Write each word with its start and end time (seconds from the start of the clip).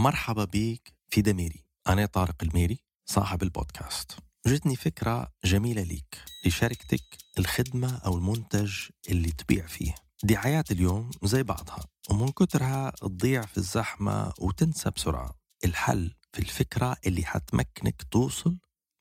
مرحبا 0.00 0.44
بيك 0.44 0.94
في 1.10 1.22
دميري 1.22 1.64
أنا 1.88 2.06
طارق 2.06 2.36
الميري 2.42 2.78
صاحب 3.06 3.42
البودكاست. 3.42 4.16
جتني 4.46 4.76
فكرة 4.76 5.32
جميلة 5.44 5.82
ليك 5.82 6.18
لشركتك 6.46 7.18
الخدمة 7.38 7.96
أو 7.96 8.16
المنتج 8.16 8.72
اللي 9.08 9.30
تبيع 9.30 9.66
فيه. 9.66 9.94
دعايات 10.24 10.70
اليوم 10.70 11.10
زي 11.22 11.42
بعضها 11.42 11.84
ومن 12.10 12.28
كترها 12.28 12.90
تضيع 12.90 13.42
في 13.42 13.58
الزحمة 13.58 14.32
وتنسى 14.38 14.90
بسرعة. 14.90 15.36
الحل 15.64 16.14
في 16.32 16.38
الفكرة 16.38 16.96
اللي 17.06 17.24
حتمكنك 17.24 18.02
توصل 18.10 18.58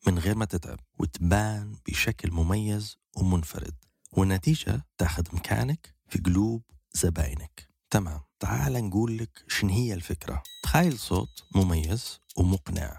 من 0.07 0.19
غير 0.19 0.35
ما 0.35 0.45
تتعب 0.45 0.79
وتبان 0.99 1.75
بشكل 1.87 2.31
مميز 2.31 2.97
ومنفرد 3.17 3.75
والنتيجة 4.11 4.85
تاخذ 4.97 5.35
مكانك 5.35 5.95
في 6.09 6.19
قلوب 6.19 6.63
زباينك. 6.93 7.69
تمام. 7.89 8.28
تعال 8.39 8.73
نقول 8.73 9.17
لك 9.17 9.43
شن 9.47 9.69
هي 9.69 9.93
الفكرة. 9.93 10.43
تخيل 10.63 10.99
صوت 10.99 11.43
مميز 11.55 12.19
ومقنع 12.37 12.97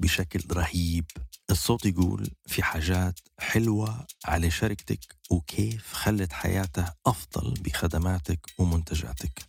بشكل 0.00 0.54
رهيب. 0.56 1.04
الصوت 1.50 1.86
يقول 1.86 2.30
في 2.46 2.62
حاجات 2.62 3.20
حلوة 3.38 4.06
على 4.24 4.50
شركتك 4.50 5.16
وكيف 5.30 5.92
خلت 5.92 6.32
حياته 6.32 6.92
أفضل 7.06 7.54
بخدماتك 7.54 8.40
ومنتجاتك. 8.58 9.42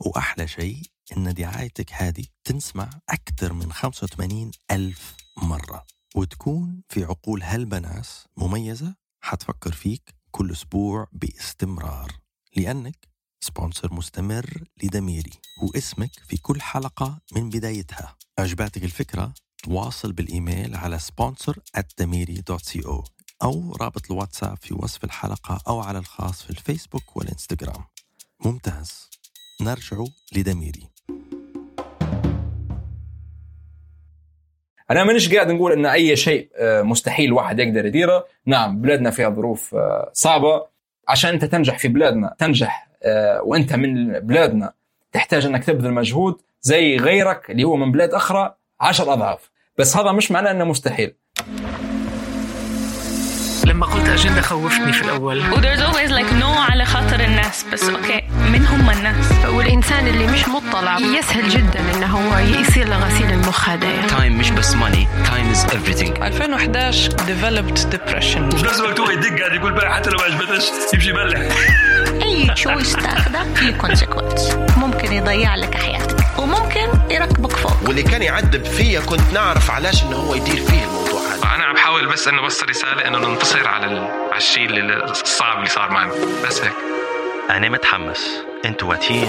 وأحلى 0.00 0.48
شيء 0.48 0.82
إن 1.16 1.34
دعايتك 1.34 1.92
هذه 1.92 2.24
تنسمع 2.44 2.90
أكثر 3.08 3.52
من 3.52 3.72
85 3.72 4.50
ألف 4.70 5.16
مرة. 5.36 5.86
وتكون 6.14 6.82
في 6.88 7.04
عقول 7.04 7.42
هالبناس 7.42 8.26
مميزة. 8.36 8.94
حتفكر 9.20 9.72
فيك 9.72 10.14
كل 10.30 10.52
أسبوع 10.52 11.08
باستمرار. 11.12 12.12
لأنك 12.56 13.08
سبونسر 13.44 13.94
مستمر 13.94 14.46
لدميري 14.82 15.32
واسمك 15.62 16.10
في 16.28 16.36
كل 16.36 16.60
حلقة 16.60 17.18
من 17.36 17.50
بدايتها. 17.50 18.16
أعجبتك 18.38 18.84
الفكرة؟ 18.84 19.34
تواصل 19.62 20.12
بالإيميل 20.12 20.76
على 20.76 20.98
sponsor 20.98 21.54
at 21.78 22.04
أو 23.42 23.76
رابط 23.80 24.10
الواتساب 24.10 24.56
في 24.60 24.74
وصف 24.74 25.04
الحلقة 25.04 25.60
أو 25.68 25.80
على 25.80 25.98
الخاص 25.98 26.42
في 26.42 26.50
الفيسبوك 26.50 27.16
والإنستغرام. 27.16 27.84
ممتاز. 28.44 29.10
نرجع 29.60 30.04
لدميري 30.36 30.90
أنا 34.90 35.04
مانيش 35.04 35.34
قاعد 35.34 35.50
نقول 35.50 35.72
إن 35.72 35.86
أي 35.86 36.16
شيء 36.16 36.50
آه، 36.56 36.82
مستحيل 36.82 37.32
واحد 37.32 37.58
يقدر 37.58 37.86
يديره. 37.86 38.26
نعم 38.46 38.80
بلادنا 38.80 39.10
فيها 39.10 39.30
ظروف 39.30 39.74
آه، 39.74 40.10
صعبة. 40.14 40.66
عشان 41.08 41.30
انت 41.30 41.44
تنجح 41.44 41.78
في 41.78 41.88
بلادنا 41.88 42.34
تنجح 42.38 42.93
وانت 43.42 43.72
من 43.72 44.12
بلادنا. 44.12 44.72
تحتاج 45.12 45.46
انك 45.46 45.64
تبذل 45.64 45.92
مجهود 45.92 46.36
زي 46.62 46.96
غيرك 46.96 47.50
اللي 47.50 47.64
هو 47.64 47.76
من 47.76 47.92
بلاد 47.92 48.14
أخرى 48.14 48.54
عشر 48.80 49.12
أضعاف. 49.12 49.50
بس 49.78 49.96
هذا 49.96 50.12
مش 50.12 50.30
معناه 50.30 50.50
إنه 50.50 50.64
مستحيل. 50.64 51.14
لما 53.66 53.86
قلت 53.86 54.08
أجندة 54.08 54.40
خوفتني 54.40 54.92
في 54.92 55.02
الأول. 55.04 55.38
و 55.38 55.54
there's 55.54 55.80
always 55.80 56.10
like 56.10 56.42
no 56.42 56.70
على 56.70 56.84
خاطر 56.84 57.20
الناس 57.20 57.64
بس 57.72 57.82
okay 57.84 58.22
من 58.52 58.66
هم 58.66 58.90
الناس. 58.90 59.32
والإنسان 59.46 60.06
اللي 60.08 60.26
مش 60.26 60.48
مطلع 60.48 60.98
يسهل 60.98 61.48
جدا 61.48 61.80
إنه 61.94 62.06
هو 62.06 62.38
يصير 62.38 62.88
لغسيل 62.88 63.30
المخ 63.30 63.68
هذايا 63.68 64.06
تايم 64.06 64.38
مش 64.38 64.50
بس 64.50 64.74
ماني 64.74 65.06
تايم 65.30 65.50
از 65.50 65.64
everything. 65.66 66.22
2011 66.22 67.10
developed 67.12 67.78
depression. 67.94 68.54
وفي 68.54 68.64
نفس 68.64 68.80
الوقت 68.80 69.00
هو 69.00 69.10
يدق 69.10 69.38
قاعد 69.38 69.52
يقول 69.54 69.72
بقى 69.72 69.94
حتى 69.94 70.10
لو 70.10 70.16
ما 70.18 70.24
عجبتش 70.24 70.70
يمشي 70.94 71.10
يبلح 71.10 71.40
أي 72.24 72.46
تشويس 72.54 72.92
تاخذه 72.92 73.54
في 73.54 73.72
كونسيكونس 73.72 74.54
ممكن 74.76 75.12
يضيع 75.12 75.54
لك 75.54 75.74
حياتك 75.74 76.38
وممكن 76.38 77.10
يركبك 77.10 77.52
فوق. 77.52 77.88
واللي 77.88 78.02
كان 78.02 78.22
يعذب 78.22 78.64
فيا 78.64 79.00
كنت 79.00 79.32
نعرف 79.32 79.70
علاش 79.70 80.04
إنه 80.04 80.16
هو 80.16 80.34
يدير 80.34 80.56
فيه 80.56 80.84
الموضوع 80.84 81.20
هذا. 81.20 81.54
أنا 81.54 81.64
عم 81.64 81.74
بحاول 81.74 82.12
بس 82.12 82.28
إنه 82.28 82.42
بس 82.42 82.64
رسالة 82.64 83.08
إنه 83.08 83.18
ننتصر 83.18 83.68
على 83.68 83.86
ال... 83.86 83.98
على 83.98 84.36
الشيء 84.36 84.70
الصعب 85.10 85.56
اللي 85.58 85.68
صار 85.68 85.90
معنا 85.90 86.12
بس 86.46 86.60
هيك. 86.60 86.72
أنا 87.50 87.68
متحمس. 87.68 88.28
أنتوا 88.64 88.88
واتين. 88.88 89.28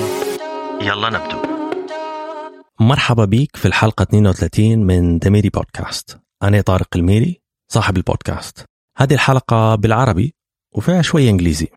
يلا 0.82 1.10
نبدو. 1.10 1.38
مرحبا 2.80 3.26
بيك 3.26 3.56
في 3.56 3.66
الحلقة 3.66 4.04
32 4.04 4.78
من 4.78 5.20
دميري 5.20 5.50
بودكاست 5.50 6.18
أنا 6.44 6.62
طارق 6.62 6.88
الميري 6.96 7.42
صاحب 7.72 7.98
البودكاست. 7.98 8.66
هذه 8.98 9.14
الحلقة 9.14 9.76
بالعربي 9.76 10.36
وفيها 10.76 11.02
شوية 11.02 11.30
إنجليزي. 11.30 11.68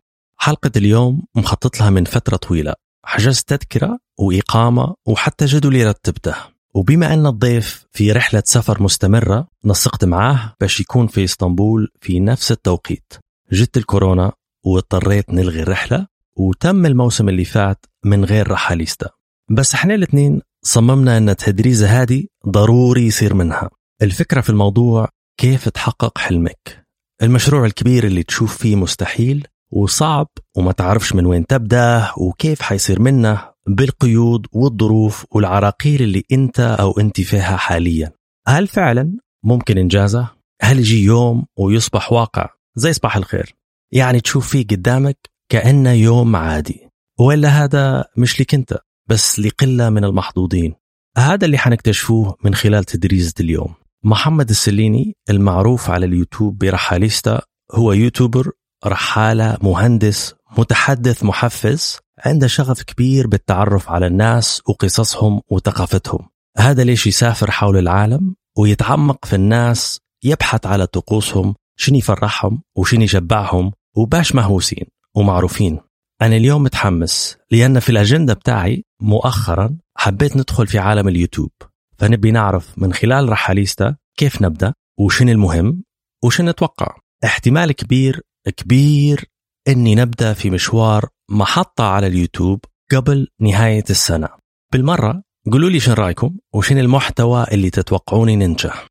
حلقة 0.41 0.71
اليوم 0.75 1.23
مخطط 1.35 1.79
لها 1.79 1.89
من 1.89 2.03
فترة 2.03 2.37
طويلة. 2.37 2.73
حجزت 3.05 3.49
تذكرة 3.49 3.99
وإقامة 4.19 4.95
وحتى 5.05 5.45
جدولي 5.45 5.83
رتبته. 5.83 6.35
وبما 6.73 7.13
أن 7.13 7.25
الضيف 7.25 7.85
في 7.91 8.11
رحلة 8.11 8.43
سفر 8.45 8.83
مستمرة 8.83 9.47
نسقت 9.65 10.05
معاه 10.05 10.55
باش 10.61 10.79
يكون 10.79 11.07
في 11.07 11.23
إسطنبول 11.23 11.87
في 12.01 12.19
نفس 12.19 12.51
التوقيت. 12.51 13.13
جت 13.51 13.77
الكورونا 13.77 14.31
واضطريت 14.65 15.29
نلغي 15.29 15.61
الرحلة 15.61 16.07
وتم 16.35 16.85
الموسم 16.85 17.29
اللي 17.29 17.45
فات 17.45 17.85
من 18.05 18.25
غير 18.25 18.51
رحاليستا. 18.51 19.09
بس 19.51 19.73
إحنا 19.73 19.95
الاثنين 19.95 20.41
صممنا 20.63 21.17
أن 21.17 21.29
التدريزة 21.29 22.01
هذه 22.01 22.23
ضروري 22.47 23.05
يصير 23.05 23.33
منها. 23.33 23.69
الفكرة 24.01 24.41
في 24.41 24.49
الموضوع 24.49 25.09
كيف 25.37 25.69
تحقق 25.69 26.17
حلمك؟ 26.17 26.85
المشروع 27.23 27.65
الكبير 27.65 28.07
اللي 28.07 28.23
تشوف 28.23 28.57
فيه 28.57 28.75
مستحيل 28.75 29.47
وصعب 29.71 30.27
وما 30.57 30.71
تعرفش 30.71 31.13
من 31.13 31.25
وين 31.25 31.45
تبدأ 31.45 32.11
وكيف 32.17 32.61
حيصير 32.61 33.01
منه 33.01 33.49
بالقيود 33.67 34.47
والظروف 34.51 35.25
والعراقيل 35.31 36.01
اللي 36.01 36.23
انت 36.31 36.59
أو 36.59 36.99
انت 36.99 37.21
فيها 37.21 37.57
حاليا. 37.57 38.11
هل 38.47 38.67
فعلا 38.67 39.17
ممكن 39.43 39.77
إنجازه؟ 39.77 40.29
هل 40.61 40.79
يجي 40.79 41.03
يوم 41.03 41.45
ويصبح 41.57 42.13
واقع 42.13 42.49
زي 42.75 42.93
صباح 42.93 43.17
الخير؟ 43.17 43.55
يعني 43.93 44.21
تشوف 44.21 44.47
فيه 44.49 44.67
قدامك 44.67 45.29
كأنه 45.51 45.91
يوم 45.91 46.35
عادي. 46.35 46.89
ولا 47.19 47.49
هذا 47.49 48.05
مش 48.17 48.41
لك 48.41 48.53
انت 48.53 48.77
بس 49.09 49.39
لقلة 49.39 49.89
من 49.89 50.03
المحظوظين. 50.03 50.75
هذا 51.17 51.45
اللي 51.45 51.57
حنكتشفوه 51.57 52.35
من 52.43 52.55
خلال 52.55 52.83
تدريزة 52.83 53.33
اليوم. 53.39 53.73
محمد 54.03 54.49
السليني 54.49 55.15
المعروف 55.29 55.89
على 55.89 56.05
اليوتيوب 56.05 56.57
برحاليستا 56.57 57.41
هو 57.71 57.93
يوتيوبر 57.93 58.51
رحالة 58.85 59.57
مهندس 59.61 60.33
متحدث 60.57 61.23
محفز 61.23 61.97
عنده 62.25 62.47
شغف 62.47 62.83
كبير 62.83 63.27
بالتعرف 63.27 63.89
على 63.89 64.07
الناس 64.07 64.61
وقصصهم 64.67 65.41
وثقافتهم. 65.51 66.29
هذا 66.57 66.83
ليش 66.83 67.07
يسافر 67.07 67.51
حول 67.51 67.77
العالم 67.77 68.35
ويتعمق 68.57 69.25
في 69.25 69.35
الناس 69.35 69.99
يبحث 70.23 70.65
على 70.65 70.87
طقوسهم 70.87 71.55
شنو 71.75 71.97
يفرحهم 71.97 72.61
وشنو 72.75 73.01
يشبعهم 73.01 73.71
وباش 73.95 74.35
مهووسين 74.35 74.85
ومعروفين. 75.15 75.79
أنا 76.21 76.35
اليوم 76.35 76.63
متحمس 76.63 77.37
لأن 77.51 77.79
في 77.79 77.89
الأجندة 77.89 78.33
بتاعي 78.33 78.83
مؤخرا 79.01 79.77
حبيت 79.97 80.37
ندخل 80.37 80.67
في 80.67 80.79
عالم 80.79 81.07
اليوتيوب. 81.07 81.51
فنبي 81.97 82.31
نعرف 82.31 82.73
من 82.77 82.93
خلال 82.93 83.29
رحاليستا 83.29 83.95
كيف 84.17 84.41
نبدأ 84.41 84.73
وشن 84.99 85.29
المهم 85.29 85.83
وشن 86.23 86.49
نتوقع. 86.49 86.95
احتمال 87.25 87.71
كبير 87.71 88.21
كبير 88.49 89.25
إني 89.67 89.95
نبدأ 89.95 90.33
في 90.33 90.49
مشوار 90.49 91.09
محطة 91.29 91.83
على 91.83 92.07
اليوتيوب 92.07 92.65
قبل 92.91 93.27
نهاية 93.39 93.83
السنة. 93.89 94.29
بالمرة 94.73 95.23
قولوا 95.51 95.69
لي 95.69 95.79
شن 95.79 95.93
رأيكم 95.93 96.37
وشن 96.53 96.77
المحتوى 96.77 97.45
اللي 97.51 97.69
تتوقعوني 97.69 98.35
ننجح. 98.35 98.87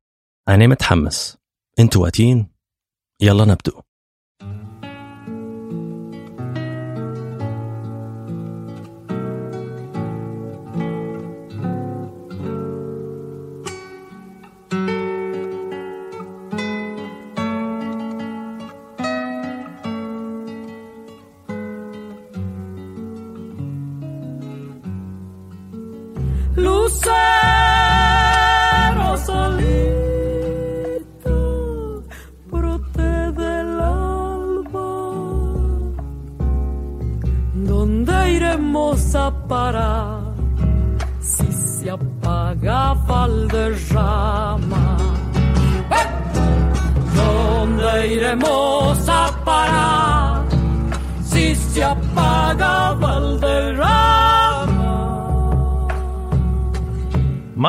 أنا 0.49 0.67
متحمس. 0.67 1.37
أنتوا 1.79 2.03
واتين؟ 2.03 2.47
يلا 3.21 3.45
نبدو 3.45 3.81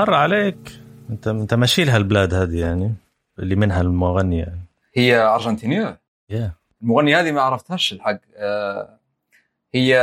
مر 0.00 0.14
عليك. 0.14 0.80
انت 1.10 1.28
انت 1.28 1.54
ماشي 1.54 1.84
لها 1.84 1.96
البلاد 1.96 2.34
هذه 2.34 2.60
يعني 2.60 2.94
اللي 3.38 3.54
منها 3.54 3.80
المغنيه 3.80 4.38
يعني. 4.38 4.66
هي 4.94 5.16
أرجنتينية؟ 5.16 6.00
Yeah. 6.32 6.50
المغنية 6.82 7.20
هذه 7.20 7.32
ما 7.32 7.40
عرفتهاش 7.40 7.92
الحق. 7.92 8.20
آه 8.36 8.98
هي 9.74 9.98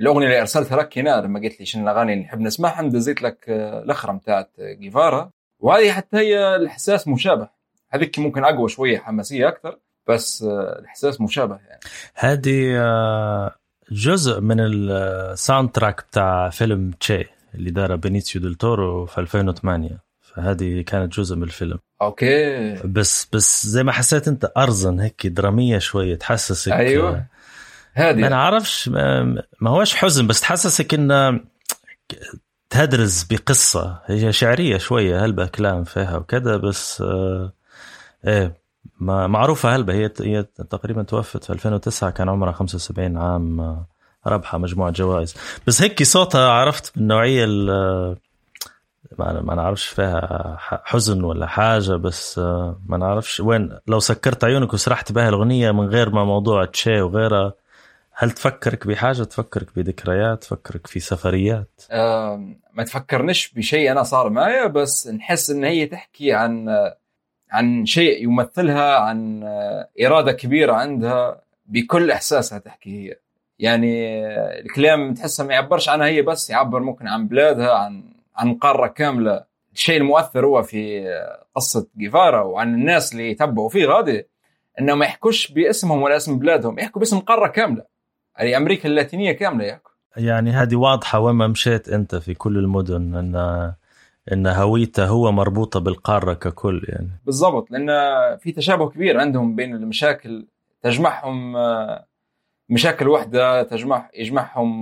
الأغنية 0.00 0.26
اللي 0.26 0.40
أرسلتها 0.40 0.76
لك 0.76 0.98
هنا 0.98 1.20
لما 1.20 1.40
قلت 1.40 1.60
لي 1.60 1.66
شنو 1.66 1.82
الأغاني 1.82 2.12
اللي 2.12 2.24
نحب 2.24 2.40
نسمعها 2.40 2.82
دزيت 2.82 3.22
لك 3.22 3.44
آه، 3.48 3.82
الأخرى 3.82 4.16
بتاعت 4.16 4.50
جيفارا. 4.60 5.30
وهذه 5.58 5.92
حتى 5.92 6.16
هي 6.16 6.56
الإحساس 6.56 7.08
مشابه. 7.08 7.48
هذيك 7.90 8.18
ممكن 8.18 8.44
أقوى 8.44 8.68
شوية 8.68 8.98
حماسية 8.98 9.48
أكثر 9.48 9.78
بس 10.08 10.42
آه، 10.42 10.78
الإحساس 10.78 11.20
مشابه 11.20 11.58
يعني. 11.68 11.80
هذه 12.14 12.76
جزء 13.90 14.40
من 14.40 14.56
ال 14.60 15.70
soundtrack 15.70 16.04
بتاع 16.10 16.50
فيلم 16.50 16.90
تشي 16.90 17.41
اللي 17.54 17.70
داره 17.70 17.94
بينيتسيو 17.94 18.40
ديل 18.40 18.54
تورو 18.54 19.06
في 19.06 19.18
2008 19.18 20.02
فهذه 20.20 20.80
كانت 20.82 21.12
جزء 21.12 21.36
من 21.36 21.42
الفيلم. 21.42 21.78
okay. 22.02 22.74
بس 22.84 23.28
بس 23.32 23.66
زي 23.66 23.82
ما 23.82 23.92
حسيت 23.92 24.28
أنت 24.28 24.52
أرزن 24.56 25.00
هيك 25.00 25.26
درامية 25.26 25.78
شوية 25.78 26.14
تحسسك 26.14 26.72
أيوه. 26.72 27.26
هذه 27.94 28.16
ما 28.20 28.28
نعرفش 28.28 28.88
ما, 28.88 29.42
هوش 29.66 29.94
حزن 29.94 30.26
بس 30.26 30.40
تحسسك 30.40 30.94
انه 30.94 31.40
تهدرز 32.70 33.22
بقصة. 33.22 34.02
هي 34.06 34.32
شعرية 34.32 34.78
شوية 34.78 35.24
هلبة 35.24 35.46
كلام 35.46 35.84
فيها 35.84 36.16
وكذا 36.16 36.56
بس 36.56 37.00
آه 37.00 37.52
إيه 38.26 38.62
ما 39.00 39.26
معروفة 39.26 39.76
هلبة 39.76 39.94
هي 39.94 40.10
هي 40.20 40.42
تقريبا 40.42 41.02
توفت 41.02 41.44
في 41.44 41.50
2009 41.52 42.10
كان 42.10 42.28
عمرها 42.28 42.52
75 42.52 43.16
عام 43.16 43.60
آه، 43.60 43.86
ربحة 44.26 44.58
مجموعة 44.58 44.90
جوائز. 44.90 45.34
بس 45.66 45.82
هيك 45.82 46.02
صوتها 46.02 46.48
عرفت؟ 46.48 46.98
من 46.98 47.06
نوعية 47.06 47.46
ما 49.18 49.40
ما 49.40 49.54
نعرفش 49.54 49.86
فيها 49.86 50.56
حزن 50.60 51.24
ولا 51.24 51.46
حاجة 51.46 51.92
بس 51.96 52.38
آه، 52.38 52.80
ما 52.86 52.96
نعرفش. 52.96 53.40
وين؟ 53.40 53.78
لو 53.86 54.00
سكرت 54.00 54.44
عيونك 54.44 54.74
وسرحت 54.74 55.12
بها 55.12 55.28
الأغنية 55.28 55.70
من 55.70 55.86
غير 55.86 56.10
ما 56.10 56.24
موضوع 56.24 56.64
تشي 56.64 57.00
وغيرها 57.00 57.52
هل 58.14 58.30
تفكرك 58.30 58.86
بحاجة؟ 58.86 59.22
تفكرك 59.22 59.66
بذكريات؟ 59.76 60.42
تفكرك 60.42 60.86
في 60.86 61.00
سفريات؟ 61.00 61.82
آه 61.90 62.54
ما 62.72 62.84
تفكرنيش 62.84 63.52
بشيء 63.52 63.92
أنا 63.92 64.02
صار 64.02 64.30
معي 64.30 64.68
بس 64.68 65.08
نحس 65.08 65.50
إن 65.50 65.64
هي 65.64 65.86
تحكي 65.86 66.32
عن 66.32 66.68
عن 67.50 67.86
شيء 67.86 68.24
يمثلها 68.24 68.96
عن 68.96 69.42
إرادة 70.04 70.32
كبيرة 70.32 70.72
عندها 70.72 71.40
بكل 71.66 72.10
إحساسها 72.10 72.58
تحكي 72.58 72.90
هي. 72.90 73.16
يعني 73.58 74.26
الكلام 74.60 75.14
تحسها 75.14 75.46
ما 75.46 75.54
يعبرش 75.54 75.88
عنها 75.88 76.06
هي 76.06 76.22
بس 76.22 76.50
يعبر 76.50 76.80
ممكن 76.80 77.08
عن 77.08 77.28
بلادها 77.28 77.72
عن 77.74 78.04
عن 78.36 78.54
قارة 78.54 78.86
كاملة. 78.86 79.44
الشيء 79.72 79.96
المؤثر 79.96 80.46
هو 80.46 80.62
في 80.62 81.04
قصة 81.54 81.86
جيفارا 81.96 82.42
وعن 82.42 82.74
الناس 82.74 83.12
اللي 83.12 83.30
يتبعوا 83.30 83.68
فيه 83.68 83.86
غادي 83.86 84.28
انه 84.80 84.94
ما 84.94 85.04
يحكوش 85.04 85.52
باسمهم 85.52 86.02
ولا 86.02 86.16
اسم 86.16 86.38
بلادهم 86.38 86.78
يحكوا 86.78 87.00
باسم 87.00 87.18
قارة 87.18 87.46
كاملة. 87.46 87.84
يعني 88.38 88.56
أمريكا 88.56 88.88
اللاتينية 88.88 89.32
كاملة 89.32 89.64
يحكوا. 89.64 89.90
يعني 90.16 90.50
هذه 90.50 90.76
واضحة 90.76 91.20
وين 91.20 91.34
ما 91.34 91.46
مشيت 91.46 91.88
أنت 91.88 92.14
في 92.14 92.34
كل 92.34 92.58
المدن 92.58 93.14
إن 93.14 93.72
إن 94.32 94.46
هويته 94.46 95.06
هو 95.06 95.32
مربوطة 95.32 95.80
بالقارة 95.80 96.34
ككل 96.34 96.82
يعني. 96.88 97.20
بالضبط 97.26 97.70
لأن 97.70 97.88
في 98.38 98.52
تشابه 98.52 98.88
كبير 98.88 99.20
عندهم 99.20 99.56
بين 99.56 99.74
المشاكل 99.74 100.46
تجمعهم 100.82 101.56
مشاكل 102.72 103.08
واحدة 103.08 103.62
تجمع 103.62 104.10
يجمعهم 104.14 104.80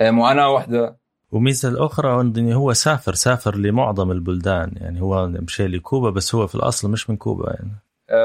معاناه 0.00 0.50
واحدة 0.50 0.98
وميزة 1.32 1.68
الأخرى 1.68 2.20
ان 2.20 2.52
هو 2.52 2.72
سافر 2.72 3.14
سافر 3.14 3.56
لمعظم 3.56 4.10
البلدان 4.10 4.72
يعني 4.76 5.00
هو 5.00 5.26
مشي 5.26 5.66
لكوبا 5.66 6.10
بس 6.10 6.34
هو 6.34 6.46
في 6.46 6.54
الأصل 6.54 6.90
مش 6.90 7.10
من 7.10 7.16
كوبا 7.16 7.50
يعني. 7.50 7.70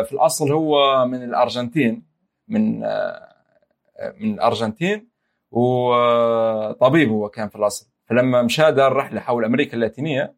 في 0.06 0.14
الأصل 0.14 0.52
هو 0.52 1.06
من 1.06 1.24
الأرجنتين 1.24 2.04
من 2.48 2.80
من 4.20 4.34
الأرجنتين 4.34 5.10
وطبيب 5.52 7.10
هو 7.10 7.30
كان 7.30 7.50
في 7.50 7.56
الأصل. 7.56 7.88
فلما 8.10 8.42
مشى 8.42 8.72
دار 8.72 8.94
رحلة 8.94 9.20
حول 9.20 9.46
أمريكا 9.46 9.74
اللاتينية 9.74 10.36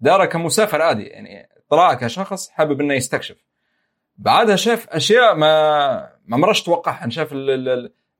دار 0.00 0.26
كمسافر 0.26 0.82
عادي 0.82 1.02
يعني 1.02 1.48
طلع 1.70 1.94
كشخص 1.94 2.48
حابب 2.48 2.80
إنه 2.80 2.94
يستكشف. 2.94 3.36
بعدها 4.16 4.56
شاف 4.56 4.88
أشياء 4.88 5.36
ما 5.36 6.08
ما 6.30 6.36
مرش 6.36 6.62
توقعها 6.62 7.08
شاف 7.08 7.32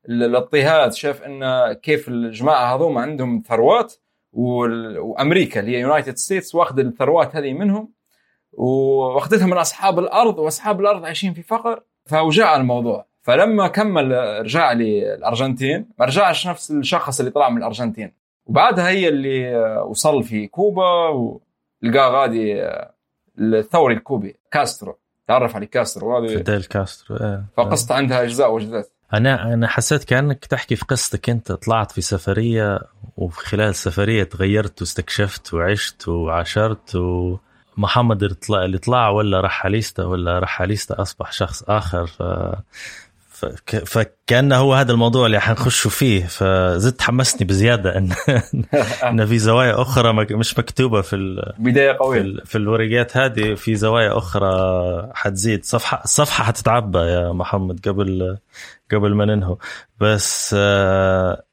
الاضطهاد 0.09 0.93
شاف 0.93 1.21
إن 1.21 1.73
كيف 1.73 2.07
الجماعة 2.07 2.75
هذوما 2.75 3.01
عندهم 3.01 3.43
ثروات 3.47 3.93
وأمريكا 4.33 5.59
اللي 5.59 5.77
هي 5.77 5.81
United 5.81 6.17
States 6.17 6.55
واخذ 6.55 6.79
الثروات 6.79 7.35
هذه 7.35 7.53
منهم 7.53 7.93
واخذتها 8.53 9.45
من 9.45 9.57
أصحاب 9.57 9.99
الأرض 9.99 10.39
وأصحاب 10.39 10.81
الأرض 10.81 11.05
عايشين 11.05 11.33
في 11.33 11.41
فقر. 11.43 11.83
فوجع 12.05 12.55
الموضوع. 12.55 13.05
فلما 13.21 13.67
كمل 13.67 14.11
رجع 14.41 14.73
للارجنتين 14.73 15.89
ما 15.99 16.05
رجعش 16.05 16.47
نفس 16.47 16.71
الشخص 16.71 17.19
اللي 17.19 17.31
طلع 17.31 17.49
من 17.49 17.57
الأرجنتين. 17.57 18.13
وبعدها 18.45 18.89
هي 18.89 19.07
اللي 19.07 19.55
وصل 19.87 20.23
في 20.23 20.47
كوبا 20.47 21.07
ولقى 21.07 22.11
غادي 22.11 22.63
الثوري 23.39 23.93
الكوبي 23.93 24.35
كاسترو. 24.51 25.00
تعرف 25.31 25.55
على 25.55 25.65
كاسترو 25.65 26.17
هذا 26.17 26.27
فيديل 26.27 26.63
كاسترو 26.63 27.17
إيه 27.17 27.45
فقصته 27.57 27.95
عندها 27.95 28.23
أجزاء 28.23 28.53
وجدات 28.53 28.91
أنا 29.13 29.53
أنا 29.53 29.67
حسيت 29.67 30.03
كأنك 30.03 30.45
تحكي 30.45 30.75
في 30.75 30.85
قصتك 30.85 31.29
أنت 31.29 31.51
طلعت 31.51 31.91
في 31.91 32.01
سفرية 32.01 32.79
وفي 33.17 33.39
خلال 33.39 33.69
السفريه 33.69 34.23
تغيرت 34.23 34.81
واستكشفت 34.81 35.53
وعشت 35.53 36.07
وعاشرت 36.07 36.95
ومحمد 36.95 38.23
اللي 38.51 38.77
طلع 38.77 39.09
ولا 39.09 39.41
رحاليستا 39.41 40.03
ولا 40.03 40.39
رحاليستا 40.39 41.01
أصبح 41.01 41.31
شخص 41.31 41.63
آخر 41.63 42.07
ف... 42.07 42.23
فكان 43.85 44.51
هو 44.51 44.73
هذا 44.73 44.91
الموضوع 44.91 45.25
اللي 45.25 45.39
حنخشوا 45.39 45.91
فيه 45.91 46.25
فزدت 46.25 47.01
حمسني 47.01 47.47
بزيادة 47.47 47.97
إن 47.97 48.09
إن 49.09 49.25
في 49.25 49.39
زوايا 49.39 49.81
أخرى 49.81 50.13
مش 50.35 50.59
مكتوبة 50.59 51.01
في 51.01 51.15
ال... 51.15 51.53
بداية 51.59 51.97
قوية. 51.99 52.21
في, 52.21 52.41
في 52.45 52.57
الورقات 52.57 53.17
هذه 53.17 53.53
في 53.53 53.75
زوايا 53.75 54.17
أخرى 54.17 54.51
حتزيد. 55.13 55.65
صفحه 55.65 56.01
الصفحه 56.03 56.43
حتتعبى 56.43 56.99
يا 56.99 57.31
محمد 57.31 57.87
قبل 57.87 58.37
قبل 58.91 59.15
ما 59.15 59.25
ننهو. 59.25 59.57
بس 59.99 60.55
آه 60.57 61.43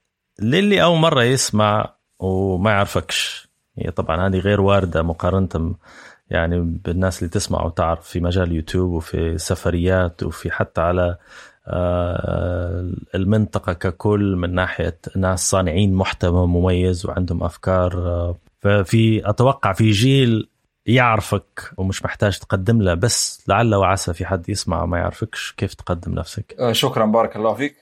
للي 0.40 0.82
أول 0.82 0.98
مرة 0.98 1.22
يسمع 1.22 1.94
وما 2.18 2.70
يعرفكش 2.70 3.48
هي 3.78 3.90
طبعا 3.90 4.28
هذه 4.28 4.38
غير 4.38 4.60
واردة 4.60 5.02
مقارنة 5.02 5.74
يعني 6.30 6.60
بالناس 6.60 7.18
اللي 7.18 7.30
تسمع 7.30 7.64
وتعرف 7.64 8.08
في 8.08 8.20
مجال 8.20 8.52
يوتيوب 8.52 8.92
وفي 8.92 9.38
سفريات 9.38 10.22
وفي 10.22 10.50
حتى 10.50 10.80
على 10.80 11.16
المنطقة 13.14 13.72
ككل 13.72 14.36
من 14.36 14.54
ناحية 14.54 14.98
ناس 15.16 15.50
صانعين 15.50 15.94
محتوى 15.94 16.46
مميز 16.46 17.06
وعندهم 17.06 17.42
أفكار 17.42 18.34
ففي 18.60 19.30
أتوقع 19.30 19.72
في 19.72 19.90
جيل 19.90 20.48
يعرفك 20.86 21.72
ومش 21.76 22.04
محتاج 22.04 22.38
تقدم 22.38 22.82
له 22.82 22.94
بس 22.94 23.44
لعل 23.48 23.74
وعسى 23.74 24.14
في 24.14 24.26
حد 24.26 24.48
يسمع 24.48 24.82
وما 24.82 24.98
يعرفك 24.98 25.36
كيف 25.56 25.74
تقدم 25.74 26.14
نفسك. 26.14 26.72
شكرا 26.72 27.06
بارك 27.06 27.36
الله 27.36 27.54
فيك. 27.54 27.76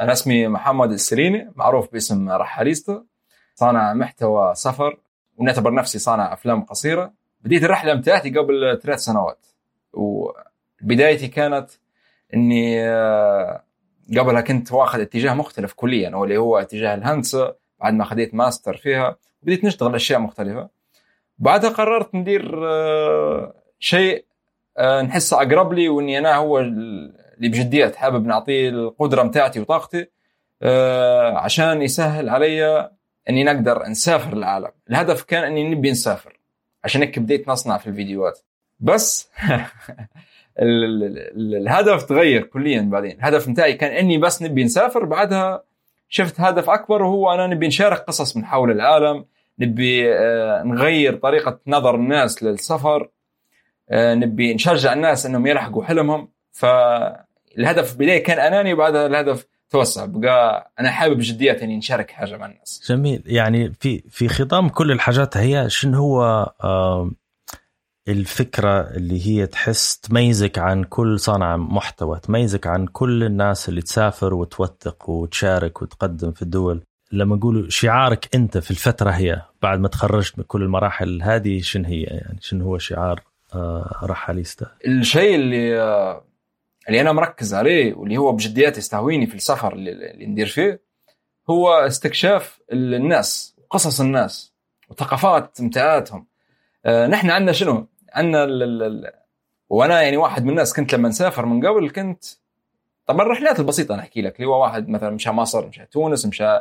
أنا 0.00 0.12
اسمي 0.12 0.48
محمد 0.48 0.92
السريني 0.92 1.52
معروف 1.56 1.92
باسم 1.92 2.28
رحاليستا. 2.28 3.04
صانع 3.54 3.94
محتوى 3.94 4.54
سفر 4.54 4.98
ونعتبر 5.36 5.74
نفسي 5.74 5.98
صانع 5.98 6.32
أفلام 6.32 6.62
قصيرة. 6.62 7.12
بديت 7.40 7.64
الرحلة 7.64 7.94
بتاعتي 7.94 8.30
قبل 8.30 8.78
ثلاث 8.82 8.98
سنوات 8.98 9.46
وبدايتي 9.92 11.28
كانت 11.28 11.70
إني 12.34 12.90
قبلها 14.18 14.40
كنت 14.40 14.72
واخذ 14.72 15.00
اتجاه 15.00 15.34
مختلف 15.34 15.72
كليا 15.72 16.16
واللي 16.16 16.36
هو 16.36 16.58
اتجاه 16.58 16.94
الهندسة 16.94 17.54
بعد 17.80 17.94
ما 17.94 18.04
خديت 18.04 18.34
ماستر 18.34 18.76
فيها 18.76 19.16
بديت 19.42 19.64
نشتغل 19.64 19.94
أشياء 19.94 20.20
مختلفة. 20.20 20.68
بعدها 21.38 21.70
قررت 21.70 22.14
ندير 22.14 22.60
شيء 23.78 24.24
نحسه 25.02 25.36
أقرب 25.36 25.72
لي 25.72 25.88
وإني 25.88 26.18
أنا 26.18 26.36
هو 26.36 26.58
اللي 26.58 27.48
بجدية 27.48 27.92
حابب 27.96 28.26
نعطيه 28.26 28.68
القدرة 28.68 29.22
متاعتي 29.22 29.60
وطاقتي 29.60 30.06
عشان 31.36 31.82
يسهل 31.82 32.28
علي 32.28 32.90
إني 33.28 33.44
نقدر 33.44 33.86
نسافر 33.86 34.32
العالم. 34.32 34.70
الهدف 34.90 35.22
كان 35.22 35.44
إني 35.44 35.70
نبي 35.70 35.90
نسافر 35.90 36.38
عشان 36.84 37.00
هيك 37.00 37.18
بديت 37.18 37.48
نصنع 37.48 37.78
في 37.78 37.86
الفيديوهات. 37.86 38.38
بس 38.80 39.28
الهدف 40.60 42.02
تغير 42.02 42.42
كليا 42.42 42.80
بعدين. 42.80 43.10
الهدف 43.18 43.48
نتاعي 43.48 43.72
كان 43.72 43.90
إني 43.90 44.18
بس 44.18 44.42
نبي 44.42 44.64
نسافر 44.64 45.04
بعدها 45.04 45.62
شفت 46.08 46.40
هدف 46.40 46.70
أكبر 46.70 47.02
وهو 47.02 47.34
أنا 47.34 47.46
نبي 47.46 47.66
نشارك 47.66 47.98
قصص 47.98 48.36
من 48.36 48.44
حول 48.44 48.70
العالم 48.70 49.24
نبي 49.58 50.02
نغير 50.64 51.16
طريقة 51.16 51.60
نظر 51.66 51.94
الناس 51.94 52.42
للسفر 52.42 53.08
نبي 53.92 54.54
نشجع 54.54 54.92
الناس 54.92 55.26
إنهم 55.26 55.46
يلحقوا 55.46 55.84
حلمهم. 55.84 56.28
فالهدف 56.52 57.94
بداية 57.96 58.22
كان 58.22 58.38
أناني 58.38 58.72
وبعدها 58.72 59.06
الهدف 59.06 59.46
توسع 59.70 60.04
بقى 60.04 60.72
أنا 60.80 60.90
حابب 60.90 61.18
جديات 61.20 61.62
إني 61.62 61.76
نشارك 61.76 62.10
حاجة 62.10 62.36
مع 62.36 62.46
الناس. 62.46 62.84
جميل. 62.88 63.22
يعني 63.26 63.72
في 63.80 64.02
في 64.10 64.28
خضم 64.28 64.68
كل 64.68 64.92
الحاجات 64.92 65.36
هي 65.36 65.70
شنو 65.70 65.98
هو 65.98 66.52
آه 66.64 67.10
الفكرة 68.08 68.80
اللي 68.80 69.26
هي 69.26 69.46
تحس 69.46 69.98
تميزك 69.98 70.58
عن 70.58 70.84
كل 70.84 71.20
صانع 71.20 71.56
محتوى 71.56 72.20
تميزك 72.20 72.66
عن 72.66 72.86
كل 72.86 73.24
الناس 73.24 73.68
اللي 73.68 73.82
تسافر 73.82 74.34
وتوثق 74.34 75.10
وتشارك 75.10 75.82
وتقدم 75.82 76.32
في 76.32 76.42
الدول. 76.42 76.82
لما 77.12 77.36
نقولوا 77.36 77.68
شعارك 77.68 78.34
أنت 78.34 78.58
في 78.58 78.70
الفترة 78.70 79.10
هي 79.10 79.42
بعد 79.62 79.80
ما 79.80 79.88
تخرجت 79.88 80.38
من 80.38 80.44
كل 80.44 80.62
المراحل 80.62 81.22
هذه 81.22 81.60
شنو 81.60 81.84
هي؟ 81.84 82.02
يعني 82.02 82.38
شنو 82.40 82.64
هو 82.64 82.78
شعار 82.78 83.22
آه 83.54 84.00
رحاليستا 84.02 84.66
الشيء 84.86 85.34
اللي 85.34 85.80
آه 85.80 86.24
اللي 86.88 87.00
أنا 87.00 87.12
مركز 87.12 87.54
عليه 87.54 87.94
واللي 87.94 88.16
هو 88.16 88.32
بجديات 88.32 88.78
يستهويني 88.78 89.26
في 89.26 89.34
السفر 89.34 89.72
اللي, 89.72 90.26
ندير 90.26 90.46
فيه 90.46 90.82
هو 91.50 91.72
استكشاف 91.72 92.60
الناس 92.72 93.56
وقصص 93.58 94.00
الناس 94.00 94.54
وثقافات 94.90 95.60
متاعاتهم 95.60 96.26
آه 96.84 97.06
نحن 97.06 97.30
عندنا 97.30 97.52
شنو؟ 97.52 97.88
عندنا 98.12 99.12
وأنا 99.68 100.02
يعني 100.02 100.16
واحد 100.16 100.44
من 100.44 100.50
الناس 100.50 100.74
كنت 100.74 100.94
لما 100.94 101.08
نسافر 101.08 101.46
من 101.46 101.66
قبل 101.66 101.90
كنت 101.90 102.24
طبعا 103.06 103.26
الرحلات 103.26 103.60
البسيطة 103.60 103.96
نحكي 103.96 104.22
لك 104.22 104.36
اللي 104.36 104.46
هو 104.46 104.62
واحد 104.62 104.88
مثلا 104.88 105.10
مشى 105.10 105.30
مصر 105.30 105.66
مشى 105.66 105.86
تونس 105.86 106.26
مشى 106.26 106.58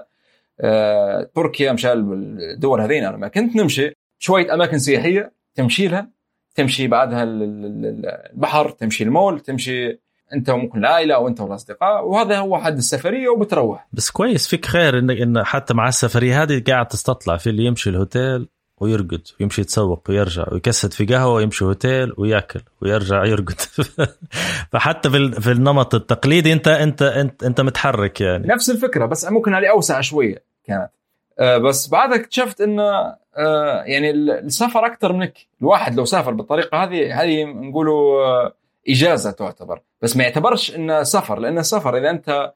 آه 0.59 1.29
تركيا 1.35 1.71
مشى 1.71 1.93
الدول 1.93 2.81
هذين. 2.81 3.05
أنا 3.05 3.17
ما 3.17 3.27
كنت 3.27 3.55
نمشي 3.55 3.93
شوية 4.19 4.53
أماكن 4.53 4.79
سياحية 4.79 5.31
تمشي 5.55 5.87
لها 5.87 6.09
تمشي 6.55 6.87
بعدها 6.87 7.23
البحر 7.23 8.69
تمشي 8.69 9.03
المول 9.03 9.39
تمشي 9.39 9.99
أنت 10.33 10.49
وممكن 10.49 10.79
العائلة 10.79 11.15
أو 11.15 11.27
أنت 11.27 11.41
والأصدقاء 11.41 12.07
وهذا 12.07 12.37
هو 12.37 12.57
حد 12.57 12.77
السفرية 12.77 13.29
وبتروح. 13.29 13.87
بس 13.93 14.11
كويس 14.11 14.47
فيك 14.47 14.65
خير 14.65 14.99
إنك 14.99 15.21
إن 15.21 15.43
حتى 15.43 15.73
مع 15.73 15.87
السفرية 15.87 16.43
هذه 16.43 16.63
قاعد 16.67 16.87
تستطلع 16.87 17.37
في 17.37 17.49
اللي 17.49 17.65
يمشي 17.65 17.89
الهوتيل. 17.89 18.47
ويرقد 18.79 19.21
ويمشي 19.39 19.61
يتسوق 19.61 20.03
ويرجع 20.09 20.45
ويكسد 20.51 20.93
في 20.93 21.05
قهوة 21.05 21.33
ويمشي 21.33 21.65
هوتيل 21.65 22.13
وياكل 22.17 22.61
ويرجع 22.81 23.25
يرقد. 23.25 23.61
فحتى 24.71 25.09
في 25.41 25.51
النمط 25.51 25.95
التقليدي 25.95 26.53
انت 26.53 26.67
انت 26.67 27.01
انت 27.01 27.43
انت 27.43 27.61
متحرك 27.61 28.21
يعني. 28.21 28.47
نفس 28.47 28.69
الفكرة 28.69 29.05
بس 29.05 29.25
ممكن 29.25 29.53
عليه 29.53 29.69
أوسع 29.69 30.01
شوية 30.01 30.43
كانت. 30.63 30.89
آه 31.39 31.57
بس 31.57 31.87
بعدها 31.87 32.17
اكتشفت 32.17 32.61
إنه 32.61 33.15
آه 33.37 33.83
يعني 33.85 34.11
السفر 34.11 34.85
أكثر 34.85 35.13
منك. 35.13 35.37
الواحد 35.61 35.95
لو 35.95 36.05
سافر 36.05 36.31
بالطريقة 36.31 36.83
هذه 36.83 37.23
هذه 37.23 37.43
نقولوا 37.43 38.25
آه 38.25 38.53
إجازة 38.89 39.31
تعتبر. 39.31 39.81
بس 40.01 40.17
ما 40.17 40.23
يعتبرش 40.23 40.75
إنه 40.75 41.03
سفر 41.03 41.39
لأن 41.39 41.57
السفر 41.57 41.97
إذا 41.97 42.09
أنت 42.09 42.53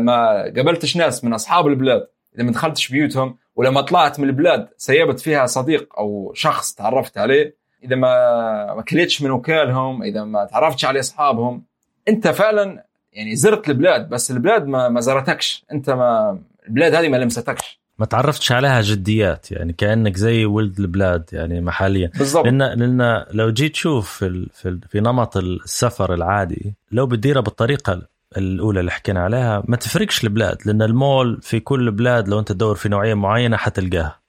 ما 0.00 0.42
قابلتش 0.56 0.96
ناس 0.96 1.24
من 1.24 1.32
أصحاب 1.32 1.66
البلاد 1.66 2.06
إذا 2.36 2.42
ما 2.44 2.52
دخلتش 2.52 2.88
بيوتهم 2.88 3.36
ولما 3.56 3.80
طلعت 3.80 4.20
من 4.20 4.28
البلاد 4.28 4.68
سيبت 4.76 5.20
فيها 5.20 5.46
صديق 5.46 5.98
أو 5.98 6.32
شخص 6.34 6.74
تعرفت 6.74 7.18
عليه 7.18 7.56
إذا 7.84 7.96
ما 7.96 8.74
ما 8.74 8.82
كليتش 8.82 9.22
من 9.22 9.30
وكالهم 9.30 10.02
إذا 10.02 10.24
ما 10.24 10.44
تعرفتش 10.44 10.84
على 10.84 11.00
أصحابهم 11.00 11.62
أنت 12.08 12.28
فعلا 12.28 12.84
يعني 13.12 13.36
زرت 13.36 13.68
البلاد 13.68 14.08
بس 14.08 14.30
البلاد 14.30 14.66
ما 14.66 14.88
ما 14.88 15.00
زرتكش. 15.00 15.64
أنت 15.72 15.90
ما 15.90 16.38
البلاد 16.68 16.94
هذه 16.94 17.08
ما 17.08 17.16
لمستكش. 17.16 17.80
ما 17.98 18.06
تعرفتش 18.06 18.52
عليها 18.52 18.80
جديات 18.80 19.52
يعني 19.52 19.72
كأنك 19.72 20.16
زي 20.16 20.44
ولد 20.44 20.80
البلاد 20.80 21.24
يعني 21.32 21.60
محليا. 21.60 22.10
بالضبط. 22.18 22.44
لأن 22.44 22.58
لأن 22.58 23.24
لو 23.30 23.50
جيت 23.50 23.72
تشوف 23.72 24.18
في 24.18 24.48
في, 24.54 24.80
في 24.88 25.00
نمط 25.00 25.36
السفر 25.36 26.14
العادي 26.14 26.74
لو 26.92 27.06
بتديرها 27.06 27.40
بالطريقة 27.40 28.02
الأولى 28.36 28.80
اللي 28.80 28.90
حكينا 28.90 29.20
عليها 29.20 29.62
ما 29.68 29.76
تفرقش 29.76 30.24
البلاد 30.24 30.58
لأن 30.66 30.82
المول 30.82 31.38
في 31.42 31.60
كل 31.60 31.90
بلاد 31.90 32.28
لو 32.28 32.38
أنت 32.38 32.52
تدور 32.52 32.74
في 32.74 32.88
نوعية 32.88 33.14
معينة 33.14 33.56
حتلقاها. 33.56 34.20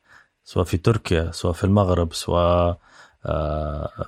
سواء 0.44 0.66
في 0.66 0.78
تركيا 0.78 1.32
سواء 1.32 1.54
في 1.54 1.64
المغرب 1.64 2.14
سواء 2.14 2.78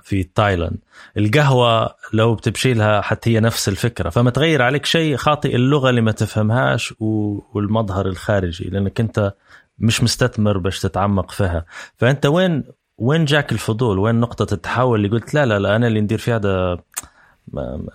في 0.02 0.22
تايلاند. 0.34 0.78
القهوة 1.16 1.94
لو 2.12 2.34
بتمشي 2.34 2.74
لها 2.74 3.00
حتى 3.00 3.30
هي 3.30 3.40
نفس 3.40 3.68
الفكرة. 3.68 4.10
فما 4.10 4.30
تغير 4.30 4.62
عليك 4.62 4.86
شيء 4.86 5.16
خاطي 5.16 5.56
اللغة 5.56 5.90
اللي 5.90 6.00
ما 6.00 6.12
تفهمهاش 6.12 6.94
والمظهر 7.00 8.06
الخارجي 8.06 8.64
لأنك 8.64 9.00
أنت 9.00 9.32
مش 9.78 10.02
مستثمر 10.02 10.58
باش 10.58 10.80
تتعمق 10.80 11.30
فيها. 11.30 11.64
فأنت 11.96 12.26
وين 12.26 12.64
وين 12.98 13.24
جاك 13.24 13.52
الفضول؟ 13.52 13.98
وين 13.98 14.14
نقطة 14.14 14.54
التحول 14.54 15.04
اللي 15.04 15.08
قلت 15.16 15.34
لا 15.34 15.46
لا 15.46 15.58
لا 15.58 15.76
أنا 15.76 15.86
اللي 15.86 16.00
ندير 16.00 16.18
في 16.18 16.32
هذا 16.32 16.78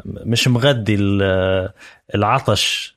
مش 0.06 0.48
مغدي 0.48 0.96
العطش 2.16 2.96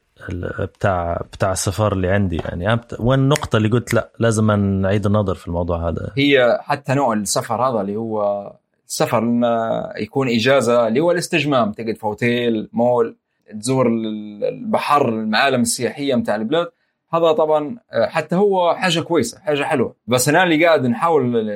بتاع 0.58 1.22
بتاع 1.32 1.52
السفر 1.52 1.92
اللي 1.92 2.08
عندي 2.08 2.36
يعني. 2.36 2.80
وين 2.98 3.18
النقطة 3.18 3.56
اللي 3.56 3.68
قلت 3.68 3.94
لا 3.94 4.10
لازم 4.18 4.50
نعيد 4.80 5.06
النظر 5.06 5.34
في 5.34 5.48
الموضوع 5.48 5.88
هذا؟ 5.88 6.12
هي 6.16 6.58
حتى 6.62 6.94
نوع 6.94 7.12
السفر 7.12 7.62
هذا 7.62 7.80
اللي 7.80 7.96
هو 7.96 8.52
السفر 8.88 9.18
انه 9.18 9.48
يكون 9.96 10.28
إجازة 10.28 10.88
اللي 10.88 11.00
هو 11.00 11.10
الاستجمام. 11.10 11.72
تقعد 11.72 11.96
في 11.96 12.04
اوتيل 12.04 12.68
مول 12.72 13.16
تزور 13.60 13.86
البحر 13.86 15.08
المعالم 15.08 15.60
السياحية 15.60 16.14
متاع 16.14 16.34
البلاد. 16.34 16.68
هذا 17.14 17.32
طبعا 17.32 17.78
حتى 17.92 18.36
هو 18.36 18.74
حاجة 18.74 19.00
كويسة 19.00 19.38
حاجة 19.38 19.62
حلوة. 19.62 19.94
بس 20.06 20.28
أنا 20.28 20.42
اللي 20.42 20.66
قاعد 20.66 20.86
نحاول 20.86 21.50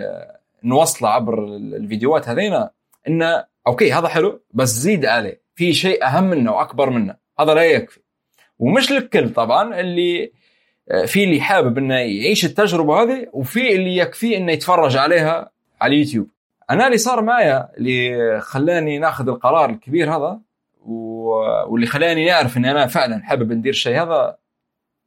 نوصله 0.64 1.08
عبر 1.08 1.44
الفيديوهات 1.56 2.28
هذينا 2.28 2.70
إنه 3.08 3.44
أوكي 3.66 3.92
هذا 3.92 4.08
حلو 4.08 4.42
بس 4.50 4.68
زيد 4.68 5.06
عليه. 5.06 5.40
في 5.54 5.74
شيء 5.74 6.04
أهم 6.04 6.24
منه 6.24 6.52
وأكبر 6.52 6.90
منه. 6.90 7.16
هذا 7.40 7.54
لا 7.54 7.62
يكفي. 7.62 8.00
ومش 8.58 8.92
للكل 8.92 9.32
طبعا 9.32 9.80
اللي 9.80 10.32
في 11.06 11.24
اللي 11.24 11.40
حابب 11.40 11.78
إنه 11.78 11.94
يعيش 11.94 12.44
التجربة 12.44 13.02
هذه 13.02 13.26
وفي 13.32 13.76
اللي 13.76 13.96
يكفيه 13.96 14.36
إنه 14.36 14.52
يتفرج 14.52 14.96
عليها 14.96 15.50
على 15.80 15.94
اليوتيوب. 15.94 16.28
أنا 16.70 16.86
اللي 16.86 16.98
صار 16.98 17.22
معايا 17.22 17.68
اللي 17.78 18.40
خلاني 18.40 18.98
ناخذ 18.98 19.28
القرار 19.28 19.70
الكبير 19.70 20.16
هذا 20.16 20.40
واللي 20.86 21.86
خلاني 21.86 22.26
نعرف 22.26 22.56
اني 22.56 22.70
أنا 22.70 22.86
فعلا 22.86 23.22
حابب 23.22 23.52
ندير 23.52 23.72
الشيء 23.72 24.02
هذا 24.02 24.36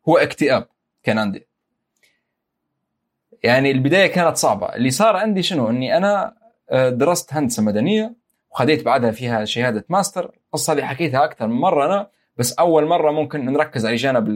هو 0.09 0.17
اكتئاب 0.17 0.67
كان 1.03 1.17
عندي. 1.17 1.47
يعني 3.43 3.71
البداية 3.71 4.07
كانت 4.07 4.37
صعبة. 4.37 4.75
اللي 4.75 4.89
صار 4.89 5.15
عندي 5.15 5.43
شنو؟ 5.43 5.69
إني 5.69 5.97
أنا 5.97 6.33
درست 6.71 7.33
هندسة 7.33 7.63
مدنية 7.63 8.15
وخذيت 8.51 8.85
بعدها 8.85 9.11
فيها 9.11 9.45
شهادة 9.45 9.85
ماستر. 9.89 10.31
القصة 10.45 10.73
اللي 10.73 10.87
حكيتها 10.87 11.23
أكثر 11.23 11.47
من 11.47 11.55
مرة 11.55 11.85
أنا 11.85 12.09
بس 12.37 12.53
أول 12.53 12.85
مرة 12.85 13.11
ممكن 13.11 13.45
نركز 13.45 13.85
على 13.85 13.95
جانب 13.95 14.29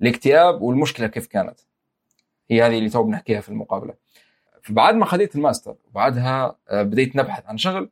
الاكتئاب 0.00 0.62
والمشكلة 0.62 1.06
كيف 1.06 1.26
كانت. 1.26 1.60
هي 2.50 2.62
هذه 2.62 2.78
اللي 2.78 2.90
تو 2.90 3.02
بنحكيها 3.02 3.40
في 3.40 3.48
المقابلة. 3.48 3.94
فبعد 4.62 4.94
ما 4.94 5.04
خذيت 5.04 5.36
الماستر 5.36 5.74
وبعدها 5.90 6.56
بديت 6.72 7.16
نبحث 7.16 7.46
عن 7.46 7.58
شغل. 7.58 7.90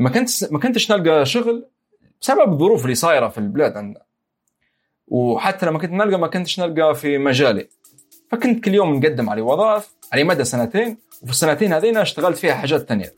ما 0.00 0.10
كنت 0.10 0.52
ما 0.52 0.58
كنتش 0.58 0.92
نلقى 0.92 1.26
شغل 1.26 1.66
بسبب 2.20 2.52
الظروف 2.52 2.84
اللي 2.84 2.94
صايرة 2.94 3.28
في 3.28 3.38
البلاد 3.38 3.76
عندنا. 3.76 4.02
وحتى 5.08 5.66
لما 5.66 5.78
كنت 5.78 5.90
نلقى 5.90 6.18
ما 6.18 6.26
كنتش 6.26 6.60
نلقى 6.60 6.94
في 6.94 7.18
مجالي. 7.18 7.68
فكنت 8.30 8.64
كل 8.64 8.74
يوم 8.74 8.94
نقدم 8.94 9.30
على 9.30 9.40
وظائف 9.40 9.94
على 10.12 10.24
مدى 10.24 10.44
سنتين 10.44 10.98
وفي 11.22 11.30
السنتين 11.30 11.72
هذين 11.72 11.96
اشتغلت 11.96 12.38
فيها 12.38 12.54
حاجات 12.54 12.88
تانية. 12.88 13.14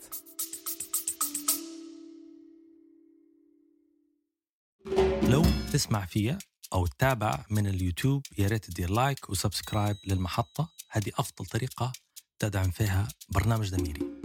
لو 5.23 5.43
تسمع 5.73 6.07
فيها 6.07 6.39
أو 6.73 6.87
تتابع 6.87 7.45
من 7.51 7.67
اليوتيوب 7.67 8.23
يا 8.39 8.49
ريت 8.49 8.65
تدير 8.65 8.91
like 8.91 9.31
و 9.31 9.37
subscribe 9.37 9.97
للمحطة. 10.07 10.73
هذه 10.91 11.13
أفضل 11.19 11.47
طريقة 11.47 11.93
تدعم 12.39 12.71
فيها 12.71 13.09
برنامج 13.29 13.71
دميري. 13.71 14.20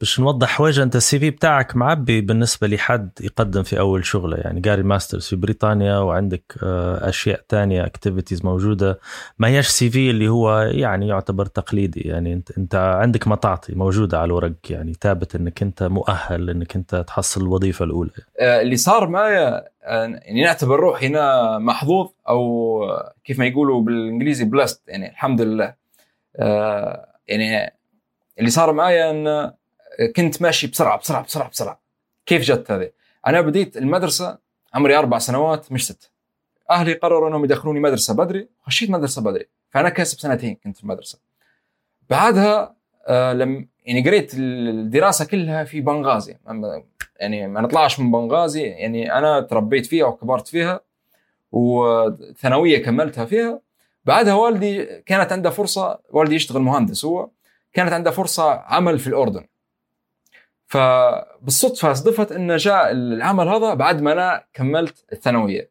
باش 0.00 0.20
نوضح 0.20 0.48
حواجه 0.48 0.82
أنت 0.82 0.96
ال 0.96 1.18
CV 1.18 1.30
بتاعك 1.30 1.76
معبي 1.76 2.20
بالنسبة 2.20 2.66
لحد 2.66 3.10
يقدم 3.20 3.62
في 3.62 3.78
أول 3.78 4.04
شغلة. 4.04 4.36
يعني 4.36 4.60
قاري 4.60 4.82
masters 4.82 5.26
في 5.26 5.36
بريطانيا 5.36 5.98
وعندك 5.98 6.54
أشياء 7.02 7.44
تانية 7.48 7.86
activities 7.86 8.44
موجودة. 8.44 9.00
ما 9.38 9.48
هيش 9.48 9.66
CV 9.66 10.10
اللي 10.10 10.28
هو 10.28 10.60
يعني 10.60 11.08
يعتبر 11.08 11.46
تقليدي. 11.46 12.00
يعني 12.00 12.32
أنت 12.32 12.50
أنت 12.58 12.74
عندك 12.74 13.28
مطاعطي 13.28 13.74
موجودة 13.74 14.18
على 14.18 14.26
الورق. 14.26 14.52
يعني 14.70 14.92
ثابت 15.00 15.36
إنك 15.36 15.62
أنت 15.62 15.82
مؤهل 15.82 16.50
إنك 16.50 16.76
أنت 16.76 17.04
تحصل 17.06 17.40
الوظيفة 17.40 17.84
الأولى. 17.84 18.10
اللي 18.40 18.76
صار 18.76 19.08
معايا 19.08 19.64
يعني 19.82 20.42
نعتبر 20.42 20.80
روحي 20.80 21.06
هنا 21.06 21.58
محظوظ 21.58 22.10
أو 22.28 22.80
كيف 23.24 23.38
ما 23.38 23.46
يقولوا 23.46 23.82
بالإنجليزي 23.82 24.44
blessed 24.44 24.88
يعني 24.88 25.10
الحمد 25.10 25.40
لله. 25.40 25.74
يعني 27.28 27.74
اللي 28.38 28.50
صار 28.50 28.72
معايا 28.72 29.10
إن 29.10 29.52
كنت 30.16 30.42
ماشي 30.42 30.66
بسرعة 30.66 30.98
بسرعة 30.98 31.22
بسرعة 31.24 31.50
بسرعة. 31.50 31.80
كيف 32.26 32.42
جت 32.42 32.70
هذه؟ 32.70 32.90
أنا 33.26 33.40
بديت 33.40 33.76
المدرسة 33.76 34.38
عمري 34.74 34.96
أربع 34.96 35.18
سنوات 35.18 35.72
مش 35.72 35.86
ست. 35.86 36.10
أهلي 36.70 36.92
قرروا 36.92 37.28
إنهم 37.28 37.44
يدخلوني 37.44 37.80
مدرسة 37.80 38.14
بدري 38.14 38.48
خشيت 38.62 38.90
مدرسة 38.90 39.22
بدري. 39.22 39.46
فأنا 39.70 39.88
كاسب 39.88 40.18
سنتين 40.18 40.54
كنت 40.64 40.76
في 40.76 40.82
المدرسة. 40.82 41.18
بعدها 42.10 42.74
آه، 43.06 43.32
لم 43.32 43.68
يعني 43.86 44.08
قريت 44.08 44.34
الدراسة 44.34 45.24
كلها 45.24 45.64
في 45.64 45.80
بنغازي. 45.80 46.36
يعني 47.20 47.48
ما 47.48 47.60
نطلعش 47.60 48.00
من 48.00 48.12
بنغازي 48.12 48.62
يعني 48.62 49.18
أنا 49.18 49.40
تربيت 49.40 49.86
فيها 49.86 50.06
وكبرت 50.06 50.48
فيها 50.48 50.80
وثانوية 51.52 52.82
كملتها 52.82 53.24
فيها. 53.24 53.60
بعدها 54.04 54.34
والدي 54.34 54.84
كانت 54.84 55.32
عنده 55.32 55.50
فرصة 55.50 55.98
والدي 56.10 56.34
يشتغل 56.34 56.62
مهندس 56.62 57.04
هو 57.04 57.28
كانت 57.72 57.92
عنده 57.92 58.10
فرصة 58.10 58.50
عمل 58.52 58.98
في 58.98 59.06
الأردن. 59.06 59.46
فبالصدفة 60.74 61.92
صدفت 61.92 62.32
انه 62.32 62.56
جاء 62.56 62.90
العمل 62.90 63.48
هذا 63.48 63.74
بعد 63.74 64.00
ما 64.02 64.12
أنا 64.12 64.44
كملت 64.54 65.04
الثانوية. 65.12 65.70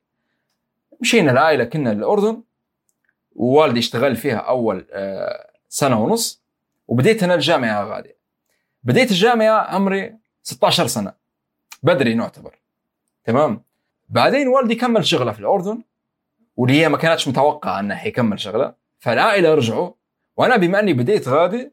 مشينا 1.01 1.31
العائلة 1.31 1.63
كنا 1.63 1.91
الأردن 1.91 2.43
ووالدي 3.35 3.79
اشتغل 3.79 4.15
فيها 4.15 4.37
أول 4.37 4.87
آه، 4.91 5.51
سنة 5.69 6.03
ونص 6.03 6.43
وبديت 6.87 7.23
أنا 7.23 7.35
الجامعة 7.35 7.83
غادي 7.83 8.15
بديت 8.83 9.11
الجامعة 9.11 9.75
عمري 9.75 10.15
16 10.43 10.87
سنة 10.87 11.13
بدري 11.83 12.13
نعتبر. 12.13 12.59
تمام؟ 13.23 13.63
بعدين 14.09 14.47
والدي 14.47 14.75
كمل 14.75 15.05
شغله 15.05 15.31
في 15.31 15.39
الأردن 15.39 15.83
واللي 16.55 16.81
هي 16.81 16.89
ما 16.89 16.97
كانتش 16.97 17.27
متوقعة 17.27 17.79
إنه 17.79 17.95
حيكمل 17.95 18.39
شغله. 18.39 18.73
فالعائلة 18.99 19.53
رجعوا 19.53 19.91
وأنا 20.37 20.57
بما 20.57 20.79
إني 20.79 20.93
بديت 20.93 21.27
غادي 21.27 21.71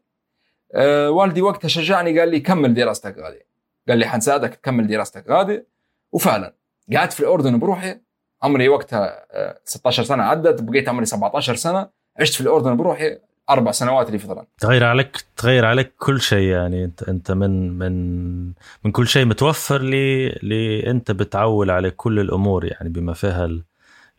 آه 0.75 1.09
والدي 1.09 1.41
وقتها 1.41 1.67
شجعني 1.67 2.19
قال 2.19 2.29
لي 2.29 2.39
كمل 2.39 2.73
دراستك 2.73 3.17
غادي 3.17 3.45
قال 3.89 3.97
لي 3.97 4.05
حنساعدك 4.05 4.55
تكمل 4.55 4.87
دراستك 4.87 5.29
غادي 5.29 5.63
وفعلا 6.11 6.53
قعدت 6.95 7.13
في 7.13 7.19
الأردن 7.19 7.59
بروحي. 7.59 7.95
عمري 8.43 8.69
وقتها 8.69 9.25
آه 9.31 9.59
16 9.65 10.03
سنة 10.03 10.23
عدت 10.23 10.61
بقيت 10.61 10.89
عمري 10.89 11.05
17 11.05 11.55
سنة. 11.55 11.89
عشت 12.19 12.33
في 12.33 12.41
الأردن 12.41 12.77
بروحي 12.77 13.17
أربع 13.49 13.71
سنوات 13.71 14.07
اللي 14.07 14.19
فضلت 14.19 14.47
تغير 14.57 14.83
عليك 14.83 15.25
تغير 15.37 15.65
عليك 15.65 15.93
كل 15.97 16.21
شيء 16.21 16.47
يعني. 16.47 16.83
انت 16.83 17.03
انت 17.03 17.31
من 17.31 17.77
من 17.77 18.45
من 18.85 18.91
كل 18.91 19.07
شيء 19.07 19.25
متوفر 19.25 19.81
لي 19.81 20.29
لي 20.29 20.91
انت 20.91 21.11
بتعول 21.11 21.71
على 21.71 21.91
كل 21.91 22.19
الأمور 22.19 22.65
يعني 22.65 22.89
بما 22.89 23.13
فيها 23.13 23.49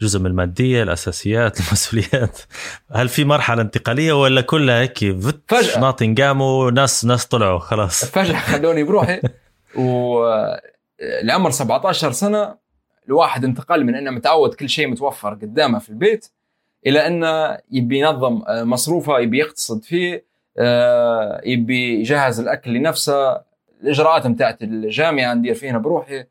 الجزء 0.03 0.21
من 0.21 0.27
المادية 0.27 0.83
الأساسيات 0.83 1.59
المسؤوليات. 1.61 2.39
هل 2.93 3.09
في 3.09 3.25
مرحلة 3.25 3.63
انتقالية 3.63 4.13
ولا 4.13 4.41
كلها 4.41 4.81
هيك 4.81 4.99
فجأة. 5.49 5.81
ناطن 5.81 6.15
قاموا 6.15 6.71
ناس 6.71 7.05
ناس 7.05 7.27
طلعوا 7.27 7.59
خلاص. 7.59 8.05
فجأة 8.05 8.39
خلوني 8.39 8.83
بروحي. 8.83 9.21
و 9.79 10.25
لعمر 11.23 11.51
17 11.51 12.13
سنة 12.13 12.55
الواحد 13.09 13.45
انتقل 13.45 13.85
من 13.85 13.95
إنه 13.95 14.11
متعود 14.11 14.55
كل 14.55 14.69
شيء 14.69 14.89
متوفر 14.89 15.35
قدامه 15.35 15.79
في 15.79 15.89
البيت 15.91 16.27
إلى 16.87 17.07
إنه 17.07 17.59
يبي 17.71 17.99
ينظم 17.99 18.43
آه، 18.49 18.65
مصروفه 18.65 19.19
يبي 19.19 19.39
يقتصد 19.39 19.83
فيه 19.83 20.25
آه، 20.59 21.41
يبي 21.45 22.01
يجهز 22.01 22.41
الأكل 22.41 22.71
لنفسه. 22.75 23.41
الإجراءات 23.83 24.27
بتاعت 24.27 24.63
الجامعة 24.63 25.35
ندير 25.35 25.55
فيها 25.55 25.79
بروحي. 25.79 26.25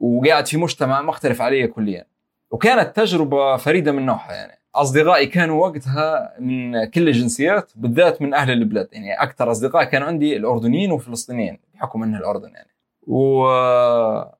وقاعد 0.00 0.46
في 0.46 0.56
مجتمع 0.56 1.02
مختلف 1.02 1.42
علي 1.42 1.66
كليا. 1.66 2.04
وكانت 2.50 2.96
تجربة 2.96 3.56
فريدة 3.56 3.92
من 3.92 4.06
نوعها 4.06 4.32
يعني. 4.32 4.58
أصدقائي 4.74 5.26
كانوا 5.26 5.66
وقتها 5.66 6.34
من 6.38 6.84
كل 6.84 7.08
الجنسيات 7.08 7.72
بالذات 7.76 8.22
من 8.22 8.34
أهل 8.34 8.50
البلاد. 8.50 8.88
يعني 8.92 9.22
أكثر 9.22 9.50
أصدقاء 9.50 9.84
كانوا 9.84 10.06
عندي 10.06 10.36
الأردنيين 10.36 10.92
والفلسطينيين 10.92 11.58
بحكم 11.74 12.02
انه 12.02 12.18
الأردن 12.18 12.50
يعني. 12.54 12.70
وكملت. 13.06 14.34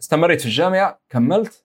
استمريت 0.00 0.40
في 0.40 0.46
الجامعة 0.46 0.98
كملت. 1.10 1.64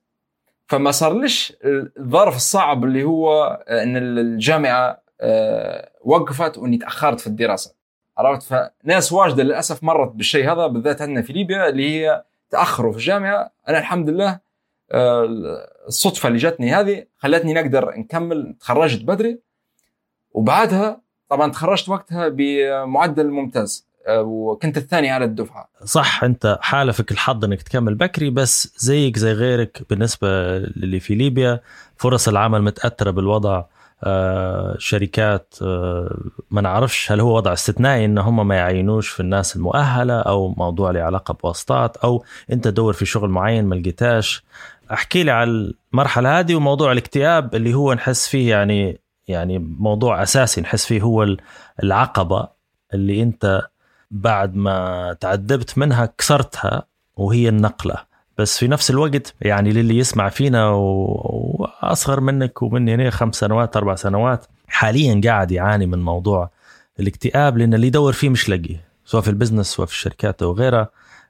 فما 0.67 0.91
صار 0.91 1.13
ليش 1.13 1.53
الظرف 1.65 2.36
الصعب 2.36 2.84
اللي 2.84 3.03
هو 3.03 3.43
إن 3.70 3.98
الجامعة 3.98 5.03
آه، 5.22 5.89
وقفت 6.01 6.58
وإني 6.58 6.77
تأخرت 6.77 7.20
في 7.20 7.27
الدراسة. 7.27 7.75
عرفت؟ 8.17 8.43
فناس 8.84 9.13
واجدة 9.13 9.43
للأسف 9.43 9.84
مرت 9.84 10.12
بالشيء 10.12 10.51
هذا 10.51 10.67
بالذات 10.67 11.01
عندنا 11.01 11.22
في 11.22 11.34
ليبيا 11.34 11.70
اللي 11.70 11.89
هي 11.89 12.24
تأخروا 12.50 12.91
في 12.91 12.98
الجامعة. 12.98 13.51
أنا 13.70 13.77
الحمد 13.77 14.10
لله 14.10 14.39
الصدفة 14.92 16.28
اللي 16.28 16.40
جاتني 16.40 16.74
هذه 16.74 17.06
خلتني 17.18 17.54
نقدر 17.54 17.94
نكمل 17.98 18.56
تخرجت 18.60 19.04
بدري. 19.04 19.40
وبعدها 20.32 21.02
طبعا 21.30 21.52
تخرجت 21.52 21.90
وقتها 21.90 22.27
بمعدل 22.27 23.29
ممتاز 23.29 23.88
آه، 24.07 24.22
وكنت 24.22 24.77
الثاني 24.77 25.10
على 25.12 25.25
الدفعة. 25.25 25.70
صح 25.86 26.24
أنت 26.24 26.57
حالفك 26.62 27.12
الحظ 27.12 27.46
إنك 27.46 27.62
تكمل 27.62 27.96
بكري 27.96 28.29
بس 28.29 28.74
زيك 28.77 29.18
زي 29.18 29.31
غيرك 29.31 29.81
بالنسبة 29.90 30.27
للي 30.57 31.00
في 31.00 31.16
ليبيا 31.16 31.60
فرص 31.98 32.27
العمل 32.27 32.62
متأثرة 32.62 33.12
بالوضع. 33.12 33.57
آه 33.57 33.73
شركات 34.77 35.55
آه 35.61 36.18
ما 36.51 36.61
نعرفش 36.61 37.11
هل 37.11 37.20
هو 37.20 37.35
وضع 37.35 37.53
استثنائي 37.53 38.05
إن 38.05 38.18
هم 38.18 38.48
ما 38.48 38.55
يعينوش 38.55 39.09
في 39.09 39.20
الناس 39.20 39.55
المؤهلة 39.55 40.20
أو 40.20 40.53
موضوع 40.57 40.92
له 40.92 41.01
علاقة 41.01 41.33
بواسطات 41.33 41.98
أو 41.98 42.24
أنت 42.51 42.63
تدور 42.68 42.94
في 42.94 43.05
شغل 43.05 43.29
معين 43.29 43.66
ما 43.66 43.75
لقيتاش 43.75 44.44
أحكي 44.92 45.24
لي 45.24 45.31
على 45.31 45.74
المرحلة 45.94 46.39
هذه 46.39 46.55
وموضوع 46.55 46.92
الاكتئاب 46.92 47.55
اللي 47.55 47.74
هو 47.74 47.94
نحس 47.94 48.27
فيه 48.27 48.50
يعني 48.50 49.00
يعني 49.27 49.59
موضوع 49.59 50.24
أساسي 50.24 50.61
نحس 50.61 50.85
فيه 50.85 51.01
هو 51.01 51.35
العقبة 51.83 52.48
اللي 52.94 53.24
أنت 53.24 53.61
بعد 54.11 54.55
ما 54.55 55.13
تعذبت 55.20 55.77
منها 55.77 56.05
كسرتها 56.18 56.83
وهي 57.16 57.50
النقلة. 57.50 57.96
بس 58.37 58.57
في 58.59 58.68
نفس 58.68 58.92
الوقت 58.92 59.35
يعني 59.42 59.72
للي 59.72 59.98
يسمع 59.98 60.29
فينا 60.29 60.70
واصغر 61.89 62.19
منك 62.19 62.61
ومني 62.61 62.96
هنا 62.96 63.09
خمس 63.09 63.35
سنوات 63.35 63.77
أربع 63.77 63.96
سنوات. 63.96 64.46
حاليا 64.67 65.22
قاعد 65.24 65.51
يعاني 65.51 65.85
من 65.85 66.01
موضوع 66.01 66.50
الاكتئاب 67.00 67.57
لأن 67.57 67.74
اللي 67.74 67.87
يدور 67.87 68.13
فيه 68.13 68.29
مش 68.29 68.50
لاقيه 68.50 68.81
سواء 69.05 69.22
في 69.24 69.29
البزنس 69.29 69.67
سواء 69.67 69.87
في 69.87 69.93
الشركات 69.93 70.43
أو 70.43 70.51
غيرها 70.51 70.89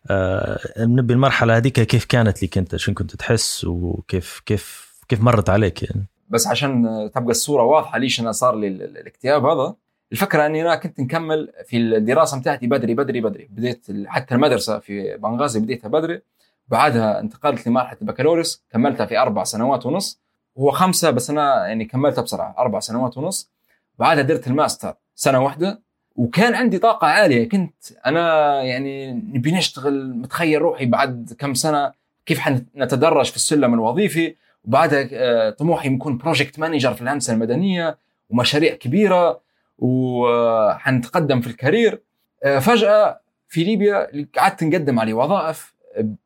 آه 0.09 0.59
نبي 0.79 1.13
المرحلة 1.13 1.57
هذيك 1.57 1.81
كيف 1.81 2.05
كانت 2.05 2.43
لك 2.43 2.57
أنت؟ 2.57 2.75
شو 2.75 2.93
كنت 2.93 3.15
تحس؟ 3.15 3.65
وكيف 3.65 4.41
كيف 4.45 4.93
كيف 5.07 5.21
مرت 5.21 5.49
عليك 5.49 5.83
يعني؟ 5.83 6.05
بس 6.29 6.47
عشان 6.47 6.83
تبقى 7.15 7.31
الصورة 7.31 7.63
واضحة 7.63 7.97
ليش 7.97 8.19
أنا 8.19 8.31
صار 8.31 8.55
لي 8.55 8.67
الاكتئاب 8.67 9.45
هذا 9.45 9.75
الفكرة 10.11 10.45
أني 10.45 10.61
أنا 10.61 10.75
كنت 10.75 10.99
نكمل 10.99 11.51
في 11.65 11.77
الدراسة 11.77 12.39
بتاعتي 12.39 12.67
بدري 12.67 12.93
بدري 12.93 13.21
بدري. 13.21 13.47
بديت 13.51 13.87
حتى 14.05 14.35
المدرسة 14.35 14.79
في 14.79 15.17
بنغازي 15.17 15.59
بديتها 15.59 15.87
بدري. 15.87 16.21
بعدها 16.67 17.19
انتقلت 17.19 17.67
لمرحلة 17.67 17.97
البكالوريوس 18.01 18.63
كملتها 18.71 19.05
في 19.05 19.17
أربع 19.17 19.43
سنوات 19.43 19.85
ونص. 19.85 20.22
هو 20.57 20.71
خمسة 20.71 21.11
بس 21.11 21.29
أنا 21.29 21.67
يعني 21.67 21.85
كملتها 21.85 22.21
بسرعة 22.21 22.55
أربع 22.57 22.79
سنوات 22.79 23.17
ونص. 23.17 23.51
بعدها 23.99 24.23
درت 24.23 24.47
الماستر 24.47 24.93
سنة 25.15 25.43
واحدة 25.43 25.81
وكان 26.15 26.53
عندي 26.53 26.79
طاقة 26.79 27.07
عالية. 27.07 27.49
كنت 27.49 27.73
أنا 28.05 28.53
يعني 28.61 29.13
نبي 29.13 29.51
نشتغل 29.51 30.13
متخيل 30.13 30.61
روحي 30.61 30.85
بعد 30.85 31.35
كم 31.39 31.53
سنة 31.53 31.91
كيف 32.25 32.39
حنتدرج 32.39 33.29
في 33.29 33.35
السلم 33.35 33.73
الوظيفي. 33.73 34.35
وبعدها 34.65 35.07
آه، 35.13 35.49
طموحي 35.49 35.89
نكون 35.89 36.17
project 36.17 36.59
manager 36.59 36.93
في 36.93 37.01
الهندسة 37.01 37.33
المدنية 37.33 37.97
ومشاريع 38.29 38.75
كبيرة 38.75 39.39
وحنتقدم 39.79 41.41
في 41.41 41.47
ال 41.47 41.54
career. 41.54 42.01
آه، 42.43 42.59
فجأة 42.59 43.19
في 43.47 43.63
ليبيا 43.63 44.27
قعدت 44.37 44.63
نقدم 44.63 44.99
على 44.99 45.13
وظائف. 45.13 45.72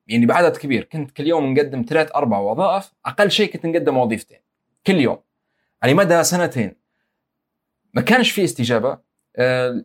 يعني 0.07 0.25
بعدد 0.25 0.57
كبير. 0.57 0.83
كنت 0.83 1.11
كل 1.11 1.27
يوم 1.27 1.53
نقدم 1.53 1.85
ثلاث 1.89 2.15
أربع 2.15 2.39
وظائف 2.39 2.91
أقل 3.05 3.31
شيء 3.31 3.51
كنت 3.53 3.65
نقدم 3.65 3.97
وظيفتين. 3.97 4.39
كل 4.87 4.95
يوم. 4.95 5.17
على 5.83 5.93
مدى 5.93 6.23
سنتين. 6.23 6.75
ما 7.93 8.01
كانش 8.01 8.31
في 8.31 8.43
استجابة. 8.43 8.97
آه، 9.35 9.83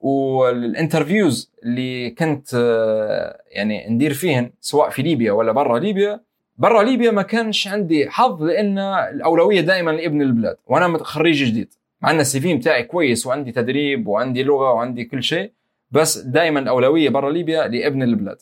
والانترفيوز 0.00 1.52
اللي 1.62 2.10
كنت 2.10 2.48
آه، 2.54 3.42
يعني 3.46 3.88
ندير 3.88 4.14
فيهن 4.14 4.50
سواء 4.60 4.90
في 4.90 5.02
ليبيا 5.02 5.32
ولا 5.32 5.52
برا 5.52 5.78
ليبيا 5.78 6.20
برا 6.56 6.82
ليبيا 6.82 7.10
ما 7.10 7.22
كانش 7.22 7.68
عندي 7.68 8.10
حظ 8.10 8.42
لأن 8.42 8.78
الأولوية 8.78 9.60
دائما 9.60 9.90
لابن 9.90 10.22
البلاد 10.22 10.56
وأنا 10.66 10.98
خريج 10.98 11.44
جديد. 11.44 11.74
مع 12.00 12.10
إن 12.10 12.20
ال 12.20 12.40
CV 12.40 12.54
بتاعي 12.54 12.82
كويس 12.82 13.26
وعندي 13.26 13.52
تدريب 13.52 14.06
وعندي 14.06 14.42
لغة 14.42 14.72
وعندي 14.72 15.04
كل 15.04 15.22
شيء 15.22 15.52
بس 15.90 16.18
دائما 16.18 16.60
الأولوية 16.60 17.08
برا 17.08 17.30
ليبيا 17.30 17.68
لابن 17.68 18.02
البلاد. 18.02 18.38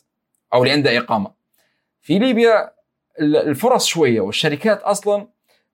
أو 0.53 0.63
اللي 0.63 0.73
عنده 0.73 0.97
إقامة. 0.97 1.31
في 2.01 2.19
ليبيا 2.19 2.71
الفرص 3.19 3.85
شوية 3.85 4.21
والشركات 4.21 4.81
أصلا 4.81 5.27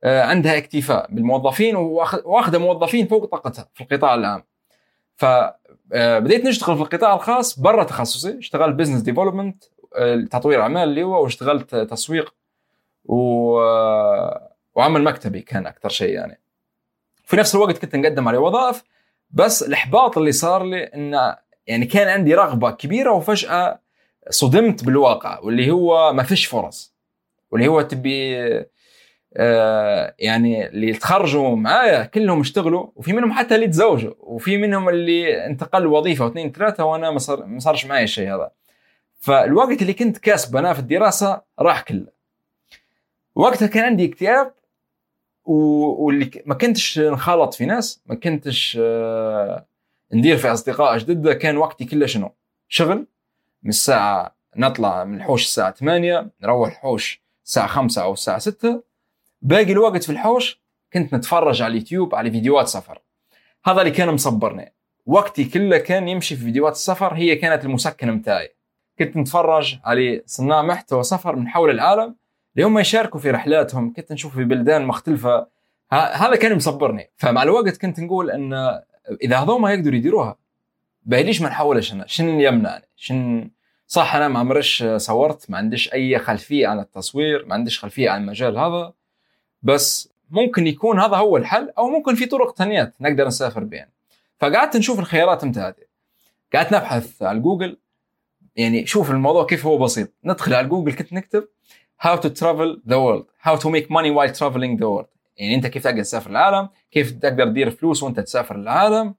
آه، 0.04 0.24
عندها 0.24 0.58
اكتفاء 0.58 1.08
بالموظفين 1.12 1.76
واخذه 1.76 2.58
موظفين 2.58 3.08
فوق 3.08 3.26
طاقتها 3.26 3.70
في 3.74 3.82
القطاع 3.82 4.16
العام. 4.16 4.44
فبديت 5.16 6.46
آه، 6.46 6.50
نشتغل 6.50 6.76
في 6.76 6.82
القطاع 6.82 7.16
الخاص 7.16 7.60
برا 7.60 7.84
تخصصي. 7.84 8.38
اشتغلت 8.38 8.76
business 8.76 9.02
development 9.02 9.64
تطوير 10.32 10.62
أعمال 10.62 10.90
اللي 10.90 11.04
هو 11.04 11.24
واشتغلت 11.24 11.76
تسويق 11.76 12.34
و... 13.06 13.60
آه، 13.62 14.56
وعمل 14.76 15.04
مكتبي 15.04 15.42
كان 15.42 15.68
أكثر 15.68 15.90
شيء 15.90 16.14
يعني. 16.14 16.40
في 17.24 17.38
نفس 17.38 17.56
الوقت 17.56 17.78
كنت 17.78 17.96
نقدم 17.96 18.28
على 18.28 18.38
وظائف 18.38 18.84
بس 19.32 19.64
الإحباط 19.64 20.18
اللي 20.18 20.32
صار 20.32 20.64
لي 20.64 20.84
انه 20.84 21.38
يعني 21.68 21.86
كان 21.86 22.08
عندي 22.08 22.36
رغبة 22.36 22.72
كبيرة 22.72 23.12
وفجأة 23.12 23.80
صدمت 24.30 24.84
بالواقع 24.86 25.40
واللي 25.40 25.72
هو 25.72 26.14
ما 26.14 26.24
فيش 26.24 26.46
فرص. 26.46 26.94
واللي 27.52 27.68
هو 27.68 27.82
تبي 27.82 28.36
آه، 29.38 30.16
يعني 30.20 30.68
اللي 30.68 30.94
تخرجوا 30.94 31.56
معايا 31.56 32.04
كلهم 32.04 32.40
اشتغلوا 32.40 32.88
وفي 32.96 33.14
منهم 33.14 33.34
حتى 33.34 33.56
اللي 33.56 33.68
تزوجوا 33.68 34.14
وفي 34.20 34.58
منهم 34.58 34.90
اللي 34.90 35.46
انتقل 35.46 35.88
وظيفة 35.88 36.26
واثنين 36.26 36.52
ثلاثة 36.52 36.86
وأنا 36.86 37.12
ما 37.12 37.20
صار 37.20 37.46
ما 37.46 37.60
صارش 37.60 37.86
معي 37.86 38.04
الشيء 38.04 38.36
هذا. 38.36 38.52
فالوقت 39.20 39.82
اللي 39.82 39.94
كنت 39.94 40.18
كاسبه 40.18 40.60
أنا 40.60 40.74
في 40.74 40.80
الدراسة 40.80 41.42
راح 41.60 41.82
كله. 41.82 42.08
وقتها 43.36 43.68
كان 43.68 43.84
عندي 43.84 44.06
اكتئاب 44.06 44.54
واللي 45.46 46.32
ما 46.46 46.56
كنتش 46.56 47.00
نخالط 47.00 47.54
في 47.54 47.66
ناس 47.66 48.02
ما 48.06 48.16
كنتش 48.16 48.78
آه، 48.82 49.66
ندير 50.14 50.38
في 50.38 50.48
أصدقاء 50.48 50.98
جدد 50.98 51.32
كان 51.32 51.58
وقتي 51.58 51.86
كله 51.86 52.06
شنو؟ 52.06 52.32
شغل 52.68 53.08
من 53.64 53.70
الساعة 53.70 54.36
نطلع 54.58 55.04
من 55.04 55.18
الحوش 55.18 55.44
الساعة 55.44 55.72
8 55.72 56.30
نروح 56.42 56.70
الحوش 56.70 57.24
الساعة 57.46 57.68
5 57.68 58.04
أو 58.04 58.14
الساعة 58.14 58.40
6 58.40 58.84
باقي 59.42 59.72
الوقت 59.72 60.04
في 60.04 60.12
الحوش 60.12 60.64
كنت 60.94 61.14
نتفرج 61.14 61.62
على 61.62 61.72
اليوتيوب 61.72 62.16
على 62.16 62.32
فيديوهات 62.32 62.68
سفر. 62.68 63.02
هذا 63.66 63.82
اللي 63.82 63.92
كان 63.92 64.10
مصبرني. 64.10 64.74
وقتي 65.06 65.46
كله 65.46 65.78
كان 65.78 66.08
يمشي 66.08 66.36
في 66.36 66.44
فيديوهات 66.44 66.74
السفر 66.74 67.14
هي 67.14 67.36
كانت 67.36 67.66
المسكن 67.66 68.12
متاعي. 68.12 68.56
كنت 69.00 69.18
نتفرج 69.18 69.78
على 69.86 70.24
صناع 70.26 70.62
محتوى 70.62 71.04
سفر 71.04 71.36
من 71.36 71.48
حول 71.48 71.70
العالم. 71.70 72.16
اللي 72.58 72.82
يشاركوا 72.82 73.20
في 73.20 73.32
رحلاتهم 73.32 73.94
كنت 73.94 74.12
نشوف 74.12 74.36
في 74.36 74.44
بلدان 74.44 74.86
مختلفة. 74.86 75.48
هذا 75.92 76.36
كان 76.36 76.56
مصبرني. 76.56 77.12
فمع 77.18 77.44
الوقت 77.44 77.78
كنت 77.78 78.00
نقول 78.00 78.32
إن 78.32 78.54
إذا 79.22 79.38
هذوما 79.38 79.74
يقدروا 79.74 79.96
يديروها 79.96 80.38
باهي 81.06 81.24
ليش 81.24 81.42
ما 81.42 81.50
نحاولش 81.50 81.94
أنا. 81.94 82.08
شن 82.08 82.40
يمنعني 82.40 82.88
شن؟ 82.96 83.50
صح 83.88 84.16
أنا 84.16 84.28
ما 84.28 84.40
عمرش 84.40 84.84
صورت 84.98 85.50
ما 85.50 85.58
عنديش 85.58 85.94
أي 85.94 86.20
خلفية 86.20 86.68
عن 86.68 86.80
التصوير 86.80 87.46
ما 87.46 87.54
عنديش 87.54 87.80
خلفية 87.80 88.10
عن 88.10 88.22
المجال 88.22 88.58
هذا. 88.58 88.94
بس 89.64 90.10
ممكن 90.30 90.68
يكون 90.68 91.00
هذا 91.00 91.18
هو 91.18 91.38
الحل 91.38 91.70
أو 91.78 91.90
ممكن 91.90 92.16
في 92.16 92.26
طرق 92.26 92.54
تانية 92.54 92.94
نقدر 93.02 93.28
نسافر 93.28 93.64
بها 93.64 93.88
فقعدت 94.40 94.78
نشوف 94.78 95.00
الخيارات 95.00 95.46
متاعتي. 95.46 95.82
قعدت 96.54 96.74
نبحث 96.74 97.24
على 97.24 97.40
جوجل. 97.40 97.78
يعني 98.56 98.86
شوف 98.86 99.12
الموضوع 99.12 99.46
كيف 99.46 99.66
هو 99.66 99.78
بسيط. 99.78 100.14
ندخل 100.24 100.54
على 100.54 100.68
جوجل 100.68 100.94
كنت 100.94 101.14
نكتب 101.14 101.48
how 102.02 102.18
to 102.18 102.30
travel 102.30 102.80
the 102.88 102.96
world 102.96 103.26
how 103.48 103.56
to 103.56 103.70
make 103.70 103.88
money 103.90 104.12
while 104.12 104.34
traveling 104.40 104.78
the 104.78 104.88
world. 104.88 105.08
يعني 105.38 105.56
أنت 105.56 105.68
كيف 105.68 105.84
تقدر 105.84 106.02
تسافر 106.02 106.30
العالم 106.30 106.70
كيف 106.92 107.12
تقدر 107.12 107.46
تدير 107.46 107.72
فلوس 107.72 108.04
وأنت 108.04 108.20
تسافر 108.20 108.56
العالم. 108.56 109.16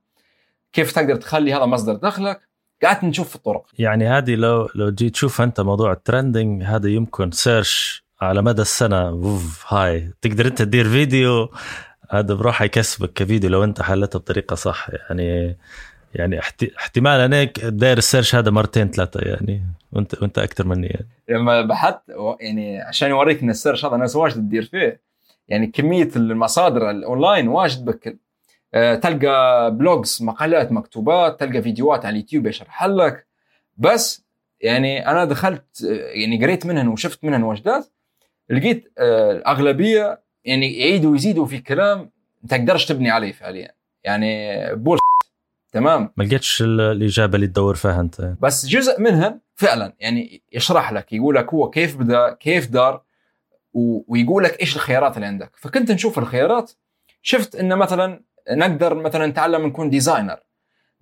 كيف 0.74 0.92
تقدر 0.92 1.16
تخلي 1.16 1.54
هذا 1.54 1.64
مصدر 1.66 1.94
دخلك؟ 1.94 2.40
قعدت 2.82 3.04
نشوف 3.04 3.28
في 3.28 3.36
الطرق. 3.36 3.66
يعني 3.78 4.08
هذه 4.08 4.34
لو 4.34 4.68
لو 4.74 4.90
جيت 4.90 5.12
تشوف 5.12 5.40
أنت 5.40 5.60
موضوع 5.60 5.92
ال 5.92 6.00
trending 6.00 6.62
هذا 6.62 6.88
يمكن 6.88 7.30
search 7.30 8.04
على 8.20 8.42
مدى 8.42 8.62
السنة. 8.62 9.08
أوف 9.08 9.64
high. 9.68 10.10
تقدر 10.22 10.46
أنت 10.46 10.58
تدير 10.62 10.88
فيديو 10.88 11.50
هذا 12.10 12.34
بروح 12.34 12.62
يكسبك 12.62 13.12
كفيديو 13.12 13.50
لو 13.50 13.64
أنت 13.64 13.82
حليته 13.82 14.18
بطريقة 14.18 14.54
صح. 14.54 14.88
يعني 15.10 15.56
يعني 16.14 16.38
احت- 16.38 16.72
احتمال 16.78 17.20
أنا 17.20 17.44
داير 17.68 17.98
ال 17.98 18.03
search 18.03 18.34
هذا 18.34 18.50
مرتين 18.50 18.90
ثلاثة 18.90 19.20
يعني. 19.20 19.62
وانت 19.92 20.22
وأنت 20.22 20.38
أكثر 20.38 20.66
مني 20.66 20.86
يعني. 20.86 21.08
لما 21.28 21.62
بحثت 21.62 22.00
يعني 22.40 22.80
عشان 22.80 23.10
يوريك 23.10 23.42
إن 23.42 23.50
ال 23.50 23.55
search 23.55 23.84
هذا 23.84 23.96
ناس 23.96 24.16
واجد 24.16 24.34
تدير 24.34 24.62
فيه 24.62 25.00
يعني 25.48 25.66
كمية 25.66 26.08
المصادر 26.16 26.90
الاونلاين 26.90 27.48
واجد 27.48 27.84
بكل 27.84 28.16
تلقى 28.74 29.70
blogs 29.76 30.22
مقالات 30.22 30.72
مكتوبات 30.72 31.40
تلقى 31.40 31.62
فيديوهات 31.62 32.04
على 32.04 32.12
اليوتيوب 32.12 32.46
يشرح 32.46 32.84
لك. 32.84 33.26
بس 33.76 34.24
يعني 34.60 35.08
أنا 35.10 35.24
دخلت 35.24 35.84
آه، 35.84 35.92
يعني 35.94 36.44
قريت 36.44 36.66
منهن 36.66 36.88
وشفت 36.88 37.24
منهن 37.24 37.42
وجدات 37.42 37.86
لقيت 38.50 38.92
آه، 38.98 39.32
الاغلبيه 39.32 40.22
يعني 40.44 40.78
يعيدوا 40.78 41.12
ويزيدوا 41.12 41.46
في 41.46 41.58
كلام 41.58 41.98
ما 42.42 42.48
تقدرش 42.48 42.86
تبني 42.86 43.10
عليه 43.10 43.32
فعليا. 43.32 43.72
يعني 44.04 44.58
بول 44.74 44.98
تمام؟ 45.72 46.10
ما 46.16 46.24
لقيتش 46.24 46.62
ال- 46.62 46.80
الإجابة 46.80 47.34
اللي 47.36 47.46
تدور 47.46 47.74
فيها 47.74 48.00
أنت. 48.00 48.32
بس 48.40 48.66
جزء 48.66 49.00
منها 49.00 49.40
فعلا 49.54 49.92
يعني 50.00 50.42
يشرح 50.52 50.92
لك 50.92 51.12
يقول 51.12 51.34
لك 51.34 51.54
هو 51.54 51.70
كيف 51.70 51.96
بدا 51.96 52.32
كيف 52.34 52.68
دار 52.70 53.02
ويقول 53.74 54.44
لك 54.44 54.60
إيش 54.60 54.76
الخيارات 54.76 55.16
اللي 55.16 55.26
عندك. 55.26 55.50
فكنت 55.56 55.90
نشوف 55.90 56.18
الخيارات 56.18 56.72
شفت 57.22 57.54
انه 57.56 57.74
مثلا 57.74 58.22
نقدر 58.50 58.94
مثلا 58.94 59.26
نتعلم 59.26 59.66
نكون 59.66 59.90
designer 59.90 60.40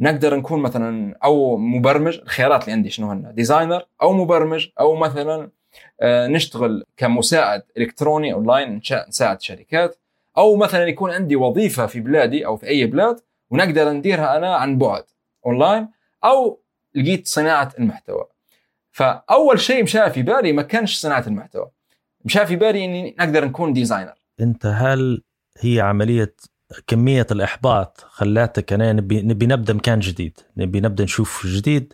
نقدر 0.00 0.36
نكون 0.36 0.60
مثلا 0.60 1.18
أو 1.24 1.56
مبرمج 1.56 2.18
الخيارات 2.18 2.62
اللي 2.62 2.72
عندي 2.72 2.90
شنو 2.90 3.10
هن؟ 3.10 3.34
designer 3.34 3.86
أو 4.02 4.12
مبرمج 4.12 4.68
أو 4.80 4.94
مثلا 4.94 5.50
آه، 6.00 6.26
نشتغل 6.26 6.84
كمساعد 6.96 7.62
إلكتروني 7.78 8.32
أونلاين 8.32 8.80
نساعد 9.08 9.40
شركات. 9.40 9.98
أو 10.38 10.56
مثلا 10.56 10.86
يكون 10.86 11.10
عندي 11.10 11.36
وظيفة 11.36 11.86
في 11.86 12.00
بلادي 12.00 12.46
أو 12.46 12.56
في 12.56 12.66
أي 12.66 12.86
بلاد 12.86 13.20
ونقدر 13.50 13.92
نديرها 13.92 14.36
أنا 14.36 14.56
عن 14.56 14.78
بعد 14.78 15.04
أونلاين 15.46 15.88
أو 16.24 16.60
لقيت 16.94 17.26
صناعة 17.26 17.72
المحتوى. 17.78 18.24
فأول 18.92 19.60
شيء 19.60 19.82
مشى 19.82 20.10
في 20.10 20.22
بالي 20.22 20.52
ما 20.52 20.62
كانش 20.62 21.00
صناعة 21.00 21.24
المحتوى. 21.26 21.70
مشى 22.24 22.46
في 22.46 22.56
بالي 22.56 22.84
إني 22.84 23.16
نقدر 23.18 23.44
نكون 23.44 23.72
designer 23.72 24.14
أنت 24.40 24.66
هل 24.66 25.22
هي 25.58 25.80
عملية 25.80 26.34
كمية 26.86 27.26
الإحباط 27.30 28.06
خلاتك 28.10 28.72
أنا 28.72 28.92
نبي 28.92 29.22
نبي 29.22 29.46
نبدأ 29.46 29.72
مكان 29.72 30.00
جديد 30.00 30.38
نبي 30.56 30.80
نبدأ 30.80 31.04
نشوف 31.04 31.46
جديد 31.46 31.92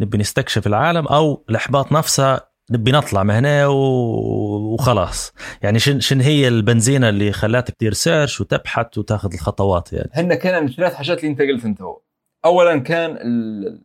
نبي 0.00 0.18
نستكشف 0.18 0.66
العالم 0.66 1.06
أو 1.06 1.44
الإحباط 1.50 1.92
نفسها 1.92 2.40
نبي 2.70 2.92
نطلع 2.92 3.22
من 3.22 3.34
هنا 3.34 3.66
وخلاص. 3.66 5.32
يعني 5.62 5.78
شن 5.78 6.00
شن 6.00 6.20
هي 6.20 6.48
البنزينة 6.48 7.08
اللي 7.08 7.32
خلاتك 7.32 7.74
تدير 7.74 7.92
search 7.92 8.40
وتبحث 8.40 8.98
وتاخذ 8.98 9.32
الخطوات 9.34 9.92
يعني؟ 9.92 10.10
هن 10.14 10.34
كان 10.34 10.64
الثلاث 10.66 10.94
حاجات 10.94 11.18
اللي 11.18 11.30
أنت 11.30 11.40
قلت 11.40 11.64
أنت 11.64 11.82
هو. 11.82 12.00
اولا 12.44 12.78
كان 12.78 13.10
ال- 13.10 13.80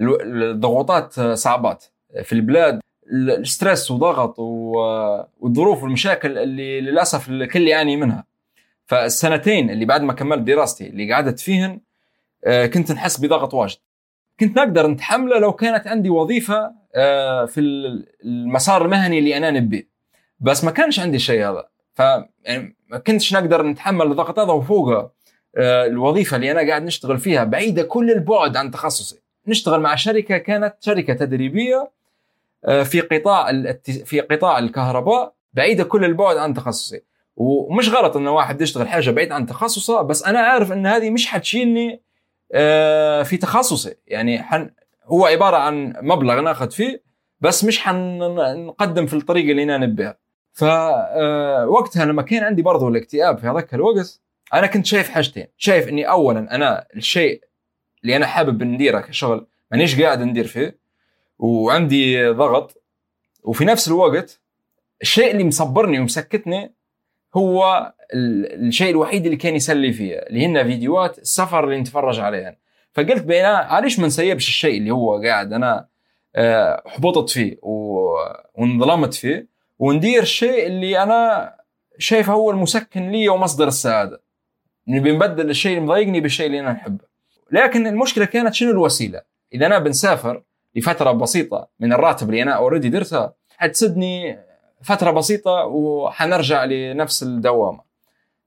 ال- 0.00 0.42
الضغوطات 0.42 1.20
صعبات. 1.20 1.84
في 2.22 2.32
البلاد 2.32 2.80
ال 3.12 3.23
stress 3.23 3.90
وضغط 3.90 4.38
والظروف 4.38 5.82
والمشاكل 5.82 6.38
اللي 6.38 6.80
للأسف 6.80 7.28
الكل 7.28 7.68
يعاني 7.68 7.96
منها. 7.96 8.24
فالسنتين 8.86 9.70
اللي 9.70 9.84
بعد 9.84 10.02
ما 10.02 10.12
كملت 10.12 10.42
دراستي 10.42 10.86
اللي 10.86 11.12
قعدت 11.12 11.40
فيهن 11.40 11.80
آه، 12.44 12.66
كنت 12.66 12.92
نحس 12.92 13.20
بضغط 13.20 13.54
واجد. 13.54 13.78
كنت 14.40 14.56
نقدر 14.56 14.86
نتحمله 14.86 15.38
لو 15.38 15.52
كانت 15.52 15.86
عندي 15.86 16.10
وظيفة 16.10 16.72
آه، 16.94 17.44
في 17.44 17.60
المسار 18.24 18.84
المهني 18.84 19.18
اللي 19.18 19.36
أنا 19.36 19.50
نبيه. 19.50 19.88
بس 20.40 20.64
ما 20.64 20.70
كانش 20.70 21.00
عندي 21.00 21.16
الشيء 21.16 21.50
هذا. 21.50 21.68
ف 21.94 22.00
يعني 22.44 22.76
ما 22.88 22.98
كنتش 22.98 23.34
نقدر 23.34 23.66
نتحمل 23.66 24.06
الضغط 24.06 24.38
هذا 24.38 24.52
وفوقه 24.52 25.10
آه، 25.56 25.86
الوظيفة 25.86 26.36
اللي 26.36 26.52
أنا 26.52 26.68
قاعد 26.68 26.82
نشتغل 26.82 27.18
فيها 27.18 27.44
بعيدة 27.44 27.82
كل 27.82 28.10
البعد 28.10 28.56
عن 28.56 28.70
تخصصي. 28.70 29.20
نشتغل 29.46 29.80
مع 29.80 29.94
شركة 29.94 30.38
كانت 30.38 30.74
شركة 30.80 31.14
تدريبية 31.14 31.90
في 32.84 33.00
قطاع 33.00 33.52
في 34.04 34.20
قطاع 34.20 34.58
الكهرباء 34.58 35.34
بعيدة 35.52 35.84
كل 35.84 36.04
البعد 36.04 36.36
عن 36.36 36.54
تخصصي. 36.54 37.00
ومش 37.36 37.88
غلط 37.88 38.16
إن 38.16 38.26
واحد 38.26 38.60
يشتغل 38.60 38.88
حاجة 38.88 39.10
بعيد 39.10 39.32
عن 39.32 39.46
تخصصه 39.46 40.02
بس 40.02 40.22
أنا 40.22 40.40
عارف 40.40 40.72
إن 40.72 40.86
هذه 40.86 41.10
مش 41.10 41.26
حتشيلني 41.26 42.02
آه، 42.52 43.22
في 43.22 43.36
تخصصي. 43.36 43.94
يعني 44.06 44.42
حن 44.42 44.70
هو 45.04 45.26
عبارة 45.26 45.56
عن 45.56 45.92
مبلغ 46.02 46.40
ناخذ 46.40 46.70
فيه 46.70 47.02
بس 47.40 47.64
مش 47.64 47.80
حنقدم 47.80 49.06
في 49.06 49.14
الطريقة 49.14 49.50
اللي 49.50 49.62
أنا 49.62 49.78
نبيها. 49.78 50.18
فوقتها 50.52 52.04
لما 52.04 52.22
كان 52.22 52.44
عندي 52.44 52.62
برضو 52.62 52.88
الاكتئاب 52.88 53.38
في 53.38 53.46
هذاك 53.46 53.74
الوقت 53.74 54.20
أنا 54.54 54.66
كنت 54.66 54.86
شايف 54.86 55.10
حاجتين. 55.10 55.46
شايف 55.56 55.88
إني 55.88 56.08
اولا 56.10 56.54
أنا 56.54 56.86
الشيء 56.96 57.44
اللي 58.02 58.16
أنا 58.16 58.26
حابب 58.26 58.62
نديره 58.62 59.00
كشغل 59.00 59.46
مانيش 59.70 60.00
قاعد 60.00 60.22
ندير 60.22 60.46
فيه 60.46 60.78
وعندي 61.38 62.28
ضغط 62.28 62.82
وفي 63.42 63.64
نفس 63.64 63.88
الوقت 63.88 64.40
الشيء 65.02 65.30
اللي 65.30 65.44
مصبرني 65.44 65.98
ومسكتني 65.98 66.74
هو 67.36 67.92
ال- 68.14 68.66
الشيء 68.66 68.90
الوحيد 68.90 69.24
اللي 69.24 69.36
كان 69.36 69.54
يسلي 69.54 69.92
فيها 69.92 70.26
اللي 70.26 70.46
هن 70.46 70.64
فيديوهات 70.64 71.18
السفر 71.18 71.64
اللي 71.64 71.80
نتفرج 71.80 72.20
عليها 72.20 72.56
فقلت 72.92 73.22
بينا 73.22 73.48
علاش 73.56 73.98
ما 73.98 74.06
نسيبش 74.06 74.48
الشيء 74.48 74.78
اللي 74.78 74.90
هو 74.90 75.22
قاعد 75.22 75.52
أنا 75.52 75.86
آه، 76.36 76.82
حبطت 76.86 77.30
فيه 77.30 77.56
وانظلمت 78.58 79.14
فيه 79.14 79.46
وندير 79.78 80.22
الشيء 80.22 80.66
اللي 80.66 81.02
أنا 81.02 81.54
شايفه 81.98 82.32
هو 82.32 82.50
المسكن 82.50 83.10
لي 83.10 83.28
ومصدر 83.28 83.68
السعادة. 83.68 84.20
نبي 84.88 85.12
نبدل 85.12 85.50
الشيء 85.50 85.72
اللي 85.72 85.84
مضايقني 85.84 86.20
بالشيء 86.20 86.46
اللي 86.46 86.60
أنا 86.60 86.72
نحبه. 86.72 87.04
لكن 87.52 87.86
المشكلة 87.86 88.24
كانت 88.24 88.54
شنو 88.54 88.70
الوسيلة؟ 88.70 89.22
إذا 89.54 89.66
أنا 89.66 89.78
بنسافر 89.78 90.42
لفترة 90.74 91.12
بسيطة 91.12 91.68
من 91.80 91.92
الراتب 91.92 92.30
اللي 92.30 92.42
أنا 92.42 92.52
اوريدي 92.52 92.88
درتها 92.88 93.34
حتسدني 93.56 94.38
فترة 94.84 95.10
بسيطة 95.10 95.64
وحنرجع 95.64 96.64
لنفس 96.64 97.22
الدوامة. 97.22 97.80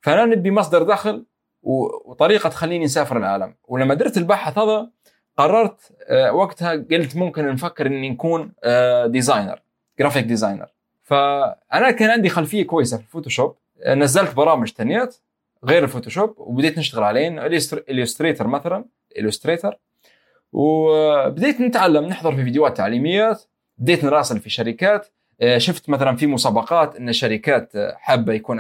فأنا 0.02 0.26
نبي 0.26 0.52
مصدر 0.52 0.84
دخل 0.84 1.26
وطريقة 1.64 2.50
تخليني 2.50 2.86
نسافر 2.86 3.18
العالم. 3.18 3.56
ولما 3.68 3.94
درت 3.94 4.18
البحث 4.18 4.58
هذا 4.58 4.90
قررت 5.38 5.92
آه، 6.08 6.32
وقتها 6.34 6.72
قلت 6.72 7.16
ممكن 7.16 7.48
نفكر 7.48 7.88
إني 7.88 8.10
نكون 8.10 8.52
آه، 8.64 9.06
designer 9.06 9.62
graphic 10.00 10.26
designer 10.26 10.68
فأنا 11.04 11.92
كان 11.92 12.10
عندي 12.10 12.30
خلفية 12.30 12.64
كويسة 12.64 12.98
في 12.98 13.04
ال 13.04 13.09
Photoshop. 13.09 13.56
نزلت 13.88 14.36
برامج 14.36 14.72
تانيات 14.72 15.16
غير 15.64 15.84
ال 15.84 15.89
Photoshop 15.89 16.34
وبديت 16.38 16.78
نشتغل 16.78 17.04
عليهن. 17.04 17.40
Illustrator 17.90 18.48
مثلا 18.48 18.86
Illustrator 19.18 19.80
وبديت 20.52 21.62
نتعلم 21.62 22.06
نحضر 22.06 22.36
في 22.36 22.44
فيديوهات 22.44 22.78
تعليميات. 22.78 23.44
بديت 23.78 24.04
نراسل 24.04 24.40
في 24.40 24.50
شركات. 24.50 25.06
آه، 25.06 25.17
شفت 25.58 25.90
مثلا 25.90 26.16
في 26.16 26.28
مسابقات 26.28 26.96
إن 26.96 27.10
الشركات 27.10 27.72
حابة 27.96 28.34
يكون 28.34 28.60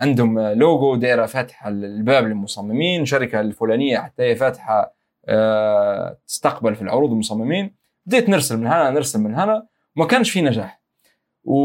عندهم 0.00 0.40
لوجو 0.40 0.96
دايره 0.96 1.26
فاتحة 1.26 1.68
الباب 1.68 2.24
للمصممين 2.24 3.04
شركة 3.04 3.40
الفلانية 3.40 3.98
حتى 3.98 4.22
هي 4.22 4.36
فاتحة 4.36 4.96
آه، 5.28 6.18
تستقبل 6.26 6.74
في 6.74 6.82
العروض 6.82 7.10
المصممين. 7.10 7.74
بديت 8.06 8.28
نرسل 8.28 8.56
من 8.56 8.66
هنا 8.66 8.90
نرسل 8.90 9.20
من 9.20 9.34
هنا 9.34 9.66
وما 9.96 10.06
كانش 10.06 10.30
في 10.30 10.42
نجاح. 10.42 10.80
و... 11.44 11.56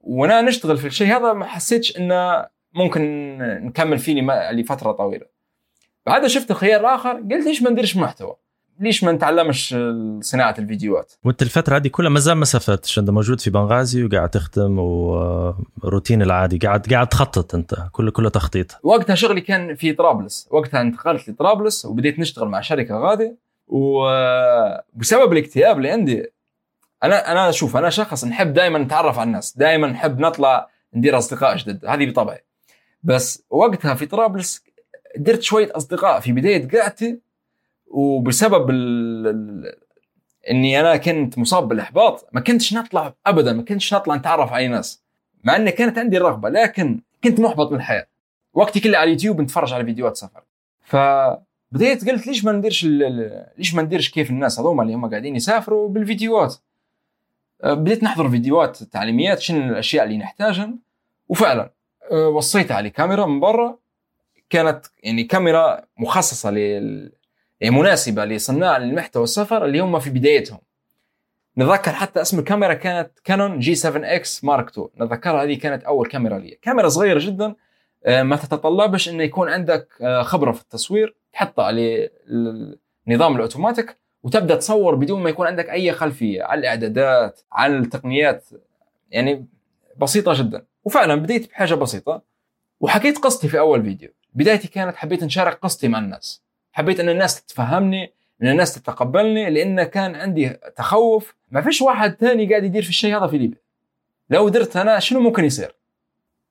وأنا 0.00 0.40
نشتغل 0.40 0.78
في 0.78 0.86
الشيء 0.86 1.16
هذا 1.16 1.32
ما 1.32 1.44
حسيتش 1.44 1.96
انه 1.96 2.46
ممكن 2.74 3.36
نكمل 3.38 3.98
فيه 3.98 4.22
لفترة 4.52 4.92
طويلة. 4.92 5.26
بعدها 6.06 6.28
شفت 6.28 6.50
الخيار 6.50 6.80
الآخر 6.80 7.12
قلت 7.12 7.46
ليش 7.46 7.62
ما 7.62 7.70
نديرش 7.70 7.96
محتوى. 7.96 8.36
ليش 8.80 9.04
ما 9.04 9.12
نتعلمش 9.12 9.76
صناعة 10.20 10.54
الفيديوهات؟ 10.58 11.12
وانت 11.24 11.42
الفترة 11.42 11.76
هذه 11.76 11.88
كلها 11.88 12.10
مازال 12.10 12.34
ما 12.34 12.44
سافرتش. 12.44 12.98
انت 12.98 13.10
موجود 13.10 13.40
في 13.40 13.50
بنغازي 13.50 14.04
وقاعد 14.04 14.30
تخدم 14.30 14.78
وروتين 14.78 16.22
العادي. 16.22 16.58
قاعد 16.58 16.92
قاعد 16.92 17.08
تخطط 17.08 17.54
انت. 17.54 17.74
كله 17.92 18.10
كله 18.10 18.28
تخطيط. 18.28 18.80
وقتها 18.82 19.14
شغلي 19.14 19.40
كان 19.40 19.74
في 19.74 19.92
طرابلس. 19.92 20.48
وقتها 20.50 20.80
انتقلت 20.80 21.28
لطرابلس 21.28 21.84
وبديت 21.84 22.18
نشتغل 22.18 22.48
مع 22.48 22.60
شركة 22.60 22.98
غادي 22.98 23.36
وبسبب 23.68 25.32
الاكتئاب 25.32 25.76
اللي 25.76 25.90
عندي 25.90 26.32
أنا 27.02 27.32
أنا 27.32 27.50
شوف 27.50 27.76
أنا 27.76 27.90
شخص 27.90 28.24
نحب 28.24 28.52
دائما 28.52 28.78
نتعرف 28.78 29.18
على 29.18 29.26
الناس. 29.26 29.56
دائما 29.56 29.86
نحب 29.86 30.18
نطلع 30.18 30.68
ندير 30.94 31.18
أصدقاء 31.18 31.56
جدد 31.56 31.86
هذه 31.86 32.10
بطبعي. 32.10 32.44
بس 33.02 33.42
وقتها 33.50 33.94
في 33.94 34.06
طرابلس 34.06 34.64
درت 35.16 35.42
شوية 35.42 35.72
أصدقاء. 35.76 36.20
في 36.20 36.32
بداية 36.32 36.68
قعدتي 36.68 37.23
وبسبب 37.86 38.70
ال... 38.70 39.26
ال... 39.26 39.74
إني 40.50 40.80
أنا 40.80 40.96
كنت 40.96 41.38
مصاب 41.38 41.68
بالإحباط 41.68 42.28
ما 42.32 42.40
كنتش 42.40 42.74
نطلع 42.74 43.14
ابدا 43.26 43.52
ما 43.52 43.62
كنتش 43.62 43.94
نطلع 43.94 44.16
نتعرف 44.16 44.52
على 44.52 44.62
أي 44.62 44.68
ناس. 44.68 45.02
مع 45.44 45.56
ان 45.56 45.70
كانت 45.70 45.98
عندي 45.98 46.16
الرغبه 46.16 46.48
لكن 46.48 47.00
كنت 47.24 47.40
محبط 47.40 47.70
من 47.72 47.76
الحياة 47.76 48.06
وقتي 48.54 48.80
كله 48.80 48.98
على 48.98 49.04
اليوتيوب 49.04 49.40
نتفرج 49.40 49.72
على 49.72 49.84
فيديوهات 49.84 50.16
سفر. 50.16 50.42
فبديت 50.82 52.10
قلت 52.10 52.26
ليش 52.26 52.44
ما 52.44 52.52
نديرش 52.52 52.84
ليش 52.84 53.74
ما 53.74 53.82
نديرش 53.82 54.10
كيف 54.10 54.30
الناس 54.30 54.60
هذوما 54.60 54.82
اللي 54.82 54.94
هم 54.94 55.10
قاعدين 55.10 55.36
يسافروا 55.36 55.88
بالفيديوهات؟ 55.88 56.54
أه، 57.64 57.74
بديت 57.74 58.04
نحضر 58.04 58.30
فيديوهات 58.30 58.82
تعليميات 58.82 59.40
شنو 59.40 59.72
الأشياء 59.72 60.04
اللي 60.04 60.18
نحتاجها. 60.18 60.70
وفعلا 61.28 61.70
أه، 62.12 62.28
وصيت 62.28 62.72
على 62.72 62.90
كاميرا 62.90 63.26
من 63.26 63.40
برا. 63.40 63.78
كانت 64.50 64.86
يعني 65.02 65.24
كاميرا 65.24 65.84
مخصصة 65.98 66.50
لل 66.50 67.12
مناسبة 67.62 68.24
لصناع 68.24 68.76
المحتوى 68.76 69.24
السفر 69.24 69.64
اللي 69.64 69.80
هم 69.80 69.98
في 69.98 70.10
بدايتهم. 70.10 70.58
نتذكر 71.58 71.92
حتى 71.92 72.20
اسم 72.20 72.38
الكاميرا 72.38 72.74
كانت 72.74 73.10
Canon 73.24 74.14
G7 74.14 74.34
X 74.34 74.44
Mark 74.44 74.70
2 74.70 74.88
نتذكرها 75.00 75.42
هذه 75.44 75.58
كانت 75.58 75.84
أول 75.84 76.08
كاميرا 76.08 76.38
لي. 76.38 76.58
كاميرا 76.62 76.88
صغيرة 76.88 77.18
جدا 77.18 77.54
أه، 78.06 78.22
ما 78.22 78.36
تتطلبش 78.36 79.08
إنه 79.08 79.22
يكون 79.22 79.48
عندك 79.48 79.88
خبرة 80.22 80.52
في 80.52 80.62
التصوير 80.62 81.16
تحطها 81.32 81.64
على 81.64 82.10
النظام 83.06 83.36
الأوتوماتيك 83.36 83.96
وتبدأ 84.22 84.56
تصور 84.56 84.94
بدون 84.94 85.22
ما 85.22 85.30
يكون 85.30 85.46
عندك 85.46 85.70
أي 85.70 85.92
خلفية 85.92 86.42
على 86.42 86.60
الإعدادات 86.60 87.40
على 87.52 87.76
التقنيات. 87.76 88.44
يعني 89.10 89.46
بسيطة 89.96 90.32
جدا. 90.34 90.66
وفعلا 90.84 91.14
بديت 91.14 91.50
بحاجة 91.50 91.74
بسيطة 91.74 92.22
وحكيت 92.80 93.18
قصتي 93.18 93.48
في 93.48 93.58
أول 93.58 93.82
فيديو. 93.82 94.08
بدايتي 94.34 94.68
كانت 94.68 94.96
حبيت 94.96 95.24
نشارك 95.24 95.58
قصتي 95.58 95.88
مع 95.88 95.98
الناس. 95.98 96.43
حبيت 96.74 97.00
إن 97.00 97.08
الناس 97.08 97.42
تتفهمني 97.42 98.12
إن 98.42 98.48
الناس 98.48 98.74
تتقبلني 98.74 99.50
لأن 99.50 99.82
كان 99.82 100.14
عندي 100.14 100.48
تخوف. 100.76 101.34
ما 101.50 101.60
فيش 101.60 101.82
واحد 101.82 102.16
ثاني 102.20 102.50
قاعد 102.50 102.64
يدير 102.64 102.82
في 102.82 102.88
الشيء 102.88 103.16
هذا 103.16 103.26
في 103.26 103.38
ليبيا. 103.38 103.58
لو 104.30 104.48
درت 104.48 104.76
أنا 104.76 104.98
شنو 104.98 105.20
ممكن 105.20 105.44
يصير؟ 105.44 105.74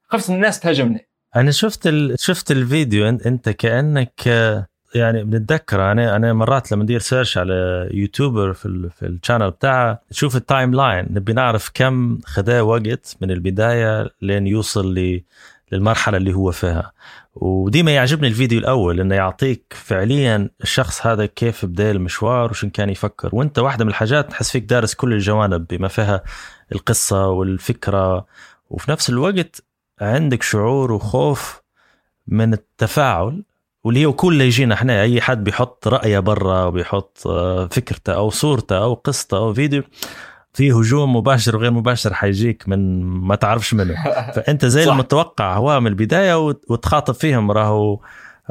خفت 0.08 0.30
إن 0.30 0.36
الناس 0.36 0.60
تهاجمني. 0.60 1.08
أنا 1.36 1.52
شفت 1.52 1.88
ال... 1.88 2.16
شفت 2.20 2.52
الفيديو 2.52 3.08
أنت 3.08 3.50
كأنك 3.50 4.28
يعني 4.96 5.24
بنتذكر 5.24 5.92
أنا 5.92 6.16
أنا 6.16 6.34
مرات 6.34 6.72
لما 6.72 6.84
ندير 6.84 7.00
search 7.00 7.38
على 7.38 7.90
YouTuber 7.94 8.54
في 8.54 8.66
ال 8.66 8.90
في 8.92 9.06
ال 9.06 9.11
channel 9.11 9.52
بتاعه 9.52 10.02
تشوف 10.10 10.36
ال 10.36 10.74
timeline 10.74 11.08
نبي 11.10 11.34
نعرف 11.34 11.72
كم 11.74 12.20
خذاه 12.26 12.64
وقت 12.64 13.18
من 13.22 13.32
البداية 13.32 14.10
لين 14.22 14.48
يوصل 14.48 15.22
للمرحلة 15.74 16.18
اللي 16.18 16.34
هو 16.34 16.52
فيها. 16.52 16.92
وديما 17.36 17.92
يعجبني 17.92 18.28
الفيديو 18.28 18.60
الأول 18.60 19.00
إنه 19.00 19.16
يعطيك 19.16 19.74
فعليا 19.78 20.50
الشخص 20.62 21.08
هذا 21.08 21.26
كيف 21.26 21.66
بدأ 21.66 21.92
المشوار 21.92 22.52
وشن 22.52 22.70
كان 22.70 22.90
يفكر. 22.90 23.30
وأنت 23.34 23.60
واحدة 23.60 23.86
من 23.86 23.90
الحاجات 23.92 24.30
تحس 24.30 24.52
فيك 24.52 24.64
دارس 24.64 24.94
كل 24.94 25.14
الجوانب 25.14 25.68
بما 25.70 25.88
فيها 25.88 26.24
القصة 26.72 27.28
والفكرة. 27.28 28.26
وفي 28.70 28.92
نفس 28.92 29.10
الوقت 29.10 29.64
عندك 30.02 30.44
شعور 30.44 30.92
وخوف 30.92 31.62
من 32.28 32.54
التفاعل 32.54 33.44
واللي 33.84 34.06
هو 34.06 34.14
كل 34.14 34.42
يجينا 34.42 34.74
إحنا 34.74 35.02
أي 35.02 35.22
حد 35.22 35.44
بيحط 35.44 35.88
رأيه 35.88 36.20
برا 36.20 36.66
وبيحط 36.66 37.28
آه، 37.28 37.68
فكرته 37.68 38.14
أو 38.14 38.30
صورته 38.30 38.78
أو 38.78 38.94
قصته 38.94 39.38
أو 39.38 39.54
فيديو. 39.54 39.84
في 40.54 40.72
هجوم 40.72 41.16
مباشر 41.16 41.56
وغير 41.56 41.72
مباشر 41.72 42.14
حيجيك 42.14 42.64
من 42.68 43.04
ما 43.04 43.36
تعرفش 43.36 43.74
منه. 43.74 43.96
فأنت 44.36 44.66
زي 44.66 44.84
المتوقع 44.84 45.58
هو 45.58 45.80
من 45.80 45.88
البداية 45.88 46.40
وتخاطب 46.40 47.14
فيهم 47.14 47.52
راهو 47.52 48.00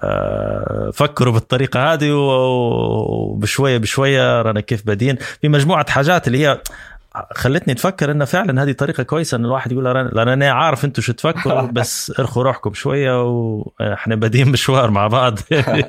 آه، 0.01 0.91
فكروا 0.95 1.33
بالطريقة 1.33 1.93
هذه 1.93 2.12
وبشوية 2.12 3.79
بشوية 3.79 4.43
رانا 4.43 4.61
كيف 4.61 4.87
بادين. 4.87 5.17
في 5.41 5.49
مجموعة 5.49 5.91
حاجات 5.91 6.27
اللي 6.27 6.47
هي 6.47 6.61
خلتني 7.35 7.75
تفكر 7.75 8.11
انه 8.11 8.25
فعلا 8.25 8.62
هذه 8.62 8.73
طريقة 8.73 9.03
كويسة 9.03 9.37
إن 9.37 9.45
الواحد 9.45 9.73
يقول 9.73 9.85
لأن 9.85 10.29
أنا 10.29 10.51
عارف 10.51 10.85
أنتم 10.85 11.03
شو 11.03 11.12
تفكروا 11.12 11.61
بس 11.73 12.12
ارخوا 12.21 12.43
روحكم 12.43 12.75
شوية 12.75 13.23
وإحنا 13.23 14.15
بادين 14.15 14.49
مشوار 14.49 14.91
مع 14.91 15.07
بعض. 15.07 15.38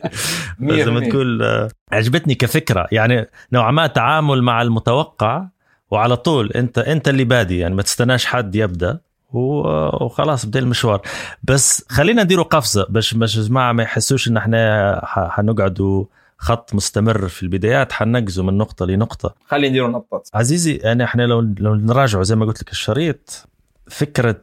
زي 0.62 0.91
ما 0.91 1.10
تقول 1.10 1.43
آه، 1.43 1.69
عجبتني 1.91 2.36
كفكرة. 2.36 2.88
يعني 2.91 3.30
نوعا 3.54 3.71
ما 3.71 3.88
تعامل 3.88 4.41
مع 4.41 4.62
المتوقع 4.62 5.47
وعلى 5.93 6.15
طول 6.15 6.51
انت 6.51 6.77
انت 6.77 7.08
اللي 7.08 7.23
بادي 7.23 7.58
يعني 7.58 7.75
ما 7.75 7.82
تستناش 7.82 8.25
حد 8.25 8.56
يبدأ 8.56 8.99
وخلاص 9.34 10.45
بدأ 10.45 10.60
المشوار. 10.60 11.01
بس 11.43 11.86
خلينا 11.89 12.23
نديروا 12.23 12.45
قفزة 12.45 12.86
باش 12.89 13.13
باش 13.13 13.39
جماعة 13.39 13.71
ما 13.71 13.84
يحسوش 13.84 14.27
إن 14.27 14.38
إحنا 14.38 15.01
حنقعدوا 15.06 16.06
خط 16.38 16.73
مستمر 16.73 17.27
في 17.27 17.43
البدايات 17.43 17.91
حنقزه 17.91 18.43
من 18.43 18.58
نقطة 18.58 18.86
لنقطة. 18.86 19.36
خلينا 19.47 19.69
نديروا 19.69 19.89
نقطة. 19.89 20.23
عزيزي 20.34 20.75
يعني 20.75 21.03
إحنا 21.03 21.23
لو 21.23 21.39
لو 21.39 21.75
نراجعوا 21.75 22.23
زي 22.23 22.36
ما 22.36 22.45
قلت 22.45 22.62
لك 22.62 22.71
الشريط 22.71 23.47
فكرة 23.88 24.41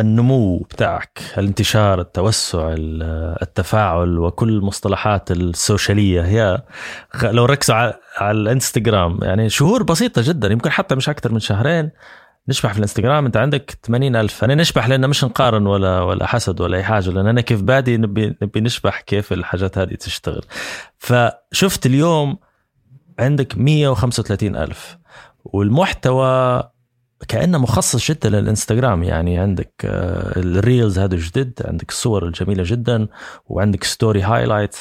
النمو 0.00 0.58
بتاعك 0.58 1.20
الانتشار 1.38 2.00
التوسع 2.00 2.74
التفاعل 3.42 4.18
وكل 4.18 4.48
المصطلحات 4.48 5.30
السوشيالية. 5.30 6.22
هي 6.22 6.62
لو 7.22 7.44
ركزوا 7.44 7.76
على 8.16 8.30
الانستغرام 8.30 9.18
يعني 9.22 9.48
شهور 9.48 9.82
بسيطة 9.82 10.22
جدا 10.24 10.48
يمكن 10.52 10.70
حتى 10.70 10.94
مش 10.94 11.08
أكثر 11.08 11.32
من 11.32 11.40
شهرين. 11.40 11.90
نشبح 12.48 12.72
في 12.72 12.78
الانستغرام 12.78 13.26
أنت 13.26 13.36
عندك 13.36 13.78
80 13.82 14.16
ألف. 14.16 14.44
أنا 14.44 14.54
نشبح 14.54 14.88
لأن 14.88 15.08
مش 15.08 15.24
نقارن 15.24 15.66
ولا 15.66 16.00
ولا 16.00 16.26
حسد 16.26 16.60
ولا 16.60 16.76
أي 16.76 16.82
حاجة 16.82 17.10
لأن 17.10 17.26
أنا 17.26 17.40
كيف 17.40 17.62
بادي 17.62 17.96
نبي 17.96 18.36
نبي 18.42 18.60
نشبح 18.60 19.00
كيف 19.00 19.32
الحاجات 19.32 19.78
هذه 19.78 19.94
تشتغل. 19.94 20.42
فشفت 20.98 21.86
اليوم 21.86 22.38
عندك 23.18 23.58
135 23.58 24.56
ألف. 24.56 24.98
والمحتوى 25.44 26.62
كأنه 27.28 27.58
مخصص 27.58 28.10
جدا 28.10 28.28
للإنستغرام 28.28 29.02
يعني 29.02 29.38
عندك 29.38 29.72
آه، 29.84 30.38
ال 30.38 30.48
reels 30.48 30.98
هذا 30.98 31.16
جدد 31.16 31.62
عندك 31.64 31.88
الصور 31.90 32.26
الجميلة 32.26 32.62
جدا 32.66 33.08
وعندك 33.46 33.84
story 33.84 34.22
highlight 34.22 34.76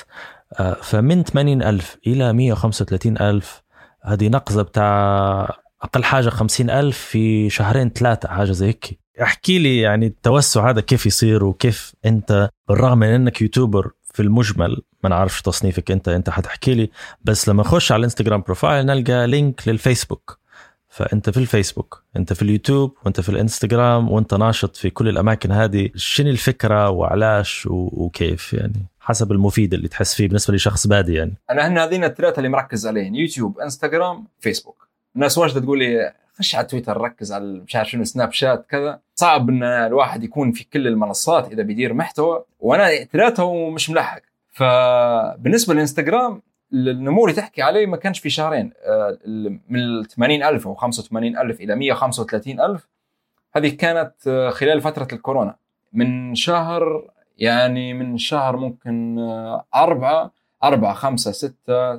فمن 0.82 1.24
80 1.24 1.62
ألف 1.62 1.98
إلى 2.08 2.34
135 2.34 3.18
ألف 3.18 3.64
هذه 4.04 4.28
نقزة 4.28 4.62
بتاع 4.62 5.50
أقل 5.82 6.04
حاجة 6.04 6.30
خمسين 6.30 6.70
ألف 6.70 6.98
في 6.98 7.50
شهرين 7.50 7.90
ثلاثة 7.90 8.30
حاجة 8.30 8.52
زي 8.52 8.68
هيك. 8.68 9.00
احكي 9.22 9.60
لي 9.60 9.80
يعني 9.80 10.08
التوسع 10.08 10.70
هذا 10.70 10.82
كيف 10.82 11.06
يصير 11.06 11.46
وكيف 11.46 11.94
أنت 12.06 12.50
بالرغم 12.68 12.98
من 12.98 13.08
إنك 13.08 13.42
YouTuber 13.42 13.92
في 14.14 14.22
المجمل 14.22 14.82
ما 15.04 15.10
نعرفش 15.10 15.42
تصنيفك 15.42 15.92
أنت 15.92 16.10
أنت 16.10 16.30
حتحكي 16.30 16.74
لي 16.74 16.90
بس 17.22 17.50
لما 17.50 17.62
أخش 17.62 17.92
على 17.92 18.00
الإنستغرام 18.00 18.42
profile 18.42 18.86
نلقى 18.86 19.28
link 19.28 19.68
للفيسبوك. 19.68 20.40
فأنت 20.98 21.30
في 21.30 21.38
الفيسبوك 21.38 22.04
أنت 22.16 22.34
في 22.34 22.42
اليوتيوب 22.42 22.98
وأنت 23.06 23.22
في 23.22 23.30
الإنستغرام 23.30 24.12
وأنت 24.12 24.34
ناشط 24.34 24.76
في 24.76 24.90
كل 24.90 25.10
الأماكن 25.10 25.52
هذه. 25.52 25.90
شنو 25.96 26.30
الفكرة 26.30 26.90
وعلاش 26.90 27.68
وكيف 27.72 28.54
يعني؟ 28.54 28.86
حسب 29.00 29.32
المفيد 29.32 29.74
اللي 29.74 29.88
تحس 29.88 30.16
فيه 30.16 30.28
بالنسبة 30.28 30.54
لشخص 30.54 30.88
بادي 30.88 31.14
يعني. 31.14 31.34
أنا 31.50 31.68
هن 31.68 31.78
هذين 31.78 32.04
الثلاثة 32.04 32.38
اللي 32.38 32.50
مركز 32.50 32.88
عليهم 32.88 33.16
يوتيوب 33.16 33.60
إنستغرام 33.60 34.28
فيسبوك. 34.40 34.88
الناس 35.16 35.38
واجد 35.38 35.62
تقول 35.62 35.80
لي 35.80 36.14
خش 36.40 36.56
على 36.56 36.66
تويتر 36.66 36.98
ركز 36.98 37.32
على 37.32 37.46
مش 37.46 37.76
عارف 37.76 37.90
شنو 37.90 38.04
سناب 38.04 38.32
شات 38.32 38.66
كذا. 38.70 39.00
صعب 39.16 39.50
إن 39.50 39.64
الواحد 39.64 40.24
يكون 40.24 40.52
في 40.52 40.64
كل 40.64 40.88
المنصات 40.88 41.52
إذا 41.52 41.64
بيدير 41.64 41.94
محتوى 41.94 42.44
وأنا 42.60 43.04
ثلاثة 43.04 43.44
ومش 43.44 43.90
ملحق 43.90 44.22
فبالنسبة 44.52 45.74
للانستغرام 45.74 46.42
النمو 46.74 47.26
اللي 47.26 47.36
تحكي 47.36 47.62
عليه 47.62 47.86
ما 47.86 47.98
كانش 47.98 48.20
في 48.20 48.30
شهرين. 48.30 48.72
آه، 48.86 49.18
من 49.70 50.04
80000 50.04 50.68
أو 50.68 50.76
85000 50.76 51.62
إلى 51.62 51.76
135000 51.94 52.88
هذه 53.54 53.76
كانت 53.76 54.14
آه، 54.28 54.50
خلال 54.50 54.82
فترة 54.82 55.08
الكورونا. 55.14 55.56
من 55.94 56.36
شهر 56.36 57.12
يعني 57.38 57.94
من 57.94 58.18
شهر 58.18 58.58
ممكن 58.58 59.20
آه، 59.20 59.66
أربعة 59.76 60.32
أربعة 60.64 60.94
خمسة 60.94 61.32
ستة 61.32 61.94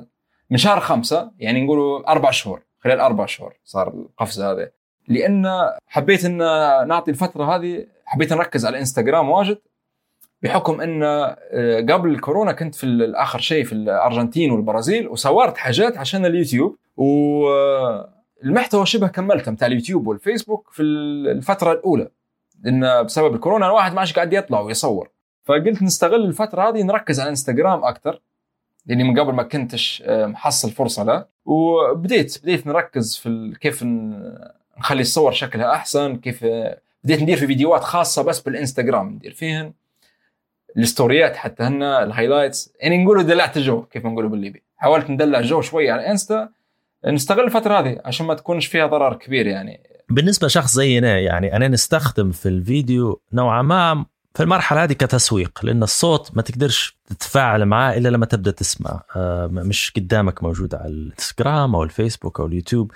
من 0.49 0.57
شهر 0.57 0.79
خمسة 0.79 1.31
يعني 1.39 1.65
نقولوا 1.65 2.11
أربع 2.11 2.31
شهور 2.31 2.61
خلال 2.79 2.99
أربع 2.99 3.25
شهور 3.25 3.53
صار 3.63 3.87
القفز 3.87 4.41
هذا 4.41 4.71
لأن 5.07 5.47
حبيت 5.87 6.25
أن 6.25 6.37
نعطي 6.87 7.11
الفترة 7.11 7.55
هذه 7.55 7.85
حبيت 8.05 8.33
نركز 8.33 8.65
على 8.65 8.73
الانستغرام 8.73 9.29
واجد 9.29 9.57
بحكم 10.41 10.81
إن 10.81 11.03
آه، 11.03 11.81
قبل 11.81 12.09
الكورونا 12.09 12.51
كنت 12.51 12.75
في 12.75 13.13
آخر 13.15 13.39
شيء 13.39 13.63
في 13.63 13.73
الأرجنتين 13.73 14.51
والبرازيل 14.51 15.07
وصورت 15.07 15.57
حاجات 15.57 15.97
عشان 15.97 16.25
اليوتيوب 16.25 16.77
والمحتوى 16.97 18.85
شبه 18.85 19.07
كملته 19.07 19.51
بتاع 19.51 19.67
اليوتيوب 19.67 20.07
والفيسبوك 20.07 20.69
في 20.71 20.81
الفترة 20.81 21.71
الأولى. 21.71 22.09
لأن 22.63 23.03
بسبب 23.03 23.35
الكورونا 23.35 23.65
الواحد 23.65 23.93
ما 23.93 23.99
عادش 23.99 24.13
قاعد 24.13 24.33
يطلع 24.33 24.59
ويصور. 24.59 25.09
فقلت 25.43 25.83
نستغل 25.83 26.25
الفترة 26.25 26.69
هذه 26.69 26.81
نركز 26.81 27.19
على 27.19 27.27
الانستغرام 27.27 27.83
أكثر 27.83 28.21
لاني 28.85 29.03
من 29.03 29.19
قبل 29.19 29.33
ما 29.33 29.43
كنتش 29.43 30.03
آه، 30.05 30.25
محصل 30.25 30.71
فرصة 30.71 31.03
له. 31.03 31.25
وبديت 31.45 32.39
بديت 32.43 32.67
نركز 32.67 33.15
في 33.17 33.53
كيف 33.61 33.83
نخلي 34.77 35.01
الصور 35.01 35.31
شكلها 35.31 35.73
أحسن 35.73 36.15
كيف 36.15 36.45
بديت 37.03 37.21
ندير 37.21 37.37
في 37.37 37.47
فيديوهات 37.47 37.83
خاصة 37.83 38.23
بس 38.23 38.39
بالإنستغرام 38.39 39.09
ندير 39.09 39.33
فيهن. 39.33 39.73
الstoryات 40.77 41.35
حتى 41.35 41.63
هن 41.63 41.83
ال 41.83 41.91
highlights 41.91 42.73
يعني 42.79 43.03
نقولوا 43.03 43.23
دلعت 43.23 43.57
الجو 43.57 43.81
كيف 43.81 44.05
نقولوا 44.05 44.29
بالليبي. 44.29 44.63
حاولت 44.77 45.09
ندلع 45.09 45.39
الجو 45.39 45.61
شوي 45.61 45.91
على 45.91 46.11
انستا 46.11 46.49
نستغل 47.05 47.45
الفترة 47.45 47.79
هذه 47.79 48.01
عشان 48.05 48.25
ما 48.25 48.33
تكونش 48.33 48.65
فيها 48.65 48.87
ضرر 48.87 49.13
كبير 49.13 49.47
يعني. 49.47 49.79
بالنسبة 50.09 50.47
لشخص 50.47 50.75
زينا 50.75 51.19
يعني 51.19 51.55
أنا 51.55 51.67
نستخدم 51.67 52.31
في 52.31 52.49
الفيديو 52.49 53.21
نوعا 53.33 53.61
ما 53.61 54.05
في 54.35 54.43
المرحلة 54.43 54.83
هذه 54.83 54.93
كتسويق 54.93 55.59
لأن 55.63 55.83
الصوت 55.83 56.31
ما 56.33 56.41
تقدرش 56.41 56.97
تتفاعل 57.09 57.65
معاه 57.65 57.97
إلا 57.97 58.09
لما 58.09 58.25
تبدأ 58.25 58.51
تسمع. 58.51 59.01
آه، 59.15 59.47
مش 59.47 59.91
قدامك 59.95 60.43
موجود 60.43 60.75
على 60.75 60.87
الإنستغرام 60.87 61.75
أو 61.75 61.83
الفيسبوك 61.83 62.39
أو 62.39 62.45
اليوتيوب. 62.45 62.91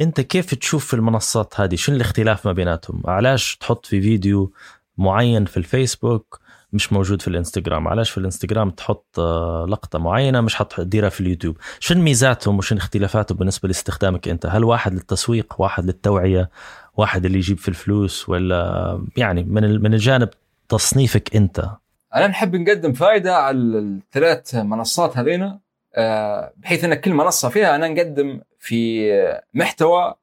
أنت 0.00 0.20
كيف 0.20 0.54
تشوف 0.54 0.86
في 0.86 0.94
المنصات 0.94 1.60
هذه؟ 1.60 1.74
شنو 1.74 1.96
الاختلاف 1.96 2.46
ما 2.46 2.52
بيناتهم؟ 2.52 3.02
علاش 3.06 3.56
تحط 3.56 3.86
في 3.86 4.00
فيديو 4.00 4.52
معين 4.98 5.44
في 5.44 5.56
الفيسبوك؟ 5.56 6.40
مش 6.72 6.92
موجود 6.92 7.22
في 7.22 7.28
الانستغرام. 7.28 7.88
علاش 7.88 8.10
في 8.10 8.18
الانستغرام 8.18 8.70
تحط 8.70 9.18
آه، 9.18 9.66
لقطة 9.68 9.98
معينة 9.98 10.40
مش 10.40 10.54
حتديرها 10.54 11.08
في 11.08 11.20
اليوتيوب. 11.20 11.56
شنو 11.80 12.02
ميزاتهم 12.02 12.58
وشنو 12.58 12.78
اختلافاتهم 12.78 13.38
بالنسبة 13.38 13.68
لاستخدامك 13.68 14.28
أنت؟ 14.28 14.46
هل 14.46 14.64
واحد 14.64 14.94
للتسويق 14.94 15.54
واحد 15.58 15.84
للتوعية 15.84 16.50
واحد 16.96 17.24
اللي 17.24 17.38
يجيب 17.38 17.58
في 17.58 17.68
الفلوس 17.68 18.28
ولا 18.28 19.00
يعني 19.16 19.42
من 19.42 19.82
من 19.82 19.94
الجانب 19.94 20.28
تصنيفك 20.68 21.36
أنت؟ 21.36 21.70
أنا 22.14 22.26
نحب 22.26 22.56
نقدم 22.56 22.92
فائده 22.92 23.36
على 23.36 23.58
الثلاث 23.58 24.54
منصات 24.54 25.16
هذينا 25.16 25.60
آه، 25.94 26.52
بحيث 26.56 26.84
أن 26.84 26.94
كل 26.94 27.12
منصة 27.12 27.48
فيها 27.48 27.74
أنا 27.74 27.88
نقدم 27.88 28.40
في 28.58 29.10
محتوى 29.54 30.14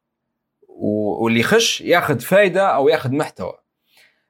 واللي 0.77 1.39
يخش 1.39 1.81
ياخذ 1.81 2.19
فائده 2.19 2.67
أو 2.67 2.89
ياخذ 2.89 3.11
محتوى. 3.11 3.53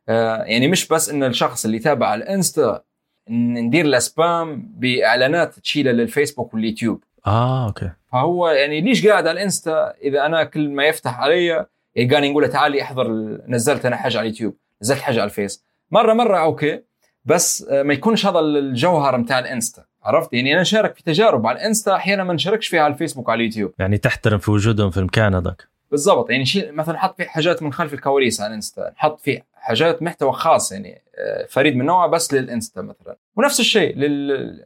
يعني 0.08 0.68
مش 0.68 0.88
بس 0.88 1.10
إن 1.10 1.24
الشخص 1.24 1.66
اللي 1.66 1.78
يتابع 1.78 2.08
على 2.08 2.24
الانستا 2.24 2.82
ندير 3.30 3.86
له 3.86 4.00
spam 4.00 4.70
بإعلانات 4.76 5.60
تشيلها 5.60 5.94
للفيسبوك 5.94 6.54
واليوتيوب. 6.54 7.04
آه 7.28 7.66
okay. 7.68 7.92
فهو 8.12 8.50
يعني 8.50 8.82
ليش 8.82 9.08
قاعد 9.08 9.28
على 9.28 9.40
الانستا 9.40 9.94
إذا 10.04 10.26
أنا 10.26 10.44
كل 10.44 10.70
ما 10.70 10.86
يفتح 10.86 11.20
علي 11.20 11.66
يلقاني 11.96 12.30
نقول 12.30 12.44
له 12.44 12.50
تعالي 12.50 12.82
أحضر 12.82 13.08
نزلت 13.48 13.86
أنا 13.86 13.96
حاجة 13.96 14.18
على 14.18 14.26
اليوتيوب 14.26 14.56
نزلت 14.82 15.00
حاجة 15.00 15.16
على 15.16 15.30
الفيس. 15.30 15.64
مرة 15.92 16.14
مرة 16.14 16.38
okay 16.38 16.82
بس 17.26 17.68
آه، 17.70 17.84
ما 17.84 17.94
يكونش 17.94 18.26
هذا 18.26 18.40
الجوهر 18.40 19.18
بتاع 19.18 19.40
الإنستا 19.40 19.84
عرفت؟ 20.04 20.34
يعني 20.34 20.54
أنا 20.54 20.64
شارك 20.64 20.96
في 20.96 21.04
تجارب 21.04 21.48
على 21.48 21.58
الإنستا 21.58 21.96
أحيانا 21.96 22.24
ما 22.24 22.34
نشاركش 22.34 22.68
فيها 22.68 22.82
على 22.82 22.94
الفيسبوك 22.94 23.28
وعلى 23.28 23.40
اليوتيوب. 23.40 23.74
يعني 23.80 23.98
تحترم 23.98 24.38
في 24.38 24.52
وجودهم 24.52 24.92
في 24.92 24.98
المكان 24.98 25.36
هذاك. 25.36 25.68
بالضبط 25.92 26.30
يعني 26.30 26.46
شيء 26.46 26.72
مثلا 26.72 26.98
حط 27.00 27.18
في 27.18 27.26
حاجات 27.26 27.64
من 27.64 27.74
خلف 27.74 27.94
الكواليس 27.94 28.42
على 28.42 28.50
الإنستا 28.50 28.92
نحط 28.96 29.20
في 29.20 29.42
حاجات 29.66 30.02
محتوى 30.02 30.32
خاص 30.32 30.72
يعني 30.72 31.02
آه، 31.16 31.46
فريد 31.50 31.76
من 31.76 31.86
نوعه 31.86 32.08
بس 32.08 32.34
للإنستا 32.34 32.82
مثلا. 32.82 33.18
ونفس 33.36 33.60
الشيء 33.60 33.96
لل 33.96 34.66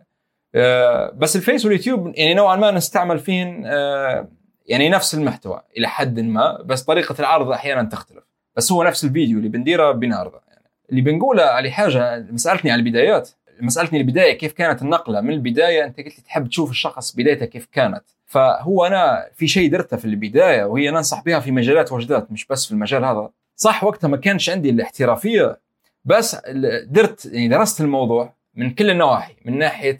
آه، 0.56 1.12
بس 1.16 1.36
الفيس 1.36 1.66
واليوتيوب 1.66 2.14
يعني 2.16 2.34
نوعا 2.34 2.56
ما 2.56 2.72
نستعمل 2.72 3.20
فيهن 3.20 3.64
يعني 4.66 4.90
نفس 4.90 5.14
المحتوى 5.16 5.62
إلى 5.78 5.88
حد 5.88 6.20
ما 6.20 6.62
بس 6.62 6.84
طريقة 6.84 7.16
العرض 7.20 7.52
أحيانا 7.52 7.84
تختلف. 7.84 8.24
بس 8.56 8.72
هو 8.72 8.84
نفس 8.84 9.04
الفيديو 9.04 9.38
اللي 9.38 9.50
بنديره 9.50 9.92
بنعرضه 9.92 10.42
يعني 10.48 10.66
اللي 10.90 11.02
بنقوله 11.02 11.44
على 11.44 11.72
حاجة 11.72 12.28
مسألتني 12.32 12.72
على 12.72 12.80
البدايات 12.80 13.30
مسألتني 13.62 14.02
البداية 14.02 14.38
كيف 14.38 14.54
كانت 14.54 14.82
النقلة. 14.82 15.22
من 15.22 15.34
البداية 15.34 15.84
أنت 15.84 15.98
قلت 15.98 16.18
لي 16.18 16.24
تحب 16.24 16.48
تشوف 16.48 16.72
الشخص 16.72 17.16
بدايته 17.16 17.46
كيف 17.46 17.68
كانت. 17.72 18.04
فهو 18.26 18.86
أنا 18.86 19.28
في 19.36 19.48
شيء 19.48 19.72
درته 19.72 19.98
في 19.98 20.06
البداية 20.06 20.64
وهي 20.64 20.92
ننصح 20.92 21.24
بها 21.24 21.40
في 21.40 21.52
مجالات 21.52 21.92
وجدات 21.92 22.32
مش 22.32 22.46
بس 22.46 22.66
في 22.66 22.72
المجال 22.72 23.06
هذا. 23.06 23.30
صح 23.60 23.84
وقتها 23.84 24.08
ما 24.08 24.18
كانش 24.18 24.50
عندي 24.50 24.70
الاحترافية 24.70 25.60
بس 26.06 26.36
درت 26.86 27.26
يعني 27.26 27.48
درست 27.48 27.82
الموضوع 27.82 28.34
من 28.56 28.72
كل 28.72 28.90
النواحي 28.90 29.36
من 29.46 29.58
ناحية 29.58 30.00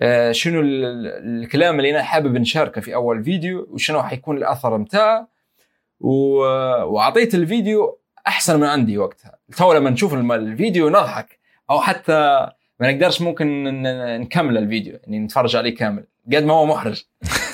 آه، 0.00 0.32
شنو 0.32 0.60
الكلام 0.64 1.78
اللي 1.78 1.90
أنا 1.90 2.02
حابب 2.02 2.36
نشاركه 2.36 2.80
في 2.80 2.94
أول 2.94 3.24
فيديو 3.24 3.68
وشنو 3.70 4.02
حيكون 4.02 4.36
الأثر 4.36 4.76
بتاعه 4.76 5.28
وأعطيت 6.00 7.34
الفيديو 7.34 7.98
أحسن 8.26 8.60
من 8.60 8.66
عندي 8.66 8.98
وقتها. 8.98 9.38
تو 9.56 9.72
لما 9.72 9.90
نشوف 9.90 10.14
الفيديو 10.14 10.88
نضحك 10.88 11.38
أو 11.70 11.80
حتى 11.80 12.48
ما 12.80 12.92
نقدرش 12.92 13.22
ممكن 13.22 13.64
نكمل 14.20 14.58
الفيديو 14.58 14.98
يعني 15.02 15.18
نتفرج 15.18 15.56
عليه 15.56 15.74
كامل 15.74 16.04
قد 16.32 16.44
ما 16.44 16.54
هو 16.54 16.66
محرج. 16.66 17.04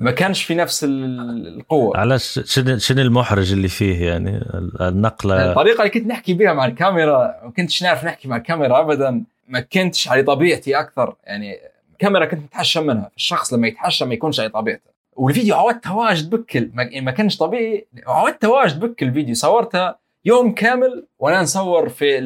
ما 0.00 0.10
كانش 0.10 0.42
في 0.42 0.54
نفس 0.54 0.84
القوة. 0.88 1.96
علاش 1.96 2.40
شنو 2.44 2.78
شنو 2.78 3.02
المحرج 3.02 3.52
اللي 3.52 3.68
فيه 3.68 4.06
يعني؟ 4.06 4.40
النقلة. 4.80 5.50
الطريقة 5.50 5.78
اللي 5.78 5.90
كنت 5.90 6.06
نحكي 6.06 6.34
بها 6.34 6.52
مع 6.52 6.66
الكاميرا 6.66 7.40
ما 7.44 7.52
كنتش 7.56 7.82
نعرف 7.82 8.04
نحكي 8.04 8.28
مع 8.28 8.36
الكاميرا 8.36 8.80
ابدا 8.80 9.24
ما 9.48 9.60
كنتش 9.60 10.08
على 10.08 10.22
طبيعتي 10.22 10.80
أكثر. 10.80 11.14
يعني 11.24 11.58
كاميرا 11.98 12.24
كنت 12.24 12.40
متحشم 12.40 12.86
منها. 12.86 13.10
الشخص 13.16 13.54
لما 13.54 13.68
يتحشم 13.68 14.08
ما 14.08 14.14
يكونش 14.14 14.40
على 14.40 14.48
طبيعته. 14.48 14.90
والفيديو 15.12 15.54
عودته 15.54 15.96
واجد 15.96 16.30
بكل 16.30 16.70
ما 16.74 16.82
يعني 16.82 17.12
كانش 17.12 17.36
طبيعي. 17.36 17.86
عودته 18.06 18.50
واجد 18.50 18.80
بكل 18.80 19.06
الفيديو 19.06 19.34
صورته 19.34 19.94
يوم 20.24 20.54
كامل 20.54 21.06
وأنا 21.18 21.42
نصور 21.42 21.88
في 21.88 22.18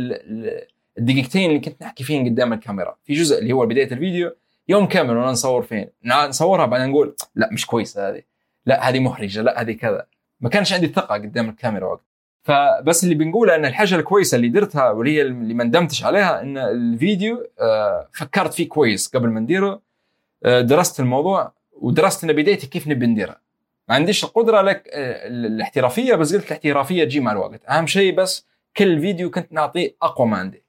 الدقيقتين 0.99 1.51
اللي 1.51 1.61
كنت 1.61 1.83
نحكي 1.83 2.05
فيهم 2.05 2.29
قدام 2.29 2.53
الكاميرا. 2.53 2.97
في 3.05 3.15
جزء 3.15 3.39
اللي 3.39 3.53
هو 3.53 3.67
بداية 3.67 3.93
الفيديو. 3.93 4.33
يوم 4.69 4.87
كامل 4.87 5.17
وأنا 5.17 5.31
نصور 5.31 5.63
فين؟ 5.63 5.89
نصورها 6.05 6.67
بعدين 6.67 6.89
نقول 6.89 7.17
لا 7.35 7.49
مش 7.53 7.67
كويسة 7.67 8.09
هذه. 8.09 8.23
لا 8.67 8.89
هذه 8.89 9.01
محرجة 9.01 9.43
لا 9.43 9.61
هذه 9.61 9.73
كذا. 9.73 10.07
ما 10.41 10.49
كانش 10.49 10.73
عندي 10.73 10.87
ثقة 10.87 11.15
قدام 11.15 11.49
الكاميرا 11.49 11.87
وقت. 11.87 12.05
فبس 12.43 13.05
اللي 13.05 13.15
بنقوله 13.15 13.55
إن 13.55 13.65
الحاجة 13.65 13.95
الكويسة 13.95 14.37
اللي 14.37 14.49
درتها 14.49 14.91
واللي 14.91 15.17
هي 15.17 15.23
اللي 15.23 15.55
ما 15.55 15.65
ندمتش 15.65 16.05
عليها 16.05 16.41
إن 16.43 16.59
الفيديو 16.59 17.47
آه، 17.61 18.09
فكرت 18.13 18.55
فيه 18.55 18.69
كويس 18.69 19.09
قبل 19.09 19.29
ما 19.29 19.41
نديره. 19.41 19.83
آه، 20.45 20.61
درست 20.61 21.01
الموضوع 21.01 21.53
ودرست 21.73 22.25
إن 22.25 22.33
بدايتي 22.33 22.67
كيف 22.67 22.89
نبي 22.89 23.07
نديرها 23.07 23.41
ما 23.89 23.95
عنديش 23.95 24.25
القدرة 24.25 24.63
لك 24.63 24.89
آه، 24.93 25.29
الاحترافية 25.29 26.15
بس 26.15 26.35
قلت 26.35 26.47
الاحترافية 26.47 27.05
تجي 27.05 27.21
مع 27.21 27.33
الوقت. 27.33 27.65
أهم 27.69 27.87
شيء 27.87 28.15
بس 28.15 28.47
كل 28.77 29.01
فيديو 29.01 29.31
كنت 29.31 29.53
نعطيه 29.53 29.97
أقوى 30.03 30.27
ما 30.27 30.37
عندي. 30.37 30.64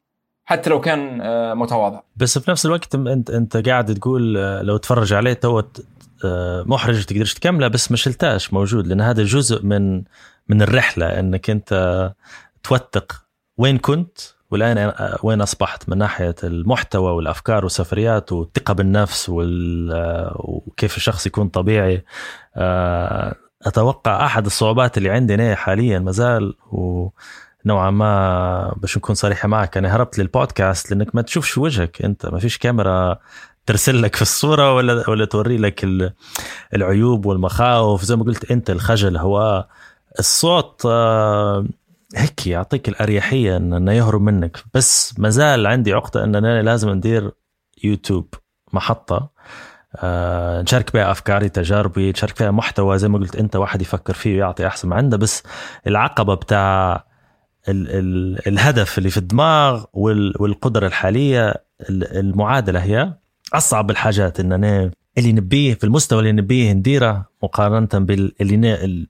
حتى 0.46 0.70
لو 0.70 0.82
كان 0.82 1.22
آه، 1.22 1.54
متواضع. 1.54 2.02
بس 2.16 2.38
في 2.38 2.52
نفس 2.52 2.66
الوقت 2.66 2.96
أنت 2.96 3.30
أنت 3.30 3.58
قاعد 3.58 3.94
تقول 3.94 4.38
آه، 4.38 4.62
لو 4.62 4.78
تفرج 4.78 5.14
عليه 5.14 5.34
تو 5.34 5.62
آه، 6.26 6.64
محرج 6.68 7.06
تقدرش 7.06 7.34
تكمله 7.34 7.68
بس 7.68 7.92
ما 7.92 7.98
شلتاش 7.98 8.54
موجود 8.54 8.88
لأن 8.88 9.02
هذا 9.02 9.24
جزء 9.24 9.66
من 9.66 10.04
من 10.50 10.62
الرحلة 10.62 11.20
إنك 11.20 11.50
أنت 11.50 12.14
توثق 12.64 13.26
وين 13.58 13.78
كنت 13.78 14.18
والآن 14.52 14.94
وين 15.24 15.42
أصبحت 15.42 15.90
من 15.90 15.98
ناحية 15.98 16.36
المحتوى 16.44 17.12
والأفكار 17.12 17.64
والسفريات 17.64 18.32
والثقة 18.32 18.74
بالنفس 18.74 19.30
وكيف 19.30 20.98
الشخص 20.98 21.28
يكون 21.28 21.50
طبيعي. 21.50 22.06
أتوقع 23.66 24.26
أحد 24.26 24.46
الصعوبات 24.46 24.98
اللي 24.98 25.10
عندنا 25.10 25.56
حاليا 25.56 26.00
مازال 26.00 26.54
و 26.72 27.10
نوعا 27.66 27.92
ما 27.92 28.74
باش 28.78 28.98
نكون 28.98 29.16
صريحه 29.16 29.48
معك. 29.48 29.78
أنا 29.78 29.96
هربت 29.96 30.20
للبودكاست 30.20 30.92
لأنك 30.92 31.16
ما 31.16 31.22
تشوفش 31.22 31.58
وجهك. 31.58 32.02
أنت 32.02 32.26
ما 32.26 32.40
فيش 32.40 32.58
كاميرا 32.58 33.20
ترسل 33.66 34.02
لك 34.02 34.16
في 34.16 34.22
الصورة 34.22 34.74
ولا 34.76 35.10
ولا 35.10 35.26
توري 35.26 35.58
لك 35.58 35.86
العيوب 36.74 37.26
والمخاوف. 37.26 38.04
زي 38.04 38.16
ما 38.16 38.24
قلت 38.24 38.52
أنت 38.52 38.70
الخجل 38.70 39.18
هو 39.18 39.66
الصوت 40.20 40.82
آه، 40.86 41.66
هيك 42.16 42.48
يعطيك 42.48 42.90
الأريحية 42.90 43.58
ان 43.58 43.74
إنه 43.74 43.92
يهرب 43.92 44.22
منك. 44.22 44.64
بس 44.74 45.20
ما 45.20 45.30
زال 45.30 45.68
عندي 45.68 45.94
عقدة 45.94 46.24
إن 46.24 46.36
أنا 46.36 46.62
لازم 46.62 46.90
ندير 46.90 47.32
يوتيوب 47.84 48.34
محطة 48.74 49.30
آه، 49.98 50.62
نشارك 50.62 50.90
فيها 50.90 51.12
أفكاري 51.12 51.50
تجاربي 51.50 52.12
نشارك 52.12 52.36
فيها 52.36 52.52
محتوى. 52.52 52.98
زي 52.98 53.08
ما 53.08 53.18
قلت 53.18 53.36
أنت 53.36 53.56
واحد 53.56 53.82
يفكر 53.82 54.14
فيه 54.14 54.36
ويعطي 54.36 54.68
أحسن 54.68 54.90
ما 54.90 54.96
عنده. 54.96 55.18
بس 55.18 55.44
العقبة 55.88 56.34
بتاع 56.36 57.06
ال 57.70 57.88
ال 57.90 58.48
الهدف 58.48 58.98
اللي 58.98 59.10
في 59.10 59.18
الدماغ 59.18 59.84
وال 59.94 60.34
والقدرة 60.40 60.88
الحالية 60.88 61.50
ال- 61.90 62.18
المعادلة 62.18 62.80
هي 62.80 63.14
أصعب 63.54 63.92
الحاجات 63.92 64.40
إن 64.40 64.52
أنا 64.52 64.92
اللي 65.18 65.34
نبيه 65.34 65.74
في 65.74 65.84
المستوى 65.84 66.20
اللي 66.20 66.32
نبيه 66.32 66.72
نديره 66.74 67.26
مقارنة 67.44 67.88
باللي 67.94 69.08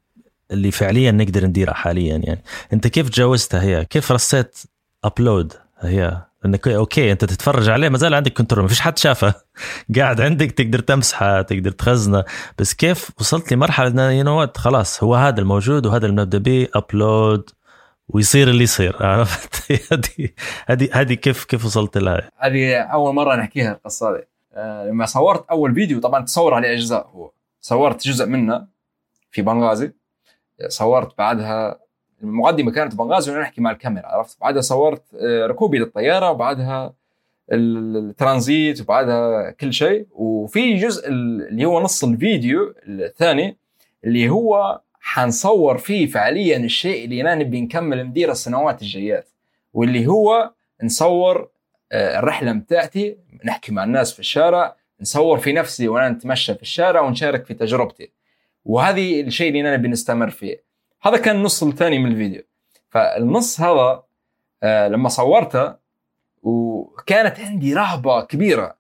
اللي 0.52 0.72
فعليا 0.72 1.12
نقدر 1.12 1.46
نديرها 1.46 1.74
حاليا 1.74 2.18
يعني. 2.18 2.44
أنت 2.74 2.88
كيف 2.88 3.10
تجاوزتها 3.10 3.62
هي؟ 3.62 3.86
كيف 3.86 4.12
رصيت 4.12 4.58
upload 5.04 5.54
هي؟ 5.80 6.22
إنك 6.46 6.68
okay 6.68 7.12
أنت 7.12 7.26
تتفرج 7.26 7.70
عليه 7.70 7.90
ما 7.90 7.98
زال 7.98 8.14
عندك 8.14 8.34
control 8.34 8.62
ما 8.62 8.68
فيش 8.68 8.80
حد 8.80 8.98
شافه. 8.98 9.34
قاعد 9.96 10.22
عندك 10.22 10.52
تقدر 10.52 10.80
تمسحه 10.80 11.42
تقدر 11.42 11.72
تخزنه. 11.72 12.24
بس 12.60 12.74
كيف 12.74 13.10
وصلت 13.20 13.54
لمرحلة 13.54 13.88
إن 14.22 14.28
you 14.28 14.48
خلاص 14.56 15.04
هو 15.04 15.16
هذا 15.16 15.40
الموجود 15.40 15.86
وهذا 15.86 16.06
اللي 16.06 16.16
بنبدا 16.16 16.38
به 16.38 16.68
upload 16.76 17.50
ويصير 18.10 18.50
اللي 18.50 18.64
يصير 18.64 19.04
عرفت؟ 19.06 19.72
هذه 19.94 20.30
هذه 20.68 20.90
هذه 20.94 21.14
كيف 21.14 21.44
كيف 21.46 21.66
وصلت 21.66 21.98
لها؟ 21.98 22.32
هذه 22.38 22.78
أول 22.78 23.16
مرة 23.16 23.36
نحكيها 23.36 23.72
القصة 23.72 24.10
هذه. 24.12 24.24
آه، 24.54 24.86
لما 24.88 25.06
صورت 25.06 25.46
أول 25.50 25.74
فيديو 25.76 26.00
طبعا 26.00 26.26
تصور 26.26 26.54
عليه 26.54 26.74
أجزاء 26.74 27.08
هو. 27.14 27.32
صورت 27.62 28.08
جزء 28.08 28.26
منه 28.26 28.68
في 29.32 29.42
بنغازي. 29.42 29.92
صورت 30.68 31.18
بعدها 31.18 31.80
المقدمة 32.24 32.72
كانت 32.72 32.96
بنغازي 32.96 33.32
وأنا 33.32 33.42
نحكي 33.42 33.62
مع 33.62 33.72
الكاميرا 33.72 34.08
عرفت؟ 34.08 34.38
بعدها 34.42 34.62
صورت 34.62 35.04
آه، 35.22 35.46
ركوبي 35.48 35.78
للطيارة 35.78 36.32
وبعدها 36.32 36.94
ال- 37.52 37.98
الترانزيت 38.10 38.82
وبعدها 38.82 39.52
كل 39.52 39.74
شيء. 39.74 40.08
وفي 40.12 40.78
جزء 40.78 41.08
ال- 41.10 41.48
اللي 41.48 41.66
هو 41.66 41.82
نص 41.82 42.04
الفيديو 42.04 42.74
الثاني 42.88 43.58
اللي 44.04 44.30
هو 44.30 44.82
حنصور 45.08 45.78
فيه 45.78 46.08
فعليا 46.08 46.58
الشيء 46.58 47.06
اللي 47.06 47.22
أنا 47.22 47.36
نبي 47.36 47.62
نكمل 47.62 48.04
نديره 48.04 48.32
السنوات 48.32 48.82
الجايات 48.82 49.30
واللي 49.74 50.08
هو 50.08 50.52
نصور 50.84 51.50
آه، 51.92 52.20
الرحلة 52.20 52.52
بتاعتي 52.52 53.18
نحكي 53.46 53.72
مع 53.72 53.84
الناس 53.84 54.14
في 54.14 54.20
الشارع 54.20 54.76
نصور 55.02 55.38
في 55.40 55.54
نفسي 55.54 55.88
وأنا 55.88 56.10
نتمشى 56.10 56.56
في 56.56 56.62
الشارع 56.62 57.02
ونشارك 57.02 57.46
في 57.46 57.54
تجربتي. 57.54 58.12
وهذه 58.66 59.22
الشيء 59.22 59.48
اللي 59.48 59.62
أنا 59.62 59.78
نبي 59.78 59.88
نستمر 59.88 60.30
فيه. 60.30 60.64
هذا 61.02 61.18
كان 61.18 61.36
النص 61.36 61.64
الثاني 61.64 62.00
من 62.00 62.12
الفيديو. 62.12 62.44
فالنص 62.90 63.62
هذا 63.62 64.04
آه، 64.64 64.88
لما 64.88 65.10
صورته 65.10 65.76
وكانت 66.44 67.40
عندي 67.40 67.74
رهبة 67.74 68.22
كبيرة. 68.22 68.76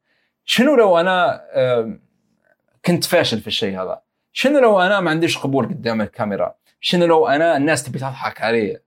شنو 0.45 0.75
لو 0.75 0.97
أنا 0.97 1.41
كنت 2.85 3.03
فاشل 3.03 3.41
في 3.41 3.47
الشيء 3.47 3.81
هذا؟ 3.81 4.04
شنو 4.37 4.59
لو 4.59 4.79
أنا 4.79 4.99
ما 4.99 5.09
عنديش 5.11 5.37
قبول 5.37 5.65
قدام 5.65 6.01
الكاميرا؟ 6.01 6.55
شنو 6.81 7.05
لو 7.05 7.27
أنا 7.27 7.57
الناس 7.57 7.83
تبي 7.83 7.99
تضحك 7.99 8.41
علي؟ 8.41 8.79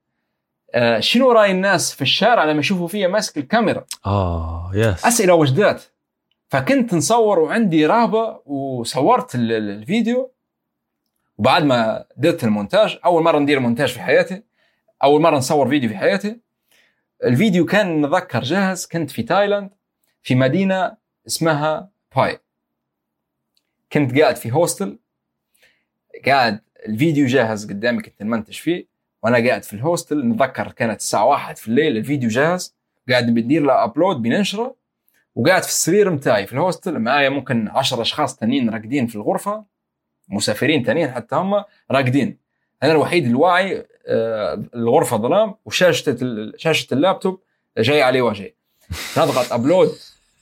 آه، 0.75 1.01
شنو 1.01 1.33
رأي 1.33 1.51
الناس 1.51 1.95
في 1.95 2.03
الشارع 2.03 2.45
لما 2.45 2.61
يشوفوا 2.61 2.89
فيا 2.89 3.09
ماسك 3.09 3.39
الكاميرا؟ 3.39 3.85
آه 4.07 4.71
يس 4.75 5.07
أسئلة 5.07 5.35
وجدات 5.35 5.83
فكنت 6.49 6.95
نصور 6.95 7.39
وعندي 7.39 7.87
رهبة 7.87 8.41
وصورت 8.47 9.35
ال- 9.35 9.53
ال- 9.53 9.71
الفيديو. 9.71 10.33
وبعد 11.39 11.65
ما 11.65 12.05
درت 12.17 12.45
المونتاج 12.45 12.99
أول 13.05 13.23
مرة 13.23 13.39
ندير 13.39 13.61
مونتاج 13.61 13.89
في 13.93 14.01
حياتي 14.01 14.43
أول 15.05 15.21
مرة 15.21 15.37
نصور 15.37 15.69
فيديو 15.69 15.89
في 15.89 15.97
حياتي. 15.97 16.41
الفيديو 17.25 17.67
كان 17.67 18.03
نتذكر 18.07 18.41
جاهز 18.43 18.87
كنت 18.87 19.11
في 19.11 19.23
تايلاند 19.23 19.71
في 20.23 20.35
مدينة 20.35 20.97
اسمها 21.27 21.89
باي. 22.17 22.39
كنت 23.93 24.19
قاعد 24.19 24.37
في 24.37 24.53
hostel. 24.53 24.99
قاعد 26.27 26.61
الفيديو 26.87 27.27
جاهز 27.27 27.67
قدامي 27.71 28.03
كنت 28.03 28.23
نمنتج 28.23 28.55
فيه 28.55 28.87
وأنا 29.23 29.49
قاعد 29.49 29.65
في 29.65 29.75
ال 29.75 29.82
hostel 29.82 30.29
نتذكر 30.29 30.73
كانت 30.73 31.01
الساعة 31.01 31.25
واحد 31.25 31.57
في 31.57 31.69
الليل 31.69 31.97
الفيديو 31.97 32.29
جاهز 32.29 32.77
قاعد 33.09 33.35
بندير 33.35 33.63
له 33.63 33.85
upload 33.85 34.23
بننشره 34.23 34.77
وقاعد 35.35 35.63
في 35.63 35.69
السرير 35.69 36.11
متاعي 36.11 36.47
في 36.47 36.53
ال 36.53 36.59
hostel 36.59 36.99
معايا 36.99 37.29
ممكن 37.29 37.69
10 37.69 38.03
أشخاص 38.03 38.37
تانيين 38.37 38.71
راقدين 38.71 39.07
في 39.07 39.17
الغرفة 39.17 39.65
مسافرين 40.29 40.83
تانيين 40.83 41.11
حتى 41.11 41.37
هم 41.37 41.65
راقدين. 41.91 42.39
أنا 42.83 42.93
الوحيد 42.93 43.27
الواعي 43.27 43.87
آه، 44.07 44.65
الغرفة 44.75 45.17
ظلام 45.17 45.55
وشاشة 45.65 46.17
شاشة 46.57 46.95
اللابتوب 46.95 47.41
جاي 47.79 48.03
عليه 48.03 48.23
وجهي. 48.23 48.53
نضغط 49.19 49.53
ابلود 49.53 49.91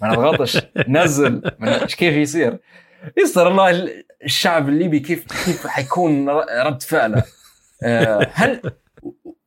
ما 0.00 0.08
نضغطش 0.08 0.58
نزل 0.88 1.42
إيش 1.62 1.94
كيف 1.94 2.14
يصير؟ 2.14 2.58
يستر 3.18 3.48
الله 3.48 3.88
الشعب 4.24 4.68
الليبي 4.68 5.00
كيف 5.00 5.26
كيف 5.44 5.66
حيكون 5.66 6.28
رد 6.28 6.82
فعله؟ 6.82 7.22
آه، 7.82 8.30
هل 8.32 8.60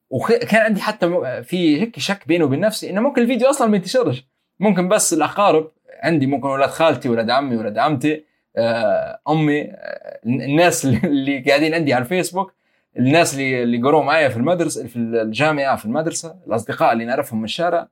وكان 0.10 0.62
عندي 0.62 0.82
حتى 0.82 1.10
في 1.44 1.82
هيك 1.82 2.00
شك 2.00 2.28
بيني 2.28 2.44
وبين 2.44 2.60
نفسي 2.60 2.90
إنه 2.90 3.02
ممكن 3.02 3.22
الفيديو 3.22 3.50
أصلا 3.50 3.68
ما 3.68 3.76
ينتشرش. 3.76 4.28
ممكن 4.60 4.88
بس 4.88 5.14
الأقارب 5.14 5.72
عندي 6.04 6.26
ممكن 6.26 6.48
أولاد 6.48 6.70
خالتي 6.70 7.10
ولاد 7.10 7.30
عمي 7.30 7.56
ولاد 7.56 7.78
عمتي 7.78 8.24
آه، 8.58 9.20
أمي 9.30 9.62
آه، 9.62 10.20
الناس 10.26 10.86
اللي 11.06 11.40
قاعدين 11.40 11.74
عندي 11.74 11.94
على 11.94 12.04
الفيسبوك 12.04 12.54
الناس 12.98 13.34
اللي 13.34 13.64
اللي 13.64 13.82
قروا 13.82 14.04
معايا 14.04 14.30
في 14.30 14.38
المدرسة 14.38 14.88
في 14.88 14.96
الجامعة 14.96 15.76
في 15.76 15.86
المدرسة 15.86 16.36
الأصدقاء 16.48 16.94
اللي 16.94 17.06
نعرفهم 17.06 17.40
من 17.40 17.46
الشارع. 17.46 17.88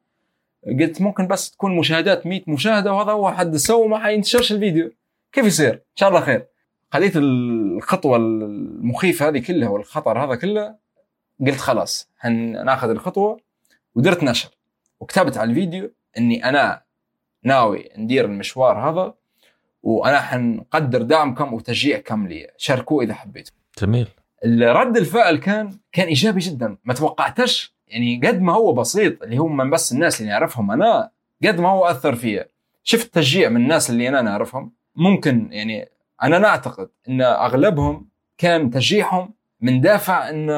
قلت 0.80 1.02
ممكن 1.02 1.28
بس 1.28 1.52
تكون 1.52 1.76
مشاهدات 1.76 2.28
100 2.28 2.42
مشاهدة 2.48 2.94
وهذا 2.94 3.12
هو 3.12 3.32
حد 3.32 3.56
سوى 3.56 3.88
ما 3.88 4.00
حينتشرش 4.00 4.52
الفيديو. 4.52 4.92
كيف 5.32 5.46
يصير؟ 5.46 5.74
إن 5.74 5.96
شاء 5.96 6.10
الله 6.10 6.22
خير. 6.22 6.46
خليت 6.92 7.14
الخطوة 7.16 8.18
المخيفة 8.18 9.28
هذه 9.28 9.40
كلها 9.40 9.70
والخطر 9.70 10.24
هذا 10.24 10.36
كله 10.36 10.76
قلت 11.48 11.60
خلاص 11.60 12.10
حناخذ 12.18 12.90
الخطوة 12.90 13.40
ودرت 13.96 14.24
نشر. 14.24 14.50
وكتبت 15.00 15.38
على 15.38 15.50
الفيديو 15.50 15.92
إني 16.18 16.46
أنا 16.50 16.82
ناوي 17.44 17.90
ندير 17.98 18.26
المشوار 18.26 18.90
هذا 18.90 19.14
وأنا 19.84 20.22
حنقدر 20.22 21.02
دعمكم 21.02 21.54
وتشجيعكم 21.54 22.28
لي. 22.28 22.48
شاركوه 22.58 23.04
إذا 23.04 23.14
حبيتوا. 23.14 23.56
جميل. 23.82 24.08
رد 24.62 24.98
الفعل 24.98 25.38
كان 25.38 25.78
كان 25.92 26.08
إيجابي 26.08 26.40
جدا. 26.40 26.78
ما 26.84 26.94
توقعتش 26.94 27.76
يعني 27.88 28.22
قد 28.24 28.42
ما 28.42 28.54
هو 28.54 28.74
بسيط 28.74 29.24
اللي 29.24 29.38
هم 29.38 29.58
من 29.58 29.70
بس 29.70 29.92
الناس 29.92 30.22
اللي 30.22 30.32
نعرفهم 30.32 30.72
أنا 30.72 31.10
قد 31.44 31.60
ما 31.60 31.70
هو 31.70 31.86
أثر 31.86 32.16
فيا. 32.16 32.48
شفت 32.84 33.14
تشجيع 33.14 33.50
من 33.50 33.62
الناس 33.62 33.90
اللي 33.90 34.10
أنا 34.10 34.22
نعرفهم. 34.22 34.72
ممكن 34.96 35.48
يعني 35.52 35.90
أنا 36.24 36.40
نعتقد 36.40 36.90
إن 37.10 37.22
أغلبهم 37.22 38.08
كان 38.38 38.70
تشجيعهم 38.70 39.34
من 39.62 39.82
دافع 39.82 40.30
إن 40.30 40.50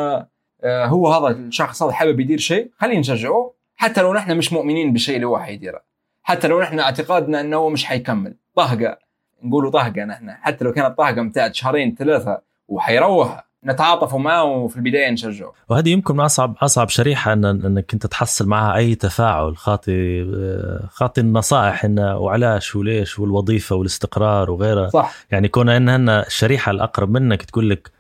آه، 0.64 0.86
هو 0.86 1.08
هذا 1.14 1.36
الشخص 1.36 1.84
هذا 1.84 1.92
حابب 1.92 2.20
يدير 2.20 2.38
شيء. 2.38 2.72
خلينا 2.78 3.00
نشجعه 3.00 3.54
حتى 3.76 4.02
لو 4.02 4.14
نحن 4.14 4.38
مش 4.38 4.54
مؤمنين 4.54 4.94
بالشيء 4.94 5.16
اللي 5.16 5.28
هو 5.28 5.40
حيديره. 5.40 5.82
حتى 6.24 6.48
لو 6.48 6.62
نحن 6.62 6.80
اعتقادنا 6.80 7.42
إنه 7.42 7.58
هو 7.58 7.70
مش 7.70 7.86
حيكمل. 7.86 8.36
طهقة. 8.56 8.98
نقولوا 9.44 9.72
طهقة 9.72 10.06
نحن. 10.06 10.32
حتى 10.32 10.66
لو 10.66 10.72
كانت 10.72 10.98
طهقة 10.98 11.22
بتاعت 11.22 11.56
شهرين 11.56 11.96
ثلاثة 11.96 12.42
وحيروح 12.68 13.49
نتعاطفوا 13.66 14.20
معه 14.20 14.44
وفي 14.44 14.78
البداية 14.78 15.10
نشجعه. 15.10 15.54
وهذه 15.70 15.90
يمكن 15.90 16.20
اصعب 16.20 16.56
أصعب 16.62 16.90
شريحة 16.90 17.34
ان 17.34 17.46
إنك 17.46 17.94
انت 17.94 18.08
تحصل 18.08 18.48
معها 18.48 18.76
أي 18.76 18.96
تفاعل 18.96 19.58
خاطي 19.58 20.26
خاطي 20.92 21.22
النصائح 21.22 21.86
انه 21.86 22.18
وعلاش 22.18 22.76
وليش 22.76 23.20
والوظيفة 23.20 23.76
والاستقرار 23.76 24.52
وغيرها. 24.52 24.90
صح. 24.90 25.16
يعني 25.32 25.48
كون 25.48 25.70
هن 25.70 26.10
الشريحة 26.10 26.72
الأقرب 26.72 27.10
منك 27.10 27.44
تقول 27.44 27.70
لك 27.70 27.92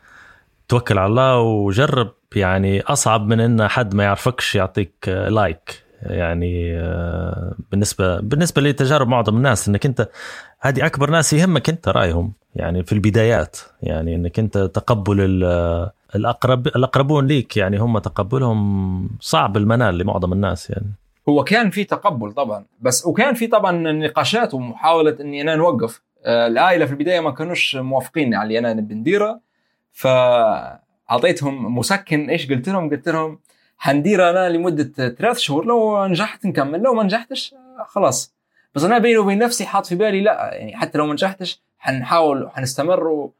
توكل 0.68 0.97
على 0.97 1.10
الله 1.10 1.39
وجرب 1.39 2.12
يعني 2.36 2.82
أصعب 2.82 3.28
من 3.28 3.39
إن 3.39 3.68
حد 3.68 3.95
ما 3.95 4.03
يعرفكش 4.03 4.55
يعطيك 4.55 4.93
لايك 5.07 5.84
يعني 6.02 6.78
آه، 6.80 7.56
بالنسبة 7.72 8.20
بالنسبة 8.20 8.62
لتجارب 8.62 9.08
معظم 9.08 9.38
الناس 9.38 9.68
إنك 9.68 9.86
أنت 9.86 10.10
هذه 10.60 10.86
أكبر 10.86 11.10
ناس 11.10 11.34
يهمك 11.34 11.70
أنت 11.70 11.88
رأيهم 11.88 12.34
يعني 12.56 12.84
في 12.84 12.91
البدايات 12.91 13.58
يعني 13.84 14.16
إنك 14.16 14.39
أنت 14.39 14.58
تقبل 14.58 15.22
ال- 15.22 15.89
الأقرب 16.16 16.68
الأقربون 16.68 17.28
ليك 17.28 17.58
يعني 17.58 17.78
هم 17.78 17.97
تقبلهم 18.00 19.10
صعب 19.20 19.58
المنال 19.58 19.97
لمعظم 19.97 20.34
الناس 20.34 20.70
يعني 20.70 20.91
هو 21.30 21.43
كان 21.43 21.70
في 21.70 21.84
تقبل 21.84 22.32
طبعا 22.32 22.66
بس 22.82 23.06
وكان 23.06 23.34
في 23.34 23.47
طبعا 23.47 23.72
نقاشات 23.91 24.54
ومحاولة 24.54 25.18
إني 25.22 25.41
أنا 25.41 25.56
نوقف 25.56 26.02
آه، 26.26 26.47
العائلة 26.47 26.86
في 26.86 26.91
البداية 26.91 27.20
ما 27.20 27.32
كانوش 27.32 27.76
موافقين 27.76 28.34
على 28.34 28.47
اللي 28.47 28.60
أنا 28.60 28.74
نبي 28.74 28.93
نديره 28.95 29.39
فأعطيتهم 31.10 31.78
مسكن 31.78 32.30
إيش 32.30 32.52
قلت 32.52 32.70
لهم؟ 32.70 32.89
قلت 32.89 33.10
لهم 33.10 33.39
حندير 33.82 34.30
أنا 34.30 34.50
لمدة 34.50 35.10
ثلاث 35.10 35.38
شهور 35.38 35.66
لو 35.66 36.06
نجحت 36.08 36.46
نكمل 36.46 36.80
لو 36.82 36.94
ما 36.94 37.04
نجحتش 37.04 37.56
خلاص. 37.88 38.34
بس 38.76 38.84
أنا 38.84 38.98
بيني 38.98 39.18
وبين 39.18 39.38
نفسي 39.40 39.66
حاط 39.66 39.86
في 39.86 39.96
بالي 39.96 40.22
لا 40.22 40.50
يعني 40.54 40.78
حتى 40.78 40.98
لو 40.98 41.06
ما 41.06 41.14
نجحتش 41.14 41.62
حنحاول 41.80 42.44
وحنستمر 42.44 43.08
و... 43.08 43.34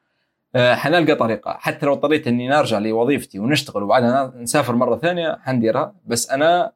آه، 0.56 0.76
حنلقى 0.76 1.16
طريقة. 1.16 1.58
حتى 1.60 1.86
لو 1.86 1.94
اضطريت 1.94 2.28
إني 2.28 2.48
نرجع 2.48 2.78
لوظيفتي 2.80 3.40
ونشتغل 3.40 3.84
وبعدها 3.84 4.34
نسافر 4.36 4.76
مرة 4.76 4.98
ثانية 4.98 5.40
حنديرها. 5.44 5.94
بس 6.06 6.32
أنا 6.32 6.72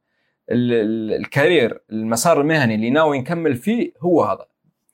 ال- 0.52 0.74
ال- 0.74 1.14
الكارير 1.20 1.82
المسار 1.92 2.42
المهني 2.42 2.76
اللي 2.76 2.90
ناوي 2.90 3.20
نكمل 3.20 3.56
فيه 3.56 3.92
هو 4.02 4.24
هذا. 4.24 4.46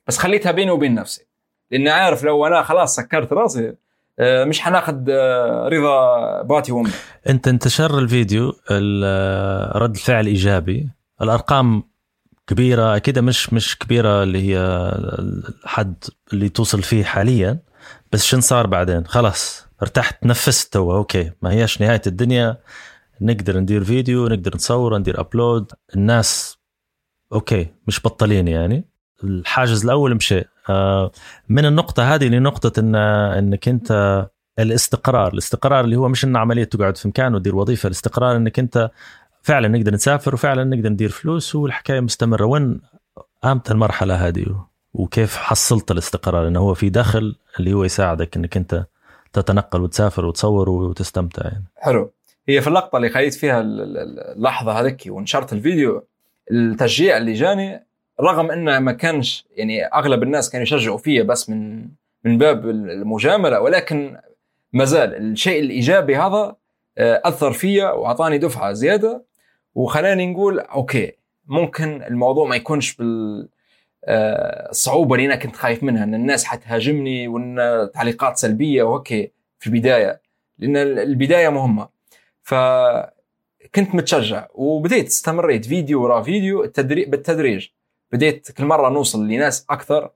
بس 0.08 0.18
خليتها 0.18 0.52
بيني 0.52 0.72
وبين 0.72 0.96
نفسي. 0.96 1.26
لأني 1.72 1.90
عارف 1.90 2.24
لو 2.24 2.46
أنا 2.48 2.62
خلاص 2.64 2.96
سكرت 2.96 3.34
راسي 3.34 3.74
مش 4.22 4.60
حناخذ 4.62 5.06
آه، 5.10 5.68
رضا 5.70 6.42
باتي 6.42 6.72
وامي 6.72 6.90
انت 7.30 7.48
انتشر 7.48 8.00
الفيديو 8.00 8.54
ال- 8.72 9.82
رد 9.82 9.98
فعل 9.98 10.26
إيجابي. 10.26 10.90
الأرقام 11.22 11.84
كبيرة 12.48 12.96
أكيد 12.96 13.20
مش 13.20 13.54
مش 13.54 13.78
كبيرة 13.78 14.24
اللي 14.24 14.42
هي 14.44 14.58
الحد 15.64 16.04
اللي 16.34 16.50
توصل 16.50 16.82
فيه 16.84 17.04
حاليا 17.04 17.60
بس 18.12 18.24
شن 18.26 18.42
صار 18.42 18.68
بعدين؟ 18.68 19.06
خلاص 19.08 19.68
ارتحت 19.82 20.26
نفست 20.26 20.74
تو 20.74 20.96
okay 20.96 21.32
ما 21.42 21.52
هيش 21.52 21.82
نهاية 21.82 22.02
الدنيا. 22.08 22.58
نقدر 23.22 23.60
ندير 23.60 23.84
فيديو 23.84 24.28
نقدر 24.28 24.56
نصور 24.56 24.98
ندير 24.98 25.20
upload 25.20 25.72
الناس 25.96 26.58
أوكي 27.34 27.68
مش 27.88 28.00
بطلين 28.04 28.48
يعني. 28.48 28.89
الحاجز 29.24 29.84
الأول 29.84 30.16
مشي. 30.16 30.42
آه، 30.70 31.12
من 31.50 31.66
النقطة 31.66 32.16
هذه 32.16 32.28
لنقطة 32.28 32.80
ان 32.80 32.96
إنك 32.96 33.68
أنت 33.68 34.26
الاستقرار 34.60 35.34
الاستقرار 35.34 35.84
اللي 35.86 35.96
هو 35.96 36.08
مش 36.08 36.26
ان 36.26 36.36
عملية 36.36 36.64
تقعد 36.64 36.98
في 36.98 37.08
مكان 37.08 37.36
وتدير 37.36 37.56
وظيفة 37.56 37.88
الاستقرار 37.88 38.36
إنك 38.36 38.60
أنت 38.60 38.92
فعلا 39.42 39.68
نقدر 39.68 39.94
نسافر 39.94 40.34
وفعلا 40.34 40.64
نقدر 40.64 40.90
ندير 40.90 41.10
فلوس 41.10 41.56
والحكاية 41.56 42.00
مستمرة. 42.00 42.46
وين 42.46 42.82
قامت 43.44 43.72
المرحلة 43.72 44.28
هذه 44.28 44.66
وكيف 44.94 45.36
حصلت 45.38 45.92
الاستقرار؟ 45.92 46.48
إنه 46.48 46.60
هو 46.60 46.74
في 46.74 46.90
دخل 46.90 47.36
اللي 47.60 47.74
هو 47.74 47.84
يساعدك 47.84 48.38
إنك 48.38 48.58
أنت 48.58 48.86
تتنقل 49.34 49.82
وتسافر 49.82 50.26
وتصور 50.26 50.70
وتستمتع 50.70 51.44
يعني. 51.44 51.64
حلو. 51.78 52.12
هي 52.48 52.62
في 52.62 52.68
اللقطة 52.68 52.96
اللي 52.98 53.10
خليت 53.10 53.34
فيها 53.34 53.62
ال- 53.62 53.82
ال- 53.82 54.20
اللحظة 54.20 54.72
هذيك 54.72 55.04
ونشرت 55.08 55.54
الفيديو 55.54 56.06
التشجيع 56.52 57.18
اللي 57.18 57.34
جاني 57.34 57.86
رغم 58.22 58.52
انه 58.52 58.80
ما 58.80 58.92
كانش 58.92 59.46
يعني 59.56 59.86
أغلب 59.86 60.24
الناس 60.24 60.50
كانوا 60.50 60.64
يشجعوا 60.64 60.98
فيا 60.98 61.24
بس 61.24 61.50
من 61.50 61.86
من 62.24 62.38
باب 62.38 62.70
المجاملة 62.70 63.62
ولكن 63.62 64.18
ما 64.74 64.86
زال 64.86 65.16
الشيء 65.16 65.60
الإيجابي 65.60 66.18
هذا 66.18 66.56
آه، 66.98 67.22
أثر 67.26 67.52
فيا 67.52 67.92
وأعطاني 67.92 68.38
دفعة 68.38 68.74
زيادة. 68.74 69.26
وخلاني 69.76 70.26
نقول 70.26 70.60
أوكي 70.60 71.12
ممكن 71.48 72.04
الموضوع 72.04 72.48
ما 72.48 72.56
يكونش 72.56 72.96
بال 72.96 73.50
آه، 74.06 74.70
الصعوبة 74.70 75.16
اللي 75.16 75.26
أنا 75.26 75.36
كنت 75.36 75.56
خايف 75.56 75.84
منها 75.84 76.04
إن 76.04 76.16
الناس 76.16 76.46
حتهاجمني 76.46 77.28
وإن 77.28 77.90
تعليقات 77.94 78.38
سلبية 78.38 78.84
وهيك 78.84 79.34
في 79.60 79.68
البداية 79.68 80.22
لأن 80.58 80.78
البداية 80.78 81.50
مهمة. 81.50 81.90
فكنت 82.42 83.96
متشجع 83.96 84.48
وبديت 84.54 85.08
استمريت 85.08 85.66
فيديو 85.66 86.04
ورا 86.04 86.22
فيديو 86.22 86.64
التدريج 86.64 87.10
بالتدريج. 87.10 87.68
بديت 88.12 88.52
كل 88.52 88.66
مرة 88.66 88.90
نوصل 88.90 89.28
لناس 89.28 89.66
أكثر 89.70 90.12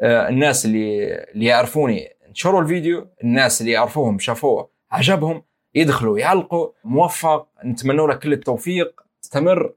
آه، 0.00 0.28
الناس 0.28 0.64
اللي 0.64 1.14
اللي 1.34 1.44
يعرفوني. 1.44 2.08
نشروا 2.30 2.60
الفيديو 2.60 3.08
الناس 3.24 3.60
اللي 3.60 3.72
يعرفوهم 3.72 4.18
شافوه 4.18 4.70
عجبهم 4.90 5.42
يدخلوا 5.74 6.18
يعلقوا 6.18 6.68
موفق 6.84 7.48
نتمنى 7.64 8.06
لك 8.06 8.18
كل 8.18 8.32
التوفيق 8.32 9.00
استمر. 9.24 9.74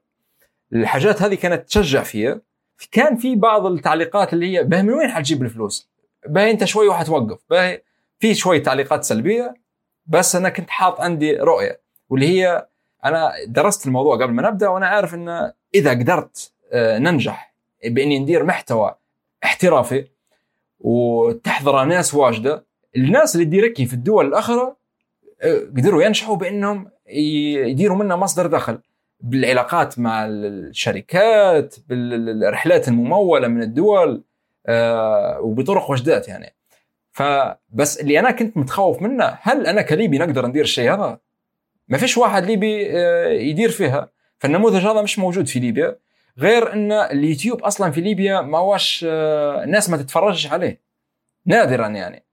الحاجات 0.72 1.22
هذه 1.22 1.34
كانت 1.34 1.68
تشجع 1.68 2.02
فيها 2.02 2.40
كان 2.92 3.16
في 3.16 3.36
بعض 3.36 3.66
التعليقات 3.66 4.32
اللي 4.32 4.58
هي 4.58 4.64
باهي 4.64 4.82
من 4.82 4.92
وين 4.92 5.10
حتجيب 5.10 5.42
الفلوس؟ 5.42 5.90
باهي 6.26 6.50
انت 6.50 6.64
شوي 6.64 6.88
وحتوقف 6.88 7.38
باهي 7.50 7.82
في 8.18 8.34
شوي 8.34 8.60
تعليقات 8.60 9.04
سلبية 9.04 9.54
بس 10.06 10.36
أنا 10.36 10.48
كنت 10.48 10.70
حاط 10.70 11.00
عندي 11.00 11.36
رؤية 11.36 11.80
واللي 12.08 12.28
هي 12.28 12.68
أنا 13.04 13.32
درست 13.46 13.86
الموضوع 13.86 14.16
قبل 14.16 14.32
ما 14.32 14.50
نبدأ 14.50 14.68
وأنا 14.68 14.86
عارف 14.86 15.14
ان 15.14 15.52
إذا 15.74 15.90
قدرت 15.90 16.52
آه، 16.72 16.98
ننجح. 16.98 17.51
بإني 17.84 18.18
ندير 18.18 18.44
محتوى 18.44 18.94
احترافي 19.44 20.06
وتحضر 20.80 21.84
ناس 21.84 22.14
واجدة. 22.14 22.64
الناس 22.96 23.34
اللي 23.34 23.46
تديركي 23.46 23.86
في 23.86 23.94
الدول 23.94 24.26
الأخرى 24.26 24.74
آه، 25.42 25.58
قدروا 25.58 26.02
ينجحوا 26.02 26.36
بإنهم 26.36 26.90
يديروا 27.06 27.96
منها 27.96 28.16
مصدر 28.16 28.46
دخل. 28.46 28.78
بالعلاقات 29.20 29.98
مع 29.98 30.26
الشركات 30.26 31.76
بالرحلات 31.88 32.88
الممولة 32.88 33.48
من 33.48 33.62
الدول 33.62 34.22
آه، 34.66 35.40
وبطرق 35.40 35.90
وجدات 35.90 36.28
يعني. 36.28 36.54
فبس 37.12 38.00
اللي 38.00 38.18
أنا 38.18 38.30
كنت 38.30 38.56
متخوف 38.56 39.02
منه 39.02 39.38
هل 39.42 39.66
أنا 39.66 39.82
كليبي 39.82 40.18
نقدر 40.18 40.46
ندير 40.46 40.64
الشيء 40.64 40.94
هذا؟ 40.94 41.18
ما 41.88 41.98
فيش 41.98 42.18
واحد 42.18 42.44
ليبي 42.44 42.90
آه، 42.90 43.28
يدير 43.28 43.70
فيها. 43.70 44.10
فالنموذج 44.38 44.86
هذا 44.86 45.02
مش 45.02 45.18
موجود 45.18 45.46
في 45.46 45.58
ليبيا. 45.58 45.96
غير 46.38 46.72
إن 46.72 46.92
اليوتيوب 46.92 47.62
أصلا 47.62 47.90
في 47.90 48.00
ليبيا 48.00 48.40
ما 48.40 48.78
آه، 49.04 49.64
الناس 49.64 49.90
ما 49.90 49.96
تتفرجش 49.96 50.46
عليه. 50.46 50.82
نادرا 51.46 51.88
يعني. 51.88 52.24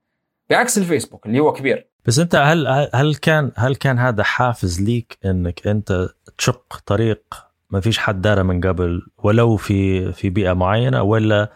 بعكس 0.49 0.77
الفيسبوك 0.77 1.25
اللي 1.25 1.39
هو 1.39 1.53
كبير. 1.53 1.89
بس 2.05 2.19
أنت 2.19 2.35
هل 2.35 2.89
هل 2.93 3.15
كان 3.15 3.51
هل 3.55 3.75
كان 3.75 3.99
هذا 3.99 4.23
حافز 4.23 4.81
ليك 4.81 5.17
إنك 5.25 5.67
أنت 5.67 6.09
تشق 6.37 6.81
طريق 6.85 7.23
ما 7.69 7.79
فيش 7.79 7.97
حد 7.97 8.21
دارة 8.21 8.43
من 8.43 8.61
قبل 8.61 9.01
ولو 9.17 9.57
في 9.57 10.11
في 10.11 10.29
بيئة 10.29 10.53
معينة 10.53 11.01
ولا 11.01 11.51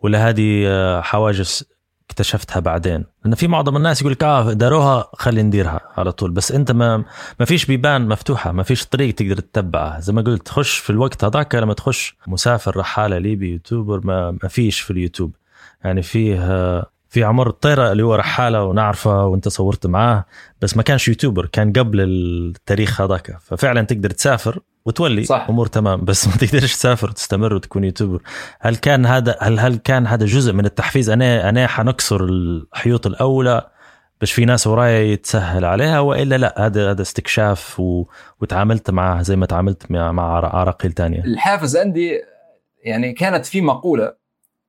ولا 0.00 0.28
هذه 0.28 0.64
آه، 0.66 1.00
حواجز 1.00 1.75
اكتشفتها 2.10 2.60
بعدين. 2.60 3.04
لأن 3.24 3.34
في 3.34 3.48
معظم 3.48 3.76
الناس 3.76 4.00
يقول 4.00 4.12
لك 4.12 4.22
آه 4.22 4.52
داروها 4.52 5.10
خلي 5.14 5.42
نديرها 5.42 5.80
على 5.96 6.12
طول. 6.12 6.30
بس 6.30 6.52
أنت 6.52 6.72
ما 6.72 7.04
ما 7.40 7.46
فيش 7.46 7.64
بيبان 7.66 8.08
مفتوحة 8.08 8.52
ما 8.52 8.62
فيش 8.62 8.86
طريق 8.86 9.14
تقدر 9.14 9.36
تتبعها 9.40 10.00
زي 10.00 10.12
ما 10.12 10.22
قلت 10.22 10.46
تخش 10.46 10.78
في 10.78 10.90
الوقت 10.90 11.24
هذاك 11.24 11.54
لما 11.54 11.74
تخش 11.74 12.16
مسافر 12.26 12.76
رحالة 12.76 13.18
ليبي 13.18 13.52
يوتيوبر 13.52 14.00
ما, 14.06 14.30
ما 14.42 14.48
فيش 14.48 14.80
في 14.80 14.90
اليوتيوب. 14.90 15.34
يعني 15.84 16.02
فيه 16.02 16.36
في 17.08 17.24
عمر 17.24 17.48
الطيرة 17.48 17.92
اللي 17.92 18.02
هو 18.02 18.14
رحالة 18.14 18.64
ونعرفه 18.64 19.26
وأنت 19.26 19.48
صورت 19.48 19.86
معاه 19.86 20.24
بس 20.62 20.76
ما 20.76 20.82
كانش 20.82 21.08
يوتيوبر 21.08 21.46
كان 21.46 21.72
قبل 21.72 22.00
التاريخ 22.00 23.00
هذاك. 23.00 23.38
ففعلا 23.40 23.82
تقدر 23.82 24.10
تسافر 24.10 24.60
وتولي 24.86 25.24
صح. 25.24 25.46
أمور 25.48 25.66
تمام 25.66 26.04
بس 26.04 26.26
ما 26.28 26.36
تقدرش 26.36 26.74
تسافر 26.74 27.10
وتستمر 27.10 27.54
وتكون 27.54 27.84
YouTuber. 27.84 28.22
هل 28.60 28.76
كان 28.76 29.06
هذا 29.06 29.36
هل 29.40 29.58
هل 29.58 29.76
كان 29.76 30.06
هذا 30.06 30.26
جزء 30.26 30.52
من 30.52 30.66
التحفيز؟ 30.66 31.10
أنا 31.10 31.48
أنا 31.48 31.66
حنكسر 31.66 32.24
الحيوط 32.24 33.06
الأولى 33.06 33.66
بس 34.20 34.30
في 34.30 34.44
ناس 34.44 34.66
ورايا 34.66 35.00
يتسهل 35.00 35.64
عليها 35.64 36.00
وإلا 36.00 36.38
لا 36.38 36.66
هذا 36.66 36.90
هذا 36.90 37.02
استكشاف 37.02 37.80
و... 37.80 38.04
وتعاملت 38.40 38.90
معاه 38.90 39.22
زي 39.22 39.36
ما 39.36 39.46
تعاملت 39.46 39.90
مع 39.90 40.12
مع 40.12 40.36
عراقيل 40.54 40.92
تانية. 40.92 41.24
الحافز 41.24 41.76
عندي 41.76 42.20
يعني 42.84 43.12
كانت 43.12 43.46
في 43.46 43.60
مقولة 43.60 44.14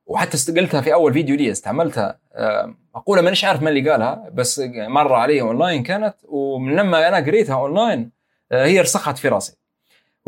وحتى 0.06 0.34
استعملتها 0.34 0.80
في 0.80 0.94
أول 0.94 1.12
فيديو 1.12 1.36
لي 1.36 1.50
استعملتها 1.50 2.18
آه، 2.34 2.74
مقولة 2.94 3.22
مانيش 3.22 3.44
عارف 3.44 3.62
من 3.62 3.68
اللي 3.68 3.90
قالها 3.90 4.30
بس 4.32 4.62
مرة 4.88 5.16
علي 5.16 5.40
اونلاين 5.40 5.82
كانت 5.82 6.14
ومن 6.28 6.76
لما 6.76 7.08
أنا 7.08 7.16
قريتها 7.16 7.54
اونلاين 7.54 8.10
آه، 8.52 8.66
هي 8.66 8.80
رسخت 8.80 9.18
في 9.18 9.28
راسي. 9.28 9.56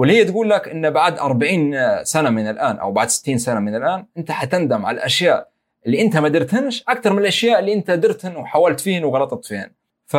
واللي 0.00 0.16
هي 0.16 0.24
تقول 0.24 0.50
لك 0.50 0.68
إن 0.68 0.90
بعد 0.90 1.18
40 1.18 2.04
سنة 2.04 2.30
من 2.30 2.50
الآن 2.50 2.76
أو 2.78 2.92
بعد 2.92 3.08
60 3.08 3.38
سنة 3.38 3.60
من 3.60 3.74
الآن 3.74 4.06
أنت 4.16 4.30
حتندم 4.30 4.86
على 4.86 4.94
الأشياء 4.98 5.48
اللي 5.86 6.02
أنت 6.02 6.16
ما 6.16 6.28
درتهنش 6.28 6.84
أكثر 6.88 7.12
من 7.12 7.18
الأشياء 7.18 7.58
اللي 7.60 7.72
أنت 7.72 7.90
درتهن 7.90 8.36
وحاولت 8.36 8.80
فيهن 8.80 9.04
وغلطت 9.04 9.44
فيهن. 9.44 9.70
ف 10.06 10.16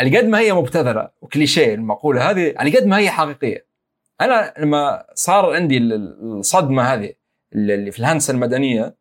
على 0.00 0.18
قد 0.18 0.24
ما 0.24 0.38
هي 0.38 0.52
مبتذلة 0.52 1.08
وكليشيه 1.22 1.74
المقولة 1.74 2.30
هذه 2.30 2.54
على 2.56 2.76
قد 2.76 2.86
ما 2.86 2.98
هي 2.98 3.10
حقيقية. 3.10 3.66
أنا 4.20 4.54
لما 4.58 5.04
صار 5.14 5.54
عندي 5.54 5.76
ال- 5.76 6.38
الصدمة 6.38 6.82
هذه 6.82 7.12
اللي 7.52 7.90
في 7.90 7.98
الهندسة 7.98 8.32
المدنية 8.32 8.94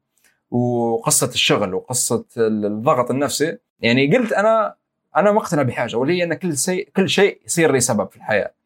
وقصة 0.51 1.28
الشغل 1.30 1.74
وقصة 1.74 2.26
الضغط 2.38 3.12
النفسي 3.12 3.58
يعني 3.80 4.18
قلت 4.18 4.34
أنا 4.34 4.76
أنا 5.18 5.32
مقتنع 5.32 5.62
بحاجة 5.62 5.95
واللي 5.97 6.20
هي 6.20 6.24
إن 6.24 6.34
كل 6.34 6.58
شيء 6.58 6.89
كل 6.95 7.10
شيء 7.10 7.41
يصير 7.45 7.72
لي 7.72 7.80
سبب 7.80 8.10
في 8.10 8.16
الحياة. 8.18 8.57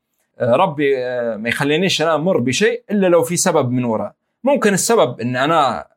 ربي 0.42 0.98
آه، 0.98 1.36
ما 1.36 1.50
يخلينيش 1.50 2.02
أنا 2.02 2.16
أمر 2.16 2.38
بشيء 2.38 2.84
إلا 2.92 3.08
لو 3.08 3.24
في 3.24 3.38
سبب 3.38 3.72
من 3.72 3.84
وراء. 3.84 4.14
ممكن 4.44 4.74
السبب 4.74 5.22
إن 5.22 5.36
أنا 5.36 5.88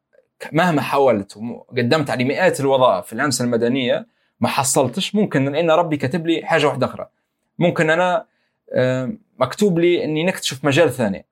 مهما 0.52 0.82
حاولت 0.82 1.36
وقدمت 1.36 2.10
على 2.10 2.24
مئات 2.24 2.60
الوظائف 2.60 3.06
في 3.06 3.12
الهندسه 3.12 3.44
المدنية 3.44 4.06
ما 4.40 4.48
حصلتش 4.48 5.14
ممكن 5.14 5.52
لأن 5.52 5.70
ربي 5.70 5.96
كاتب 5.96 6.26
لي 6.26 6.42
حاجة 6.44 6.66
واحدة 6.66 6.86
أخرى. 6.86 7.06
ممكن 7.58 7.90
أنا 7.90 8.26
آه، 8.72 9.12
مكتوب 9.38 9.78
لي 9.78 10.04
إني 10.04 10.24
نكتشف 10.24 10.64
مجال 10.64 10.90
ثاني. 10.90 11.24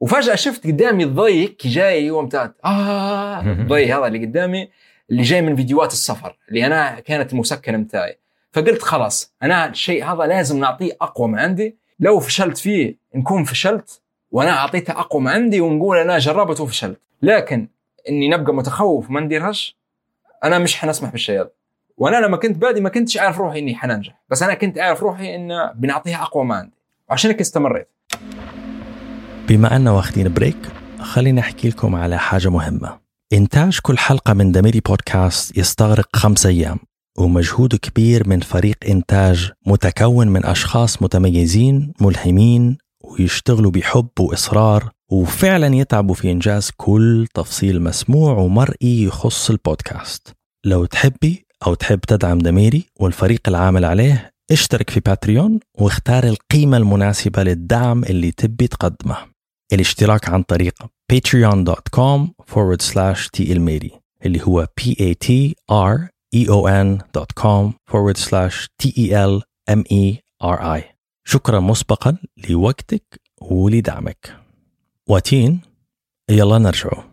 وفجأة 0.00 0.34
شفت 0.34 0.66
قدامي 0.66 1.04
الضي 1.04 1.46
كي 1.46 1.68
جاي 1.68 2.06
يوم 2.06 2.28
تاعت 2.28 2.54
آه 2.64 3.40
الضي 3.60 3.92
هذا 3.92 4.06
اللي 4.06 4.26
قدامي 4.26 4.70
اللي 5.10 5.22
جاي 5.22 5.42
من 5.42 5.56
فيديوهات 5.56 5.92
السفر 5.92 6.38
اللي 6.48 6.66
أنا 6.66 7.00
كانت 7.00 7.32
المسكن 7.32 7.78
متاعي. 7.78 8.18
فقلت 8.52 8.82
خلاص 8.82 9.34
أنا 9.42 9.66
الشيء 9.66 10.04
هذا 10.04 10.26
لازم 10.26 10.58
نعطيه 10.58 10.96
أقوى 11.00 11.28
ما 11.28 11.40
عندي 11.40 11.79
لو 12.00 12.20
فشلت 12.20 12.58
فيه 12.58 12.96
نكون 13.14 13.44
فشلت 13.44 14.00
وأنا 14.30 14.50
أعطيته 14.50 14.92
أقوى 14.92 15.22
ما 15.22 15.30
عندي 15.30 15.60
ونقول 15.60 15.96
أنا 15.96 16.18
جربت 16.18 16.60
وفشلت. 16.60 17.00
لكن 17.22 17.68
إني 18.08 18.28
نبقى 18.28 18.54
متخوف 18.54 19.10
وما 19.10 19.20
نديرهاش 19.20 19.76
أنا 20.44 20.58
مش 20.58 20.76
حنسمح 20.76 21.10
بالشيء 21.10 21.40
هذا. 21.40 21.50
وأنا 21.96 22.26
لما 22.26 22.36
كنت 22.36 22.56
بادي 22.56 22.80
ما 22.80 22.88
كنتش 22.88 23.18
عارف 23.18 23.38
روحي 23.38 23.58
إني 23.58 23.74
حننجح. 23.74 24.20
بس 24.28 24.42
أنا 24.42 24.54
كنت 24.54 24.78
عارف 24.78 25.02
روحي 25.02 25.34
ان 25.36 25.70
بنعطيها 25.74 26.22
أقوى 26.22 26.44
ما 26.44 26.54
عندي. 26.54 26.76
وعشان 27.10 27.30
هيك 27.30 27.40
استمريت. 27.40 27.88
بما 29.48 29.76
أننا 29.76 29.90
واخدين 29.90 30.34
بريك 30.34 30.68
خليني 31.00 31.40
أحكي 31.40 31.68
لكم 31.68 31.94
على 31.94 32.18
حاجة 32.18 32.48
مهمة. 32.48 32.98
إنتاج 33.32 33.78
كل 33.82 33.98
حلقة 33.98 34.34
من 34.34 34.52
دميري 34.52 34.80
بودكاست 34.80 35.58
يستغرق 35.58 36.16
خمس 36.16 36.46
أيام. 36.46 36.78
ومجهود 37.18 37.74
كبير 37.74 38.28
من 38.28 38.40
فريق 38.40 38.76
إنتاج 38.88 39.50
متكون 39.66 40.28
من 40.28 40.44
أشخاص 40.44 41.02
متميزين 41.02 41.92
ملهمين 42.00 42.78
ويشتغلوا 43.04 43.70
بحب 43.70 44.08
وإصرار 44.20 44.90
وفعلا 45.10 45.74
يتعبوا 45.74 46.14
في 46.14 46.30
إنجاز 46.30 46.70
كل 46.76 47.26
تفصيل 47.34 47.82
مسموع 47.82 48.32
ومرئي 48.32 49.02
يخص 49.02 49.50
البودكاست. 49.50 50.32
لو 50.64 50.84
تحبي 50.84 51.46
أو 51.66 51.74
تحب 51.74 52.00
تدعم 52.00 52.38
دميري 52.38 52.84
والفريق 53.00 53.40
العامل 53.48 53.84
عليه 53.84 54.30
اشترك 54.50 54.90
في 54.90 55.00
باتريون 55.00 55.60
واختار 55.78 56.24
القيمة 56.24 56.76
المناسبة 56.76 57.42
للدعم 57.42 58.04
اللي 58.04 58.30
تبي 58.30 58.66
تقدمه. 58.66 59.16
الاشتراك 59.72 60.28
عن 60.28 60.42
طريق 60.42 60.74
patreon.com 61.12 62.28
forward 62.52 62.82
slash 62.92 63.28
اللي 64.24 64.40
هو 64.42 64.66
p 64.80 64.84
a 64.84 65.14
t 65.26 65.52
r 65.70 66.08
e 66.32 66.48
o 66.48 66.68
n.com 66.68 67.74
forward 67.90 68.18
slash 68.18 68.68
t 68.78 68.92
e 68.96 69.06
l 69.14 69.42
m 69.68 69.82
e 69.90 70.18
r 70.40 70.78
i. 70.78 70.82
شكرا 71.24 71.60
مسبقا 71.60 72.18
لوقتك 72.48 73.20
ولدعمك. 73.40 74.36
واتين 75.08 75.60
يلا 76.30 76.58
نرجعوا 76.58 77.09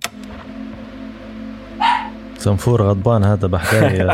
صنفور 2.39 2.81
غضبان 2.81 3.23
هذا 3.23 3.47
بحكاية 3.47 4.05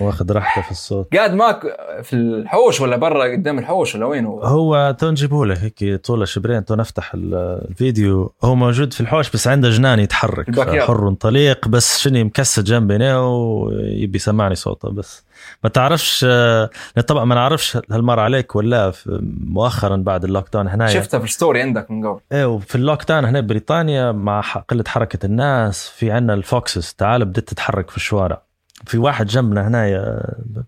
واخذ 0.00 0.32
راحته 0.32 0.62
في 0.62 0.70
الصوت 0.70 1.16
قاعد 1.16 1.34
معك 1.34 1.60
في 2.02 2.12
الحوش 2.16 2.80
ولا 2.80 2.96
برا 2.96 3.32
قدام 3.32 3.58
الحوش 3.58 3.94
ولا 3.94 4.06
وين 4.06 4.26
هو؟ 4.26 4.42
هو 4.42 4.96
تو 4.98 5.10
نجيبه 5.10 5.46
لك 5.46 5.58
هيك 5.58 6.00
طول 6.04 6.28
شبرين 6.28 6.64
تو 6.64 6.74
نفتح 6.74 7.14
ال- 7.14 7.34
الفيديو 7.70 8.32
هو 8.44 8.54
موجود 8.54 8.92
في 8.92 9.00
الحوش 9.00 9.30
بس 9.30 9.48
عنده 9.48 9.70
جنان 9.70 9.98
يتحرك. 9.98 10.60
حر 10.80 11.12
طليق 11.20 11.68
بس 11.68 11.98
شني 11.98 12.24
مكسد 12.24 12.64
جنبي 12.64 13.12
ويبي 13.14 14.16
يسمعني 14.16 14.54
صوته 14.54 14.90
بس 14.90 15.22
ما 15.64 15.70
تعرفش 15.70 16.26
آه، 16.28 16.70
طبعا 17.06 17.24
ما 17.24 17.34
نعرفش 17.34 17.78
هل 17.92 18.02
مر 18.02 18.20
عليك 18.20 18.56
ولا 18.56 18.90
في- 18.90 19.18
مؤخرا 19.46 19.96
بعد 19.96 20.24
ال 20.24 20.48
lockdown 20.52 20.68
هنا 20.68 20.86
شفتها 20.86 21.18
في 21.18 21.24
ال 21.24 21.30
story 21.30 21.62
عندك 21.62 21.90
من 21.90 22.06
قبل. 22.06 22.20
إيه 22.32 22.44
وفي 22.44 22.74
ال 22.74 23.04
lockdown 23.08 23.24
هنا 23.24 23.40
بريطانيا 23.40 24.12
مع 24.12 24.40
قلة 24.40 24.84
حركة 24.88 25.26
الناس 25.26 25.88
في 25.88 26.10
عنا 26.10 26.34
ال 26.34 26.44
foxes 26.44 26.94
تعال 26.98 27.24
بدت 27.24 27.48
تتحرك 27.48 27.90
في 27.90 27.96
الشوارع. 27.96 28.42
في 28.86 28.98
واحد 28.98 29.26
جنبنا 29.26 29.68
هنا 29.68 30.22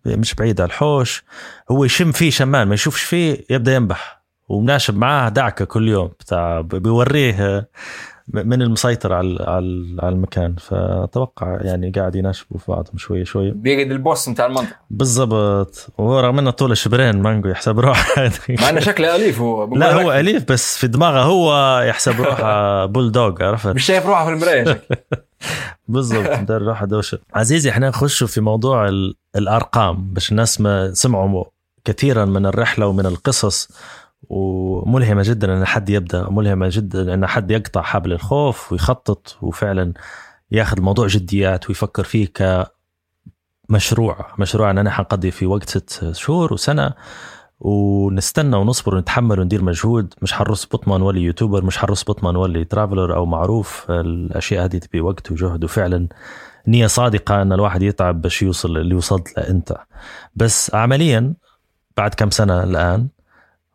مش 0.07 0.35
بعيد 0.35 0.61
على 0.61 0.69
الحوش 0.69 1.25
هو 1.71 1.85
يشم 1.85 2.13
فيه 2.13 2.31
شمان 2.31 2.69
ما 2.69 2.75
يشوفش 2.75 3.03
فيه 3.03 3.45
يبدأ 3.51 3.75
ينبح. 3.75 4.23
ومناشب 4.49 4.97
معاه 4.97 5.29
دعكة 5.29 5.65
كل 5.65 5.89
يوم 5.89 6.07
بتاع 6.21 6.61
بيوريه 6.61 7.69
من 8.33 8.63
المسيطر 8.63 9.13
على 9.13 9.37
على 10.03 10.09
المكان. 10.15 10.55
فأتوقع 10.59 11.59
يعني 11.61 11.91
قاعد 11.91 12.17
يناشبوا 12.17 12.59
في 12.59 12.65
بعضهم 12.73 12.99
شوي 12.99 13.25
شوي. 13.25 13.51
بيقعد 13.51 13.91
ال 13.91 13.98
boss 13.98 14.29
بتاع 14.29 14.47
المنطقة. 14.47 14.77
بالضبط. 14.91 15.87
وهو 15.99 16.21
رغم 16.21 16.39
انه 16.39 16.51
طول 16.51 16.77
شبرين 16.77 17.23
مانجو 17.23 17.49
يحسب 17.49 17.81
روحه. 17.81 18.31
مع 18.49 18.69
إنه 18.71 18.81
شكله 18.81 19.17
أليف 19.17 19.41
هو. 19.41 19.75
لا 19.77 19.93
هو 20.03 20.13
أليف 20.13 20.45
بس 20.53 20.77
في 20.79 20.87
دماغه 20.87 21.23
هو 21.23 21.81
يحسب 21.81 22.21
روحه 22.21 22.87
بول 22.93 23.13
دوغ 23.13 23.43
عرفت؟ 23.43 23.67
مش 23.67 23.85
شايف 23.85 24.07
روحه 24.07 24.25
في 24.25 24.33
المراية 24.33 24.83
بالضبط. 25.89 26.31
مدار 26.39 26.63
روحه 26.63 26.87
دوشة. 26.87 27.19
عزيزي 27.35 27.71
إحنا 27.71 27.89
نخش 27.89 28.25
في 28.25 28.41
موضوع 28.41 28.89
ال- 28.89 29.15
الأرقام 29.37 30.13
باش 30.13 30.31
الناس 30.31 30.61
ما 30.61 30.95
سمعوا 30.95 31.45
كثيرا 31.85 32.25
من 32.25 32.47
الرحلة 32.47 32.87
ومن 32.87 33.07
القصص. 33.07 33.69
وملهمة 34.29 35.23
جدا 35.25 35.57
إن 35.57 35.65
حد 35.65 35.91
يبدأ 35.91 36.31
ملهمة 36.31 36.69
جدا 36.73 37.15
إن 37.15 37.27
حد 37.27 37.51
يقطع 37.51 37.83
حبل 37.83 38.13
الخوف 38.13 38.73
ويخطط 38.73 39.37
وفعلا 39.43 39.93
ياخذ 40.51 40.77
الموضوع 40.77 41.07
جديات 41.07 41.69
ويفكر 41.69 42.05
فيه 42.05 42.29
كمشروع. 43.69 44.27
مشروع 44.39 44.71
ان 44.71 44.79
أنا 44.79 44.91
حنقضي 44.91 45.31
في 45.31 45.47
وقت 45.47 45.69
ست 45.69 46.13
شهور 46.13 46.53
وسنة 46.53 46.93
ونستنى 47.61 48.57
ونصبر 48.57 48.95
ونتحمل 48.95 49.41
وندير 49.41 49.63
مجهود. 49.63 50.15
مش 50.23 50.33
حنرص 50.33 50.67
بطمن 50.67 51.01
نولي 51.01 51.23
يوتيوبر 51.23 51.65
مش 51.65 51.79
حنرص 51.79 52.05
بطمن 52.05 52.33
نولي 52.33 52.65
ترافلر 52.65 53.17
أو 53.17 53.27
معروف. 53.27 53.91
الأشياء 53.91 54.65
هذه 54.65 54.77
تبي 54.79 55.01
وقت 55.01 55.33
وجهد 55.33 55.65
وفعلا 55.65 56.09
نية 56.69 56.87
صادقة 56.87 57.43
إن 57.43 57.53
الواحد 57.53 57.83
يتعب 57.83 58.23
باش 58.23 58.43
يوصل 58.43 58.77
اللي 58.77 58.95
وصلت 58.95 59.39
له 59.39 59.49
انت 59.49 59.77
بس 60.37 60.75
عمليا 60.75 61.35
بعد 61.97 62.15
كم 62.15 62.31
سنة 62.31 62.63
الآن 62.63 63.09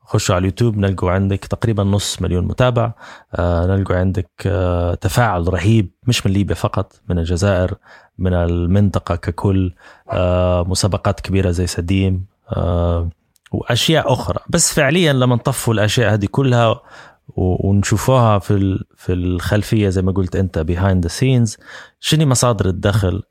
خشوا 0.07 0.35
على 0.35 0.41
اليوتيوب 0.41 0.77
نلقوا 0.77 1.11
عندك 1.11 1.45
تقريبا 1.45 1.83
نص 1.83 2.21
مليون 2.21 2.45
متابع. 2.45 2.93
آه 3.35 3.65
نلقوا 3.65 3.95
عندك 3.95 4.29
آه 4.45 4.93
تفاعل 4.93 5.53
رهيب 5.53 5.89
مش 6.03 6.25
من 6.25 6.33
ليبيا 6.33 6.55
فقط 6.55 6.93
من 7.09 7.19
الجزائر 7.19 7.73
من 8.17 8.33
المنطقة 8.33 9.15
ككل. 9.15 9.73
آه 10.11 10.63
مسابقات 10.63 11.19
كبيرة 11.19 11.51
زي 11.51 11.67
سديم. 11.67 12.25
وأشياء 13.51 14.13
أخرى. 14.13 14.39
بس 14.49 14.73
فعليا 14.73 15.13
لما 15.13 15.35
نطفوا 15.35 15.73
الأشياء 15.73 16.13
هذه 16.13 16.25
كلها 16.31 16.81
ونشوفوها 17.35 18.39
في 18.39 18.83
في 18.95 19.13
الخلفية 19.13 19.89
زي 19.89 20.01
ما 20.01 20.11
قلت 20.11 20.35
أنت 20.35 20.65
behind 20.71 21.09
the 21.09 21.13
scenes 21.13 21.61
شنو 21.99 22.25
مصادر 22.25 22.65
الدخل؟ 22.65 23.23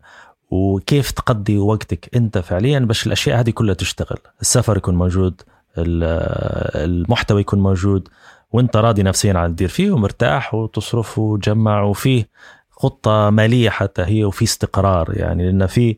وكيف 0.51 1.11
تقضي 1.11 1.59
وقتك 1.59 2.17
أنت 2.17 2.39
فعليا؟ 2.39 2.79
باش 2.79 3.07
الأشياء 3.07 3.41
هذه 3.41 3.51
كلها 3.51 3.75
تشتغل. 3.75 4.19
السفر 4.41 4.77
يكون 4.77 4.95
موجود. 4.95 5.43
المحتوى 5.79 7.41
يكون 7.41 7.59
موجود 7.59 8.09
وانت 8.53 8.77
راضي 8.77 9.03
نفسيا 9.03 9.35
على 9.35 9.53
تدير 9.53 9.69
فيه 9.69 9.91
ومرتاح 9.91 10.55
وتصرف 10.55 11.19
وتجمع 11.19 11.83
وفيه 11.83 12.29
خطة 12.71 13.31
مالية 13.31 13.71
حتى 13.71 14.03
هي 14.03 14.25
وفي 14.25 14.45
استقرار 14.45 15.17
يعني. 15.17 15.47
لأن 15.47 15.67
في 15.67 15.97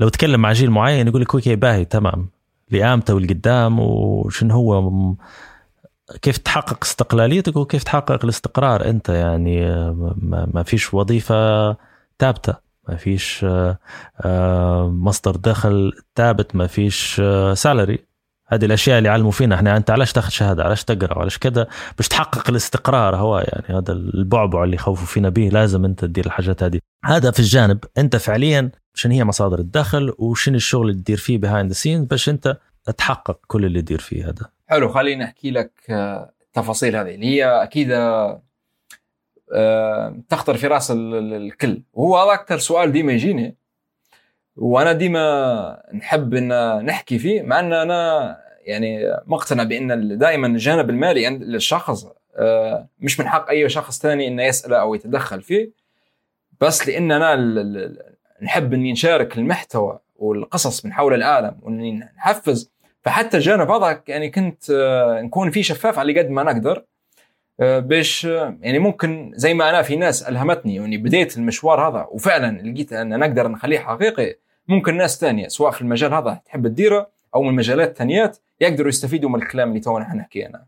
لو 0.00 0.08
تكلم 0.08 0.40
مع 0.40 0.52
جيل 0.52 0.70
معين 0.70 1.08
يقول 1.08 1.22
لك 1.22 1.34
أوكي 1.34 1.56
باهي 1.56 1.84
تمام. 1.84 2.28
لقامته 2.70 3.14
والقدام 3.14 3.80
وشن 3.80 4.50
هو؟ 4.50 4.90
كيف 6.22 6.38
تحقق 6.38 6.78
استقلاليتك 6.84 7.56
وكيف 7.56 7.84
تحقق 7.84 8.24
الاستقرار 8.24 8.88
أنت 8.88 9.08
يعني؟ 9.08 9.60
ما, 10.54 10.62
فيش 10.66 10.94
وظيفة 10.94 11.76
ثابتة 12.18 12.54
ما 12.88 12.96
فيش 12.96 13.44
آه، 13.44 13.78
آه، 14.20 14.88
مصدر 14.88 15.36
دخل 15.36 15.92
ثابت 16.16 16.56
ما 16.56 16.66
فيش 16.66 17.22
salary 17.52 18.09
هذه 18.52 18.64
الأشياء 18.64 18.98
اللي 18.98 19.08
علموا 19.08 19.30
فينا. 19.30 19.54
إحنا 19.54 19.76
أنت 19.76 19.90
علاش 19.90 20.12
تاخذ 20.12 20.30
شهادة؟ 20.30 20.64
علاش 20.64 20.84
تقرأ؟ 20.84 21.18
وعلاش 21.18 21.38
كذا؟ 21.38 21.66
باش 21.96 22.08
تحقق 22.08 22.50
الاستقرار 22.50 23.16
هو 23.16 23.38
يعني. 23.38 23.78
هذا 23.78 23.92
البعبع 23.92 24.64
اللي 24.64 24.76
يخوفوا 24.76 25.06
فينا 25.06 25.28
به. 25.28 25.48
لازم 25.48 25.84
أنت 25.84 26.04
تدير 26.04 26.26
الحاجات 26.26 26.62
هذه. 26.62 26.80
هذا 27.04 27.30
في 27.30 27.38
الجانب. 27.40 27.78
أنت 27.98 28.16
فعليا 28.16 28.70
شنو 28.94 29.12
هي 29.12 29.24
مصادر 29.24 29.58
الدخل 29.58 30.14
وشنو 30.18 30.56
الشغل 30.56 30.90
اللي 30.90 31.02
تدير 31.02 31.16
فيه 31.16 31.38
behind 31.38 31.72
scene 31.72 32.04
باش 32.04 32.28
أنت 32.28 32.56
تحقق 32.98 33.40
كل 33.46 33.64
اللي 33.64 33.82
تدير 33.82 33.98
فيه 34.00 34.24
هذا؟ 34.28 34.50
حلو 34.68 34.88
خليني 34.88 35.24
أحكي 35.24 35.50
لك 35.50 35.72
آه، 35.90 36.32
التفاصيل 36.46 36.96
هذه 36.96 37.14
اللي 37.14 37.26
هي 37.26 37.62
أكيد 37.62 37.90
آه، 37.90 38.42
آه، 39.54 40.16
تخطر 40.28 40.56
في 40.56 40.66
رأس 40.66 40.90
ال- 40.90 41.14
ال- 41.14 41.34
الكل. 41.34 41.82
وهو 41.92 42.16
هذا 42.18 42.40
أكثر 42.40 42.58
سؤال 42.58 42.92
ديما 42.92 43.12
يجيني 43.12 43.56
وأنا 44.56 44.92
ديما 44.92 45.82
نحب 45.94 46.34
ان 46.34 46.78
نحكي 46.84 47.18
فيه 47.18 47.42
مع 47.42 47.60
ان 47.60 47.72
أنا 47.72 48.36
يعني 48.60 49.16
مقتنع 49.26 49.62
بان 49.62 50.18
دائما 50.18 50.46
الجانب 50.46 50.90
المالي 50.90 51.26
عند 51.26 51.42
الشخص 51.42 52.06
آه، 52.36 52.88
مش 53.00 53.20
من 53.20 53.28
حق 53.28 53.48
أي 53.48 53.68
شخص 53.68 54.00
ثاني 54.00 54.28
إنه 54.28 54.42
يساله 54.42 54.76
أو 54.76 54.94
يتدخل 54.94 55.42
فيه. 55.42 55.70
بس 56.60 56.88
لأن 56.88 57.12
أنا 57.12 57.36
نحب 58.42 58.72
إني 58.74 58.92
نشارك 58.92 59.38
المحتوى 59.38 59.98
والقصص 60.16 60.84
من 60.84 60.92
حول 60.92 61.14
العالم 61.14 61.58
وإني 61.62 61.92
نحفز. 61.92 62.70
فحتى 63.02 63.36
الجانب 63.36 63.70
هذا 63.70 64.02
يعني 64.08 64.30
كنت 64.30 64.70
آه، 64.70 65.20
نكون 65.20 65.50
فيه 65.50 65.62
شفاف 65.62 65.98
على 65.98 66.18
قد 66.18 66.30
ما 66.30 66.42
نقدر. 66.42 66.84
باش 67.60 68.26
آه، 68.26 68.58
يعني 68.60 68.78
ممكن 68.78 69.32
زي 69.34 69.54
ما 69.54 69.70
أنا 69.70 69.82
في 69.82 69.96
ناس 69.96 70.22
ألهمتني 70.22 70.80
واني 70.80 70.96
بديت 70.96 71.36
المشوار 71.36 71.88
هذا 71.88 72.06
وفعلا 72.10 72.70
لقيت 72.70 72.92
أن 72.92 73.18
نقدر 73.18 73.48
نخليه 73.48 73.78
حقيقي 73.78 74.36
ممكن 74.68 74.96
ناس 74.96 75.20
ثانية 75.20 75.48
سواء 75.48 75.70
في 75.70 75.82
المجال 75.82 76.14
هذا 76.14 76.40
تحب 76.44 76.68
تديره 76.68 77.10
أو 77.34 77.42
من 77.42 77.54
مجالات 77.54 77.96
ثانيات 77.96 78.38
يقدروا 78.60 78.88
يستفيدوا 78.88 79.30
من 79.30 79.42
الكلام 79.42 79.68
اللي 79.68 79.80
تونا 79.80 80.04
حنحكيه 80.04 80.46
أنا. 80.46 80.66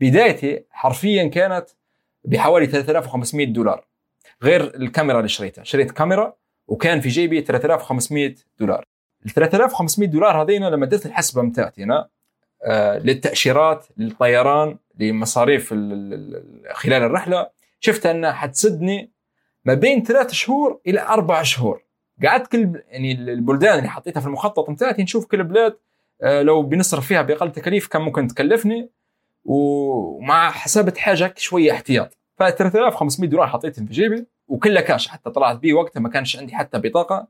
بدايتي 0.00 0.64
حرفيا 0.70 1.28
كانت 1.28 1.66
بحوالي 2.24 2.66
3500 2.66 3.46
دولار 3.46 3.86
غير 4.42 4.76
الكاميرا 4.76 5.18
اللي 5.18 5.28
شريتها، 5.28 5.64
شريت 5.64 5.90
كاميرا 5.90 6.34
وكان 6.68 7.00
في 7.00 7.08
جيبي 7.08 7.40
3500 7.40 8.34
دولار. 8.58 8.84
ال 9.26 9.30
3500 9.30 10.08
دولار 10.08 10.42
هذين 10.42 10.64
لما 10.64 10.86
درت 10.86 11.06
الحسبة 11.06 11.42
بتاعتي 11.42 11.82
أنا 11.84 12.08
آه، 12.64 12.98
للتأشيرات 12.98 13.86
للطيران 13.96 14.78
لمصاريف 14.98 15.72
ال- 15.72 15.92
ال- 15.92 16.12
ال- 16.14 16.74
خلال 16.74 17.02
الرحلة 17.02 17.50
شفت 17.80 18.06
أنها 18.06 18.32
حتسدني 18.32 19.10
ما 19.64 19.74
بين 19.74 20.02
ثلاث 20.02 20.32
شهور 20.32 20.80
إلى 20.86 21.00
أربع 21.00 21.42
شهور. 21.42 21.82
قعدت 22.24 22.46
كل 22.52 22.82
يعني 22.88 23.12
البلدان 23.12 23.78
اللي 23.78 23.88
حطيتها 23.90 24.20
في 24.20 24.26
المخطط 24.26 24.70
بتاعتي 24.70 25.02
نشوف 25.02 25.26
كل 25.26 25.44
بلاد 25.44 25.76
آه، 26.22 26.42
لو 26.42 26.62
بنصرف 26.62 27.06
فيها 27.06 27.22
بأقل 27.22 27.52
تكاليف 27.52 27.88
كم 27.88 28.00
ممكن 28.02 28.26
تكلفني 28.28 28.90
ومع 29.44 30.50
حسبت 30.50 30.98
حاجة 30.98 31.34
شوية 31.36 31.72
احتياط. 31.72 32.16
ف 32.36 32.42
3500 32.42 33.30
دولار 33.30 33.46
حطيتهم 33.46 33.86
في 33.86 33.92
جيبي 33.92 34.26
وكلها 34.48 34.82
كاش 34.82 35.08
حتى 35.08 35.30
طلعت 35.30 35.56
بيه 35.58 35.72
وقتها 35.74 36.00
ما 36.00 36.08
كانش 36.08 36.36
عندي 36.36 36.54
حتى 36.54 36.78
بطاقة 36.78 37.28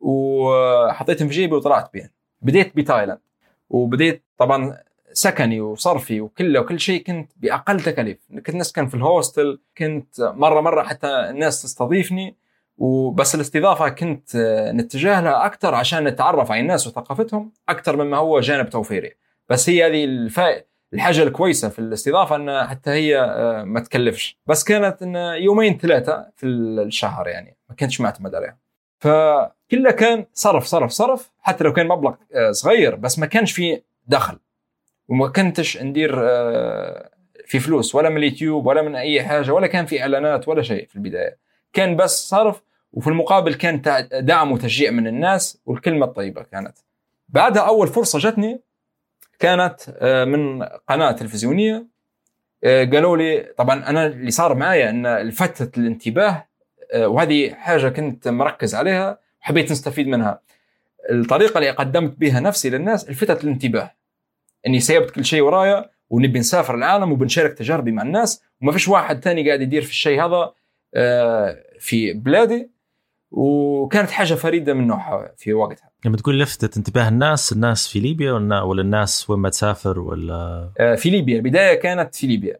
وحطيتهم 0.00 1.28
في 1.28 1.34
جيبي 1.34 1.54
وطلعت 1.54 1.92
بيه 1.92 2.12
بديت 2.42 2.76
بتايلاند. 2.76 3.20
وبديت 3.70 4.22
طبعا 4.38 4.78
سكني 5.16 5.60
وصرفي 5.60 6.20
وكله 6.20 6.60
وكل 6.60 6.80
شيء 6.80 7.02
كنت 7.02 7.32
بأقل 7.36 7.80
تكاليف. 7.80 8.18
كنت 8.34 8.54
نسكن 8.54 8.86
في 8.86 8.94
ال 8.94 9.03
hostel 9.03 9.60
كنت 9.78 10.20
مرة 10.20 10.60
مرة 10.60 10.82
حتى 10.82 11.06
الناس 11.06 11.62
تستضيفني. 11.62 12.36
وبس 12.76 13.34
الاستضافة 13.34 13.88
كنت 13.88 14.36
نتجه 14.74 15.20
لها 15.20 15.46
أكثر 15.46 15.74
عشان 15.74 16.04
نتعرف 16.04 16.50
على 16.50 16.60
الناس 16.60 16.86
وثقافتهم 16.86 17.52
أكثر 17.68 18.04
مما 18.04 18.16
هو 18.16 18.40
جانب 18.40 18.70
توفيري. 18.70 19.12
بس 19.48 19.68
هي 19.68 19.86
هذه 19.86 20.04
الفائده 20.04 20.66
الحاجة 20.94 21.22
الكويسة 21.22 21.68
في 21.68 21.78
الاستضافة 21.78 22.36
ان 22.36 22.66
حتى 22.66 22.90
هي 22.90 23.20
آه، 23.20 23.64
ما 23.64 23.80
تكلفش. 23.80 24.38
بس 24.46 24.64
كانت 24.64 25.02
إن 25.02 25.16
يومين 25.16 25.78
ثلاثة 25.78 26.26
في 26.36 26.46
الشهر 26.46 27.28
يعني 27.28 27.56
ما 27.68 27.76
كنتش 27.76 28.00
معتمد 28.00 28.34
عليها. 28.34 28.58
فكله 29.00 29.90
كان 29.90 30.26
صرف 30.32 30.64
صرف 30.64 30.90
صرف. 30.90 31.30
حتى 31.40 31.64
لو 31.64 31.72
كان 31.72 31.88
مبلغ 31.88 32.14
آه، 32.34 32.50
صغير 32.50 32.94
بس 32.94 33.18
ما 33.18 33.26
كانش 33.26 33.52
في 33.52 33.82
دخل. 34.06 34.38
وما 35.08 35.28
كنتش 35.28 35.82
ندير 35.82 36.14
آه، 36.22 37.10
في 37.46 37.58
فلوس 37.58 37.94
ولا 37.94 38.08
من 38.08 38.16
اليوتيوب 38.16 38.66
ولا 38.66 38.82
من 38.82 38.94
أي 38.96 39.22
حاجة 39.22 39.52
ولا 39.52 39.66
كان 39.66 39.86
في 39.86 40.02
إعلانات 40.02 40.48
ولا 40.48 40.62
شيء 40.62 40.86
في 40.86 40.96
البداية. 40.96 41.38
كان 41.72 41.96
بس 41.96 42.28
صرف 42.28 42.62
وفي 42.92 43.08
المقابل 43.08 43.54
كان 43.54 43.82
دعم 44.12 44.52
وتشجيع 44.52 44.90
من 44.90 45.06
الناس 45.06 45.58
والكلمة 45.66 46.06
الطيبة 46.06 46.42
كانت. 46.42 46.78
بعدها 47.28 47.62
أول 47.62 47.88
فرصة 47.88 48.18
جتني 48.18 48.60
كانت 49.38 49.80
آه، 49.98 50.24
من 50.24 50.62
قناة 50.62 51.12
تلفزيونية. 51.12 51.86
آه، 52.64 52.84
قالوا 52.84 53.16
لي 53.16 53.40
طبعا 53.58 53.88
أنا 53.88 54.06
اللي 54.06 54.30
صار 54.30 54.54
معايا 54.54 54.90
إن 54.90 55.16
لفتت 55.16 55.78
الانتباه 55.78 56.46
وهذه 56.94 57.54
حاجة 57.54 57.88
كنت 57.88 58.28
مركز 58.28 58.74
عليها 58.74 59.18
وحبيت 59.40 59.72
نستفيد 59.72 60.08
منها. 60.08 60.40
الطريقة 61.10 61.58
اللي 61.58 61.70
قدمت 61.70 62.18
بها 62.18 62.40
نفسي 62.40 62.70
للناس 62.70 63.10
لفتت 63.10 63.44
الانتباه. 63.44 63.90
إني 64.66 64.80
سيبت 64.80 65.10
كل 65.10 65.24
شيء 65.24 65.40
ورايا 65.40 65.90
ونبي 66.10 66.38
نسافر 66.38 66.74
العالم 66.74 67.12
وبنشارك 67.12 67.52
تجاربي 67.52 67.92
مع 67.92 68.02
الناس 68.02 68.42
وما 68.62 68.72
فيش 68.72 68.88
واحد 68.88 69.24
ثاني 69.24 69.46
قاعد 69.46 69.60
يدير 69.60 69.82
في 69.82 69.90
الشيء 69.90 70.24
هذا 70.24 70.52
في 71.78 72.12
بلادي. 72.12 72.70
وكانت 73.30 74.10
حاجة 74.10 74.34
فريدة 74.34 74.74
من 74.74 74.86
نوعها 74.86 75.32
في 75.36 75.52
وقتها. 75.52 75.90
لما 76.04 76.16
تقول 76.16 76.40
لفتت 76.40 76.76
انتباه 76.76 77.08
الناس 77.08 77.52
الناس 77.52 77.88
في 77.88 78.00
ليبيا 78.00 78.32
ولا 78.32 78.82
الناس 78.82 79.30
وين 79.30 79.40
ما 79.40 79.48
تسافر 79.48 80.00
ولا؟ 80.00 80.70
آه، 80.80 80.94
في 80.94 81.10
ليبيا. 81.10 81.36
البداية 81.36 81.74
كانت 81.74 82.14
في 82.14 82.26
ليبيا. 82.26 82.58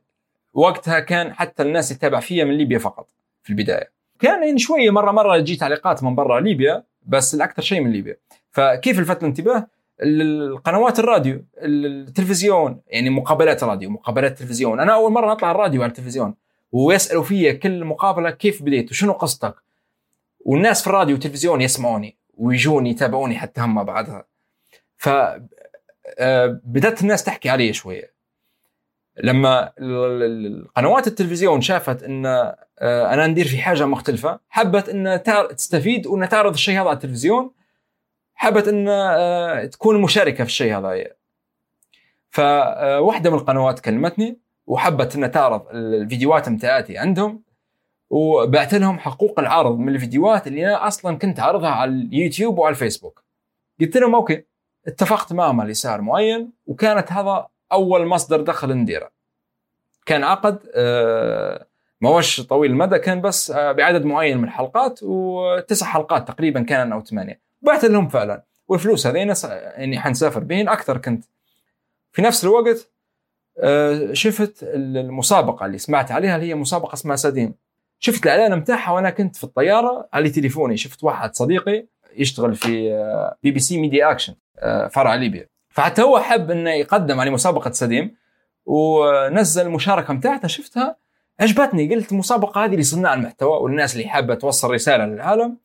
وقتها 0.54 1.00
كان 1.00 1.32
حتى 1.32 1.62
الناس 1.62 1.90
يتابع 1.90 2.20
فيها 2.20 2.44
من 2.44 2.58
ليبيا 2.58 2.78
فقط 2.78 3.08
في 3.42 3.50
البداية. 3.50 3.92
كان 4.20 4.44
يعني 4.44 4.58
شوية 4.58 4.90
مره 4.90 5.10
مرة 5.12 5.38
تجي 5.38 5.56
تعليقات 5.56 6.02
من 6.02 6.14
برا 6.14 6.40
ليبيا 6.40 6.84
بس 7.06 7.34
الأكثر 7.34 7.62
شيء 7.62 7.80
من 7.80 7.92
ليبيا. 7.92 8.16
فكيف 8.50 9.00
لفت 9.00 9.22
الانتباه؟ 9.22 9.66
القنوات 10.02 10.98
الراديو 10.98 11.44
التلفزيون 11.58 12.80
يعني 12.86 13.10
مقابلات 13.10 13.64
راديو 13.64 13.90
مقابلات 13.90 14.38
تلفزيون 14.38 14.80
أنا 14.80 14.94
أول 14.94 15.12
مرة 15.12 15.32
أطلع 15.32 15.50
الراديو 15.50 15.82
على 15.82 15.90
التلفزيون 15.90 16.34
ويسألوا 16.72 17.22
فيا 17.22 17.52
كل 17.52 17.84
مقابلة 17.84 18.30
كيف 18.30 18.62
بديت 18.62 18.90
وشنو 18.90 19.12
قصتك؟ 19.12 19.54
والناس 20.40 20.82
في 20.82 20.86
الراديو 20.86 21.14
والتلفزيون 21.14 21.60
يسمعوني 21.60 22.16
ويجوني 22.34 22.90
يتابعوني 22.90 23.38
حتى 23.38 23.60
هم 23.60 23.84
بعدها. 23.84 24.24
ف 24.96 25.08
آه، 26.18 26.60
بدأت 26.64 27.02
الناس 27.02 27.24
تحكي 27.24 27.48
علي 27.48 27.72
شوية. 27.72 28.14
لما 29.22 29.72
القنوات 29.78 31.06
التلفزيون 31.06 31.60
شافت 31.60 32.02
إن 32.02 32.26
آه، 32.26 33.14
أنا 33.14 33.26
ندير 33.26 33.48
في 33.48 33.58
حاجة 33.58 33.86
مختلفة 33.86 34.40
حبت 34.48 34.88
إن 34.88 35.22
تستفيد 35.56 36.06
وإن 36.06 36.28
تعرض 36.28 36.52
الشيء 36.52 36.74
هذا 36.74 36.88
على 36.88 36.92
التلفزيون 36.92 37.50
حبت 38.34 38.68
إن 38.68 38.88
آه، 38.88 39.64
تكون 39.64 40.02
مشاركة 40.02 40.44
في 40.44 40.50
الشيء 40.50 40.78
هذا. 40.78 41.04
فواحده 42.30 43.30
من 43.30 43.36
القنوات 43.36 43.80
كلمتني 43.80 44.38
وحبت 44.66 45.16
إن 45.16 45.30
تعرض 45.30 45.66
الفيديوهات 45.70 46.48
متاعتي 46.48 46.98
عندهم 46.98 47.42
وبعت 48.10 48.74
لهم 48.74 48.98
حقوق 48.98 49.40
العرض 49.40 49.78
من 49.78 49.94
الفيديوهات 49.94 50.46
اللي 50.46 50.66
أنا 50.66 50.86
أصلا 50.86 51.18
كنت 51.18 51.40
عارضها 51.40 51.70
على 51.70 51.90
اليوتيوب 51.90 52.58
وعلى 52.58 52.72
الفيسبوك. 52.72 53.22
قلت 53.80 53.96
لهم 53.96 54.14
أوكي 54.14 54.44
اتفقت 54.86 55.32
معهم 55.32 55.60
على 55.60 55.74
سعر 55.74 56.00
معين 56.00 56.52
وكانت 56.66 57.12
هذا 57.12 57.46
أول 57.72 58.06
مصدر 58.06 58.40
دخل 58.40 58.74
نديره. 58.74 59.10
كان 60.06 60.24
عقد 60.24 60.58
آه، 60.74 61.66
ما 62.00 62.22
طويل 62.48 62.70
المدى 62.70 62.98
كان 62.98 63.20
بس 63.20 63.50
آه، 63.50 63.72
بعدد 63.72 64.04
معين 64.04 64.38
من 64.38 64.44
الحلقات 64.44 65.00
وتسع 65.02 65.86
حلقات 65.86 66.28
تقريبا 66.28 66.62
كان 66.62 66.92
أو 66.92 67.04
ثمانية. 67.04 67.43
بعت 67.64 67.84
لهم 67.84 68.08
فعلا. 68.08 68.44
والفلوس 68.68 69.06
هذين 69.06 69.34
يعني 69.44 70.00
حنسافر 70.00 70.40
بهن 70.40 70.68
أكثر 70.68 70.98
كنت. 70.98 71.24
في 72.12 72.22
نفس 72.22 72.44
الوقت 72.44 72.90
آه، 73.58 74.12
شفت 74.12 74.58
المسابقة 74.62 75.66
اللي 75.66 75.78
سمعت 75.78 76.12
عليها 76.12 76.36
اللي 76.36 76.48
هي 76.48 76.54
مسابقة 76.54 76.94
اسمها 76.94 77.16
سديم. 77.16 77.54
شفت 77.98 78.26
الإعلان 78.26 78.60
بتاعها 78.60 78.90
وأنا 78.92 79.10
كنت 79.10 79.36
في 79.36 79.44
الطيارة 79.44 80.08
على 80.12 80.30
تليفوني. 80.30 80.76
شفت 80.76 81.04
واحد 81.04 81.34
صديقي 81.34 81.86
يشتغل 82.16 82.54
في 82.54 82.90
بي 83.42 83.50
بي 83.50 83.60
سي 83.60 83.80
ميديا 83.80 84.10
أكشن 84.10 84.34
فرع 84.90 85.14
ليبيا. 85.14 85.48
فحتى 85.68 86.02
هو 86.02 86.18
حب 86.18 86.50
إنه 86.50 86.70
يقدم 86.70 87.20
على 87.20 87.30
مسابقة 87.30 87.70
سديم 87.70 88.16
ونزل 88.66 89.66
المشاركه 89.66 90.14
بتاعته 90.14 90.48
شفتها 90.48 90.96
عجبتني. 91.40 91.94
قلت 91.94 92.12
المسابقة 92.12 92.64
هذه 92.64 92.76
لصناع 92.76 93.14
المحتوى 93.14 93.58
والناس 93.62 93.96
اللي 93.96 94.08
حابة 94.08 94.34
توصل 94.34 94.70
رسالة 94.70 95.06
للعالم. 95.06 95.56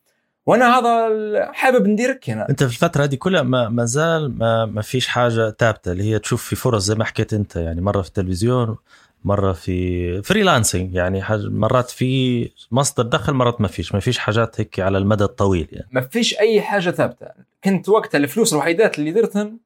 وأنا 0.46 0.78
هذا 0.78 1.52
حابب 1.52 1.86
نديرك 1.86 2.30
هنا. 2.30 2.48
انت 2.50 2.64
في 2.64 2.70
الفترة 2.70 3.04
هذه 3.04 3.14
كلها 3.14 3.42
ما, 3.42 3.68
ما 3.68 3.84
زال 3.84 4.38
ما, 4.38 4.64
ما 4.64 4.82
فيش 4.82 5.06
حاجة 5.06 5.56
ثابتة 5.58 5.92
اللي 5.92 6.04
هي 6.04 6.18
تشوف 6.18 6.44
في 6.44 6.56
فرص 6.56 6.84
زي 6.84 6.94
ما 6.94 7.04
حكيت 7.04 7.32
انت 7.32 7.56
يعني 7.56 7.80
مرة 7.80 8.02
في 8.02 8.08
التلفزيون 8.08 8.76
مرة 9.24 9.52
في 9.52 10.22
freelancing 10.22 10.94
يعني 10.94 11.22
مرات 11.30 11.90
في 11.90 12.50
مصدر 12.70 13.02
دخل 13.02 13.32
مرات 13.32 13.60
ما 13.60 13.68
فيش. 13.68 13.94
ما 13.94 14.00
فيش 14.00 14.18
حاجات 14.18 14.60
هيك 14.60 14.80
على 14.80 14.98
المدى 14.98 15.24
الطويل 15.24 15.68
يعني. 15.72 15.88
ما 15.92 16.00
فيش 16.00 16.38
أي 16.38 16.62
حاجة 16.62 16.90
ثابتة. 16.90 17.26
كنت 17.64 17.88
وقتها 17.88 18.18
الفلوس 18.18 18.52
الوحيدات 18.52 18.98
اللي 18.98 19.10
درتهن 19.10 19.58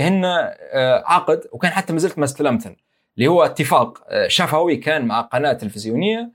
هن 0.00 0.24
آه، 0.24 1.04
عقد 1.06 1.40
وكان 1.52 1.70
حتى 1.70 1.92
ما 1.92 1.98
زلت 1.98 2.18
ما 2.18 2.24
استلمتهن 2.24 2.76
اللي 3.18 3.28
هو 3.28 3.44
اتفاق 3.44 3.98
آه، 4.08 4.28
شفوي 4.28 4.76
كان 4.76 5.04
مع 5.04 5.20
قناة 5.20 5.52
تلفزيونية 5.52 6.30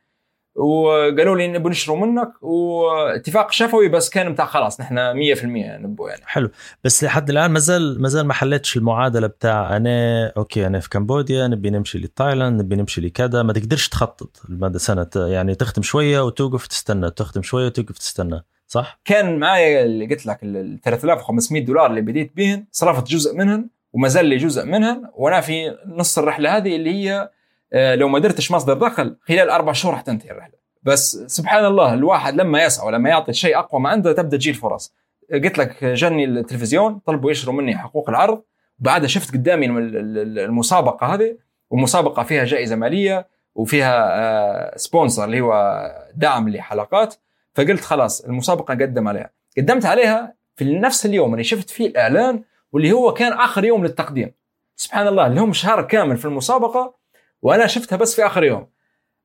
وقالوا 0.55 1.37
لي 1.37 1.47
نبغى 1.47 1.69
نشروا 1.69 2.05
منك 2.05 2.31
واتفاق 2.41 3.51
شفوي 3.51 3.87
بس 3.87 4.09
كان 4.09 4.33
بتاع 4.33 4.45
خلاص 4.45 4.81
نحن 4.81 4.95
100% 4.95 5.43
نبو 5.45 6.07
يعني. 6.07 6.21
حلو. 6.25 6.49
بس 6.83 7.03
لحد 7.03 7.29
الآن 7.29 7.51
ما 7.51 7.59
زال 7.59 8.27
ما 8.27 8.33
حلتش 8.33 8.77
المعادلة 8.77 9.27
بتاع 9.27 9.77
أنا 9.77 10.27
okay 10.37 10.67
أنا 10.67 10.79
في 10.79 10.89
كمبوديا 10.89 11.47
نبي 11.47 11.69
نمشي 11.69 11.97
لتايلاند 11.97 12.61
نبي 12.61 12.75
نمشي 12.75 13.01
لكذا 13.01 13.43
ما 13.43 13.53
تقدرش 13.53 13.89
تخطط 13.89 14.41
لمدى 14.49 14.79
سنة. 14.79 15.07
يعني 15.15 15.55
تختم 15.55 15.81
شوية 15.81 16.21
وتوقف 16.21 16.67
تستنى 16.67 17.11
تختم 17.11 17.41
شوية 17.41 17.65
وتوقف 17.65 17.97
تستنى 17.97 18.43
صح؟ 18.67 18.99
كان 19.05 19.39
معي 19.39 19.83
اللي 19.83 20.05
قلت 20.05 20.25
لك 20.25 20.39
ال 20.43 20.79
3500 20.83 21.65
دولار 21.65 21.85
اللي 21.85 22.01
بديت 22.01 22.31
بهن 22.35 22.65
صرفت 22.71 23.07
جزء 23.07 23.35
منهن 23.35 23.69
وما 23.93 24.07
زال 24.07 24.25
لي 24.25 24.37
جزء 24.37 24.65
منهن 24.65 25.09
وأنا 25.13 25.41
في 25.41 25.77
نص 25.87 26.17
الرحلة 26.17 26.57
هذه 26.57 26.75
اللي 26.75 26.93
هي 26.93 27.29
لو 27.73 28.07
ما 28.07 28.19
درتش 28.19 28.51
مصدر 28.51 28.73
دخل 28.73 29.17
خلال 29.21 29.49
أربع 29.49 29.73
شهور 29.73 29.93
راح 29.93 30.01
تنتهي 30.01 30.31
الرحلة. 30.31 30.55
بس 30.83 31.17
سبحان 31.27 31.65
الله 31.65 31.93
الواحد 31.93 32.35
لما 32.35 32.63
يسعى 32.63 32.87
ولما 32.87 33.09
يعطي 33.09 33.33
شيء 33.33 33.59
أقوى 33.59 33.81
ما 33.81 33.89
عنده 33.89 34.13
تبدأ 34.13 34.37
تجي 34.37 34.49
الفرص. 34.49 34.93
قلت 35.33 35.57
لك 35.57 35.83
جاني 35.83 36.25
التلفزيون 36.25 36.99
طلبوا 36.99 37.31
يشروا 37.31 37.55
مني 37.55 37.77
حقوق 37.77 38.09
العرض. 38.09 38.43
بعدها 38.79 39.07
شفت 39.07 39.33
قدامي 39.33 39.65
المسابقة 39.65 41.13
هذه 41.13 41.37
ومسابقه 41.69 42.23
فيها 42.23 42.43
جائزة 42.43 42.75
مالية 42.75 43.27
وفيها 43.55 44.77
سبونسر 44.77 45.21
آه، 45.21 45.25
اللي 45.25 45.41
هو 45.41 45.85
دعم 46.15 46.49
لحلقات. 46.49 47.15
فقلت 47.55 47.81
خلاص 47.81 48.21
المسابقة 48.25 48.73
قدم 48.73 49.07
عليها. 49.07 49.29
قدمت 49.57 49.85
عليها 49.85 50.35
في 50.55 50.79
نفس 50.79 51.05
اليوم 51.05 51.33
اللي 51.33 51.43
شفت 51.43 51.69
فيه 51.69 51.87
الإعلان 51.87 52.43
واللي 52.71 52.91
هو 52.91 53.13
كان 53.13 53.33
آخر 53.33 53.65
يوم 53.65 53.83
للتقديم. 53.83 54.31
سبحان 54.75 55.07
الله 55.07 55.27
اللي 55.27 55.41
هم 55.41 55.53
شهر 55.53 55.81
كامل 55.81 56.17
في 56.17 56.25
المسابقة 56.25 57.04
وأنا 57.45 57.67
شفتها 57.67 57.95
بس 57.95 58.15
في 58.15 58.25
آخر 58.25 58.43
يوم. 58.43 58.67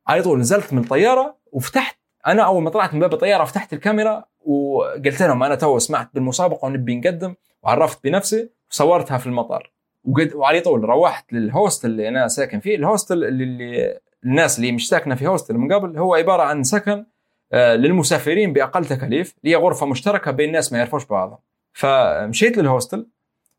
على 0.06 0.22
طول 0.22 0.38
نزلت 0.38 0.72
من 0.72 0.82
الطيارة 0.82 1.36
وفتحت 1.52 1.98
أنا 2.26 2.42
أول 2.42 2.62
ما 2.62 2.70
طلعت 2.70 2.94
من 2.94 3.00
باب 3.00 3.12
الطيارة 3.12 3.44
فتحت 3.44 3.72
الكاميرا 3.72 4.24
وقلت 4.40 5.22
لهم 5.22 5.42
أنا 5.42 5.54
تو 5.54 5.78
سمعت 5.78 6.10
بالمسابقة 6.14 6.66
ونبي 6.66 6.96
نقدم 6.96 7.34
وعرفت 7.62 8.04
بنفسي 8.04 8.50
وصورتها 8.70 9.18
في 9.18 9.26
المطار. 9.26 9.72
وقد 10.04 10.34
وعلى 10.34 10.60
طول 10.60 10.84
روحت 10.84 11.32
للهوستل 11.32 11.90
اللي 11.90 12.08
أنا 12.08 12.28
ساكن 12.28 12.60
فيه 12.60 12.76
الهوستل 12.76 13.24
اللي, 13.24 13.44
اللي 13.44 13.98
الناس 14.24 14.58
اللي 14.58 14.72
مش 14.72 14.88
ساكنة 14.88 15.14
في 15.14 15.26
hostel 15.26 15.54
من 15.54 15.72
قبل 15.72 15.98
هو 15.98 16.14
عبارة 16.14 16.42
عن 16.42 16.62
سكن 16.64 17.06
آه، 17.52 17.74
للمسافرين 17.74 18.52
بأقل 18.52 18.84
تكاليف 18.84 19.34
هي 19.44 19.56
غرفة 19.56 19.86
مشتركة 19.86 20.30
بين 20.30 20.52
ناس 20.52 20.72
ما 20.72 20.78
يعرفوش 20.78 21.04
بعضهم 21.04 21.38
فمشيت 21.72 22.58
لل 22.58 22.70
hostel 22.70 23.06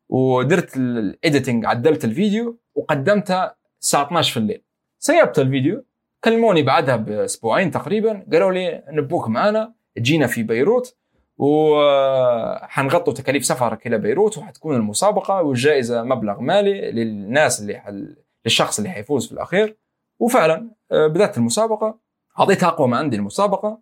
ودرت 0.10 0.78
ال 0.78 0.89
editing 0.89 1.66
عدلت 1.66 2.06
الفيديو 2.06 2.58
وقدمتها 2.76 3.61
الساعة 3.82 4.06
12 4.06 4.34
في 4.34 4.38
الليل. 4.38 4.64
سيبت 5.00 5.40
الفيديو 5.40 5.86
كلموني 6.24 6.64
بعدها 6.64 6.96
بأسبوعين 6.96 7.72
تقريبا 7.72 8.26
قالوا 8.32 8.52
لي 8.52 8.84
نبوك 8.90 9.28
معنا 9.30 9.74
تجينا 9.96 10.28
في 10.28 10.44
بيروت 10.44 10.96
وحنغطوا 11.38 13.14
تكاليف 13.14 13.46
سفرك 13.46 13.88
إلى 13.88 13.98
بيروت 13.98 14.38
وحتكون 14.38 14.76
المسابقة 14.76 15.42
والجائزة 15.42 16.04
مبلغ 16.04 16.40
مالي 16.40 16.92
للناس 16.92 17.62
اللي 17.62 17.78
حل... 17.80 18.16
للشخص 18.46 18.78
اللي 18.78 18.90
حيفوز 18.90 19.28
في 19.28 19.32
الأخير. 19.32 19.78
وفعلا 20.20 20.72
آه، 20.92 21.08
بدأت 21.08 21.38
المسابقة 21.38 22.00
اعطيت 22.40 22.64
أقوى 22.64 22.88
ما 22.88 22.98
عندي 22.98 23.16
المسابقة. 23.16 23.80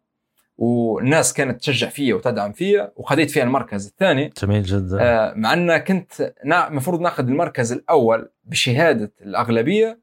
والناس 0.59 1.33
كانت 1.33 1.59
تشجع 1.59 1.89
فيا 1.89 2.15
وتدعم 2.15 2.51
فيا 2.51 2.91
وخذيت 2.95 3.31
فيها 3.31 3.43
المركز 3.43 3.87
الثاني. 3.87 4.31
جميل 4.41 4.63
جدا. 4.63 4.97
آه، 5.01 5.33
مع 5.35 5.53
إن 5.53 5.77
كنت 5.77 6.33
المفروض 6.45 7.01
ناخذ 7.01 7.27
المركز 7.27 7.71
الأول 7.71 8.29
بشهادة 8.43 9.11
الأغلبية 9.21 9.99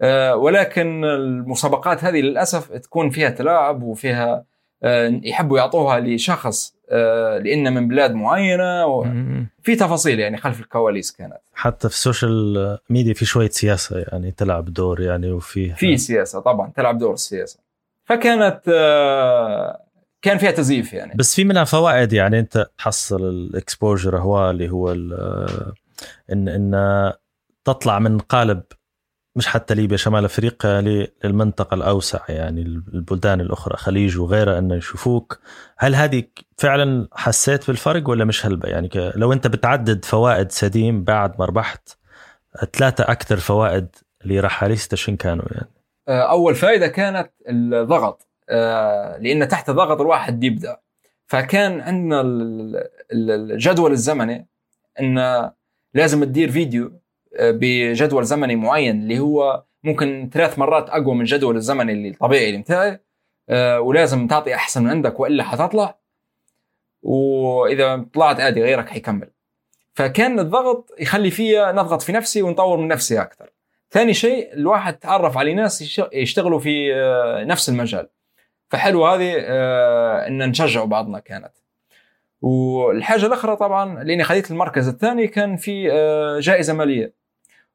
آه، 0.00 0.36
ولكن 0.36 1.04
المسابقات 1.04 2.04
هذه 2.04 2.20
للأسف 2.20 2.72
تكون 2.72 3.10
فيها 3.10 3.30
تلاعب 3.30 3.82
وفيها 3.82 4.44
آه، 4.82 5.20
يحبوا 5.22 5.58
يعطوها 5.58 6.00
لشخص 6.00 6.74
آه، 6.90 7.38
لأن 7.38 7.74
من 7.74 7.88
بلاد 7.88 8.14
معينة 8.14 8.86
وفي 8.86 9.76
تفاصيل 9.78 10.20
يعني 10.20 10.36
خلف 10.36 10.60
الكواليس 10.60 11.12
كانت. 11.12 11.38
حتى 11.54 11.88
في 11.88 11.94
ال 11.94 12.06
social 12.06 12.78
media 12.90 13.14
في 13.14 13.24
شوية 13.24 13.48
سياسة 13.50 13.98
يعني 13.98 14.30
تلعب 14.30 14.64
دور 14.64 15.00
يعني 15.00 15.30
وفي 15.30 15.74
في 15.74 15.96
سياسة 15.96 16.40
طبعا 16.40 16.72
تلعب 16.76 16.98
دور 16.98 17.12
السياسة. 17.14 17.60
فكانت 18.04 18.60
آه، 18.68 19.87
كان 20.22 20.38
فيها 20.38 20.50
تزييف 20.50 20.92
يعني. 20.92 21.14
بس 21.16 21.34
في 21.34 21.44
منها 21.44 21.64
فوائد 21.64 22.12
يعني 22.12 22.38
أنت 22.38 22.66
تحصل 22.78 23.28
ال 23.28 23.38
exposure 23.38 24.18
هو 24.18 24.50
اللي 24.50 24.70
هو 24.70 24.92
ان 26.32 26.48
إن 26.48 27.12
تطلع 27.64 27.98
من 27.98 28.18
قالب 28.18 28.62
مش 29.36 29.46
حتى 29.46 29.74
ليبيا 29.74 29.96
شمال 29.96 30.24
أفريقيا 30.24 30.80
للمنطقة 31.24 31.74
الأوسع 31.74 32.20
يعني 32.28 32.62
البلدان 32.62 33.40
الأخرى 33.40 33.76
خليج 33.76 34.18
وغيرها 34.18 34.58
إنه 34.58 34.74
يشوفوك. 34.74 35.40
هل 35.78 35.94
هذه 35.94 36.24
فعلا 36.56 37.08
حسيت 37.12 37.66
بالفرق 37.66 38.08
ولا 38.08 38.24
مش 38.24 38.46
هلبة؟ 38.46 38.68
يعني 38.68 38.90
لو 38.94 39.32
أنت 39.32 39.46
بتعدد 39.46 40.04
فوائد 40.04 40.52
سديم 40.52 41.04
بعد 41.04 41.38
ما 41.38 41.44
ربحت 41.44 41.88
ثلاثة 42.72 43.04
أكثر 43.04 43.36
فوائد 43.36 43.88
لرحاليستا 44.24 44.96
شن 44.96 45.16
كانوا 45.16 45.44
يعني؟ 45.50 45.70
أول 46.08 46.54
فائدة 46.54 46.86
كانت 46.88 47.30
الضغط. 47.48 48.27
لأن 49.20 49.48
تحت 49.48 49.70
ضغط 49.70 50.00
الواحد 50.00 50.44
يبدا 50.44 50.76
فكان 51.26 51.80
عندنا 51.80 52.20
الجدول 53.12 53.92
الزمني 53.92 54.46
إن 55.00 55.50
لازم 55.94 56.24
تدير 56.24 56.50
فيديو 56.50 56.92
بجدول 57.40 58.24
زمني 58.24 58.56
معين 58.56 59.02
اللي 59.02 59.18
هو 59.18 59.64
ممكن 59.84 60.30
ثلاث 60.32 60.58
مرات 60.58 60.90
أقوى 60.90 61.14
من 61.14 61.20
الجدول 61.20 61.56
الزمني 61.56 61.92
اللي 61.92 62.08
الطبيعي 62.08 62.48
اللي 62.48 62.58
بتاعي 62.58 63.00
آه، 63.50 63.80
ولازم 63.80 64.26
تعطي 64.26 64.54
أحسن 64.54 64.82
من 64.82 64.90
عندك 64.90 65.20
وإلا 65.20 65.44
حتطلع 65.44 65.98
وإذا 67.02 68.04
طلعت 68.14 68.40
عادي 68.40 68.62
غيرك 68.62 68.88
حيكمل. 68.88 69.30
فكان 69.94 70.38
الضغط 70.38 70.94
يخلي 70.98 71.30
فيا 71.30 71.72
نضغط 71.72 72.02
في 72.02 72.12
نفسي 72.12 72.42
ونطور 72.42 72.78
من 72.78 72.88
نفسي 72.88 73.20
أكثر. 73.20 73.50
ثاني 73.90 74.14
شيء 74.14 74.52
الواحد 74.52 74.98
تعرف 74.98 75.38
على 75.38 75.54
ناس 75.54 76.00
يشتغلوا 76.12 76.58
في 76.58 76.94
آه، 76.94 77.44
نفس 77.44 77.68
المجال. 77.68 78.08
فحلو 78.70 79.06
هذه 79.06 79.34
آه، 79.38 80.26
إن 80.26 80.50
نشجعوا 80.50 80.86
بعضنا 80.86 81.18
كانت. 81.18 81.52
والحاجة 82.40 83.26
الأخرى 83.26 83.56
طبعا 83.56 84.04
لأني 84.04 84.24
خذيت 84.24 84.50
المركز 84.50 84.88
الثاني 84.88 85.26
كان 85.26 85.56
في 85.56 85.88
جائزة 86.40 86.72
مالية. 86.72 87.18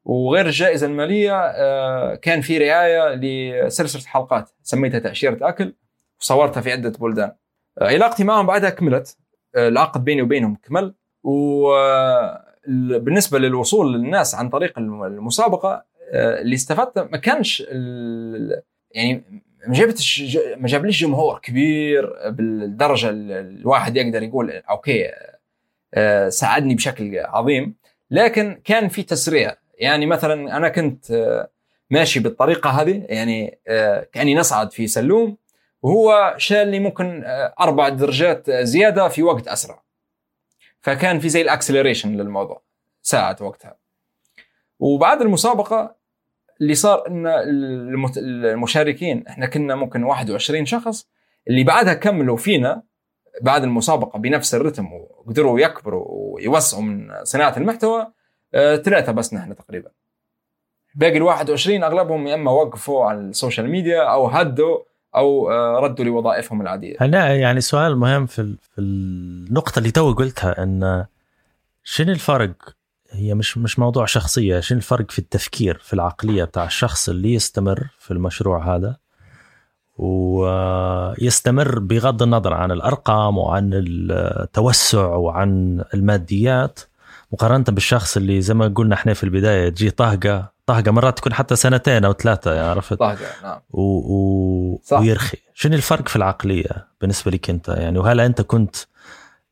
وغير 0.06 0.46
الجائزة 0.46 0.88
المالية 0.88 1.39
آه، 1.39 2.16
كان 2.16 2.41
في 2.41 2.58
رعاية 2.58 3.16
لسلسلة 3.16 4.02
حلقات. 4.06 4.50
سميتها 4.64 5.00
تأشيرة 5.00 5.38
أكل 5.41 5.76
وصورتها 6.22 6.62
في 6.62 6.72
عدة 6.72 6.94
بلدان. 7.00 7.32
آه، 7.82 7.88
علاقتي 7.88 8.24
معهم 8.24 8.46
بعدها 8.46 8.70
كملت. 8.70 9.18
آه، 9.56 9.68
العقد 9.68 10.04
بيني 10.06 10.22
وبينهم 10.22 10.56
كمل. 10.56 10.94
وبالنسبه 12.68 13.39
للوصول 13.39 13.94
للناس 13.94 14.36
عن 14.36 14.50
طريق 14.50 14.80
المسابقة 14.80 15.86
اللي 16.14 16.56
استفدت 16.56 17.00
ما 17.00 17.18
كانش 17.18 17.64
يعني 18.91 19.24
ما 19.68 19.74
جابتش 19.74 20.38
ما 20.57 20.68
جابليش 20.68 21.01
جمهور 21.01 21.39
كبير 21.39 22.30
بالدرجة 22.30 23.09
الواحد 23.09 23.97
يقدر 23.97 24.24
يقول 24.24 24.51
أوكي 24.70 25.11
ساعدني 26.30 26.76
بشكل 26.76 27.20
عظيم. 27.20 27.76
لكن 28.11 28.61
كان 28.64 28.89
في 28.89 29.03
تسريع. 29.03 29.55
يعني 29.78 30.05
مثلا 30.05 30.57
أنا 30.57 30.70
كنت 30.70 31.11
آه، 31.11 31.49
ماشي 31.89 32.20
بالطريقة 32.20 32.70
هذه. 32.70 33.05
يعني 33.09 33.59
آه، 33.68 34.07
كأني 34.11 34.36
نصعد 34.36 34.72
في 34.72 34.88
سلوم. 34.88 35.38
وهو 35.82 36.36
شال 36.38 36.68
لي 36.68 36.80
ممكن 36.80 37.24
آه، 37.24 37.53
أربع 37.59 37.89
درجات 37.89 38.51
زيادة 38.51 39.07
في 39.07 39.24
وقت 39.24 39.47
أسرع. 39.47 39.84
فكان 40.82 41.20
في 41.20 41.30
زي 41.30 41.41
الأكسلريشن 41.41 42.18
للموضوع 42.18 42.61
ساعد 43.01 43.41
وقتها. 43.41 43.76
وبعد 44.80 45.22
المسابقة 45.22 45.95
اللي 46.62 46.76
صار 46.76 47.08
إن 47.08 47.28
المشاركين 48.18 49.28
إحنا 49.28 49.45
كنا 49.45 49.76
ممكن 49.76 50.04
21 50.04 50.66
شخص 50.66 51.08
اللي 51.49 51.64
بعدها 51.64 51.93
كملوا 51.93 52.38
فينا 52.38 52.84
بعد 53.41 53.64
المسابقة 53.64 54.20
بنفس 54.20 54.56
الرتم 54.56 54.93
وقدروا 54.93 55.60
يكبروا 55.60 56.06
ويوسعوا 56.10 56.84
من 56.84 57.24
صناعة 57.24 57.58
المحتوى 57.58 58.08
آه، 58.54 58.76
ثلاثة 58.76 59.12
بس 59.12 59.34
نحن 59.34 59.56
تقريبا 59.56 59.89
باقي 60.95 61.18
ال 61.18 61.22
21 61.22 61.84
أغلبهم 61.84 62.28
يا 62.28 62.36
إما 62.36 62.51
وقفوا 62.51 63.06
على 63.06 63.20
ال 63.20 63.27
social 63.27 63.70
media 63.70 64.01
أو 64.01 64.28
هدوا 64.28 64.80
أو 65.16 65.51
آه، 65.51 65.80
ردوا 65.80 66.06
لوظائفهم 66.06 66.62
العادية. 66.62 66.95
هلا 66.99 67.36
يعني 67.36 67.62
سؤال 67.62 67.97
مهم 67.97 68.26
في 68.26 68.56
النقطة 68.78 69.80
اللي 69.80 69.91
تو 69.91 70.14
قلتها 70.14 70.64
إن 70.64 71.06
شنو 71.84 72.12
الفرق 72.12 72.76
هي 73.14 73.34
مش 73.34 73.57
مش 73.57 73.80
موضوع 73.80 74.05
شخصية، 74.05 74.59
شنو 74.59 74.78
الفرق 74.78 75.11
في 75.11 75.20
التفكير 75.20 75.78
في 75.84 75.93
العقلية 75.93 76.43
بتاع 76.43 76.66
الشخص 76.66 77.09
اللي 77.09 77.34
يستمر 77.34 77.88
في 77.99 78.11
المشروع 78.11 78.76
هذا؟ 78.76 78.97
ويستمر 79.97 81.80
بغض 81.80 82.24
النظر 82.24 82.53
عن 82.53 82.72
الأرقام 82.72 83.38
وعن 83.38 83.70
التوسع 83.74 85.05
وعن 85.05 85.84
الماديات. 85.93 86.80
مقارنة 87.32 87.64
بالشخص 87.64 88.18
اللي 88.18 88.41
زي 88.41 88.53
ما 88.53 88.68
قلنا 88.68 88.95
إحنا 88.95 89.14
في 89.14 89.24
البداية 89.24 89.70
تجي 89.70 89.89
طهقه 89.89 90.51
طهقه 90.66 90.91
مرات 90.91 91.18
تكون 91.18 91.34
حتى 91.34 91.55
سنتين 91.55 92.05
أو 92.05 92.14
ثلاثة 92.14 92.53
يعني 92.53 92.68
عرفت؟ 92.68 92.93
طهقه 92.93 93.26
نعم. 93.43 93.59
و... 93.70 93.82
و... 93.82 94.82
ويرخي. 94.91 95.38
شنو 95.53 95.76
الفرق 95.76 96.07
في 96.07 96.16
العقلية 96.16 96.88
بالنسبة 97.01 97.32
لك 97.32 97.49
أنت؟ 97.49 97.68
يعني 97.68 97.99
وهل 97.99 98.20
أنت 98.20 98.41
كنت 98.41 98.76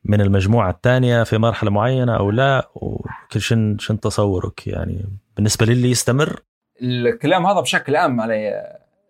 من 0.04 0.22
المجموعة 0.22 0.70
الثانية 0.70 1.24
في 1.24 1.38
مرحلة 1.38 1.72
معينة 1.72 2.18
أو 2.18 2.32
لا 2.32 2.70
وشن 2.76 3.78
شن 3.78 3.99
تصورك 3.99 4.68
يعني؟ 4.68 5.06
بالنسبة 5.36 5.66
للي 5.66 5.91
يستمر؟ 5.91 6.43
الكلام 6.82 7.45
هذا 7.45 7.60
بشكل 7.60 7.95
عام 7.95 8.22
على 8.22 8.64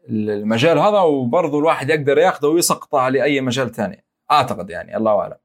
المجال 0.10 0.80
هذا 0.80 1.00
وبرضه 1.00 1.60
الواحد 1.60 1.90
يقدر 1.90 2.18
ياخذه 2.18 2.48
ويسقطه 2.48 3.00
على 3.00 3.24
أي 3.24 3.42
مجال 3.42 3.72
ثاني 3.72 4.06
أعتقد 4.32 4.70
يعني 4.70 4.98
الله 4.98 5.20
أعلم. 5.20 5.38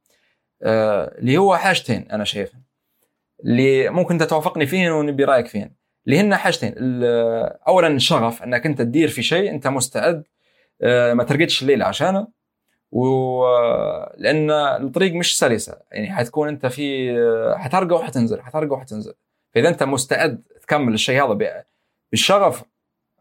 آه 0.62 1.18
اللي 1.18 1.38
هو 1.38 1.56
حاجتين 1.56 2.08
أنا 2.10 2.24
شايفهم. 2.24 2.62
اللي 3.44 3.88
ممكن 3.88 4.14
أنت 4.14 4.22
توافقني 4.22 4.66
فيهن 4.66 4.90
ونبي 4.90 5.24
رأيك 5.24 5.46
فيهن. 5.46 5.70
اللي 6.06 6.20
هن 6.20 6.36
حاجتين. 6.36 6.74
اولا 7.68 7.88
الشغف 7.88 8.42
أنك 8.42 8.66
أنت 8.66 8.78
تدير 8.78 9.08
في 9.08 9.22
شيء 9.22 9.50
أنت 9.50 9.66
مستعد. 9.66 10.24
آه، 10.82 11.14
ما 11.14 11.24
ترقدش 11.24 11.62
الليل 11.62 11.82
عشانه. 11.82 12.28
ولان 12.92 14.50
الطريق 14.50 15.12
مش 15.12 15.38
سلسة. 15.38 15.78
يعني 15.92 16.12
حتكون 16.12 16.48
أنت 16.48 16.66
في 16.66 17.10
آه، 17.18 17.56
حترقى 17.56 17.94
وحتنزل 17.94 18.42
حترقى 18.42 18.74
وحتنزل. 18.74 19.14
فإذا 19.54 19.68
أنت 19.68 19.82
مستعد 19.82 20.42
تكمل 20.62 20.94
الشيء 20.94 21.24
هذا 21.24 21.64
بالشغف 22.10 22.62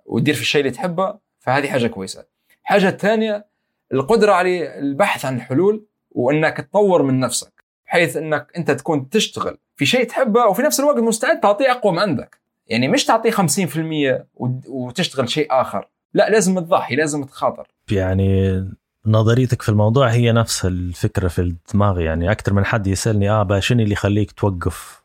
وتدير 0.05 0.33
في 0.33 0.41
الشيء 0.41 0.61
اللي 0.61 0.71
تحبه 0.71 1.17
فهذه 1.39 1.67
حاجة 1.67 1.87
كويسة. 1.87 2.25
الحاجة 2.61 2.89
الثانية 2.89 3.45
القدرة 3.93 4.31
على 4.31 4.79
البحث 4.79 5.25
عن 5.25 5.35
الحلول 5.35 5.85
وأنك 6.11 6.57
تطور 6.57 7.03
من 7.03 7.19
نفسك 7.19 7.63
بحيث 7.85 8.17
أنك 8.17 8.51
أنت 8.57 8.71
تكون 8.71 9.09
تشتغل 9.09 9.57
في 9.75 9.85
شيء 9.85 10.03
تحبه 10.03 10.45
وفي 10.45 10.61
نفس 10.61 10.79
الوقت 10.79 10.97
مستعد 10.97 11.39
تعطيه 11.39 11.71
أقوى 11.71 11.93
ما 11.93 12.01
عندك. 12.01 12.39
يعني 12.67 12.87
مش 12.87 13.05
تعطيه 13.05 13.31
50% 13.31 14.25
وتشتغل 14.67 15.29
شيء 15.29 15.47
آخر. 15.51 15.89
لا 16.13 16.29
لازم 16.29 16.59
تضحي 16.59 16.95
لازم 16.95 17.23
تخاطر. 17.23 17.67
يعني 17.91 18.59
نظريتك 19.07 19.61
في 19.61 19.69
الموضوع 19.69 20.09
هي 20.09 20.31
نفس 20.31 20.65
الفكرة 20.65 21.27
في 21.27 21.39
الدماغ 21.39 21.99
يعني 21.99 22.31
أكثر 22.31 22.53
من 22.53 22.65
حد 22.65 22.87
يسألني 22.87 23.29
آه 23.29 23.59
شنو 23.59 23.83
اللي 23.83 23.93
يخليك 23.93 24.31
توقف 24.31 25.01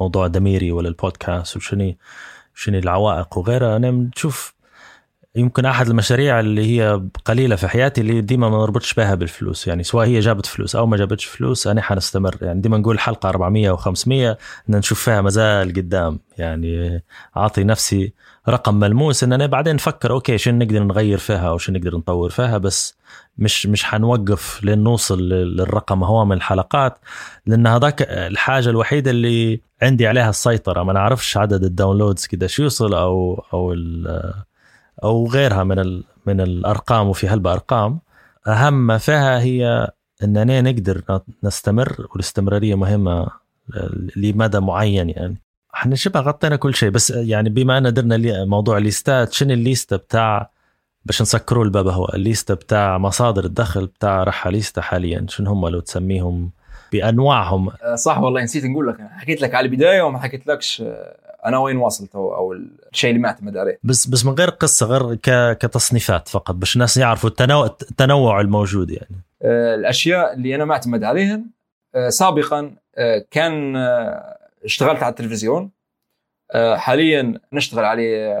موضوع 0.00 0.26
دميري 0.26 0.72
ولا 0.72 0.88
البودكاست 0.88 1.56
وشنو 1.56 1.94
شنو 2.54 2.78
العوائق 2.78 3.38
وغيرها؟ 3.38 3.76
أنا 3.76 3.90
بشوف 3.90 4.54
يمكن 5.34 5.64
أحد 5.64 5.88
المشاريع 5.88 6.40
اللي 6.40 6.66
هي 6.66 7.02
قليلة 7.24 7.56
في 7.56 7.68
حياتي 7.68 8.00
اللي 8.00 8.20
ديما 8.20 8.48
ما 8.48 8.56
نربطش 8.58 8.94
بها 8.94 9.14
بالفلوس 9.14 9.66
يعني 9.66 9.82
سواء 9.82 10.06
هي 10.06 10.20
جابت 10.20 10.46
فلوس 10.46 10.76
أو 10.76 10.86
ما 10.86 10.96
جابتش 10.96 11.24
فلوس 11.24 11.66
أنا 11.66 11.82
حنستمر 11.82 12.36
يعني 12.42 12.60
ديما 12.60 12.78
نقول 12.78 12.98
حلقة 12.98 13.28
400 13.28 13.76
و500 13.76 14.08
إن 14.08 14.36
نشوف 14.68 15.00
فيها 15.04 15.20
مازال 15.20 15.72
قدام 15.72 16.18
يعني 16.38 17.02
أعطي 17.36 17.64
نفسي 17.64 18.12
رقم 18.48 18.74
ملموس 18.74 19.24
إن 19.24 19.32
أنا 19.32 19.46
بعدين 19.46 19.74
نفكر 19.74 20.10
okay 20.10 20.38
شو 20.38 20.50
نقدر 20.50 20.82
نغير 20.82 21.18
فيها 21.18 21.48
أو 21.48 21.58
شو 21.58 21.72
نقدر 21.72 21.96
نطور 21.96 22.30
فيها 22.30 22.58
بس 22.58 22.96
مش 23.38 23.66
مش 23.66 23.84
حنوقف 23.84 24.64
لين 24.64 24.78
نوصل 24.78 25.28
للرقم 25.28 26.04
هو 26.04 26.24
من 26.24 26.36
الحلقات 26.36 26.98
لأن 27.46 27.66
هذاك 27.66 28.02
الحاجة 28.02 28.68
الوحيدة 28.68 29.10
اللي 29.10 29.60
عندي 29.82 30.06
عليها 30.06 30.30
السيطرة 30.30 30.82
ما 30.82 30.92
نعرفش 30.92 31.36
عدد 31.36 31.64
ال 31.64 31.70
downloads 31.70 32.26
كده 32.26 32.46
شو 32.46 32.62
يوصل 32.62 32.94
أو 32.94 33.44
أو 33.52 33.74
أو 35.04 35.26
غيرها 35.26 35.64
من 35.64 36.02
من 36.26 36.40
الأرقام 36.40 37.08
وفي 37.08 37.28
هلبة 37.28 37.52
أرقام. 37.52 38.00
أهم 38.48 38.86
ما 38.86 38.98
فيها 38.98 39.40
هي 39.40 39.90
اننا 40.22 40.60
نقدر 40.60 41.20
نستمر 41.44 42.06
والاستمرارية 42.10 42.74
مهمة 42.74 43.26
لمدى 44.16 44.60
معين 44.60 45.10
يعني. 45.10 45.42
إحنا 45.74 45.96
شبه 45.96 46.20
غطينا 46.20 46.56
كل 46.56 46.74
شيء 46.74 46.90
بس 46.90 47.10
يعني 47.10 47.50
بما 47.50 47.78
أن 47.78 47.94
درنا 47.94 48.44
موضوع 48.44 48.78
الليستات 48.78 49.32
شنو 49.32 49.52
الليسته 49.52 49.96
بتاع 49.96 50.50
باش 51.04 51.22
نسكروا 51.22 51.64
الباب 51.64 51.86
هو؟ 51.88 52.08
الليسته 52.14 52.54
بتاع 52.54 52.98
مصادر 52.98 53.44
الدخل 53.44 53.86
بتاع 53.86 54.22
رحا 54.22 54.50
ليستا 54.50 54.80
حاليا 54.80 55.26
شنو 55.28 55.50
هم 55.50 55.68
لو 55.68 55.80
تسميهم؟ 55.80 56.50
بأنواعهم. 56.92 57.70
أه، 57.82 57.94
صح 57.94 58.18
والله 58.18 58.42
نسيت 58.42 58.64
نقول 58.64 58.88
لك 58.88 58.96
حكيت 59.10 59.42
لك 59.42 59.54
على 59.54 59.66
البداية 59.66 60.02
وما 60.02 60.18
حكيت 60.18 60.46
لكش 60.46 60.80
أه، 60.80 61.16
أنا 61.46 61.58
وين 61.58 61.76
واصل 61.76 62.06
تو 62.06 62.34
أو 62.34 62.52
الشيء 62.92 63.10
اللي 63.10 63.22
معتمد 63.22 63.56
عليه؟ 63.56 63.78
بس 63.82 64.06
بس 64.06 64.26
من 64.26 64.32
غير 64.32 64.50
قصة 64.50 64.86
غير. 64.86 65.14
كتصنيفات 65.54 66.28
فقط 66.28 66.54
باش 66.54 66.76
الناس 66.76 66.96
يعرفوا 66.96 67.30
التنوع 67.30 67.66
التنوع 67.66 68.40
الموجود 68.40 68.90
يعني. 68.90 69.22
أه، 69.42 69.74
الأشياء 69.74 70.32
اللي 70.32 70.54
أنا 70.54 70.64
معتمد 70.64 71.04
عليها 71.04 71.40
سابقا 72.08 72.74
كان 73.30 73.76
اشتغلت 74.64 75.02
على 75.02 75.10
التلفزيون. 75.10 75.70
حاليا 76.74 77.40
نشتغل 77.52 77.84
عليه 77.84 78.34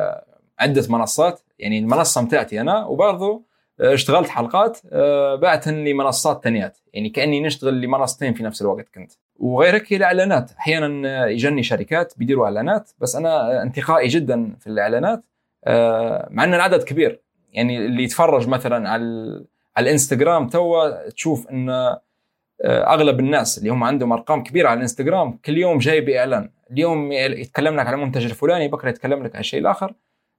عدة 0.58 0.86
منصات. 0.88 1.40
يعني 1.58 1.78
المنصة 1.78 2.20
متاعتي 2.20 2.60
أنا 2.60 2.86
وبرضه 2.86 3.42
آه، 3.80 3.94
اشتغلت 3.94 4.28
حلقات 4.28 4.78
آه، 4.92 5.34
بعتن 5.34 5.84
لمنصات 5.84 6.44
تانيات. 6.44 6.78
يعني 6.94 7.10
كأني 7.10 7.40
نشتغل 7.40 7.80
لمنصتين 7.80 8.34
في 8.34 8.42
نفس 8.42 8.62
الوقت 8.62 8.88
كنت. 8.94 9.12
وغير 9.42 9.74
هيك 9.74 9.92
الإعلانات. 9.92 10.50
أحيانا 10.58 11.26
يجني 11.26 11.62
شركات 11.62 12.14
بيديروا 12.16 12.44
إعلانات 12.44 12.90
بس 12.98 13.16
أنا 13.16 13.62
انتقائي 13.62 14.08
جدا 14.08 14.56
في 14.60 14.66
الإعلانات 14.66 15.24
آه، 15.64 16.28
مع 16.30 16.44
ان 16.44 16.54
العدد 16.54 16.82
كبير. 16.82 17.20
يعني 17.52 17.78
اللي 17.78 18.02
يتفرج 18.02 18.48
مثلا 18.48 18.90
على 18.90 19.44
على 19.76 19.84
الإنستغرام 19.84 20.48
توا 20.48 21.08
تشوف 21.08 21.48
إن 21.48 21.96
أغلب 22.64 23.20
الناس 23.20 23.58
اللي 23.58 23.70
هم 23.70 23.84
عندهم 23.84 24.12
أرقام 24.12 24.42
كبيرة 24.42 24.68
على 24.68 24.76
الإنستغرام 24.76 25.38
كل 25.44 25.58
يوم 25.58 25.78
جاي 25.78 26.00
بإعلان. 26.00 26.50
اليوم 26.70 27.12
يتكلم 27.12 27.76
لك 27.76 27.86
على 27.86 27.96
المنتج 27.96 28.24
الفلاني 28.24 28.68
بكرة 28.68 28.88
يتكلم 28.88 29.22
لك 29.22 29.34
على 29.34 29.40
الشيء 29.40 29.60
الآخر. 29.60 29.94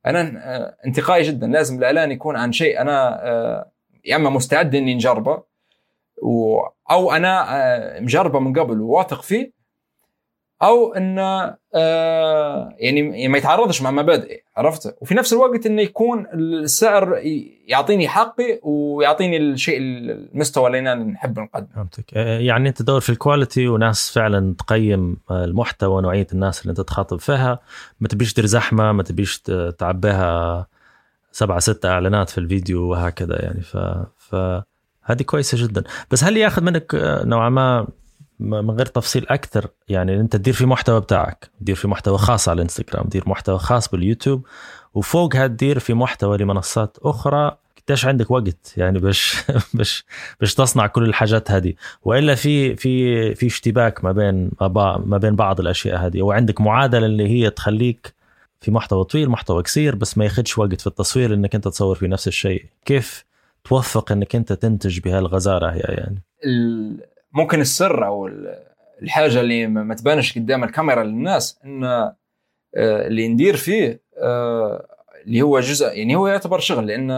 أنا 0.06 0.20
آه، 0.22 0.76
انتقائي 0.86 1.24
جدا. 1.24 1.48
لازم 1.48 1.78
الإعلان 1.78 2.12
يكون 2.12 2.36
عن 2.36 2.52
شيء 2.52 2.82
أنا 2.82 3.28
آه، 3.28 3.72
يا 4.06 4.16
إما 4.16 4.30
مستعد 4.30 4.76
إني 4.76 4.96
نجربه 4.96 5.44
أو 6.92 7.12
أنا 7.12 7.46
آه، 7.50 8.00
مجربة 8.00 8.40
من 8.40 8.60
قبل 8.60 8.82
وواثق 8.82 9.22
فيه 9.22 9.64
أو 10.64 10.94
انه 10.94 11.56
آه، 11.76 12.76
يعني 12.78 13.28
ما 13.28 13.38
يتعارضش 13.38 13.82
مع 13.82 13.92
مبادئي 13.92 14.44
عرفت؟ 14.58 14.98
وفي 15.02 15.16
نفس 15.16 15.34
الوقت 15.34 15.66
إنه 15.66 15.82
يكون 15.82 16.28
السعر 16.34 17.20
يعطيني 17.68 18.08
حقي 18.08 18.60
ويعطيني 18.64 19.38
الشيء 19.38 19.78
المستوى 19.80 20.68
اللي 20.68 20.80
أنا 20.80 20.96
نحب 20.96 21.40
نقدمه. 21.40 21.68
فهمتك. 21.76 22.06
آه، 22.14 22.40
يعني 22.40 22.70
أنت 22.70 22.82
تدور 22.82 23.00
في 23.00 23.10
الكواليتي 23.10 23.68
وناس 23.68 24.12
فعلا 24.12 24.56
تقيم 24.60 25.18
المحتوى 25.32 25.96
ونوعيه 25.96 26.28
الناس 26.34 26.62
اللي 26.62 26.72
أنت 26.72 26.82
تخاطب 26.82 27.20
فيها. 27.20 27.60
ما 28.00 28.08
تبيش 28.08 28.34
تدير 28.34 28.46
زحمة 28.46 28.92
ما 28.92 29.04
تبيش 29.04 29.40
تعبيها 29.78 30.68
سبعة 31.32 31.60
ستة 31.60 31.90
إعلانات 31.90 32.30
في 32.30 32.38
الفيديو 32.38 32.84
وهكذا 32.84 33.42
يعني. 33.42 33.62
ف, 33.62 33.78
ف... 34.18 34.36
هذه 35.04 35.22
كويسة 35.22 35.68
جدا. 35.68 35.84
بس 36.12 36.24
هل 36.24 36.38
ياخذ 36.38 36.64
منك 36.64 36.96
آه، 36.96 37.26
نوعا 37.26 37.50
ما 37.50 37.88
من 38.40 38.72
غير 38.72 38.86
تفصيل 38.86 39.26
أكثر؟ 39.30 39.68
يعني 39.90 40.20
أنت 40.20 40.36
تدير 40.36 40.54
في 40.54 40.66
محتوى 40.66 41.00
بتاعك 41.00 41.50
تدير 41.60 41.76
في 41.76 41.88
محتوى 41.88 42.18
خاص 42.18 42.50
على 42.50 42.56
الإنستغرام 42.56 43.08
تدير 43.08 43.24
محتوى 43.28 43.60
خاص 43.60 43.90
باليوتيوب 43.90 44.46
وفوقها 44.94 45.48
تدير 45.48 45.80
في 45.80 45.94
محتوى 45.94 46.38
لمنصات 46.38 46.98
أخرى 47.02 47.58
قديش 47.88 48.06
عندك 48.06 48.32
وقت؟ 48.32 48.74
يعني 48.78 49.00
باش 49.00 49.36
باش 49.74 50.06
باش 50.40 50.54
تصنع 50.54 50.88
كل 50.88 51.04
الحاجات 51.04 51.52
هذه. 51.52 51.74
وإلا 52.04 52.36
في 52.36 52.76
في 52.76 53.36
في 53.36 53.46
اشتباك 53.46 54.04
ما 54.04 54.12
بين 54.12 54.52
ما 55.06 55.18
بين 55.18 55.36
بعض 55.36 55.60
الأشياء 55.60 56.06
هذه. 56.06 56.22
وعندك 56.22 56.62
معادلة 56.62 57.06
اللي 57.06 57.28
هي 57.28 57.50
تخليك 57.50 58.14
في 58.62 58.72
محتوى 58.72 59.04
طويل 59.04 59.30
محتوى 59.30 59.62
قصير 59.62 59.96
بس 59.96 60.18
ما 60.18 60.26
ياخذش 60.26 60.58
وقت 60.58 60.82
في 60.82 60.88
التصوير 60.88 61.34
إنك 61.34 61.56
أنت 61.56 61.68
تصور 61.68 61.96
في 61.96 62.08
نفس 62.08 62.28
الشيء. 62.28 62.66
كيف 62.86 63.26
توفق 63.64 64.12
انك 64.12 64.36
انت 64.36 64.54
تنتج 64.54 65.00
بهالغزارة 65.00 65.72
هي 65.72 65.80
يعني. 65.80 66.24
ممكن 67.34 67.62
السر 67.62 68.06
أو 68.06 68.30
الحاجة 69.02 69.40
اللي 69.40 69.68
ما 69.68 69.96
تبانش 69.96 70.38
قدام 70.38 70.64
الكاميرا 70.64 71.04
للناس 71.04 71.60
إن 71.66 71.84
آه، 71.84 72.16
اللي 72.76 73.28
ندير 73.28 73.56
فيه 73.56 74.02
آه، 74.18 74.88
اللي 75.26 75.42
هو 75.42 75.60
جزء 75.60 75.98
يعني 75.98 76.16
هو 76.16 76.28
يعتبر 76.28 76.60
شغل 76.60 76.88
لأن 76.88 77.12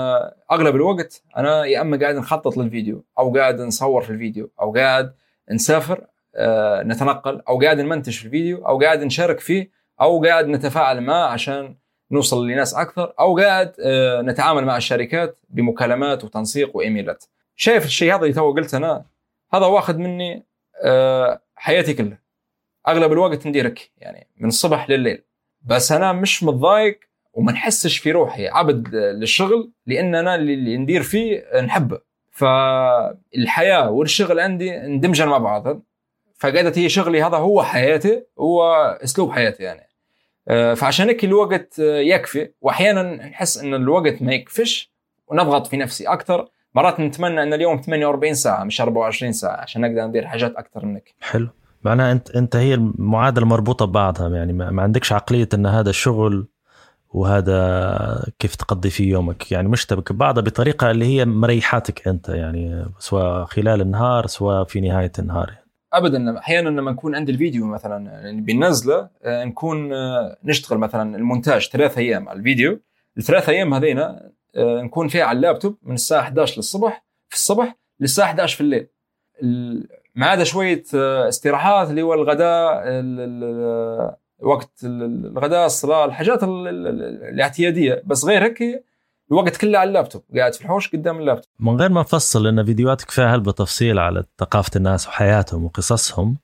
أغلب 0.51 0.75
الوقت 0.75 1.23
أنا 1.37 1.65
يا 1.65 1.81
أما 1.81 1.97
قاعد 1.97 2.15
نخطط 2.15 2.57
للفيديو 2.57 3.05
أو 3.19 3.35
قاعد 3.37 3.61
نصور 3.61 4.01
في 4.01 4.09
الفيديو 4.09 4.51
أو 4.61 4.73
قاعد 4.73 5.13
نسافر 5.51 6.07
آه، 6.35 6.83
نتنقل 6.83 7.41
أو 7.49 7.61
قاعد 7.61 7.79
نمنتج 7.79 8.17
في 8.17 8.25
الفيديو 8.25 8.67
أو 8.67 8.79
قاعد 8.79 9.03
نشارك 9.03 9.39
فيه 9.39 9.71
أو 10.01 10.23
قاعد 10.23 10.47
نتفاعل 10.47 11.01
معه 11.01 11.27
عشان 11.27 11.75
نوصل 12.11 12.47
لناس 12.47 12.73
أكثر 12.73 13.13
أو 13.19 13.37
قاعد 13.37 13.73
نتعامل 14.25 14.65
مع 14.65 14.77
الشركات 14.77 15.39
بمكالمات 15.49 16.23
وتنسيق 16.23 16.75
وإيميلات. 16.77 17.23
شايف 17.55 17.85
الشيء 17.85 18.15
هذا 18.15 18.21
اللي 18.21 18.33
تو 18.33 18.51
قلت 18.51 18.73
أنا؟ 18.73 19.05
هذا 19.53 19.65
واخذ 19.65 19.97
مني 19.97 20.45
آه، 20.83 21.41
حياتي 21.55 21.93
كلها. 21.93 22.19
أغلب 22.87 23.11
الوقت 23.11 23.47
نديرك 23.47 23.91
يعني 23.97 24.27
من 24.37 24.47
الصبح 24.47 24.89
لليل 24.89 25.23
بس 25.61 25.91
أنا 25.91 26.13
مش 26.13 26.43
متضايق 26.43 26.99
وما 27.33 27.51
نحسش 27.51 27.97
في 27.97 28.11
روحي 28.11 28.47
عبد 28.47 28.95
للشغل 28.95 29.71
لأن 29.85 30.15
أنا 30.15 30.35
اللي 30.35 30.77
ندير 30.77 31.03
فيه 31.03 31.45
نحبه. 31.61 31.99
فالحياة 32.31 33.89
والشغل 33.89 34.39
عندي 34.39 34.77
اندمجن 34.77 35.27
مع 35.27 35.37
بعض. 35.37 35.81
فقعدت 36.37 36.77
هي 36.77 36.89
شغلي 36.89 37.23
هذا 37.23 37.37
هو 37.37 37.63
حياتي 37.63 38.23
هو 38.39 38.73
أسلوب 39.03 39.31
حياتي 39.31 39.63
يعني. 39.63 39.81
آه، 39.81 39.84
فعشان 40.47 41.07
هيك 41.07 41.23
الوقت 41.23 41.79
يكفي. 41.79 42.49
وأحيانا 42.61 43.03
نحس 43.03 43.57
إن 43.57 43.73
الوقت 43.73 44.21
ما 44.21 44.33
يكفش 44.33 44.91
ونضغط 45.27 45.67
في 45.67 45.77
نفسي 45.77 46.07
أكثر 46.07 46.47
مرات 46.75 46.99
نتمنى 46.99 47.43
إن 47.43 47.53
اليوم 47.53 47.81
48 47.81 48.33
ساعة 48.33 48.63
مش 48.63 48.81
24 48.81 49.31
ساعة 49.31 49.61
عشان 49.61 49.81
نقدر 49.81 50.07
ندير 50.07 50.27
حاجات 50.27 50.55
أكثر 50.55 50.85
منك. 50.85 51.13
حلو. 51.21 51.49
معناها 51.83 52.11
أنت 52.11 52.31
أنت 52.31 52.55
هي 52.55 52.73
المعادلة 52.73 53.45
مربوطة 53.45 53.85
ببعضها 53.85 54.29
يعني 54.29 54.53
ما 54.53 54.81
عندكش 54.81 55.13
عقلية 55.13 55.49
إن 55.53 55.65
هذا 55.65 55.89
الشغل 55.89 56.47
وهذا 57.09 58.25
كيف 58.39 58.55
تقضي 58.55 58.89
فيه 58.89 59.09
يومك. 59.11 59.51
يعني 59.51 59.67
مشتبك 59.67 60.13
ببعضها 60.13 60.43
بطريقة 60.43 60.91
اللي 60.91 61.05
هي 61.05 61.25
مريحاتك 61.25 62.07
أنت 62.07 62.29
يعني 62.29 62.85
سواء 62.99 63.45
خلال 63.45 63.81
النهار 63.81 64.27
سواء 64.27 64.63
في 64.63 64.81
نهاية 64.81 65.11
النهار. 65.19 65.53
ابدا 65.97 66.37
أحيانا 66.39 66.69
لما 66.69 66.91
نكون 66.91 67.15
عندي 67.15 67.31
الفيديو 67.31 67.65
مثلا 67.65 68.31
بننزله 68.41 69.09
آه، 69.23 69.43
نكون 69.43 69.93
آه، 69.93 70.37
نشتغل 70.43 70.77
مثلا 70.77 71.17
المونتاج 71.17 71.69
ثلاث 71.69 71.97
أيام 71.97 72.29
على 72.29 72.39
الفيديو. 72.39 72.79
الثلاث 73.17 73.49
أيام 73.49 73.73
هذينا 73.73 74.31
آه، 74.55 74.81
نكون 74.81 75.07
فيها 75.07 75.23
على 75.23 75.35
اللابتوب 75.35 75.77
من 75.83 75.93
الساعة 75.93 76.21
11 76.21 76.57
للصبح 76.57 77.05
في 77.29 77.35
الصبح 77.35 77.75
للساعة 77.99 78.25
11 78.25 78.55
في 78.55 78.61
الليل. 78.61 78.87
ما 80.15 80.25
عدا 80.25 80.43
شوية 80.43 80.83
استراحات 81.27 81.89
اللي 81.89 82.01
هو 82.01 82.13
الغداء 82.13 82.83
وقت 84.39 84.71
الغداء 84.83 85.65
الصلاة 85.65 86.05
الحاجات 86.05 86.39
الاعتيادية. 86.43 88.03
بس 88.05 88.25
غير 88.25 88.43
هيك 88.43 88.83
الوقت 89.31 89.57
كله 89.57 89.79
على 89.79 89.87
اللابتوب 89.87 90.23
قاعد 90.35 90.53
في 90.53 90.61
الحوش 90.61 90.89
قدام 90.89 91.19
اللابتوب. 91.19 91.51
من 91.59 91.75
غير 91.81 91.89
ما 91.89 92.01
نفصل 92.01 92.43
لأن 92.43 92.65
فيديوهاتك 92.65 93.11
فيها 93.11 93.37
بتفصيل 93.37 93.99
على 93.99 94.23
ثقافة 94.39 94.71
الناس 94.75 95.07
وحياتهم 95.07 95.65
وقصصهم 95.65 96.37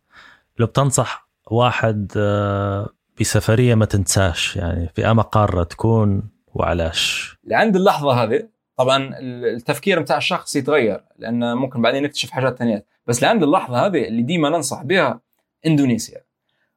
لو 0.60 0.66
بتنصح 0.66 1.30
واحد 1.52 2.12
آه، 2.18 2.90
بسفرية 3.20 3.76
ما 3.76 3.86
تنساش 3.86 4.56
يعني 4.56 4.90
في 4.96 5.12
أما 5.12 5.22
قارة 5.22 5.64
تكون 5.64 6.30
وعلاش. 6.54 7.36
لعند 7.44 7.76
اللحظة 7.76 8.24
هذه 8.24 8.48
طبعا 8.78 9.16
التفكير 9.20 10.00
بتاع 10.00 10.18
الشخص 10.18 10.56
يتغير 10.56 11.04
لأن 11.18 11.54
ممكن 11.58 11.82
بعدين 11.82 12.04
نكتشف 12.04 12.32
حاجات 12.32 12.58
ثانية. 12.58 12.86
بس 13.08 13.24
لعند 13.24 13.44
اللحظة 13.44 13.86
هذه 13.86 14.08
اللي 14.08 14.22
ديما 14.22 14.50
ننصح 14.50 14.84
بها 14.84 15.22
إندونيسيا. 15.66 16.22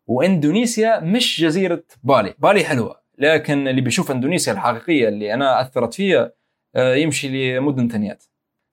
وإندونيسيا 0.07 1.01
مش 1.01 1.41
جزيرة 1.41 1.83
بالي. 2.03 2.35
بالي 2.39 2.65
حلوة. 2.65 3.04
لكن 3.19 3.69
اللي 3.69 3.81
بيشوف 3.81 4.11
إندونيسيا 4.11 4.53
الحقيقية 4.53 5.09
اللي 5.09 5.35
أنا 5.35 5.61
أثرت 5.61 5.95
فيها 5.95 6.33
آه، 6.77 6.95
يمشي 6.95 7.57
لمدن 7.59 7.89
ثانيات. 7.89 8.25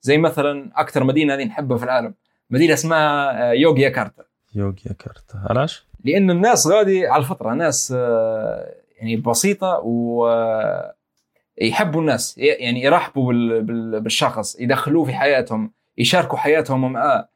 زي 0.02 0.18
مثلا 0.18 0.72
أكثر 0.76 1.04
مدينة 1.04 1.34
هذه 1.34 1.44
نحبها 1.44 1.78
في 1.78 1.84
العالم 1.84 2.14
مدينة 2.50 2.74
اسمها 2.74 3.32
آه، 3.50 3.54
يوغياكارتا 3.54 4.24
يوغياكارتا 4.56 5.44
علاش؟ 5.50 5.86
لأن 6.06 6.32
الناس 6.32 6.68
غادي 6.68 7.08
على 7.08 7.20
الفطرة 7.22 7.54
ناس 7.54 7.94
آه، 7.98 8.76
يعني 8.98 9.16
بسيطة 9.16 9.80
و 9.84 10.28
يحبوا 11.62 12.02
الناس 12.02 12.38
يعني 12.38 12.84
يرحبوا 12.84 13.28
بال- 13.28 13.62
بال- 13.62 14.02
بالشخص 14.02 14.60
يدخلوه 14.60 15.06
في 15.06 15.14
حياتهم 15.14 15.74
يشاركوا 15.98 16.38
حياتهم 16.38 16.92
معاه 16.94 17.30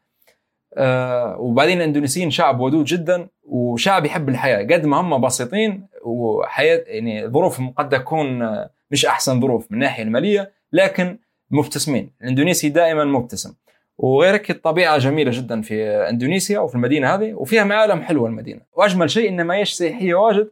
آه، 0.78 1.38
وبعدين 1.40 1.78
الاندونيسيين 1.78 2.32
شعب 2.32 2.60
ودود 2.60 2.86
جدا 2.86 3.28
وشعب 3.44 4.06
يحب 4.06 4.30
الحياة. 4.30 4.64
قد 4.64 4.86
ما 4.86 5.02
هم 5.02 5.22
بسيطين 5.22 5.88
وحياه 6.04 6.84
يعني 6.88 7.28
ظروفهم 7.28 7.70
قد 7.70 7.90
تكون 7.90 8.42
آه، 8.42 8.70
مش 8.92 9.06
أحسن 9.06 9.42
ظروف 9.42 9.72
من 9.72 9.78
الناحية 9.78 10.04
المالية 10.04 10.52
لكن 10.74 11.18
مبتسمين. 11.52 12.12
الاندونيسي 12.22 12.70
دائما 12.70 13.06
مبتسم. 13.06 13.54
وغيرك 13.98 14.52
الطبيعة 14.52 14.98
جميلة 14.98 15.32
جدا 15.32 15.62
في 15.62 15.86
اندونيسيا 16.10 16.60
وفي 16.60 16.76
المدينة 16.76 17.16
هذه 17.16 17.34
وفيها 17.34 17.64
معالم 17.64 18.02
حلوة 18.02 18.30
المدينة. 18.30 18.60
وأجمل 18.74 19.10
شيء 19.10 19.30
إن 19.30 19.42
ما 19.42 19.56
هيش 19.56 19.74
سياحية 19.74 20.14
واجد 20.14 20.48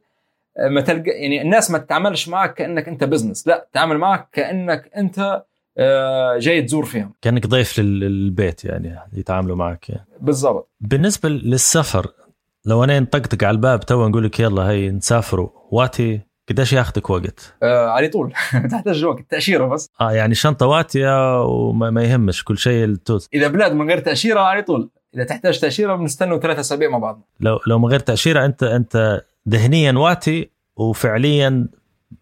آه، 0.58 0.68
ما 0.68 0.82
تلقى 0.82 1.12
يعني 1.12 1.42
الناس 1.42 1.72
ما 1.72 1.78
تتعاملش 1.78 2.30
معك 2.30 2.54
كأنك 2.54 2.88
أنت 2.88 3.04
business 3.04 3.48
لا 3.48 3.68
تعامل 3.74 3.98
معك 3.98 4.28
كأنك 4.32 4.92
أنت 4.98 5.44
جاي 6.40 6.62
تزور 6.62 6.86
فيهم. 6.86 7.14
كأنك 7.22 7.48
ضيف 7.48 7.80
لل- 7.80 8.00
للبيت 8.00 8.66
يعني 8.66 9.00
يتعاملوا 9.14 9.56
معك. 9.56 9.90
يعني. 9.90 10.06
بالضبط. 10.22 10.72
بالنسبة 10.82 11.30
للسفر 11.30 12.08
لو 12.66 12.84
أنا 12.84 13.00
نطقطق 13.00 13.44
على 13.44 13.56
الباب 13.56 13.80
تو 13.80 14.08
نقول 14.08 14.24
لك 14.26 14.40
يلا 14.40 14.70
هي 14.70 14.92
نسافروا. 14.92 15.50
واتي 15.72 16.22
قديش 16.50 16.74
ياخذك 16.74 17.10
وقت؟ 17.10 17.56
آه، 17.64 17.88
على 17.88 18.08
طول. 18.08 18.34
تحتاج 18.72 19.06
وقت 19.06 19.26
تاشيره 19.30 19.66
بس. 19.68 19.90
آه 20.02 20.12
يعني 20.12 20.36
شنطة 20.36 20.66
واتية 20.66 21.44
وما 21.44 21.90
ما 21.90 22.04
يهمش 22.04 22.44
كل 22.44 22.58
شيء 22.58 22.84
التوت. 22.86 23.28
إذا 23.34 23.48
بلاد 23.48 23.74
من 23.74 23.88
غير 23.90 24.00
تأشيرة 24.00 24.40
على 24.40 24.62
طول. 24.62 24.90
إذا 25.16 25.24
تحتاج 25.24 25.60
تأشيرة 25.60 25.96
بنستنوا 25.96 26.38
ثلاثة 26.40 26.60
أسابيع 26.60 26.90
مع 26.90 26.98
بعض 26.98 27.22
لو 27.40 27.60
لو 27.68 27.80
من 27.80 27.86
غير 27.86 28.00
تأشيرة 28.00 28.46
انت 28.46 28.64
أنت 28.64 29.22
ذهنيا 29.50 29.92
واتي 29.92 30.50
وفعليا 30.76 31.68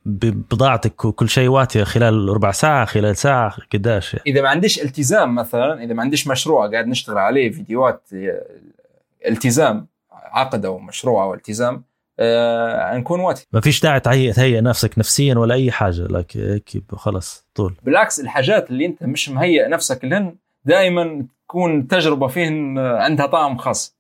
بضاعتك 0.06 1.06
وكل 1.06 1.30
شيء 1.30 1.50
واتي 1.50 1.86
خلال 1.86 2.30
ربع 2.30 2.52
ساعة 2.52 2.86
خلال 2.86 3.18
ساعة 3.18 3.56
قداش؟ 3.74 4.14
يعني. 4.14 4.24
إذا 4.28 4.42
ما 4.42 4.50
عنديش 4.50 4.82
التزام 4.82 5.36
مثلا 5.36 5.84
إذا 5.84 5.94
ما 5.94 6.02
عنديش 6.02 6.28
مشروع 6.28 6.72
قاعد 6.72 6.88
نشتغل 6.88 7.18
عليه 7.18 7.52
فيديوهات 7.52 8.10
التزام 9.28 9.88
عقد 10.12 10.66
أو 10.66 10.80
مشروع 10.80 11.24
أو 11.24 11.34
التزام 11.34 11.84
آه 12.20 12.98
نكون 12.98 13.20
واتي. 13.20 13.48
ما 13.54 13.62
فيش 13.62 13.82
داعي 13.82 14.00
تهيئ 14.00 14.62
نفسك 14.62 15.00
نفسيا 15.00 15.36
ولا 15.36 15.56
أي 15.56 15.72
حاجة 15.72 16.02
لك 16.02 16.62
خلص 16.96 17.46
طول. 17.56 17.76
بالعكس 17.84 18.20
الحاجات 18.20 18.70
اللي 18.70 18.86
أنت 18.86 19.04
مش 19.04 19.30
مهيئ 19.30 19.68
نفسك 19.68 20.06
لهن 20.06 20.36
دائما 20.66 21.26
تكون 21.48 21.88
تجربة 21.88 22.28
فيهن 22.28 22.78
عندها 22.78 23.26
طعم 23.26 23.58
خاص. 23.58 23.96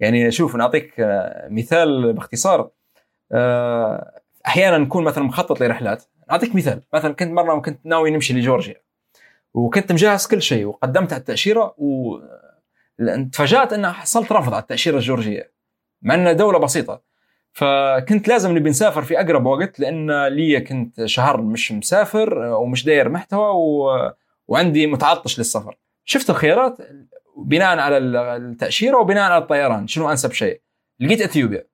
يعني 0.00 0.30
شوف 0.30 0.56
نعطيك 0.56 1.00
آه، 1.00 1.48
مثال 1.50 2.12
باختصار. 2.12 2.70
آه، 3.32 4.20
أحيانا 4.46 4.78
نكون 4.78 5.04
مثلا 5.04 5.24
مخطط 5.24 5.60
لرحلات. 5.60 6.04
نعطيك 6.30 6.54
مثال. 6.56 6.82
مثلا 6.92 7.14
كنت 7.14 7.32
مرة 7.32 7.60
كنت 7.60 7.86
ناوي 7.86 8.10
نمشي 8.10 8.34
لجورجيا. 8.34 8.82
وكنت 9.54 9.92
مجهز 9.92 10.26
كل 10.26 10.42
شيء 10.42 10.64
وقدمت 10.64 11.12
على 11.12 11.20
التأشيرة 11.20 11.74
و 11.78 12.18
تفاجأت 13.32 13.72
أن 13.72 13.92
حصلت 13.92 14.32
رفض 14.32 14.54
على 14.54 14.62
التأشيرة 14.62 14.96
الجورجية. 14.96 15.52
مع 16.02 16.14
أنها 16.14 16.32
دولة 16.32 16.58
بسيطة. 16.58 17.02
فكنت 17.52 18.28
لازم 18.28 18.56
نبي 18.56 18.70
نسافر 18.70 19.02
في 19.02 19.20
أقرب 19.20 19.46
وقت 19.46 19.80
لأن 19.80 20.26
لي 20.26 20.60
كنت 20.60 21.04
شهر 21.04 21.40
مش 21.40 21.72
مسافر 21.72 22.38
ومش 22.38 22.84
داير 22.84 23.08
محتوى 23.08 23.50
و... 23.54 23.90
وعندي 24.48 24.86
متعطش 24.86 25.38
للسفر. 25.38 25.76
شفت 26.04 26.30
الخيارات؟ 26.30 26.78
بناء 27.36 27.78
على 27.78 27.98
التأشيرة 27.98 28.96
وبناء 28.96 29.32
على 29.32 29.42
الطيران. 29.42 29.86
شنو 29.86 30.10
أنسب 30.10 30.32
شيء؟ 30.32 30.60
لقيت 31.00 31.20
إثيوبيا. 31.20 31.66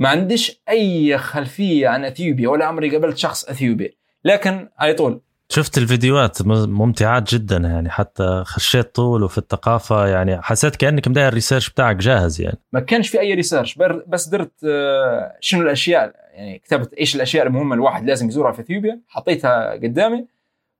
ما 0.00 0.08
عنديش 0.08 0.62
أي 0.68 1.18
خلفية 1.18 1.88
عن 1.88 2.04
أثيوبيا 2.04 2.48
ولا 2.48 2.64
عمري 2.64 2.90
قابلت 2.90 3.18
شخص 3.18 3.44
أثيوبي. 3.44 3.98
لكن 4.24 4.68
على 4.78 4.94
طول. 4.94 5.20
شفت 5.48 5.78
الفيديوهات 5.78 6.42
ممتعات 6.46 7.34
جدا 7.34 7.56
يعني 7.56 7.90
حتى 7.90 8.42
خشيت 8.46 8.94
طول 8.94 9.22
وفي 9.22 9.38
الثقافة 9.38 10.06
يعني 10.06 10.42
حسيت 10.42 10.76
كأنك 10.76 11.08
مداير 11.08 11.28
الريسيرش 11.28 11.70
بتاعك 11.70 11.96
جاهز 11.96 12.40
يعني. 12.40 12.58
ما 12.72 12.80
كانش 12.80 13.08
في 13.08 13.20
أي 13.20 13.34
research 13.34 13.78
بس 14.06 14.28
درت 14.28 14.52
آه، 14.64 15.36
شنو 15.40 15.62
الأشياء 15.62 16.14
يعني 16.32 16.58
كتبت 16.58 16.94
إيش 16.94 17.16
الأشياء 17.16 17.46
المهمة 17.46 17.74
الواحد 17.74 18.04
لازم 18.06 18.28
يزورها 18.28 18.52
في 18.52 18.60
أثيوبيا 18.60 19.00
حطيتها 19.08 19.72
قدامي 19.72 20.26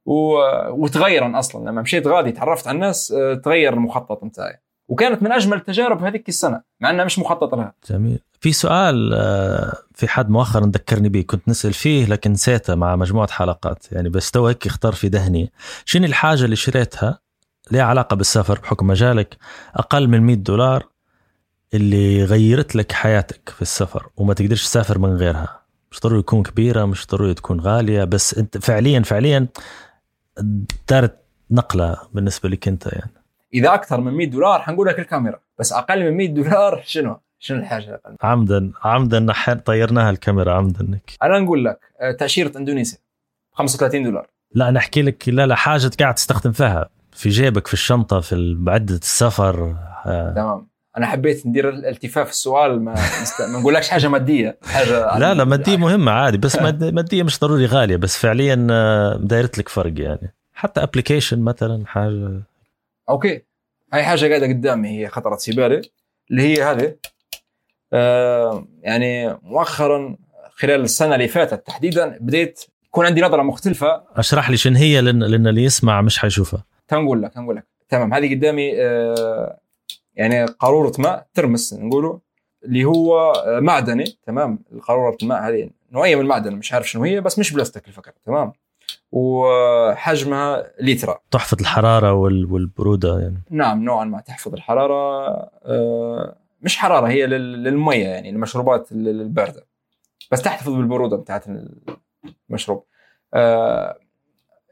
و... 0.06 0.34
وتغيرا 0.68 1.38
أصلا. 1.38 1.70
لما 1.70 1.82
مشيت 1.82 2.06
غادي 2.06 2.32
تعرفت 2.32 2.68
على 2.68 2.74
الناس 2.74 3.12
آه، 3.12 3.34
تغير 3.34 3.72
المخطط 3.72 4.24
بتاعي. 4.24 4.60
وكانت 4.88 5.22
من 5.22 5.32
أجمل 5.32 5.56
التجارب 5.56 6.04
هذيك 6.04 6.28
السنة 6.28 6.62
مع 6.80 6.90
إنها 6.90 7.04
مش 7.04 7.18
مخطط 7.18 7.54
لها. 7.54 7.74
جميل. 7.90 8.20
في 8.41 8.53
سؤال 8.53 9.14
آه، 9.14 9.76
في 9.95 10.09
حد 10.09 10.30
مؤخرا 10.30 10.66
ذكرني 10.66 11.09
به 11.09 11.20
كنت 11.20 11.49
نسأل 11.49 11.72
فيه 11.72 12.07
لكن 12.07 12.32
نسيته 12.32 12.74
مع 12.74 12.97
مجموعة 12.97 13.30
حلقات. 13.30 13.93
يعني 13.93 14.09
بس 14.09 14.30
تو 14.30 14.47
هيك 14.47 14.66
خطر 14.66 14.92
في 14.93 15.09
ذهني 15.09 15.53
شنو 15.84 16.07
الحاجة 16.07 16.45
اللي 16.45 16.57
شريتها 16.57 17.18
لها 17.70 17.82
علاقة 17.82 18.16
بالسفر؟ 18.16 18.59
بحكم 18.59 18.86
مجالك 18.86 19.36
أقل 19.74 20.09
من 20.09 20.20
100 20.22 20.36
دولار 20.36 20.86
اللي 21.74 22.24
غيرت 22.24 22.76
لك 22.76 22.93
حياتك 22.93 23.49
في 23.49 23.62
السفر 23.62 24.09
وما 24.16 24.34
تقدرش 24.34 24.64
تسافر 24.64 24.99
من 24.99 25.16
غيرها. 25.16 25.61
مش 25.93 26.01
ضروري 26.01 26.22
تكون 26.22 26.43
كبيرة 26.43 26.84
مش 26.84 27.07
ضروري 27.07 27.34
تكون 27.34 27.61
غالية 27.61 28.05
بس 28.05 28.38
أنت 28.38 28.59
فعليا 28.59 29.01
فعليا 29.01 29.47
دارت 30.88 31.16
نقلة 31.51 31.97
بالنسبة 32.12 32.49
لك 32.49 32.68
أنت 32.68 32.86
يعني. 32.86 33.12
إذا 33.55 33.74
أكثر 33.74 34.01
من 34.01 34.12
100 34.12 34.26
دولار 34.26 34.62
حنقول 34.62 34.86
لك 34.86 34.99
الكاميرا 34.99 35.41
بس 35.59 35.72
أقل 35.72 36.05
من 36.05 36.16
100 36.16 36.28
دولار 36.28 36.82
شنو؟ 36.86 37.20
شنو 37.41 37.59
الحاجة؟ 37.59 38.01
عمدا 38.22 38.72
عمدا 38.84 39.20
نح- 39.32 39.53
طيرناها 39.53 40.11
الكاميرا 40.11 40.53
عمدا. 40.55 40.99
أنا 41.22 41.38
نقول 41.38 41.64
لك 41.64 41.78
آه، 42.01 42.12
تأشيرة 42.12 42.59
إندونيسيا 42.59 42.99
35 43.53 44.03
دولار 44.05 44.26
لا 44.55 44.68
أنا 44.68 44.78
احكي 44.78 45.03
لك 45.03 45.28
لا 45.28 45.47
لا 45.47 45.55
حاجة 45.55 45.91
قاعد 46.01 46.14
تستخدم 46.14 46.53
فيها 46.53 46.88
في 47.12 47.28
جيبك 47.28 47.66
في 47.66 47.72
الشنطة 47.74 48.20
في 48.20 48.55
بعدة 48.59 48.95
السفر 48.95 49.76
آه. 50.07 50.32
تمام 50.36 50.66
أنا 50.97 51.07
حبيت 51.07 51.47
ندير 51.47 51.68
التفاف 51.68 52.30
السؤال 52.30 52.82
ما. 52.84 52.95
ما 53.41 53.59
نقولكش 53.61 53.88
حاجة 53.88 54.09
مادية 54.09 54.59
حاجة 54.64 55.18
لا 55.18 55.34
لا 55.34 55.45
مادية 55.45 55.76
مهمة 55.76 56.12
عادي 56.12 56.38
بس 56.38 56.57
ماد- 56.62 56.84
مادية 56.95 57.22
مش 57.22 57.41
ضروري 57.41 57.66
غالية 57.66 57.97
بس 57.97 58.16
فعليا 58.16 58.66
آه، 58.70 59.16
دايرت 59.16 59.59
لك 59.59 59.68
فرق 59.68 59.93
يعني 60.01 60.34
حتى 60.55 60.82
application 60.82 61.40
مثلا 61.43 61.86
حاجة 61.86 62.43
okay 63.09 63.42
هاي 63.93 64.03
حاجة 64.03 64.28
قاعدة 64.28 64.47
قدامي 64.47 64.88
هي 65.01 65.09
خطرت 65.09 65.41
في 65.43 65.53
بالي 65.53 65.82
اللي 66.30 66.43
هي 66.43 66.62
هذه 66.62 66.97
يعني 68.82 69.38
مؤخرا 69.43 70.16
خلال 70.51 70.80
السنة 70.80 71.14
اللي 71.14 71.28
فاتت 71.28 71.66
تحديدا 71.66 72.18
بديت 72.20 72.61
يكون 72.86 73.07
عندي 73.07 73.20
نظرة 73.20 73.43
مختلفة. 73.43 74.03
أشرح 74.16 74.51
لي 74.51 74.57
شن 74.57 74.76
هي 74.76 75.01
لأن 75.01 75.22
لأن 75.22 75.47
اللي 75.47 75.64
يسمع 75.64 76.03
مش 76.03 76.18
حيشوفها. 76.18 76.64
تنقول 76.88 77.22
لك 77.22 77.34
تنقول 77.34 77.57
لك. 77.57 77.66
تمام. 77.88 78.14
هذه 78.14 78.34
قدامي 78.34 78.72
آه 78.82 79.59
يعني 80.14 80.44
قارورة 80.44 80.93
ماء 80.98 81.27
ترمس 81.35 81.74
نقوله 81.74 82.20
اللي 82.64 82.85
هو 82.85 83.32
آه، 83.32 83.60
معدني. 83.60 84.05
تمام. 84.27 84.59
قاروره 84.89 85.16
الماء 85.23 85.43
هذه 85.48 85.70
نوعية 85.93 86.16
من 86.16 86.23
المعدن 86.23 86.52
مش 86.52 86.73
عارف 86.73 86.90
شنو 86.90 87.05
هي 87.05 87.20
بس 87.20 87.39
مش 87.39 87.52
بلاستيك 87.52 87.89
الفكرة 87.89 88.12
تمام. 88.27 88.52
وحجمها 89.12 90.66
لترا 90.81 91.19
تحفظ 91.31 91.60
الحرارة 91.60 92.12
وال- 92.12 92.52
والبرودة 92.52 93.20
يعني. 93.20 93.43
نعم. 93.51 93.85
نوعا 93.85 94.05
ما 94.05 94.20
تحفظ 94.20 94.52
الحرارة 94.55 94.94
آه، 95.64 96.36
مش 96.61 96.78
حرارة 96.78 97.07
هي 97.09 97.27
لل- 97.27 97.65
للمية 97.65 98.09
يعني 98.09 98.31
المشروبات 98.31 98.93
ال- 98.93 99.09
البارده 99.09 99.66
بس 100.32 100.43
تحتفظ 100.43 100.73
بالبرودة 100.74 101.16
بتاعت 101.16 101.45
المشروب. 102.51 102.85
آه، 103.35 103.99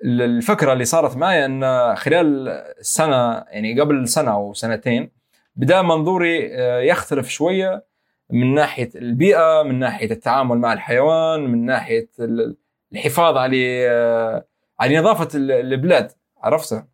الفكرة 0.05 0.73
اللي 0.73 0.85
صارت 0.85 1.17
معي 1.17 1.45
إن 1.45 1.95
خلال 1.97 2.49
السنة 2.49 3.45
يعني 3.49 3.81
قبل 3.81 4.09
سنة 4.09 4.33
أو 4.33 4.53
سنتين 4.55 5.11
بدا 5.57 5.83
منظوري 5.83 6.55
آه، 6.57 6.81
يختلف 6.81 7.29
شوية 7.29 7.85
من 8.31 8.55
ناحية 8.55 8.91
البيئة 8.95 9.63
من 9.63 9.79
ناحية 9.79 10.11
التعامل 10.11 10.59
مع 10.59 10.73
الحيوان 10.73 11.41
من 11.41 11.65
ناحية 11.67 12.09
ال- 12.21 12.57
الحفاظ 12.93 13.37
على 13.37 13.89
آه، 13.91 14.47
على 14.81 14.99
نظافة 14.99 15.39
ال- 15.39 15.51
البلاد. 15.53 16.13
عرفتها 16.43 16.89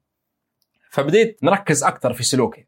فبديت 0.90 1.44
نركز 1.44 1.84
أكثر 1.84 2.12
في 2.12 2.22
سلوكي. 2.22 2.66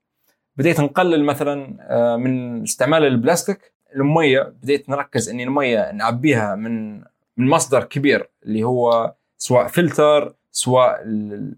بديت 0.56 0.80
نقلل 0.80 1.24
مثلا 1.24 1.76
آه، 1.80 2.16
من 2.16 2.62
استعمال 2.62 3.04
البلاستيك 3.04 3.72
الميه 3.96 4.40
بديت 4.62 4.88
نركز 4.88 5.28
إني 5.28 5.44
المية 5.44 5.92
نعبيها 5.92 6.54
من 6.54 6.94
من 7.36 7.48
مصدر 7.48 7.84
كبير 7.84 8.28
اللي 8.44 8.64
هو 8.64 9.14
سواء 9.38 9.66
فلتر 9.68 10.34
سواء 10.50 11.02
ال- 11.02 11.54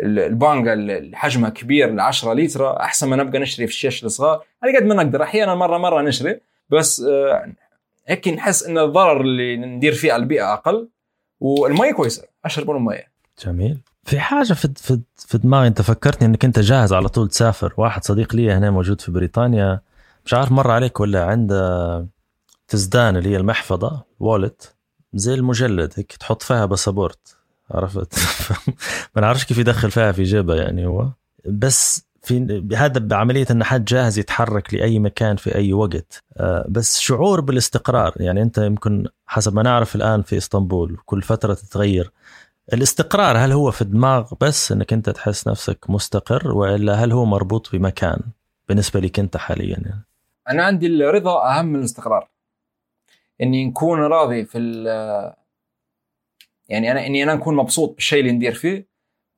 ال- 0.00 0.18
البانجا 0.18 0.72
اللي 0.72 1.16
حجمها 1.16 1.50
كبير 1.50 1.90
ل 1.94 2.00
10 2.00 2.32
لتر. 2.34 2.80
أحسن 2.80 3.08
ما 3.08 3.16
نبقى 3.16 3.38
نشتري 3.38 3.66
في 3.66 3.72
الشيش 3.72 4.04
الصغار. 4.04 4.44
على 4.62 4.76
قد 4.76 4.82
ما 4.84 4.94
نقدر. 4.94 5.22
أحيانا 5.22 5.54
مرة 5.54 5.78
مرة 5.78 6.02
نشتري. 6.02 6.40
بس 6.70 7.00
آه، 7.00 7.52
هيك 8.06 8.28
نحس 8.28 8.62
إن 8.66 8.78
الضرر 8.78 9.20
اللي 9.20 9.56
ندير 9.56 9.92
فيه 9.92 10.12
على 10.12 10.22
البيئة 10.22 10.52
أقل. 10.52 10.88
والمي 11.40 11.92
كويسة. 11.92 12.24
أشرب 12.44 12.70
المي 12.70 12.98
جميل. 13.44 13.78
في 14.08 14.20
حاجة 14.20 14.52
في 14.52 14.68
في 14.76 15.00
في 15.16 15.38
دماغي 15.38 15.66
انت 15.66 15.82
فكرتني 15.82 16.28
انك 16.28 16.44
انت 16.44 16.58
جاهز 16.58 16.92
على 16.92 17.08
طول 17.08 17.28
تسافر. 17.28 17.74
واحد 17.76 18.04
صديق 18.04 18.34
لي 18.34 18.52
هنا 18.52 18.70
موجود 18.70 19.00
في 19.00 19.10
بريطانيا 19.10 19.80
مش 20.24 20.34
عارف 20.34 20.52
مر 20.52 20.70
عليك 20.70 21.00
ولا 21.00 21.24
عنده 21.24 22.06
تزدان 22.68 23.16
اللي 23.16 23.28
هي 23.28 23.36
المحفظة 23.36 24.04
وولت 24.20 24.74
زي 25.14 25.34
المجلد 25.34 25.92
هيك 25.96 26.12
تحط 26.12 26.42
فيها 26.42 26.66
باسبورت 26.66 27.36
عرفت؟ 27.70 28.14
ما 29.16 29.22
نعرفش 29.22 29.44
كيف 29.44 29.58
يدخل 29.58 29.90
فيها 29.90 30.12
في 30.12 30.22
جيبه 30.22 30.54
يعني 30.54 30.86
هو. 30.86 31.08
بس 31.46 32.08
في 32.22 32.64
هذا 32.76 33.00
بعملية 33.00 33.46
إن 33.50 33.64
حد 33.64 33.84
جاهز 33.84 34.18
يتحرك 34.18 34.74
لأي 34.74 34.98
مكان 34.98 35.36
في 35.36 35.54
أي 35.54 35.72
وقت. 35.72 36.22
آه، 36.36 36.66
بس 36.68 37.00
شعور 37.00 37.40
بالاستقرار. 37.40 38.14
يعني 38.16 38.42
أنت 38.42 38.58
يمكن 38.58 39.06
حسب 39.26 39.54
ما 39.54 39.62
نعرف 39.62 39.96
الآن 39.96 40.22
في 40.22 40.36
إسطنبول 40.36 40.98
كل 41.06 41.22
فترة 41.22 41.54
تتغير. 41.54 42.12
الاستقرار 42.72 43.36
هل 43.36 43.52
هو 43.52 43.70
في 43.70 43.82
الدماغ 43.82 44.34
بس 44.40 44.72
إنك 44.72 44.92
أنت 44.92 45.10
تحس 45.10 45.48
نفسك 45.48 45.90
مستقر 45.90 46.48
وإلا 46.48 46.94
هل 46.94 47.12
هو 47.12 47.24
مربوط 47.24 47.72
بمكان 47.72 48.20
بالنسبة 48.68 49.00
لك 49.00 49.18
أنت 49.18 49.36
حاليا؟ 49.36 49.76
يعني؟ 49.86 50.04
أنا 50.48 50.64
عندي 50.64 50.86
الرضا 50.86 51.58
أهم 51.58 51.66
من 51.66 51.78
الاستقرار. 51.78 52.28
إني 53.42 53.64
نكون 53.64 54.00
راضي 54.00 54.44
في 54.44 54.58
يعني 56.68 56.90
أنا 56.90 57.06
إني 57.06 57.22
أنا 57.22 57.34
نكون 57.34 57.56
مبسوط 57.56 57.94
بالشيء 57.94 58.20
اللي 58.20 58.32
ندير 58.32 58.54
فيه 58.54 58.88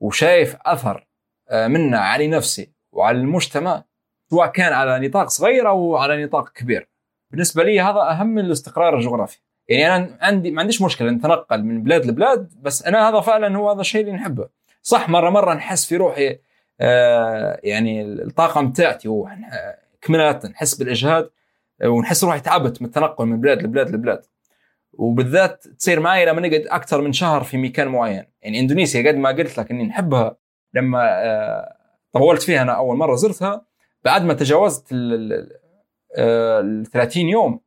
وشايف 0.01 0.57
أثر 0.63 1.07
آه، 1.49 1.67
منه 1.67 1.99
على 1.99 2.27
نفسي 2.29 2.73
وعلى 2.93 3.19
المجتمع 3.19 3.85
سواء 4.31 4.47
كان 4.47 4.73
على 4.73 5.09
نطاق 5.09 5.29
صغير 5.29 5.69
أو 5.69 5.97
على 5.97 6.25
نطاق 6.25 6.49
كبير. 6.49 6.89
بالنسبة 7.31 7.65
لي 7.65 7.81
هذا 7.81 8.11
أهم 8.11 8.27
من 8.27 8.45
الاستقرار 8.45 8.97
الجغرافي. 8.97 9.39
يعني 9.71 9.97
أنا 9.97 10.19
عندي 10.21 10.51
ما 10.51 10.61
عنديش 10.61 10.83
مشكلة 10.83 11.11
نتنقل 11.11 11.65
من 11.65 11.83
بلاد 11.83 12.07
لبلاد 12.07 12.53
بس 12.63 12.87
أنا 12.87 13.09
هذا 13.09 13.21
فعلا 13.21 13.57
هو 13.57 13.71
هذا 13.71 13.81
الشيء 13.81 14.01
اللي 14.01 14.13
نحبه. 14.13 14.49
صح 14.83 15.09
مره 15.09 15.31
مرة 15.31 15.55
نحس 15.55 15.87
في 15.87 15.97
روحي 15.97 16.39
آه 16.81 17.61
يعني 17.63 18.03
الطاقه 18.03 18.63
بتاعتي 18.63 19.09
كملت 20.01 20.47
نحس 20.47 20.75
بالإجهاد 20.75 21.31
ونحس 21.85 22.25
روحي 22.25 22.41
تعبت 22.41 22.83
من 22.83 22.89
التنقل 22.89 23.27
من 23.27 23.41
بلاد 23.41 23.63
لبلاد 23.63 23.91
لبلاد. 23.91 24.21
وبالذات 24.93 25.69
تصير 25.69 26.01
معي 26.01 26.25
لما 26.25 26.41
نقعد 26.41 26.67
أكثر 26.69 27.01
من 27.01 27.13
شهر 27.13 27.43
في 27.43 27.57
مكان 27.57 27.89
معين. 27.89 28.25
يعني 28.43 28.61
إندونيسيا 28.61 29.09
قد 29.09 29.17
ما 29.17 29.29
قلت 29.29 29.59
لك 29.59 29.71
إني 29.71 29.85
نحبها 29.85 30.37
لما 30.75 31.01
آه 31.03 31.77
طولت 32.13 32.43
فيها 32.43 32.63
أنا 32.63 32.73
أول 32.73 32.97
مرة 32.97 33.15
زرتها 33.15 33.67
بعد 34.05 34.25
ما 34.25 34.35
تجاوزت 34.35 34.89
ال 34.93 36.87
30 36.93 37.23
يوم 37.29 37.61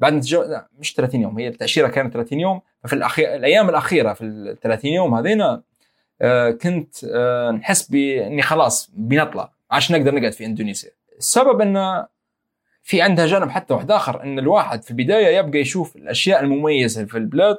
بعد 0.00 0.12
ما 0.12 0.20
تجاوز 0.20 0.46
مش 0.78 0.94
30 0.94 1.20
يوم 1.20 1.38
هي 1.38 1.48
التأشيرة 1.48 1.88
كانت 1.88 2.12
30 2.14 2.40
يوم 2.40 2.60
ففي 2.84 2.92
الأخي... 2.92 3.34
الأيام 3.36 3.68
الأخيرة 3.68 4.12
في 4.12 4.24
ال 4.24 4.60
30 4.60 4.90
يوم 4.90 5.14
هذينا 5.14 5.62
آه 6.22 6.50
كنت 6.50 6.94
آه 7.04 7.50
نحس 7.50 7.90
باني 7.90 8.42
خلاص 8.42 8.90
بنطلع 8.94 9.52
عشان 9.70 9.98
نقدر 9.98 10.14
نقعد 10.14 10.32
في 10.32 10.44
إندونيسيا. 10.46 10.90
السبب 11.18 11.60
انه 11.60 12.06
في 12.82 13.02
عندها 13.02 13.26
جانب 13.26 13.50
حتى 13.50 13.74
واحد 13.74 13.90
آخر 13.90 14.22
إن 14.22 14.38
الواحد 14.38 14.82
في 14.82 14.90
البداية 14.90 15.36
يبقى 15.38 15.58
يشوف 15.58 15.96
الأشياء 15.96 16.40
المميزة 16.40 17.04
في 17.04 17.18
البلاد 17.18 17.56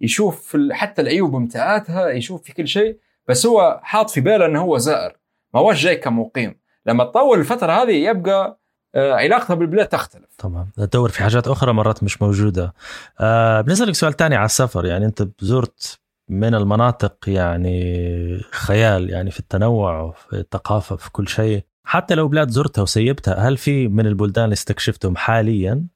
يشوف 0.00 0.56
حتى 0.72 1.02
العيوب 1.02 1.44
بتاعتها 1.44 2.08
يشوف 2.08 2.42
في 2.42 2.52
كل 2.54 2.68
شيء 2.68 2.96
بس 3.28 3.46
هو 3.46 3.80
حاط 3.82 4.10
في 4.10 4.20
باله 4.20 4.46
إنه 4.46 4.60
هو 4.62 4.78
زائر 4.78 5.16
ما 5.54 5.60
هوش 5.60 5.82
جاي 5.82 5.96
كمقيم. 5.96 6.60
لما 6.86 7.04
تطول 7.04 7.38
الفترة 7.38 7.72
هذه 7.72 7.92
يبقى 7.92 8.58
علاقتها 8.98 9.54
بالبلاد 9.54 9.86
تختلف. 9.86 10.28
طبعا 10.38 10.68
تدور 10.76 11.08
في 11.08 11.22
حاجات 11.22 11.48
أخرى 11.48 11.72
مرات 11.72 12.02
مش 12.02 12.22
موجودة. 12.22 12.74
آه 13.20 13.60
بنسألك 13.60 13.94
سؤال 13.94 14.12
تاني 14.12 14.36
على 14.36 14.46
السفر. 14.46 14.86
يعني 14.86 15.06
أنت 15.06 15.28
زرت 15.40 15.98
من 16.28 16.54
المناطق 16.54 17.14
يعني 17.26 18.40
خيال 18.52 19.10
يعني 19.10 19.30
في 19.30 19.40
التنوع 19.40 20.00
وفي 20.00 20.32
الثقافة 20.32 20.96
في 20.96 21.10
كل 21.10 21.28
شيء. 21.28 21.64
حتى 21.84 22.14
لو 22.14 22.28
بلاد 22.28 22.50
زرتها 22.50 22.82
وسيبتها 22.82 23.34
هل 23.34 23.56
في 23.56 23.88
من 23.88 24.06
البلدان 24.06 24.44
اللي 24.44 24.52
استكشفتهم 24.52 25.16
حاليا؟ 25.16 25.86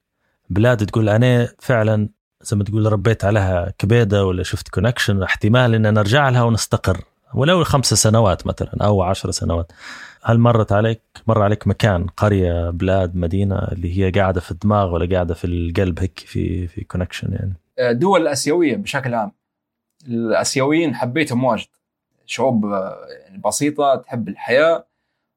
بلاد 0.49 0.85
تقول 0.85 1.09
أنا 1.09 1.49
فعلا 1.59 2.09
زي 2.41 2.57
ما 2.57 2.63
تقول 2.63 2.93
ربيت 2.93 3.25
عليها 3.25 3.73
كبدة 3.77 4.25
ولا 4.25 4.43
شفت 4.43 4.67
connection 4.67 5.23
احتمال 5.23 5.75
إن 5.75 5.93
نرجع 5.93 6.29
لها 6.29 6.43
ونستقر. 6.43 7.01
ولو 7.33 7.63
خمس 7.63 7.93
سنوات 7.93 8.47
مثلا 8.47 8.71
أو 8.81 9.03
عشر 9.03 9.31
سنوات. 9.31 9.71
هل 10.25 10.39
مرت 10.39 10.71
عليك 10.71 11.01
مر 11.27 11.41
عليك 11.41 11.67
مكان 11.67 12.07
قرية 12.07 12.69
بلاد 12.69 13.15
مدينة 13.15 13.55
اللي 13.55 13.99
هي 13.99 14.11
قاعدة 14.11 14.41
في 14.41 14.51
الدماغ 14.51 14.93
ولا 14.93 15.15
قاعدة 15.15 15.33
في 15.33 15.47
القلب 15.47 15.99
هيك 15.99 16.19
في 16.19 16.67
في 16.67 16.83
connection 16.83 17.33
يعني؟ 17.33 17.53
آه، 17.79 18.17
الأسيوية 18.17 18.75
بشكل 18.75 19.13
عام. 19.13 19.31
الأسيويين 20.07 20.95
حبيتهم 20.95 21.43
واجد. 21.43 21.67
شعوب 22.25 22.65
آه، 22.65 22.97
بسيطة 23.45 23.95
تحب 23.95 24.27
الحياة. 24.27 24.87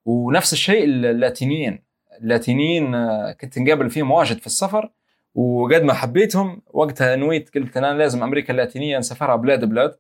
ونفس 0.04 0.52
الشيء 0.52 0.84
اللاتينيين. 0.84 1.82
اللاتينيين 2.22 2.94
آه، 2.94 3.32
كنت 3.32 3.58
نقابل 3.58 3.90
فيهم 3.90 4.10
واجد 4.10 4.38
في 4.38 4.46
السفر. 4.46 4.90
وقد 5.34 5.82
ما 5.82 5.94
حبيتهم 5.94 6.62
وقتها 6.66 7.16
نويت 7.16 7.54
قلت 7.54 7.76
أنا 7.76 7.98
لازم 7.98 8.22
أمريكا 8.22 8.52
اللاتينية 8.52 8.98
نسافرها 8.98 9.36
بلاد 9.36 9.64
بلاد. 9.64 9.96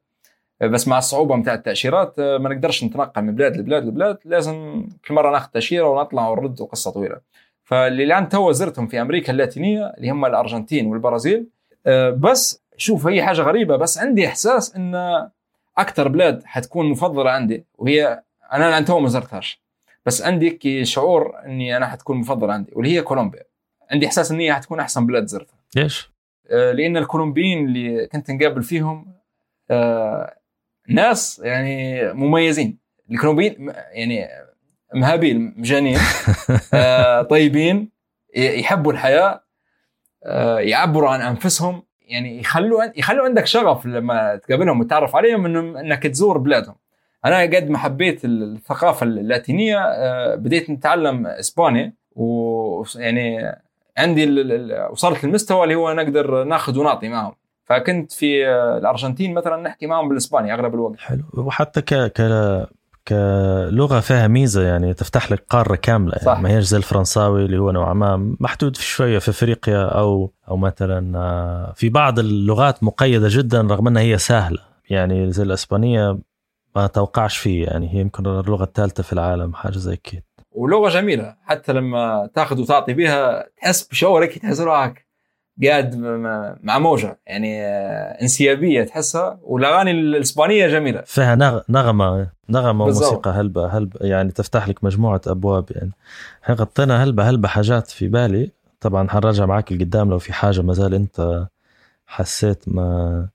بس 0.60 0.88
مع 0.88 0.98
الصعوبة 0.98 1.36
نتاع 1.36 1.54
التأشيرات 1.54 2.18
آه، 2.18 2.38
ما 2.38 2.48
نقدرش 2.48 2.84
نتنقل 2.84 3.22
من 3.22 3.34
بلاد 3.34 3.56
لبلاد 3.56 3.84
لبلاد 3.84 4.18
لازم 4.24 4.86
كل 5.08 5.14
مرة 5.14 5.30
ناخذ 5.30 5.50
تأشيرة 5.50 5.88
ونطلع 5.88 6.28
ونرد 6.28 6.60
وقصة 6.60 6.90
طويلة. 6.90 7.20
فاللي 7.64 8.04
الآن 8.04 8.28
تو 8.28 8.52
زرتهم 8.52 8.86
في 8.86 9.00
أمريكا 9.00 9.32
اللاتينية 9.32 9.86
اللي 9.86 10.10
هم 10.10 10.24
الأرجنتين 10.24 10.86
والبرازيل 10.86 11.46
آه، 11.86 12.10
بس 12.10 12.62
شوف 12.76 13.06
هي 13.06 13.22
حاجة 13.22 13.40
غريبة 13.40 13.76
بس 13.76 13.98
عندي 13.98 14.26
إحساس 14.26 14.76
إن 14.76 14.94
أكثر 15.78 16.08
بلاد 16.08 16.44
حتكون 16.44 16.90
مفضلة 16.90 17.30
عندي 17.30 17.64
وهي 17.78 18.22
أنا 18.52 18.68
الآن 18.68 18.84
تو 18.84 18.98
ما 18.98 19.08
زرتهاش 19.08 19.62
بس 20.06 20.22
عندي 20.22 20.84
شعور 20.84 21.32
إني 21.46 21.76
أنا 21.76 21.86
حتكون 21.86 22.16
مفضله 22.16 22.52
عندي 22.52 22.72
واللي 22.76 22.96
هي 22.96 23.02
كولومبيا. 23.02 23.42
عندي 23.90 24.06
إحساس 24.06 24.30
ان 24.30 24.40
هي 24.40 24.54
حتكون 24.54 24.80
أحسن 24.80 25.06
بلاد 25.06 25.26
زرتها. 25.26 25.58
ليش؟ 25.76 26.10
لأن 26.50 26.96
الكولومبيين 26.96 27.66
اللي 27.66 28.06
كنت 28.06 28.30
نقابل 28.30 28.62
فيهم 28.62 29.12
ناس 30.88 31.40
يعني 31.44 32.02
مميزين. 32.12 32.78
الكولومبيين 33.10 33.72
يعني 33.92 34.28
مهابيل 34.94 35.52
مجانين 35.56 35.98
آه 36.74 37.22
طيبين 37.22 37.88
يحبوا 38.36 38.92
الحياة 38.92 39.44
آه 40.24 40.58
يعبروا 40.58 41.10
عن 41.10 41.20
أنفسهم. 41.20 41.82
يعني 42.00 42.40
يخلوا 42.40 42.84
يخلوا 42.96 43.24
عندك 43.24 43.46
شغف 43.46 43.86
لما 43.86 44.36
تقابلهم 44.36 44.80
وتتعرف 44.80 45.16
عليهم 45.16 45.46
انه 45.46 45.80
إنك 45.80 46.02
تزور 46.02 46.38
بلادهم. 46.38 46.74
أنا 47.24 47.40
قد 47.40 47.70
ما 47.70 47.78
حبيت 47.78 48.24
الثقافة 48.24 49.04
اللاتينية 49.04 49.78
آه 49.78 50.34
بديت 50.34 50.70
نتعلم 50.70 51.26
إسباني. 51.26 51.94
ويعني 52.16 53.56
عندي 53.98 54.26
وصلت 54.90 55.24
للمستوى 55.24 55.64
اللي 55.64 55.74
هو 55.74 55.92
نقدر 55.92 56.44
ناخذ 56.44 56.78
ونعطي 56.78 57.08
معهم. 57.08 57.34
فكنت 57.66 58.12
في 58.12 58.48
الأرجنتين 58.50 59.34
مثلا 59.34 59.56
نحكي 59.56 59.86
معهم 59.86 60.08
بالإسباني 60.08 60.54
أغلب 60.54 60.74
الوقت. 60.74 61.00
حلو. 61.00 61.22
وحتى 61.34 61.82
ك 61.82 61.94
ك 61.94 62.20
كلغة 63.08 64.00
فيها 64.00 64.28
ميزة 64.28 64.62
يعني 64.62 64.94
تفتح 64.94 65.32
لك 65.32 65.44
قارة 65.50 65.76
كاملة 65.76 66.12
يعني. 66.12 66.24
صح. 66.24 66.40
ما 66.40 66.50
هيش 66.50 66.64
زي 66.64 66.76
الفرنساوي 66.76 67.44
اللي 67.44 67.58
هو 67.58 67.70
نوعا 67.70 67.94
ما 67.94 68.36
محدود 68.40 68.76
في 68.76 68.82
شوية 68.82 69.18
في 69.18 69.28
أفريقيا 69.28 69.82
أو 69.84 70.32
أو 70.48 70.56
مثلا 70.56 71.18
آه، 71.18 71.72
في 71.76 71.88
بعض 71.88 72.18
اللغات 72.18 72.84
مقيدة 72.84 73.28
جدا 73.30 73.60
رغم 73.60 73.88
إنها 73.88 74.02
هي 74.02 74.18
سهلة. 74.18 74.58
يعني 74.90 75.32
زي 75.32 75.42
الإسبانية 75.42 76.18
ما 76.76 76.86
توقعش 76.86 77.38
فيه 77.38 77.66
يعني. 77.66 77.94
هي 77.94 78.00
يمكن 78.00 78.26
اللغة 78.26 78.64
الثالثة 78.64 79.02
في 79.02 79.12
العالم 79.12 79.54
حاجة 79.54 79.78
زي 79.78 79.96
كده. 79.96 80.24
ولغة 80.52 80.88
جميلة. 80.88 81.36
حتى 81.44 81.72
لما 81.72 82.30
تاخذ 82.34 82.60
وتعطي 82.60 82.92
بها 82.92 83.46
تحس 83.56 83.88
بشعور 83.88 84.22
هيك 84.22 84.38
تحس 84.38 84.60
روحك. 84.60 85.05
قاعد 85.64 85.96
مع 86.62 86.78
موجة. 86.78 87.18
يعني 87.26 87.62
آه، 87.62 88.22
انسيابية 88.22 88.84
تحسها 88.84 89.38
والأغاني 89.42 89.90
الإسبانية 89.90 90.66
جميلة. 90.66 91.02
فيها 91.06 91.34
نغمة 91.68 92.28
نغمة 92.48 92.84
وموسيقى 92.84 93.30
هلبة 93.30 93.66
هلبة 93.66 94.06
يعني 94.06 94.32
تفتح 94.32 94.68
لك 94.68 94.84
مجموعة 94.84 95.20
أبواب 95.26 95.64
يعني. 95.70 95.92
إحنا 96.44 96.54
غطينا 96.54 97.04
هلبة 97.04 97.30
هلبة 97.30 97.48
حاجات 97.48 97.90
في 97.90 98.08
بالي. 98.08 98.50
طبعا 98.80 99.08
حنراجع 99.08 99.46
معك 99.46 99.72
لقدام 99.72 100.10
لو 100.10 100.18
في 100.18 100.32
حاجة 100.32 100.60
ما 100.60 100.72
زال 100.72 100.94
أنت 100.94 101.46
حسيت 102.06 102.64
ما 102.66 103.28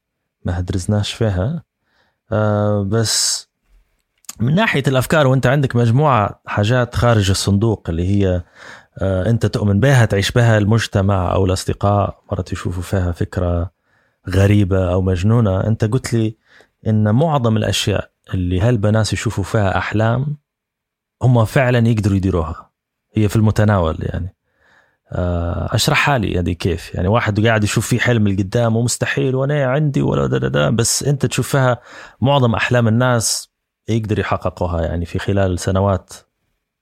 ما 0.45 0.59
هدرزناش 0.59 1.13
فيها. 1.13 1.63
آه 2.31 2.83
بس 2.83 3.47
من 4.39 4.55
ناحية 4.55 4.83
الأفكار 4.87 5.27
وأنت 5.27 5.47
عندك 5.47 5.75
مجموعة 5.75 6.41
حاجات 6.45 6.95
خارج 6.95 7.29
الصندوق 7.29 7.89
اللي 7.89 8.07
هي 8.07 8.41
أنت 9.01 9.45
تؤمن 9.45 9.79
بها 9.79 10.05
تعيش 10.05 10.31
بها 10.31 10.57
المجتمع 10.57 11.33
أو 11.33 11.45
الأصدقاء. 11.45 12.23
مرات 12.31 12.51
يشوفوا 12.51 12.83
فيها 12.83 13.11
فكرة 13.11 13.71
غريبة 14.29 14.93
أو 14.93 15.01
مجنونة. 15.01 15.67
أنت 15.67 15.85
قلت 15.85 16.13
لي 16.13 16.35
إن 16.87 17.15
معظم 17.15 17.57
الأشياء 17.57 18.11
اللي 18.33 18.61
هالبناس 18.61 19.13
يشوفوا 19.13 19.43
فيها 19.43 19.77
أحلام 19.77 20.37
هم 21.21 21.45
فعلا 21.45 21.87
يقدروا 21.87 22.17
يديروها. 22.17 22.71
هي 23.13 23.29
في 23.29 23.35
المتناول 23.35 23.97
يعني. 23.99 24.35
آه، 25.13 25.75
أشرحها 25.75 26.17
لي 26.17 26.39
هذه 26.39 26.51
كيف؟ 26.51 26.95
يعني 26.95 27.07
واحد 27.07 27.45
قاعد 27.45 27.63
يشوف 27.63 27.87
في 27.87 27.99
حلم 27.99 28.27
اللي 28.27 28.43
قدامه 28.43 28.81
مستحيل 28.81 29.35
وأنا 29.35 29.65
عندي 29.65 30.01
ولا 30.01 30.27
دا 30.27 30.37
دا 30.37 30.47
دا 30.47 30.69
بس 30.69 31.03
أنت 31.03 31.25
تشوفها 31.25 31.81
معظم 32.21 32.55
أحلام 32.55 32.87
الناس 32.87 33.51
يقدر 33.89 34.19
يحققوها 34.19 34.81
يعني 34.81 35.05
في 35.05 35.19
خلال 35.19 35.59
سنوات 35.59 36.13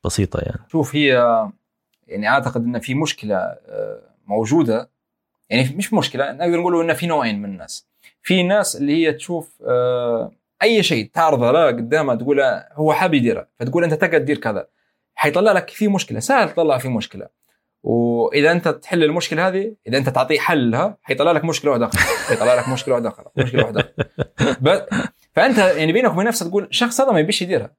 بسيطة 0.06 0.40
يعني. 0.40 0.60
شوف 0.72 0.95
هي 0.95 1.18
يعني 2.10 2.30
أعتقد 2.30 2.64
إن 2.64 2.80
في 2.80 2.95
مشكلة 2.95 3.36
آه، 3.36 4.02
موجودة. 4.26 4.90
يعني 5.49 5.76
مش 5.76 5.94
مشكلة 5.94 6.31
نقدر 6.31 6.60
نقول 6.60 6.90
إن 6.90 6.94
في 6.94 7.07
نوعين 7.07 7.41
من 7.41 7.49
الناس. 7.49 7.88
في 8.22 8.44
ناس 8.44 8.76
اللي 8.76 8.94
هي 8.94 9.14
تشوف 9.14 9.61
آه، 9.68 10.31
أي 10.64 10.84
شيء 10.84 11.10
تعرضه 11.14 11.52
له 11.52 11.68
قدامها 11.68 12.15
تقول 12.15 12.41
هو 12.73 12.94
حاب 12.94 13.14
يديره 13.14 13.48
فتقول 13.60 13.84
أنت 13.84 13.94
تقدر 13.94 14.18
تدير 14.18 14.38
كذا. 14.38 14.68
حيطلع 15.15 15.52
لك 15.52 15.69
في 15.69 15.88
مشكلة 15.88 16.19
سهل 16.19 16.49
تطلع 16.49 16.77
في 16.77 16.90
مشكلة. 16.90 17.27
وإذا 17.84 18.52
أنت 18.52 18.68
تحل 18.68 19.03
المشكلة 19.03 19.48
هذه 19.48 19.76
إذا 19.88 19.98
أنت 19.98 20.10
تعطيه 20.10 20.40
حل 20.40 20.72
لها 20.72 20.98
حيطلع 21.02 21.31
لك 21.31 21.45
مشكلة 21.45 21.72
واحدة 21.72 21.86
آخرى. 21.86 22.02
حيطلع 22.27 22.53
لك 22.53 22.69
مشكلة 22.69 22.94
واحدة 22.94 23.10
آخرى 23.10 23.26
مشكلة 23.38 23.64
واحدة 23.64 23.94
آخرى. 24.40 24.86
فأنت 25.36 25.57
يعني 25.57 25.91
بينك 25.91 26.14
وبين 26.14 26.26
نفسك 26.26 26.48
تقول 26.48 26.64
الشخص 26.64 27.02
هذا 27.02 27.11
ما 27.11 27.19
يبيش 27.19 27.41
يديرها. 27.41 27.76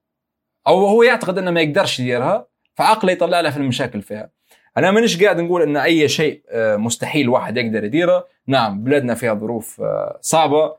أو 0.66 0.86
هو 0.86 1.02
يعتقد 1.02 1.38
إنه 1.38 1.50
ما 1.50 1.60
يقدرش 1.60 2.00
يديرها. 2.00 2.49
فعقله 2.80 3.12
يطلع 3.12 3.40
له 3.40 3.50
في 3.50 3.56
المشاكل 3.56 4.02
فيها. 4.02 4.30
أنا 4.76 4.90
مانيش 4.90 5.22
قاعد 5.22 5.40
نقول 5.40 5.62
إن 5.62 5.76
أي 5.76 6.08
شيء 6.08 6.42
آه، 6.50 6.76
مستحيل 6.76 7.28
واحد 7.28 7.56
يقدر 7.56 7.84
يديره. 7.84 8.26
نعم 8.46 8.84
بلادنا 8.84 9.14
فيها 9.14 9.34
ظروف 9.34 9.80
آه، 9.80 10.18
صعبة 10.20 10.76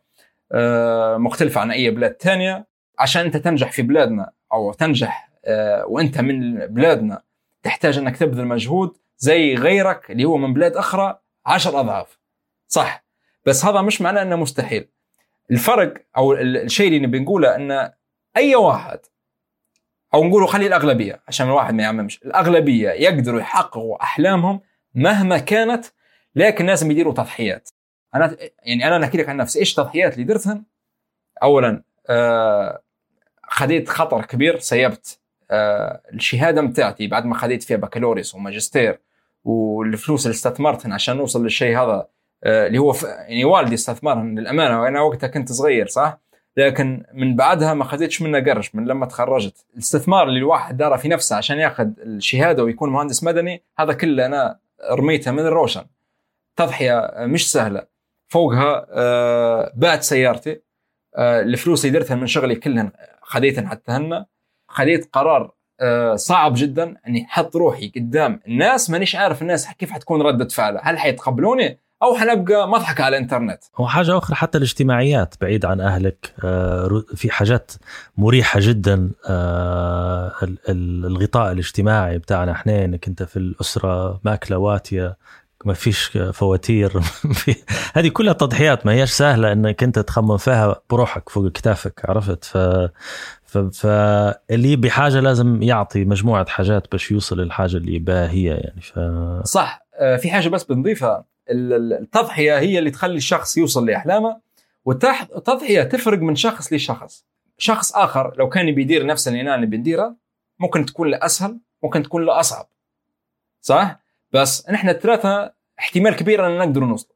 آه، 0.52 1.18
مختلفة 1.18 1.62
عن 1.62 1.72
أي 1.72 1.92
بلاد 1.92 2.18
ثانية 2.20 2.68
عشان 3.00 3.26
أنت 3.26 3.38
تنجح 3.38 3.72
في 3.72 3.82
بلادنا 3.82 4.32
أو 4.54 4.74
تنجح 4.74 5.32
وأنت 5.86 6.22
من 6.22 6.66
بلادنا 6.68 7.22
تحتاج 7.64 7.98
إنك 7.98 8.18
تبذل 8.18 8.46
مجهود 8.46 8.98
زي 9.18 9.56
غيرك 9.56 10.12
اللي 10.12 10.26
هو 10.26 10.38
من 10.38 10.54
بلاد 10.54 10.76
أخرى 10.76 11.20
عشر 11.46 11.80
أضعاف. 11.80 12.20
صح. 12.68 13.06
بس 13.46 13.66
هذا 13.66 13.82
مش 13.82 14.02
معناه 14.02 14.22
إنه 14.22 14.36
مستحيل. 14.36 14.88
الفرق 15.52 15.94
أو 16.18 16.34
الشيء 16.34 16.88
اللي 16.88 17.00
نبي 17.00 17.20
نقوله 17.20 17.56
إن 17.56 17.92
أي 18.38 18.56
واحد 18.56 19.00
أو 20.14 20.24
نقولوا 20.24 20.48
خلي 20.48 20.68
الأغلبية 20.68 21.22
عشان 21.28 21.48
الواحد 21.48 21.74
ما 21.74 21.84
يعممش. 21.84 22.24
الأغلبية 22.26 22.90
يقدروا 22.90 23.40
يحققوا 23.40 24.04
أحلامهم 24.04 24.62
مهما 24.96 25.38
كانت 25.38 25.86
لكن 26.36 26.66
لازم 26.66 26.92
يديروا 26.92 27.14
تضحيات. 27.14 27.70
أنا 28.16 28.38
يعني 28.64 28.88
أنا 28.88 28.98
نحكي 28.98 29.18
لك 29.18 29.30
عن 29.30 29.38
نفسي 29.38 29.60
إيش 29.60 29.72
التضحيات 29.72 30.14
اللي 30.14 30.24
درتهم؟ 30.24 30.66
اولا 31.44 31.84
آه 32.10 32.82
خديت 33.44 33.90
خطر 33.90 34.26
كبير 34.26 34.60
سيبت 34.60 35.20
آه 35.52 36.02
الشهادة 36.14 36.62
متاعتي 36.62 37.08
بعد 37.08 37.26
ما 37.26 37.36
خديت 37.36 37.64
فيها 37.64 37.78
بكالوريوس 37.78 38.36
وماجستير 38.36 39.00
والفلوس 39.44 40.26
اللي 40.26 40.36
استثمرتها 40.36 40.94
عشان 40.94 41.18
نوصل 41.18 41.44
للشيء 41.44 41.78
هذا 41.78 42.08
آه 42.44 42.68
اللي 42.68 42.78
هو 42.78 42.96
يعني 43.04 43.46
والدي 43.46 43.76
استثمرهم 43.76 44.40
للأمانة 44.40 44.82
وأنا 44.82 45.02
وقتها 45.02 45.28
كنت 45.28 45.52
صغير 45.52 45.88
صح؟ 45.88 46.20
لكن 46.58 47.04
من 47.14 47.36
بعدها 47.36 47.74
ما 47.74 47.84
خذيتش 47.84 48.22
منها 48.22 48.40
قرش 48.40 48.76
من 48.76 48.86
لما 48.86 49.06
تخرجت. 49.06 49.66
الاستثمار 49.74 50.28
اللي 50.28 50.40
الواحد 50.40 50.78
داره 50.78 50.96
في 50.98 51.08
نفسه 51.08 51.36
عشان 51.36 51.58
ياخذ 51.58 51.90
الشهادة 52.00 52.64
ويكون 52.64 52.90
مهندس 52.90 53.24
مدني 53.24 53.64
هذا 53.80 53.94
كله 53.94 54.26
أنا 54.26 54.60
رميته 54.92 55.32
من 55.32 55.40
الروشن. 55.40 55.86
تضحية 56.56 57.12
مش 57.18 57.52
سهلة. 57.52 57.84
فوقها 58.28 58.86
آه 58.90 59.72
بعت 59.76 60.04
سيارتي 60.04 60.62
آه 61.16 61.42
الفلوس 61.42 61.86
اللي 61.86 62.00
درتها 62.00 62.16
من 62.16 62.28
شغلي 62.28 62.56
كلهن 62.56 62.92
خذيتها 63.22 63.68
حتى 63.68 63.92
هن. 63.92 64.26
خذيت 64.68 65.10
قرار 65.14 65.52
آه 65.80 66.16
صعب 66.16 66.54
جدا 66.56 66.96
إني 67.08 67.26
أحط 67.26 67.56
روحي 67.56 67.92
قدام 67.96 68.40
الناس 68.48 68.90
مانيش 68.90 69.16
عارف 69.16 69.42
الناس 69.42 69.68
كيف 69.74 69.92
حتكون 69.92 70.22
ردة 70.22 70.48
فعلها. 70.48 70.82
هل 70.84 71.00
حيتقبلوني؟ 71.00 71.78
أو 72.04 72.16
حنبقى 72.16 72.68
مضحك 72.70 73.02
على 73.02 73.18
الإنترنت. 73.18 73.64
وحاجه 73.80 74.18
أخرى 74.18 74.36
حتى 74.36 74.58
الاجتماعيات 74.58 75.36
بعيد 75.42 75.66
عن 75.66 75.82
أهلك 75.82 76.34
آه، 76.44 77.04
في 77.16 77.32
حاجات 77.32 77.72
مريحة 78.18 78.60
جدا 78.64 79.12
آه، 79.30 80.32
الغطاء 80.70 81.52
الاجتماعي 81.52 82.18
بتاعنا 82.18 82.52
إحنا 82.52 82.86
إنك 82.86 83.08
أنت 83.08 83.24
في 83.24 83.38
الأسرة 83.38 84.20
ماكلة 84.24 84.58
واتية 84.58 85.18
ما 85.66 85.74
فيش 85.74 86.18
فواتير 86.34 87.02
هذه 87.96 88.08
كلها 88.08 88.34
تضحيات 88.34 88.86
ما 88.86 88.92
هيش 88.92 89.12
سهلة 89.12 89.52
إنك 89.52 89.84
أنت 89.84 90.00
تخمم 90.00 90.38
فيها 90.38 90.82
بروحك 90.90 91.30
فوق 91.30 91.52
كتافك 91.52 92.02
عرفت؟ 92.10 92.46
ف 92.46 92.58
فاللي 93.74 94.76
بحاجه 94.76 95.20
لازم 95.20 95.64
يعطي 95.64 96.06
مجموعة 96.06 96.46
حاجات 96.50 96.92
باش 96.92 97.12
يوصل 97.12 97.40
للحاجة 97.40 97.78
اللي 97.78 97.96
يباها 97.96 98.30
هي 98.30 98.46
يعني 98.46 98.82
ف... 98.82 99.00
صح. 99.44 99.86
آه، 99.96 100.18
في 100.18 100.32
حاجة 100.32 100.50
بس 100.50 100.64
بنضيفها. 100.64 101.31
التضحية 101.52 102.60
هي 102.60 102.80
اللي 102.80 102.92
تخلي 102.92 103.18
الشخص 103.18 103.58
يوصل 103.58 103.86
لأحلامه 103.86 104.42
والتضحيه 104.86 105.84
تفرق 105.84 106.20
من 106.20 106.36
شخص 106.36 106.74
لشخص. 106.74 107.26
شخص 107.58 107.96
آخر 107.96 108.36
لو 108.38 108.50
كان 108.50 108.72
بيدير 108.76 109.06
نفس 109.06 109.28
اللي 109.28 109.42
أنا 109.42 109.56
اللي 109.56 109.66
بنديرها 109.66 110.16
ممكن 110.60 110.86
تكون 110.86 111.08
له 111.12 111.20
أسهل 111.22 111.60
ممكن 111.84 112.04
تكون 112.04 112.26
له 112.26 112.40
أصعب. 112.40 112.70
صح؟ 113.62 114.00
بس 114.32 114.70
نحن 114.70 114.90
الثلاثة 114.90 115.54
احتمال 115.80 116.16
كبير 116.16 116.48
ان 116.48 116.58
نقدر 116.58 116.84
نوصل. 116.84 117.14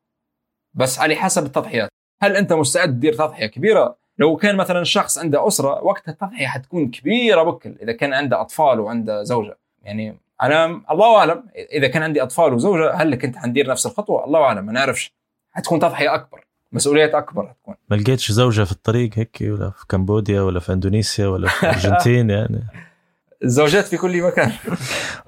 بس 0.74 1.00
على 1.00 1.16
حسب 1.16 1.46
التضحيات 1.46 1.90
هل 2.22 2.36
أنت 2.36 2.54
مستعد 2.54 2.90
تدير 2.90 3.14
تضحية 3.14 3.46
كبيرة؟ 3.46 3.98
لو 4.18 4.36
كان 4.36 4.56
مثلا 4.56 4.82
الشخص 4.82 5.18
عنده 5.18 5.48
أسرة 5.48 5.84
وقتها 5.84 6.12
التضحية 6.12 6.48
حتكون 6.48 6.92
كبيرة 6.92 7.44
بكل 7.44 7.76
إذا 7.82 7.92
كان 7.92 8.14
عنده 8.14 8.42
أطفال 8.42 8.80
وعنده 8.80 9.24
زوجة. 9.24 9.58
يعني 9.82 10.18
أنا 10.42 10.82
الله 10.92 11.18
أعلم 11.18 11.44
إذا 11.74 11.88
كان 11.88 12.04
عندي 12.04 12.24
أطفال 12.24 12.54
وزوجة 12.54 12.94
هل 12.94 13.16
كنت 13.16 13.38
حندير 13.38 13.68
نفس 13.68 13.86
الخطوة؟ 13.86 14.26
الله 14.26 14.40
أعلم 14.40 14.66
ما 14.66 14.72
نعرفش. 14.72 15.14
حتكون 15.52 15.80
تضحية 15.80 16.16
أكبر 16.16 16.46
مسؤوليات 16.72 17.16
أكبر 17.16 17.48
حتكون. 17.48 17.76
ما 17.90 17.96
لقيتش 17.96 18.32
زوجة 18.32 18.64
في 18.64 18.72
الطريق 18.72 19.10
هيك 19.14 19.38
ولا 19.42 19.70
في 19.70 19.86
كمبوديا 19.90 20.42
ولا 20.42 20.60
في 20.60 20.74
إندونيسيا 20.74 21.28
ولا 21.28 21.48
في 21.48 21.64
الارجنتين 21.64 22.30
يعني؟ 22.30 22.64
الزوجات 23.44 23.86
في 23.86 23.98
كل 23.98 24.22
مكان. 24.22 24.52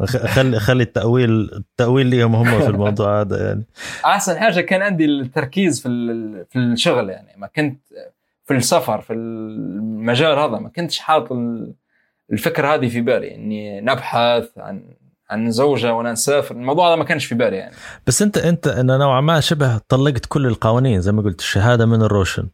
خلي 0.05 0.59
خلي 0.59 0.83
التأويل 0.83 1.29
التأويل 1.53 2.07
ليهم 2.07 2.35
هم 2.35 2.59
في 2.59 2.67
الموضوع 2.67 3.21
هذا 3.21 3.47
يعني. 3.47 3.63
أحسن 4.05 4.37
حاجة 4.37 4.61
كان 4.61 4.81
عندي 4.81 5.05
التركيز 5.05 5.81
في 5.81 5.89
في 6.49 6.59
الشغل 6.59 7.09
يعني. 7.09 7.33
ما 7.37 7.47
كنت 7.47 7.79
في 8.45 8.53
السفر 8.53 9.01
في 9.01 9.13
المجال 9.13 10.39
هذا 10.39 10.59
ما 10.59 10.69
كنتش 10.69 10.99
حاط 10.99 11.31
الفكرة 12.31 12.73
هذه 12.73 12.87
في 12.89 13.01
بالي 13.01 13.35
إني 13.35 13.81
نبحث 13.81 14.57
عن 14.57 14.83
عن 15.29 15.51
زوجة 15.51 15.93
وأنا 15.93 16.11
نسافر. 16.11 16.55
الموضوع 16.55 16.87
هذا 16.87 16.95
ما 16.95 17.03
كانش 17.03 17.25
في 17.25 17.35
بالي 17.35 17.55
يعني. 17.55 17.75
بس 18.07 18.21
انت 18.21 18.37
أنت 18.37 18.67
أنا 18.67 18.97
نوعا 18.97 19.21
ما 19.21 19.39
شبه 19.39 19.77
طلقت 19.89 20.25
كل 20.25 20.45
القوانين 20.45 21.01
زي 21.01 21.11
ما 21.11 21.21
قلت 21.21 21.39
الشهادة 21.39 21.85
من 21.85 22.01
الروشن. 22.01 22.47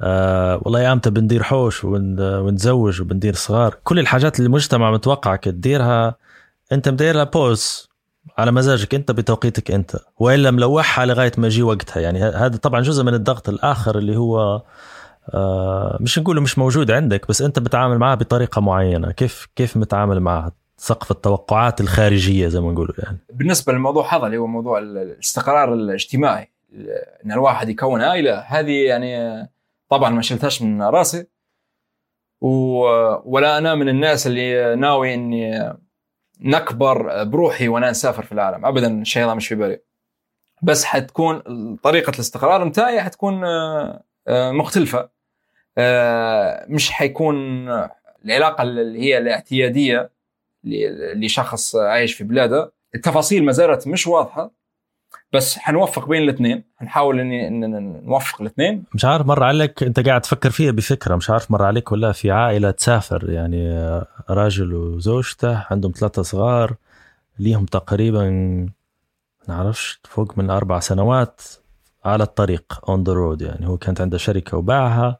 آه 0.00 0.60
والله 0.62 0.80
يا 0.80 0.92
إمتى 0.92 1.10
بندير 1.10 1.42
حوش 1.42 1.84
ونتزوج 1.84 3.00
وبندير 3.00 3.34
صغار. 3.34 3.76
كل 3.84 3.98
الحاجات 3.98 4.38
اللي 4.38 4.46
المجتمع 4.46 4.90
متوقعك 4.90 5.44
تديرها 5.44 6.14
أنت 6.72 6.88
مديرها 6.88 7.24
بوز 7.24 7.88
على 8.38 8.52
مزاجك 8.52 8.94
أنت 8.94 9.10
بتوقيتك 9.10 9.70
أنت. 9.70 9.96
والا 10.18 10.50
ملوحها 10.50 11.06
لغاية 11.06 11.32
ما 11.38 11.46
يجي 11.46 11.62
وقتها. 11.62 12.00
يعني 12.00 12.22
هذا 12.22 12.56
طبعا 12.56 12.80
جزء 12.80 13.04
من 13.04 13.14
الضغط 13.14 13.48
الآخر 13.48 13.98
اللي 13.98 14.16
هو 14.16 14.62
آه 15.34 15.98
مش 16.00 16.18
نقوله 16.18 16.40
مش 16.40 16.58
موجود 16.58 16.90
عندك 16.90 17.28
بس 17.28 17.42
أنت 17.42 17.58
بتعامل 17.58 17.98
معها 17.98 18.14
بطريقة 18.14 18.60
معينة. 18.60 19.10
كيف 19.10 19.48
كيف 19.56 19.76
متعامل 19.76 20.20
معها؟ 20.20 20.52
سقف 20.78 21.10
التوقعات 21.10 21.80
الخارجية 21.80 22.48
زي 22.48 22.60
ما 22.60 22.72
نقولوا 22.72 22.94
يعني. 22.98 23.18
بالنسبة 23.30 23.72
للموضوع 23.72 24.16
هذا 24.16 24.26
اللي 24.26 24.36
هو 24.36 24.46
موضوع 24.46 24.78
الاستقرار 24.78 25.74
الاجتماعي 25.74 26.52
إن 27.24 27.32
الواحد 27.32 27.68
يكون 27.68 28.02
عائلة 28.02 28.38
هذه 28.38 28.84
يعني 28.84 29.42
طبعا 29.88 30.10
ما 30.10 30.22
شلتهاش 30.22 30.62
من 30.62 30.82
راسي. 30.82 31.26
ولا 32.40 33.58
أنا 33.58 33.74
من 33.74 33.88
الناس 33.88 34.26
اللي 34.26 34.76
ناوي 34.76 35.14
إني 35.14 35.74
نكبر 36.40 37.24
بروحي 37.24 37.68
وأنا 37.68 37.90
نسافر 37.90 38.22
في 38.22 38.32
العالم. 38.32 38.66
ابدا 38.66 39.00
الشيء 39.02 39.24
هذا 39.24 39.34
مش 39.34 39.48
في 39.48 39.54
بالي. 39.54 39.80
بس 40.62 40.84
حتكون 40.84 41.42
طريقة 41.82 42.10
الاستقرار 42.10 42.64
متاعي 42.64 43.00
حتكون 43.00 43.44
آه، 43.44 44.52
مختلفة. 44.52 45.08
آه، 45.78 46.66
مش 46.68 46.90
حيكون 46.90 47.68
العلاقة 48.24 48.62
اللي 48.62 49.00
هي 49.00 49.18
الاعتيادية 49.18 50.10
لشخص 50.64 51.76
عايش 51.76 52.14
في 52.14 52.24
بلاده. 52.24 52.72
التفاصيل 52.94 53.44
ما 53.44 53.52
زالت 53.52 53.88
مش 53.88 54.06
واضحة 54.06 54.50
بس 55.32 55.58
حنوفق 55.58 56.08
بين 56.08 56.22
الاثنين. 56.22 56.64
حنحاول 56.76 57.20
اني 57.20 57.48
ان 57.48 58.02
نوفق 58.04 58.40
الاثنين. 58.40 58.84
مش 58.94 59.04
عارف 59.04 59.26
مر 59.26 59.44
عليك 59.44 59.82
أنت 59.82 60.00
قاعد 60.00 60.20
تفكر 60.20 60.50
فيها 60.50 60.72
بفكرة. 60.72 61.16
مش 61.16 61.30
عارف 61.30 61.50
مر 61.50 61.62
عليك 61.62 61.92
ولا 61.92 62.12
في 62.12 62.30
عائلة 62.30 62.70
تسافر. 62.70 63.30
يعني 63.30 63.90
راجل 64.30 64.74
وزوجته 64.74 65.64
عندهم 65.70 65.92
ثلاثة 65.92 66.22
صغار 66.22 66.74
ليهم 67.38 67.64
تقريبا 67.64 68.28
نعرفش 69.48 70.00
فوق 70.04 70.38
من 70.38 70.50
أربع 70.50 70.80
سنوات 70.80 71.42
على 72.04 72.24
الطريق 72.24 72.80
on 72.88 73.04
the 73.04 73.12
road 73.12 73.42
يعني 73.42 73.66
هو 73.66 73.76
كانت 73.76 74.00
عنده 74.00 74.18
شركة 74.18 74.56
وباعها. 74.56 75.18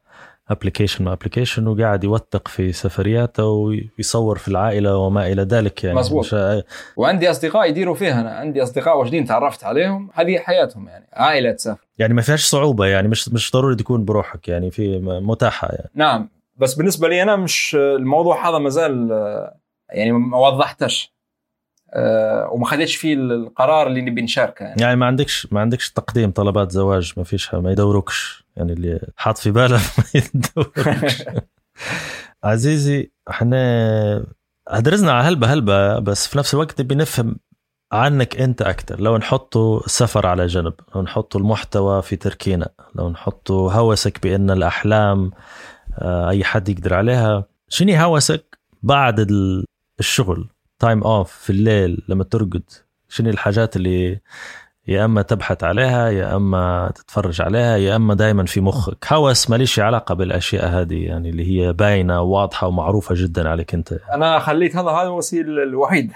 application 0.51 1.05
ما 1.05 1.12
application 1.12 1.66
وقاعد 1.66 2.05
يوثق 2.05 2.49
في 2.49 2.73
سفرياته 2.73 3.45
ويصور 3.45 4.39
في 4.39 4.49
العائلة 4.49 4.97
وما 4.97 5.27
إلى 5.27 5.43
ذلك 5.43 5.85
يعني. 5.85 5.99
مزبوط. 5.99 6.35
مش- 6.35 6.62
وعندي 6.97 7.31
أصدقاء 7.31 7.69
يديروا 7.69 7.95
فيها 7.95 8.20
أنا 8.20 8.31
عندي 8.31 8.62
أصدقاء 8.62 8.99
واجدين 8.99 9.25
تعرفت 9.25 9.65
عليهم 9.65 10.11
هذه 10.15 10.39
حياتهم 10.39 10.89
يعني 10.89 11.07
عائلة 11.12 11.53
تسافر 11.53 11.87
يعني 11.99 12.15
ما 12.15 12.23
فيهاش 12.23 12.45
صعوبة 12.45 12.87
يعني 12.87 13.09
مش 13.09 13.29
مش 13.29 13.53
ضروري 13.53 13.77
تكون 13.77 14.05
بروحك 14.05 14.49
يعني 14.49 14.70
في 14.70 14.99
متاحة 15.23 15.69
يعني. 15.69 15.91
نعم 15.95 16.29
بس 16.57 16.75
بالنسبة 16.75 17.09
لي 17.09 17.23
أنا 17.23 17.37
مش 17.37 17.77
الموضوع 17.81 18.49
هذا 18.51 18.59
ما 18.59 18.69
زال 18.69 19.11
يعني 19.91 20.12
ما 20.12 20.39
وضحتش 20.39 21.12
آه، 21.95 22.49
وما 22.53 22.66
خدتش 22.66 22.97
فيه 22.97 23.15
القرار 23.15 23.87
اللي 23.87 24.01
نبي 24.01 24.23
نشاركه 24.23 24.62
يعني. 24.62 24.83
يعني 24.83 24.97
ما 24.97 25.07
عندكش 25.07 25.49
ما 25.53 25.61
عندكش 25.61 25.91
تقديم 25.91 26.31
طلبات 26.31 26.70
زواج 26.73 27.12
ما 27.16 27.25
فيش 27.25 27.55
ما 27.55 27.73
يدوروكش. 27.73 28.45
يعني 28.59 28.72
اللي 28.72 29.01
حاط 29.16 29.39
في 29.39 29.51
باله 29.51 29.76
ما 29.98 30.05
يدوروكش 30.14 31.22
عزيزي 32.44 33.10
إحنا 33.30 34.26
هدرزنا 34.68 35.12
على 35.12 35.28
هلبة 35.28 35.52
هلبة 35.52 35.98
بس 35.98 36.26
في 36.26 36.39
نفس 36.39 36.55
الوقت 36.55 36.80
نبي 36.80 36.94
نفهم 36.94 37.36
عنك 37.93 38.40
انت 38.40 38.62
أكثر 38.62 39.01
لو 39.01 39.16
نحطوا 39.16 39.80
السفر 39.86 40.26
على 40.26 40.47
جنب 40.47 40.74
لو 40.94 41.02
نحطوا 41.02 41.40
المحتوى 41.40 42.02
في 42.02 42.16
تركينا 42.16 42.68
لو 42.94 43.09
نحطوا 43.10 43.72
هوسك 43.72 44.22
بأن 44.22 44.51
الأحلام 44.51 45.30
آه، 45.98 46.28
أي 46.28 46.44
حد 46.44 46.68
يقدر 46.68 46.94
عليها. 46.94 47.44
شنو 47.68 47.94
هوسك 47.97 48.59
بعد 48.82 49.20
ال- 49.20 49.64
الشغل؟ 50.01 50.48
time 50.78 51.03
off 51.03 51.32
في 51.32 51.51
الليل 51.51 52.02
لما 52.09 52.24
ترقد. 52.24 52.62
شنو 53.09 53.30
الحاجات 53.30 53.76
اللي 53.76 54.20
يا 54.89 55.05
أما 55.05 55.23
تبحث 55.23 55.65
عليها 55.65 56.09
يا 56.09 56.36
أما 56.36 56.93
تتفرج 56.94 57.43
عليها 57.43 57.77
يا 57.77 57.97
أما 57.97 58.15
دائما 58.15 58.44
في 58.44 58.60
مخك. 58.60 59.12
هوس 59.12 59.51
ماليش 59.51 59.81
علاقة 59.81 60.15
بالأشياء 60.15 60.66
هذه 60.66 61.06
يعني 61.06 61.31
اللي 61.31 61.47
هي 61.51 61.73
باينة 61.73 62.20
واضحة 62.23 62.66
ومعروفة 62.66 63.15
جدا 63.19 63.48
عليك 63.48 63.74
أنت. 63.74 63.93
أنا 63.93 64.39
خليت 64.39 64.77
هذا 64.77 64.90
هذا 64.90 65.06
الوسيل 65.09 65.59
الوحيد 65.59 66.12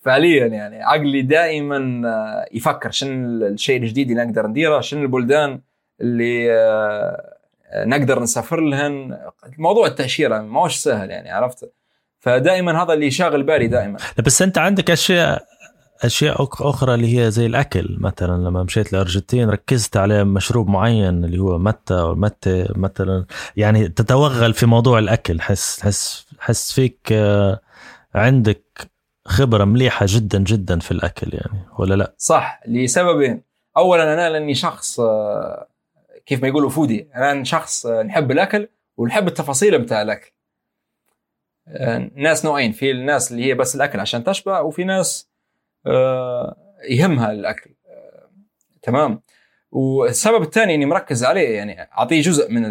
فعليا 0.00 0.46
يعني 0.46 0.82
عقلي 0.82 1.22
دائما 1.22 2.08
آه، 2.08 2.46
يفكر 2.52 2.90
شنو 2.90 3.46
الشيء 3.46 3.82
الجديد 3.82 4.10
اللي 4.10 4.24
نقدر 4.24 4.46
نديره 4.46 4.80
شنو 4.80 5.02
البلدان 5.02 5.60
اللي 6.00 6.52
آه، 6.52 7.34
آه، 7.72 7.84
نقدر 7.84 8.22
نسافر 8.22 8.60
لهن. 8.60 9.18
موضوع 9.58 9.86
التأشيرة 9.86 10.38
ما 10.42 10.60
هوش 10.60 10.76
سهل 10.76 11.10
يعني 11.10 11.30
عرفت؟ 11.30 11.72
فدائما 12.20 12.82
هذا 12.82 12.92
اللي 12.92 13.10
شاغل 13.10 13.42
بالي 13.42 13.66
دائما. 13.66 13.98
بس 14.26 14.42
أنت 14.42 14.58
عندك 14.58 14.90
أشياء 14.90 15.53
أشياء 16.02 16.42
أخرى 16.42 16.94
اللي 16.94 17.18
هي 17.18 17.30
زي 17.30 17.46
الأكل 17.46 17.96
مثلا 18.00 18.48
لما 18.48 18.62
مشيت 18.62 18.92
الارجنتين 18.92 19.50
ركزت 19.50 19.96
على 19.96 20.24
مشروب 20.24 20.68
معين 20.68 21.24
اللي 21.24 21.38
هو 21.38 21.58
متى 21.58 21.94
أو 21.94 22.14
متى 22.14 22.68
مثلا. 22.76 23.24
يعني 23.56 23.88
تتوغل 23.88 24.54
في 24.54 24.66
موضوع 24.66 24.98
الأكل 24.98 25.40
حس 25.40 25.80
حس 25.80 26.26
حس 26.38 26.72
فيك 26.72 26.98
آه، 27.12 27.60
عندك 28.14 28.90
خبرة 29.26 29.64
مليحة 29.64 30.06
جدا 30.08 30.38
جدا 30.38 30.78
في 30.78 30.90
الأكل 30.90 31.34
يعني 31.34 31.66
ولا 31.78 31.94
لا؟ 31.94 32.14
صح 32.18 32.60
لسببين. 32.66 33.42
اولا 33.76 34.14
أنا 34.14 34.30
لأني 34.30 34.54
شخص 34.54 35.00
آه، 35.00 35.68
كيف 36.26 36.42
ما 36.42 36.48
يقولوا 36.48 36.70
فودي. 36.70 37.08
أنا 37.14 37.44
شخص 37.44 37.86
آه، 37.86 38.02
نحب 38.02 38.30
الأكل 38.30 38.68
ونحب 38.96 39.28
التفاصيل 39.28 39.78
بتاع 39.78 40.02
الأكل. 40.02 40.30
ناس 42.14 42.44
نوعين. 42.44 42.72
في 42.72 42.90
الناس 42.90 43.32
اللي 43.32 43.44
هي 43.44 43.54
بس 43.54 43.74
الأكل 43.76 44.00
عشان 44.00 44.24
تشبع 44.24 44.60
وفي 44.60 44.84
ناس 44.84 45.33
يهمها 46.88 47.32
الأكل. 47.32 47.70
آه، 47.88 48.28
تمام. 48.82 49.22
والسبب 49.72 50.42
الثاني 50.42 50.74
إني 50.74 50.86
مركز 50.86 51.24
عليه 51.24 51.56
يعني 51.56 51.80
أعطيه 51.98 52.22
جزء 52.22 52.52
من 52.52 52.62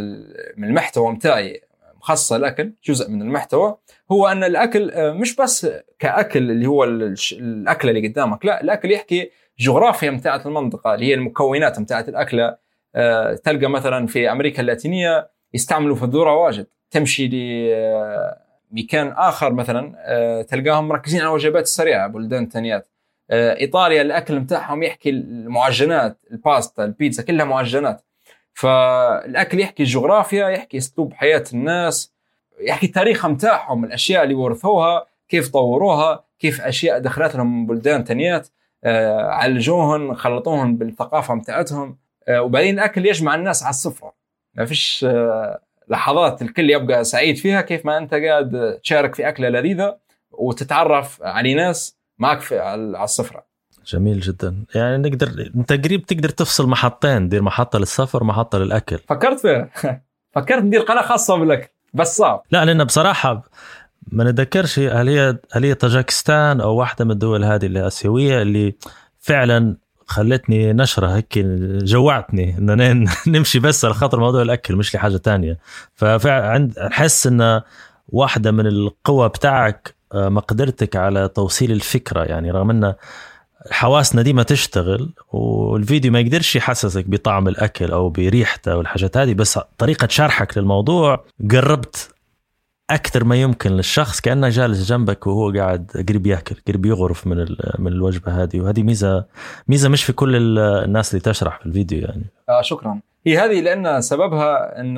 من 0.57 0.67
المحتوى 0.67 1.15
بتاعي 1.15 1.61
مخصص 1.97 2.33
الاكل 2.33 2.73
جزء 2.85 3.09
من 3.09 3.21
المحتوى 3.21 3.77
هو 4.11 4.27
أن 4.27 4.43
الأكل 4.43 4.91
آه، 4.91 5.11
مش 5.11 5.35
بس 5.35 5.67
كأكل 5.99 6.51
اللي 6.51 6.67
هو 6.67 6.83
الأكلة 6.83 7.91
اللي 7.91 8.07
قدامك 8.07 8.45
لا 8.45 8.61
الأكل 8.63 8.91
يحكي 8.91 9.31
جغرافيا 9.59 10.11
بتاعت 10.11 10.45
المنطقة 10.45 10.93
اللي 10.93 11.05
هي 11.05 11.13
المكونات 11.13 11.79
بتاعت 11.79 12.09
الأكلة. 12.09 12.57
آه، 12.95 13.33
تلقى 13.33 13.67
مثلا 13.67 14.07
في 14.07 14.31
أمريكا 14.31 14.61
اللاتينية 14.61 15.29
يستعملوا 15.53 15.95
في 15.95 16.03
الذرة 16.03 16.35
واجد. 16.35 16.67
تمشي 16.91 17.27
لمكان 18.71 19.07
آخر 19.17 19.53
مثلا 19.53 19.93
آه، 19.97 20.41
تلقاهم 20.41 20.87
مركزين 20.87 21.19
على 21.21 21.29
الوجبات 21.29 21.63
السريعة 21.63 22.07
بلدان 22.07 22.49
ثانيات. 22.49 22.87
آه، 22.87 22.92
إيطاليا 23.31 24.01
الأكل 24.01 24.39
بتاعهم 24.39 24.83
يحكي 24.83 25.09
المعجنات 25.09 26.17
الباستا 26.31 26.85
البيتزا 26.85 27.23
كلها 27.23 27.45
معجنات. 27.45 28.01
فالأكل 28.53 29.59
يحكي 29.59 29.83
الجغرافيا 29.83 30.49
يحكي 30.49 30.77
أسلوب 30.77 31.13
حياة 31.13 31.43
الناس 31.53 32.13
يحكي 32.61 32.85
التاريخ 32.85 33.27
بتاعهم 33.27 33.85
الأشياء 33.85 34.23
اللي 34.23 34.33
ورثوها 34.33 35.05
كيف 35.29 35.49
طوروها 35.49 36.23
كيف 36.39 36.61
أشياء 36.61 36.99
دخلت 36.99 37.35
لهم 37.35 37.59
من 37.59 37.65
بلدان 37.65 38.03
تانيات 38.03 38.47
آه، 38.83 39.21
عالجوهن 39.21 40.15
خلطوهن 40.15 40.75
بالثقافة 40.77 41.35
بتاعتهم. 41.35 41.97
آه، 42.27 42.41
وبعدين 42.41 42.73
الأكل 42.73 43.05
يجمع 43.05 43.35
الناس 43.35 43.63
على 43.63 43.69
السفرة. 43.69 44.13
ما 44.53 44.65
فيش 44.65 45.05
آه، 45.09 45.59
لحظات 45.89 46.41
الكل 46.41 46.69
يبقى 46.69 47.03
سعيد 47.03 47.37
فيها 47.37 47.61
كيف 47.61 47.85
ما 47.85 47.97
أنت 47.97 48.13
قاعد 48.13 48.79
تشارك 48.83 49.15
في 49.15 49.29
أكلة 49.29 49.49
لذيذة 49.49 49.97
وتتعرف 50.31 51.23
على 51.23 51.53
ناس. 51.53 51.97
معك 52.19 52.41
في 52.41 52.59
على 52.59 53.03
السفره 53.03 53.45
جميل 53.87 54.19
جدا. 54.19 54.63
يعني 54.75 55.09
نقدر 55.09 55.51
انت 55.55 55.73
قريب 55.73 56.05
تقدر 56.05 56.29
تفصل 56.29 56.67
محطتين 56.69 57.29
دير 57.29 57.41
محطة 57.41 57.79
للسفر 57.79 58.23
محطه 58.23 58.57
للأكل. 58.57 58.97
فكرت 58.97 59.39
فيها 59.39 59.69
فكرت 60.35 60.63
ندير 60.63 60.81
قناه 60.81 61.01
خاصة 61.01 61.35
بالاكل 61.37 61.67
بس 61.93 62.17
صعب. 62.17 62.43
لا 62.51 62.65
لأن 62.65 62.83
بصراحة 62.83 63.43
ما 64.07 64.23
نتذكرش 64.23 64.79
هل 64.79 65.09
هي 65.09 65.37
هل 65.51 65.65
هي 65.65 65.73
طاجكستان 65.73 66.61
أو 66.61 66.75
واحدة 66.75 67.05
من 67.05 67.11
الدول 67.11 67.43
هذه 67.43 67.65
الاسيويه 67.65 68.41
اللي 68.41 68.75
فعلا 69.19 69.77
خلتني 70.05 70.73
نشرة 70.73 71.07
هيك 71.15 71.39
جوعتني 71.83 72.57
إن 72.57 73.07
نمشي 73.27 73.59
بس 73.59 73.85
على 73.85 73.93
خاطر 73.93 74.19
موضوع 74.19 74.41
الأكل 74.41 74.75
مش 74.75 74.95
لحاجة 74.95 75.17
تانية. 75.17 75.57
فعند 75.95 76.77
احس 76.77 77.27
إن 77.27 77.61
واحدة 78.09 78.51
من 78.51 78.67
القوى 78.67 79.29
بتاعك 79.29 79.95
مقدرتك 80.15 80.95
على 80.95 81.27
توصيل 81.27 81.71
الفكرة. 81.71 82.23
يعني 82.23 82.51
رغم 82.51 82.69
أن 82.69 82.93
حواسنا 83.71 84.21
دي 84.21 84.33
ما 84.33 84.43
تشتغل 84.43 85.13
والفيديو 85.31 86.11
ما 86.11 86.19
يقدرش 86.19 86.55
يحسسك 86.55 87.05
بطعم 87.09 87.47
الأكل 87.47 87.91
أو 87.91 88.09
بريحته 88.09 88.77
والحاجات 88.77 89.17
هذه 89.17 89.33
بس 89.33 89.59
طريقة 89.77 90.07
شرحك 90.07 90.57
للموضوع 90.57 91.25
قربت 91.51 92.09
أكثر 92.89 93.23
ما 93.23 93.35
يمكن 93.41 93.71
للشخص 93.71 94.21
كأنه 94.21 94.49
جالس 94.49 94.89
جنبك 94.89 95.27
وهو 95.27 95.51
قاعد 95.51 96.05
قريب 96.09 96.27
ياكل 96.27 96.55
قريب 96.67 96.85
يغرف 96.85 97.27
من 97.27 97.37
من 97.79 97.87
الوجبة 97.91 98.43
هذه. 98.43 98.61
وهذه 98.61 98.83
ميزة 98.83 99.25
ميزة 99.67 99.89
مش 99.89 100.03
في 100.03 100.13
كل 100.13 100.35
ال- 100.35 100.59
الناس 100.59 101.11
اللي 101.11 101.21
تشرح 101.21 101.59
في 101.59 101.65
الفيديو 101.65 101.99
يعني. 101.99 102.25
آه 102.49 102.61
شكرا. 102.61 102.99
هي 103.27 103.37
هذه 103.37 103.61
لأن 103.61 104.01
سببها 104.01 104.79
إن 104.81 104.97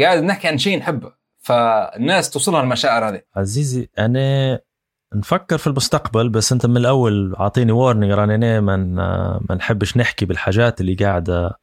قاعد 0.00 0.22
نحكي 0.22 0.48
عن 0.48 0.58
شيء 0.58 0.78
نحبه. 0.78 1.12
فالناس 1.48 2.30
توصلها 2.30 2.60
المشاعر 2.60 3.08
هذه. 3.08 3.22
عزيزي 3.36 3.88
أنا 3.98 4.60
نفكر 5.14 5.58
في 5.58 5.66
المستقبل 5.66 6.28
بس 6.28 6.52
أنت 6.52 6.66
من 6.66 6.76
الأول 6.76 7.34
أعطيني 7.34 7.72
وارنينج 7.72 8.12
راني 8.12 8.34
أنا 8.34 8.60
ما 8.60 8.76
ما 9.48 9.54
نحبش 9.54 9.96
نحكي 9.96 10.24
بالحاجات 10.24 10.80
اللي 10.80 10.94
قاعدة 10.94 11.58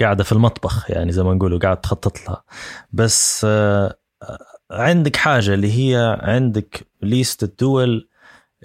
قاعدة 0.00 0.24
في 0.24 0.32
المطبخ 0.32 0.90
يعني 0.90 1.12
زي 1.12 1.22
ما 1.22 1.34
نقولوا 1.34 1.58
قاعد 1.58 1.80
تخطط 1.80 2.28
لها. 2.28 2.42
بس 2.92 3.46
آه، 3.48 3.96
عندك 4.70 5.16
حاجة 5.16 5.54
اللي 5.54 5.72
هي 5.72 6.18
عندك 6.20 6.86
ليست 7.02 7.42
الدول 7.42 8.08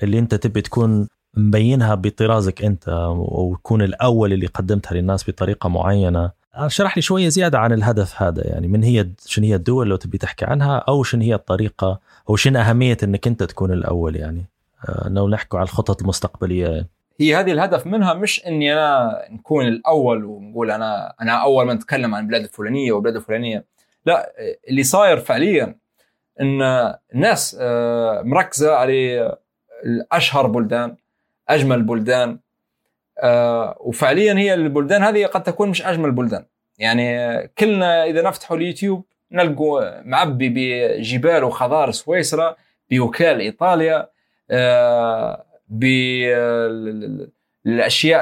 اللي 0.03 0.19
أنت 0.19 0.35
تبي 0.35 0.61
تكون 0.61 1.07
مبينها 1.37 1.95
بطرازك 1.95 2.63
أنت 2.63 2.89
وتكون 3.17 3.81
الأول 3.81 4.33
اللي 4.33 4.47
قدمتها 4.47 4.95
للناس 4.95 5.29
بطريقة 5.29 5.69
معينة. 5.69 6.31
أشرح 6.55 6.97
لي 6.97 7.01
شوية 7.01 7.29
زيادة 7.29 7.59
عن 7.59 7.73
الهدف 7.73 8.21
هذا 8.21 8.47
يعني 8.47 8.67
من 8.67 8.83
هي 8.83 9.07
شنو 9.25 9.45
هي 9.45 9.55
الدول 9.55 9.89
لو 9.89 9.95
تبي 9.95 10.17
تحكي 10.17 10.45
عنها 10.45 10.77
أو 10.77 11.03
شنو 11.03 11.21
هي 11.21 11.33
الطريقة 11.33 11.99
أو 12.29 12.35
شنو 12.35 12.59
أهمية 12.59 12.97
إنك 13.03 13.27
أنت 13.27 13.43
تكون 13.43 13.71
الأول 13.71 14.15
يعني. 14.15 14.45
آه، 14.89 15.09
لو 15.09 15.29
نحكوا 15.29 15.59
على 15.59 15.65
الخطط 15.65 16.01
المستقبلية. 16.01 16.87
هي 17.19 17.35
هذه 17.35 17.51
الهدف 17.51 17.87
منها 17.87 18.13
مش 18.13 18.45
إني 18.45 18.73
أنا 18.73 19.21
نكون 19.31 19.67
الأول 19.67 20.25
ونقول 20.25 20.71
أنا 20.71 21.13
أنا 21.21 21.31
أول 21.31 21.65
من 21.65 21.73
نتكلم 21.73 22.15
عن 22.15 22.23
البلاد 22.23 22.43
الفلانية 22.43 22.91
والبلاد 22.91 23.15
الفلانية. 23.15 23.65
لا 24.05 24.33
اللي 24.69 24.83
صاير 24.83 25.17
فعليا 25.17 25.75
إن 26.41 26.61
الناس 27.15 27.57
آه، 27.61 28.21
مركزة 28.21 28.75
على 28.75 29.37
الأشهر 29.85 30.47
بلدان 30.47 30.95
أجمل 31.49 31.81
بلدان 31.81 32.29
آه، 32.29 32.42
وفعليا 33.79 34.33
هي 34.33 34.53
البلدان 34.53 35.03
هذه 35.03 35.25
قد 35.25 35.43
تكون 35.43 35.69
مش 35.69 35.81
أجمل 35.81 36.11
بلدان 36.11 36.45
يعني 36.77 37.37
كلنا 37.47 38.05
إذا 38.05 38.21
نفتحوا 38.21 38.57
اليوتيوب 38.57 39.05
نلقوا 39.31 40.01
معبي 40.01 40.49
بجبال 40.49 41.43
وخضار 41.43 41.91
سويسرا 41.91 42.55
بوكال 42.91 43.39
إيطاليا 43.39 44.09
آه، 44.51 45.45
بالاشياء 45.67 47.23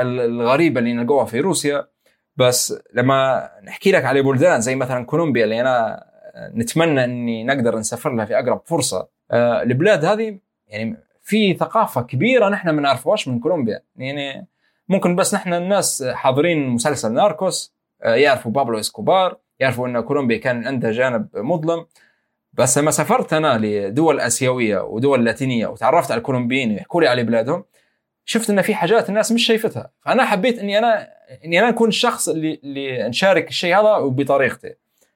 الغريبة 0.01 0.79
اللي 0.79 0.93
نلقوها 0.93 1.25
في 1.25 1.39
روسيا. 1.39 1.87
بس 2.35 2.81
لما 2.93 3.49
نحكي 3.63 3.91
لك 3.91 4.05
على 4.05 4.21
بلدان 4.21 4.61
زي 4.61 4.75
مثلا 4.75 5.05
كولومبيا 5.05 5.43
اللي 5.43 5.61
أنا 5.61 6.03
نتمنى 6.55 7.03
إني 7.03 7.43
نقدر 7.43 7.77
نسافر 7.77 8.15
لها 8.15 8.25
في 8.25 8.39
أقرب 8.39 8.61
فرصة 8.65 9.07
آه، 9.31 9.61
البلاد 9.61 10.05
هذه 10.05 10.39
يعني 10.67 10.97
في 11.21 11.53
ثقافة 11.53 12.01
كبيرة 12.01 12.49
نحن 12.49 12.69
ما 12.69 12.81
نعرفوهاش 12.81 13.27
من 13.27 13.39
كولومبيا. 13.39 13.81
يعني 13.95 14.47
ممكن 14.91 15.15
بس 15.15 15.33
نحن 15.33 15.53
الناس 15.53 16.03
حاضرين 16.03 16.69
مسلسل 16.69 17.13
ناركوس 17.13 17.75
آه، 18.03 18.15
يعرفوا 18.15 18.51
بابلو 18.51 18.79
إسكوبار 18.79 19.37
يعرفوا 19.59 19.87
إن 19.87 20.01
كولومبيا 20.01 20.37
كان 20.37 20.67
عندها 20.67 20.91
جانب 20.91 21.27
مظلم. 21.33 21.85
بس 22.53 22.77
لما 22.77 22.91
سافرت 22.91 23.33
أنا 23.33 23.57
لدول 23.57 24.19
آسيوية 24.19 24.79
ودول 24.79 25.25
لاتينية 25.25 25.67
وتعرفت 25.67 26.11
على 26.11 26.17
الكولومبيين 26.19 26.71
يحكوا 26.71 27.01
لي 27.01 27.07
على 27.07 27.23
بلادهم 27.23 27.63
شفت 28.25 28.49
إن 28.49 28.61
في 28.61 28.75
حاجات 28.75 29.09
الناس 29.09 29.31
مش 29.31 29.45
شايفتها. 29.45 29.91
فأنا 30.01 30.25
حبيت 30.25 30.59
إني 30.59 30.77
أنا 30.77 31.07
إني 31.45 31.59
أنا 31.59 31.69
اكون 31.69 31.87
الشخص 31.89 32.29
اللي 32.29 32.59
اللي 32.63 33.09
نشارك 33.09 33.49
الشيء 33.49 33.75
هذا 33.75 33.97
بطريقتي. 33.97 34.75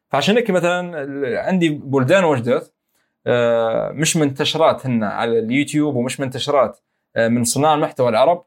فعشان 0.10 0.36
هيك 0.36 0.52
مثلا 0.52 1.40
عندي 1.48 1.70
بلدان 1.70 2.24
وجدت 2.24 2.74
آه، 3.28 3.90
مش 3.92 4.18
منتشرات 4.18 4.86
هن 4.86 5.04
على 5.04 5.40
اليوتيوب 5.40 5.96
ومش 5.96 6.20
منتشرات 6.20 6.80
آه، 7.16 7.28
من 7.28 7.44
صناع 7.44 7.74
المحتوى 7.74 8.10
العرب. 8.10 8.46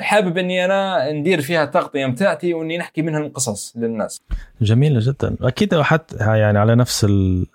حابب 0.00 0.38
إني 0.38 0.64
أنا 0.64 1.12
ندير 1.12 1.40
فيها 1.40 1.64
التغطية 1.64 2.06
متاعتي 2.06 2.54
وإني 2.54 2.78
نحكي 2.78 3.02
منها 3.02 3.20
القصص 3.20 3.76
للناس. 3.76 4.22
جميلة 4.60 5.00
جدا، 5.02 5.36
أكيد 5.40 5.80
حتى 5.80 6.16
يعني 6.16 6.58
على 6.58 6.74
نفس 6.74 7.06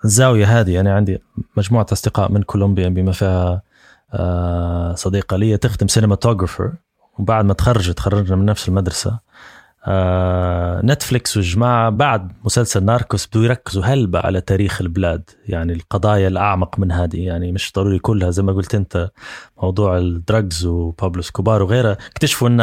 الزاوية 0.04 0.60
هذه 0.60 0.80
أنا 0.80 0.94
عندي 0.94 1.22
مجموعة 1.56 1.86
أصدقاء 1.92 2.32
من 2.32 2.42
كولومبيا 2.42 2.88
بما 2.88 3.12
فيها 3.12 3.62
صديقة 4.94 5.36
لي 5.36 5.56
تخدم 5.56 5.88
سينماتوجرافر 5.88 6.72
وبعد 7.18 7.44
ما 7.44 7.54
تخرجت 7.54 7.96
تخرجنا 7.96 8.36
من 8.36 8.44
نفس 8.44 8.68
المدرسة 8.68 9.18
آه 9.86 10.80
نتفليكس 10.84 11.36
والجماعة 11.36 11.90
بعد 11.90 12.32
مسلسل 12.44 12.84
ناركوس 12.84 13.26
بدو 13.26 13.42
يركزوا 13.42 13.84
هلبة 13.84 14.18
على 14.18 14.40
تاريخ 14.40 14.80
البلاد. 14.80 15.30
يعني 15.48 15.72
القضايا 15.72 16.28
الأعمق 16.28 16.78
من 16.78 16.92
هذه 16.92 17.26
يعني 17.26 17.52
مش 17.52 17.72
ضروري 17.76 17.98
كلها 17.98 18.30
زي 18.30 18.42
ما 18.42 18.52
قلت 18.52 18.74
أنت 18.74 19.10
موضوع 19.62 19.98
ال 19.98 20.09
drugs 20.09 20.66
وبابلو 20.66 21.22
إسكوبار 21.22 21.62
وغيرها. 21.62 21.92
اكتشفوا 21.92 22.48
أن 22.48 22.60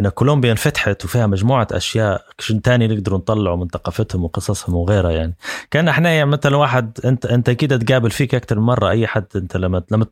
أن 0.00 0.08
كولومبيا 0.08 0.52
انفتحت 0.52 1.04
وفيها 1.04 1.26
مجموعة 1.26 1.68
أشياء 1.72 2.22
تاني 2.64 2.88
نقدروا 2.88 3.18
نطلعوا 3.18 3.56
من 3.56 3.68
ثقافتهم 3.68 4.24
وقصصهم 4.24 4.74
وغيرها 4.74 5.10
يعني. 5.10 5.36
كان 5.70 5.88
إحنا 5.88 6.10
يعني 6.10 6.30
مثلا 6.30 6.56
واحد 6.56 6.98
أنت 7.04 7.26
أنت 7.26 7.48
أكيد 7.48 7.78
تقابل 7.84 8.10
فيك 8.10 8.34
أكثر 8.34 8.60
من 8.60 8.66
مرة 8.66 8.90
أي 8.90 9.06
حد 9.06 9.26
أنت 9.36 9.56
لما 9.56 9.82
لما 9.90 10.06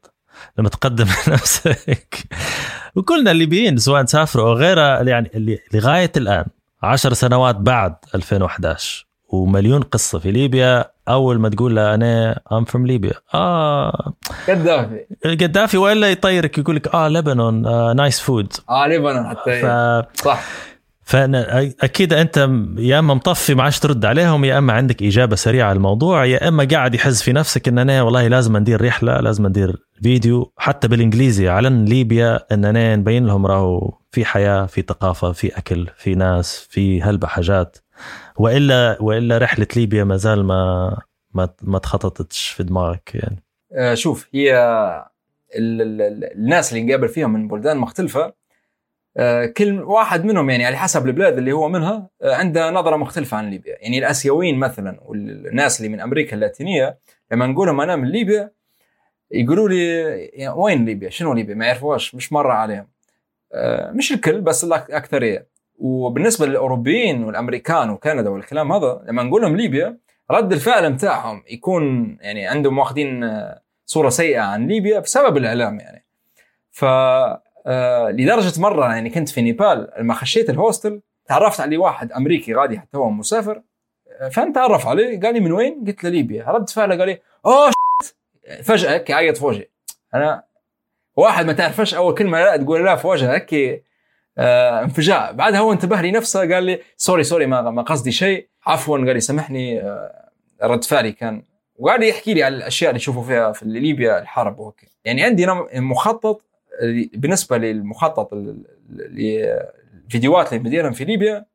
لما 0.58 0.68
تقدم 0.68 1.04
نفسك. 1.28 2.18
وكلنا 2.96 3.30
الليبيين 3.30 3.76
سواء 3.78 4.04
سافروا 4.04 4.48
أو 4.48 4.52
غيرها 4.52 5.02
يعني 5.02 5.30
اللي 5.34 5.58
لغاية 5.74 6.12
الآن 6.16 6.44
عشر 6.82 7.12
سنوات 7.12 7.56
بعد 7.56 7.94
2011 8.14 9.06
ومليون 9.28 9.82
قصة 9.82 10.18
في 10.18 10.30
ليبيا. 10.30 10.84
أول 11.08 11.38
ما 11.40 11.48
تقول 11.48 11.76
له 11.76 11.94
أنا 11.94 12.40
I'm 12.52 12.64
from 12.64 12.86
ليبيا 12.86 13.12
آه. 13.34 14.12
قدافي. 14.48 15.04
قدافي 15.24 15.76
والا 15.76 16.10
يطيرك 16.10 16.58
يقول 16.58 16.76
لك 16.76 16.94
آه 16.94 17.08
لبنان 17.08 17.66
آه 17.66 17.92
nice 17.93 18.20
food 18.20 18.52
آه 18.70 18.86
لبنان 18.86 19.28
حتى. 19.28 19.60
ف... 19.62 19.66
صح. 20.24 20.42
فأنا 21.11 21.70
أكيد 21.81 22.12
أنت 22.12 22.37
يا 22.78 22.99
أما 22.99 23.15
مطفي 23.15 23.55
ما 23.55 23.62
عادش 23.62 23.78
ترد 23.78 24.05
عليهم 24.05 24.45
يا 24.45 24.59
أما 24.59 24.73
عندك 24.73 25.03
إجابة 25.03 25.37
سريعة 25.37 25.69
على 25.69 25.77
الموضوع 25.77 26.24
يا 26.24 26.49
أما 26.49 26.69
قاعد 26.70 26.95
يحز 26.95 27.23
في 27.23 27.32
نفسك 27.32 27.69
إن 27.69 27.78
أنا 27.78 28.03
والله 28.03 28.28
لازم 28.28 28.57
ندير 28.57 28.85
رحلة 28.85 29.20
لازم 29.20 29.47
ندير 29.47 29.77
فيديو 30.03 30.53
حتى 30.57 30.89
بالإنجليزي 30.89 31.49
علن 31.49 31.85
ليبيا 31.85 32.41
إن 32.53 32.65
أنا 32.65 32.97
نبين 32.97 33.27
لهم 33.27 33.47
راهو 33.47 33.93
في 34.11 34.24
حياة 34.24 34.66
في 34.66 34.82
ثقافة 34.82 35.32
في 35.32 35.59
أكل 35.59 35.89
في 35.97 36.15
ناس 36.15 36.66
في 36.70 37.03
هلبة 37.03 37.27
حاجات. 37.27 37.77
وإلا 38.37 38.97
وإلا 39.01 39.39
رحلة 39.39 39.66
ليبيا 39.77 40.05
ما 40.05 40.16
زال 40.16 40.45
ما 40.45 40.97
ما 41.35 41.49
ما 41.62 41.78
تخططتش 41.78 42.49
في 42.49 42.62
دماغك 42.62 43.11
يعني. 43.15 43.43
آه 43.73 43.95
شوف 43.95 44.28
هي 44.35 44.55
ال 45.57 45.82
ال 45.82 46.24
الناس 46.24 46.73
اللي 46.73 46.85
نقابل 46.85 47.09
فيهم 47.09 47.32
من 47.32 47.49
بلدان 47.49 47.77
مختلفة 47.77 48.39
كل 49.57 49.82
واحد 49.82 50.24
منهم 50.24 50.51
يعني 50.51 50.66
على 50.66 50.77
حسب 50.77 51.07
البلاد 51.07 51.39
اللي 51.39 51.53
هو 51.53 51.69
منها 51.69 52.09
آه 52.23 52.35
عنده 52.35 52.70
نظرة 52.70 52.97
مختلفة 52.97 53.37
عن 53.37 53.51
ليبيا. 53.51 53.77
يعني 53.81 53.99
الأسيويين 53.99 54.59
مثلا 54.59 55.01
والناس 55.03 55.81
اللي 55.81 55.93
من 55.93 56.01
أمريكا 56.01 56.35
اللاتينية 56.35 56.99
لما 57.32 57.47
نقول 57.47 57.66
لهم 57.66 57.81
أنا 57.81 57.97
من 57.97 58.09
ليبيا 58.09 58.51
يقولوا 59.31 59.69
لي 59.69 60.11
يعني 60.32 60.55
وين 60.57 60.85
ليبيا؟ 60.85 61.11
شنو 61.11 61.32
ليبيا؟ 61.32 61.55
ما 61.55 61.66
يعرفوهاش 61.66 62.15
مش 62.15 62.32
مرة 62.32 62.53
عليهم. 62.53 62.87
آه، 63.53 63.91
مش 63.91 64.12
الكل 64.12 64.41
بس 64.41 64.65
الاكثريه 64.65 65.47
وبالنسبة 65.78 66.47
للأوروبيين 66.47 67.24
والأمريكان 67.24 67.91
وكندا 67.91 68.31
والكلام 68.31 68.73
هذا 68.73 69.03
لما 69.07 69.23
نقول 69.23 69.43
لهم 69.43 69.57
ليبيا 69.57 69.99
رد 70.31 70.53
الفعل 70.53 70.93
بتاعهم 70.93 71.43
يكون 71.51 72.16
يعني 72.20 72.47
عندهم 72.47 72.78
واخدين 72.78 73.24
آه، 73.24 73.61
صورة 73.87 74.09
سيئة 74.09 74.41
عن 74.41 74.66
ليبيا 74.66 74.99
بسبب 74.99 75.37
الإعلام 75.37 75.81
يعني. 75.81 76.05
ف 76.70 76.85
آه، 77.66 78.11
لدرجة 78.11 78.61
مرة 78.61 78.93
يعني 78.93 79.11
كنت 79.11 79.28
في 79.28 79.43
نيبال 79.43 79.89
لما 79.99 80.15
خشيت 80.15 80.51
الهوستل 80.51 81.01
تعرفت 81.27 81.61
على 81.61 81.77
واحد 81.77 82.12
أمريكي 82.12 82.55
غادي 82.55 82.78
حتى 82.78 82.97
هو 82.97 83.11
مسافر 83.11 83.62
فنتعرف 84.32 84.87
عليه 84.87 85.20
قال 85.20 85.35
لي 85.35 85.41
من 85.41 85.53
وين؟ 85.53 85.85
قلت 85.87 86.05
له 86.05 86.11
ليبيا. 86.11 86.45
رد 86.45 86.70
فعله 86.70 86.99
قال 86.99 87.09
لي 87.09 87.20
أوه 87.47 87.70
فجأة 88.62 88.93
هيك 88.93 89.11
عيط 89.11 89.37
في 89.37 89.45
وجهي 89.45 89.66
أنا 90.15 90.45
واحد 91.16 91.47
ما 91.47 91.53
تعرفش 91.53 91.95
أول 91.95 92.15
كلمة 92.15 92.39
لا 92.39 92.57
تقول 92.57 92.85
لا 92.85 92.97
في 92.97 93.07
وجهه 93.07 93.35
هيك 93.35 93.82
آه 94.39 94.91
بعدها 95.32 95.61
هو 95.61 95.73
انتبه 95.73 96.01
لي 96.01 96.11
نفسه 96.11 96.41
قال 96.55 96.65
لي 96.65 96.81
sorry 96.97 97.24
sorry 97.24 97.47
ما, 97.47 97.70
ما 97.70 97.82
قصدي 97.82 98.12
شيء. 98.12 98.49
عفوا 98.66 98.99
قال 98.99 99.15
لي 99.15 99.20
سامحني 99.20 99.81
آه 99.81 100.31
رد 100.62 100.85
فعلي 100.85 101.12
كان. 101.12 101.43
وقاعد 101.77 102.03
يحكي 102.03 102.35
لي 102.35 102.43
على 102.43 102.57
الأشياء 102.57 102.91
اللي 102.91 103.01
يشوفوا 103.01 103.23
فيها 103.23 103.53
في 103.53 103.65
ليبيا 103.65 104.19
الحرب 104.19 104.59
وهيك. 104.59 104.91
يعني 105.05 105.23
عندي 105.23 105.47
مخطط 105.74 106.43
بالنسبة 107.14 107.59
للمخطط 107.59 108.30
الفيديوهات 108.92 110.52
اللي 110.52 110.64
بديرهم 110.64 110.92
في 110.92 111.05
ليبيا 111.05 111.47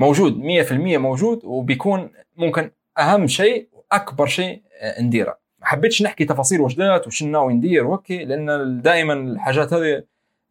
موجود 0.00 0.42
100% 0.68 0.72
موجود 0.72 1.40
وبيكون 1.44 2.10
ممكن 2.36 2.70
أهم 2.98 3.26
شيء 3.26 3.68
وأكبر 3.72 4.26
شيء 4.26 4.62
آه، 4.80 5.02
نديره. 5.02 5.38
ما 5.60 5.66
حبيتش 5.66 6.02
نحكي 6.02 6.24
تفاصيل 6.24 6.60
وجدات 6.60 7.06
وش 7.06 7.22
ناوي 7.22 7.54
ندير 7.54 7.86
وهكي 7.86 8.24
لأن 8.24 8.80
دائما 8.82 9.12
الحاجات 9.12 9.72
هذه 9.72 10.02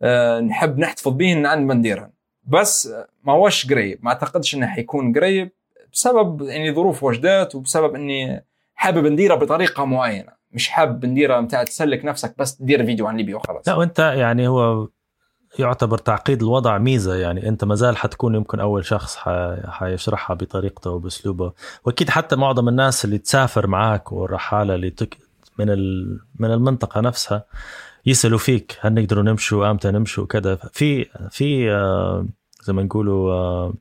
آه، 0.01 0.39
نحب 0.39 0.79
نحتفظ 0.79 1.11
بهن 1.11 1.45
عند 1.45 1.67
ما 1.67 1.73
نديرها 1.73 2.11
بس 2.47 2.93
ما 3.23 3.33
هوش 3.33 3.71
قريب. 3.71 3.99
ما 4.03 4.09
أعتقدش 4.09 4.55
إنه 4.55 4.67
حيكون 4.67 5.13
قريب 5.13 5.51
بسبب 5.93 6.41
يعني 6.41 6.73
ظروف 6.73 7.03
وجدات 7.03 7.55
وبسبب 7.55 7.95
إني 7.95 8.45
حابب 8.75 9.05
نديرها 9.05 9.35
بطريقة 9.35 9.85
معينة. 9.85 10.38
مش 10.51 10.69
حابب 10.69 11.05
نديرها 11.05 11.41
متاع 11.41 11.63
تسلك 11.63 12.05
نفسك 12.05 12.35
بس 12.37 12.57
تدير 12.57 12.85
فيديو 12.85 13.07
عن 13.07 13.17
ليبيا 13.17 13.35
وخلاص. 13.35 13.67
لا 13.67 13.75
وانت 13.75 13.99
يعني 13.99 14.47
هو 14.47 14.87
يعتبر 15.59 15.97
تعقيد 15.97 16.43
الوضع 16.43 16.77
ميزة 16.77 17.15
يعني 17.15 17.49
انت 17.49 17.63
ما 17.63 17.75
زال 17.75 17.97
حتكون 17.97 18.35
يمكن 18.35 18.59
أول 18.59 18.85
شخص 18.85 19.17
حيشرحها 19.65 20.33
بطريقته 20.35 20.91
وبأسلوبه. 20.91 21.53
وأكيد 21.85 22.09
حتى 22.09 22.35
معظم 22.35 22.67
الناس 22.67 23.05
اللي 23.05 23.17
تسافر 23.17 23.67
معك 23.67 24.11
والرحالة 24.11 24.75
اللي 24.75 24.89
تك 24.89 25.17
من 25.59 25.67
من 26.39 26.51
المنطقة 26.51 27.01
نفسها 27.01 27.45
يسألوا 28.05 28.37
فيك 28.37 28.77
هل 28.81 28.93
نقدروا 28.93 29.23
نمشوا 29.23 29.71
إمتى 29.71 29.91
نمشوا 29.91 30.25
كذا 30.25 30.55
في 30.55 31.05
في 31.29 31.71
آه، 31.71 32.27
زي 32.63 32.73
ما 32.73 32.83
نقولوا 32.83 33.33
آه، 33.33 33.73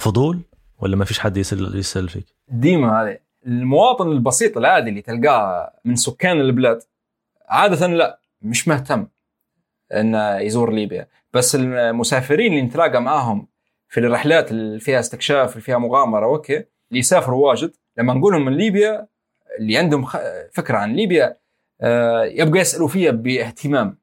فضول 0.00 0.40
ولا 0.78 0.96
ما 0.96 1.04
فيش 1.04 1.18
حد 1.18 1.36
يسأل 1.36 1.76
يسأل 1.78 2.08
فيك؟ 2.08 2.26
ديما 2.48 3.02
هذه 3.02 3.18
المواطن 3.46 4.10
البسيط 4.12 4.56
العادي 4.56 4.90
اللي 4.90 5.02
تلقاه 5.02 5.72
من 5.84 5.96
سكان 5.96 6.40
البلاد 6.40 6.82
عادة 7.48 7.86
لا 7.86 8.20
مش 8.42 8.68
مهتم 8.68 9.06
إنه 9.92 10.38
يزور 10.38 10.72
ليبيا. 10.72 11.08
بس 11.32 11.54
المسافرين 11.54 12.52
اللي 12.52 12.62
نتلاقى 12.62 13.02
معاهم 13.02 13.46
في 13.88 14.00
الرحلات 14.00 14.50
اللي 14.50 14.80
فيها 14.80 15.00
استكشاف 15.00 15.50
اللي 15.52 15.60
فيها 15.60 15.78
مغامرة 15.78 16.26
okay 16.26 16.56
اللي 16.56 17.00
يسافروا 17.00 17.48
واجد 17.48 17.72
لما 17.98 18.14
نقول 18.14 18.32
لهم 18.32 18.44
من 18.44 18.52
ليبيا 18.56 19.06
اللي 19.58 19.76
عندهم 19.78 20.06
فكرة 20.52 20.76
عن 20.78 20.92
ليبيا 20.92 21.36
آه، 21.80 22.24
يبقى 22.24 22.60
يسألوا 22.60 22.88
فيها 22.88 23.10
باهتمام. 23.10 23.98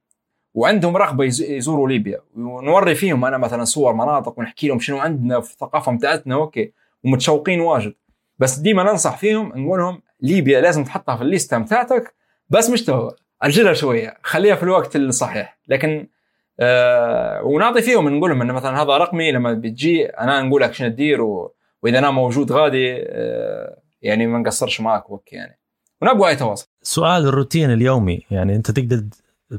وعندهم 0.54 0.98
رغبة 0.98 1.24
يزوروا 1.26 1.90
ليبيا. 1.90 2.20
ونوري 2.36 2.96
فيهم 2.96 3.26
أنا 3.26 3.38
مثلا 3.38 3.64
صور 3.64 3.94
مناطق 3.94 4.40
ونحكي 4.40 4.68
لهم 4.68 4.80
شنو 4.80 4.98
عندنا 4.98 5.40
في 5.40 5.54
الثقافة 5.54 5.92
بتاعتنا 5.92 6.36
okay 6.36 6.72
ومتشوقين 7.04 7.60
واجد. 7.60 7.94
بس 8.40 8.58
ديما 8.58 8.84
ننصح 8.84 9.18
فيهم 9.18 9.48
نقول 9.56 9.80
لهم 9.80 10.02
ليبيا 10.22 10.62
لازم 10.62 10.84
تحطها 10.84 11.16
في 11.16 11.22
الليستة 11.22 11.58
بتاعتك 11.58 12.16
بس 12.50 12.70
مش 12.70 12.84
تو 12.86 13.12
اجلها 13.42 13.74
شوية 13.74 14.18
خليها 14.24 14.56
في 14.56 14.64
الوقت 14.64 14.96
الصحيح. 14.96 15.60
لكن 15.68 16.08
آه 16.60 17.44
ونعطي 17.44 17.82
فيهم 17.82 18.18
نقول 18.18 18.30
لهم 18.30 18.42
انه 18.42 18.54
مثلا 18.54 18.82
هذا 18.82 18.98
رقمي 18.98 19.32
لما 19.32 19.54
بتجي 19.54 20.06
أنا 20.06 20.42
نقول 20.42 20.62
لك 20.62 20.74
شنو 20.74 20.90
تدير. 20.90 21.22
وإذا 21.22 22.00
أنا 22.00 22.12
موجود 22.12 22.52
غادي 22.52 22.96
آه 22.96 23.82
يعني 24.02 24.28
ما 24.28 24.40
نقصرش 24.40 24.82
معك 24.82 25.10
وك 25.10 25.34
يعني. 25.34 25.60
ونبغى 26.02 26.30
أي 26.30 26.36
تواصل. 26.36 26.68
سؤال 26.82 27.28
الروتين 27.28 27.74
اليومي 27.74 28.22
يعني 28.32 28.56
أنت 28.56 28.72
تقدر 28.72 29.04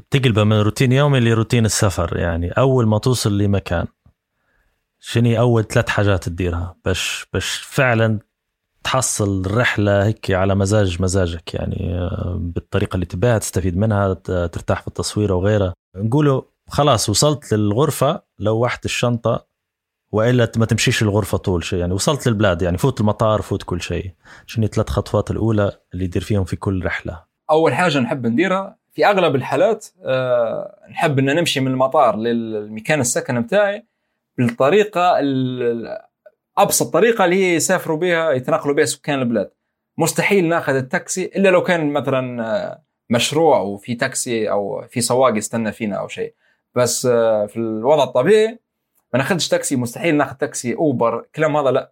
تقلبه 0.09 0.43
من 0.43 0.59
روتين 0.59 0.91
يومي 0.91 1.19
لروتين 1.19 1.65
السفر 1.65 2.17
يعني 2.17 2.51
أول 2.51 2.87
ما 2.87 2.97
توصل 2.97 3.37
لمكان 3.37 3.87
شنو 4.99 5.39
أول 5.39 5.63
ثلاث 5.63 5.89
حاجات 5.89 6.23
تديرها؟ 6.23 6.75
باش 6.85 7.25
باش 7.33 7.55
فعلا 7.55 8.19
تحصل 8.83 9.41
الرحلة 9.45 10.05
هيك 10.05 10.31
على 10.31 10.55
مزاج 10.55 11.01
مزاجك 11.01 11.53
يعني 11.53 11.93
آه، 11.97 12.37
بالطريقة 12.41 12.95
اللي 12.95 13.05
تبيها 13.05 13.37
تستفيد 13.37 13.77
منها 13.77 14.13
ترتاح 14.13 14.81
في 14.81 14.87
التصوير 14.87 15.33
وغيرها. 15.33 15.73
نقولوا 15.97 16.41
خلاص 16.69 17.09
وصلت 17.09 17.53
للغرفة 17.53 18.21
لوحت 18.39 18.85
الشنطة 18.85 19.45
وإلا 20.11 20.51
ما 20.57 20.65
تمشيش 20.65 21.01
الغرفة 21.03 21.37
طول 21.37 21.63
شيء 21.63 21.79
يعني 21.79 21.93
وصلت 21.93 22.27
للبلاد 22.27 22.61
يعني 22.61 22.77
فوت 22.77 23.01
المطار 23.01 23.41
فوت 23.41 23.63
كل 23.63 23.81
شيء. 23.81 24.11
شنو 24.45 24.67
ثلاث 24.67 24.89
خطوات 24.89 25.31
الأولى 25.31 25.71
اللي 25.93 26.05
يدير 26.05 26.21
فيهم 26.21 26.43
في 26.43 26.55
كل 26.55 26.85
رحلة؟ 26.85 27.23
أول 27.51 27.73
حاجة 27.73 27.99
نحب 27.99 28.27
نديرها 28.27 28.77
في 28.93 29.05
أغلب 29.05 29.35
الحالات 29.35 29.85
آه، 30.03 30.75
نحب 30.89 31.19
ان 31.19 31.25
نمشي 31.35 31.59
من 31.59 31.71
المطار 31.71 32.15
للمكان 32.17 32.99
السكن 32.99 33.41
بتاعي 33.41 33.85
بالطريقة 34.37 35.19
ال- 35.19 35.97
أبسط 36.57 36.93
طريقة 36.93 37.25
اللي 37.25 37.35
هي 37.35 37.55
يسافروا 37.55 37.97
بها 37.97 38.31
يتنقلوا 38.31 38.75
بها 38.75 38.85
سكان 38.85 39.19
البلاد. 39.19 39.51
مستحيل 39.97 40.49
ناخذ 40.49 40.75
التاكسي 40.75 41.25
إلا 41.25 41.49
لو 41.49 41.63
كان 41.63 41.93
مثلا 41.93 42.45
آه، 42.45 42.83
مشروع 43.09 43.59
وفي 43.59 43.95
تاكسي 43.95 44.51
أو 44.51 44.85
في 44.89 45.01
سواق 45.01 45.37
يستنى 45.37 45.71
فينا 45.71 45.95
أو 45.95 46.07
شيء. 46.07 46.33
بس 46.75 47.05
آه، 47.05 47.45
في 47.45 47.57
الوضع 47.57 48.03
الطبيعي 48.03 48.59
ما 49.13 49.19
ناخذش 49.19 49.47
تاكسي 49.47 49.75
مستحيل 49.75 50.15
ناخذ 50.17 50.35
تاكسي 50.35 50.75
أوبر 50.75 51.25
كلام 51.35 51.57
هذا 51.57 51.71
لا. 51.71 51.91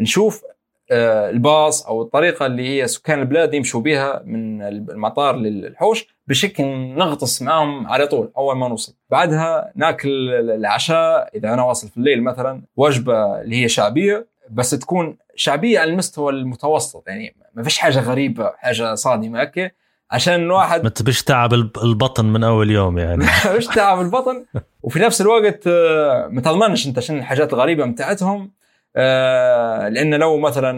نشوف 0.00 0.44
آه، 0.90 1.30
الباص 1.30 1.86
أو 1.86 2.02
الطريقة 2.02 2.46
اللي 2.46 2.68
هي 2.68 2.86
سكان 2.86 3.20
البلاد 3.20 3.54
يمشوا 3.54 3.80
بها 3.80 4.22
من 4.24 4.62
المطار 4.62 5.36
للحوش 5.36 6.11
بشكل 6.26 6.64
نغطس 6.94 7.42
معهم 7.42 7.86
على 7.86 8.06
طول 8.06 8.30
أول 8.36 8.56
ما 8.56 8.68
نوصل. 8.68 8.94
بعدها 9.10 9.72
ناكل 9.76 10.30
العشاء 10.50 11.30
إذا 11.34 11.54
أنا 11.54 11.62
واصل 11.62 11.88
في 11.88 11.96
الليل 11.96 12.22
مثلا 12.22 12.62
وجبة 12.76 13.40
اللي 13.40 13.62
هي 13.64 13.68
شعبية 13.68 14.26
بس 14.50 14.70
تكون 14.70 15.16
شعبية 15.34 15.78
على 15.80 15.90
المستوى 15.90 16.32
المتوسط 16.32 17.08
يعني 17.08 17.34
ما 17.54 17.62
فيش 17.62 17.78
حاجة 17.78 18.00
غريبة 18.00 18.52
حاجة 18.56 18.94
صادمة 18.94 19.40
أوكي؟ 19.40 19.70
عشان 20.10 20.34
الواحد 20.34 20.82
ما 20.82 20.88
تبيش 20.88 21.22
تعب 21.22 21.54
الب- 21.54 21.78
البطن 21.84 22.24
من 22.24 22.44
أول 22.44 22.70
يوم 22.70 22.98
يعني. 22.98 23.24
مش 23.56 23.66
تعب 23.66 24.00
البطن. 24.00 24.44
وفي 24.82 24.98
نفس 24.98 25.20
الوقت 25.20 25.66
آه، 25.66 26.26
ما 26.30 26.40
تضمنش 26.40 26.86
أنت 26.86 27.00
شنو 27.00 27.18
الحاجات 27.18 27.52
الغريبة 27.52 27.86
بتاعتهم 27.86 28.50
آه، 28.96 29.88
لأن 29.88 30.14
لو 30.14 30.38
مثلا 30.38 30.70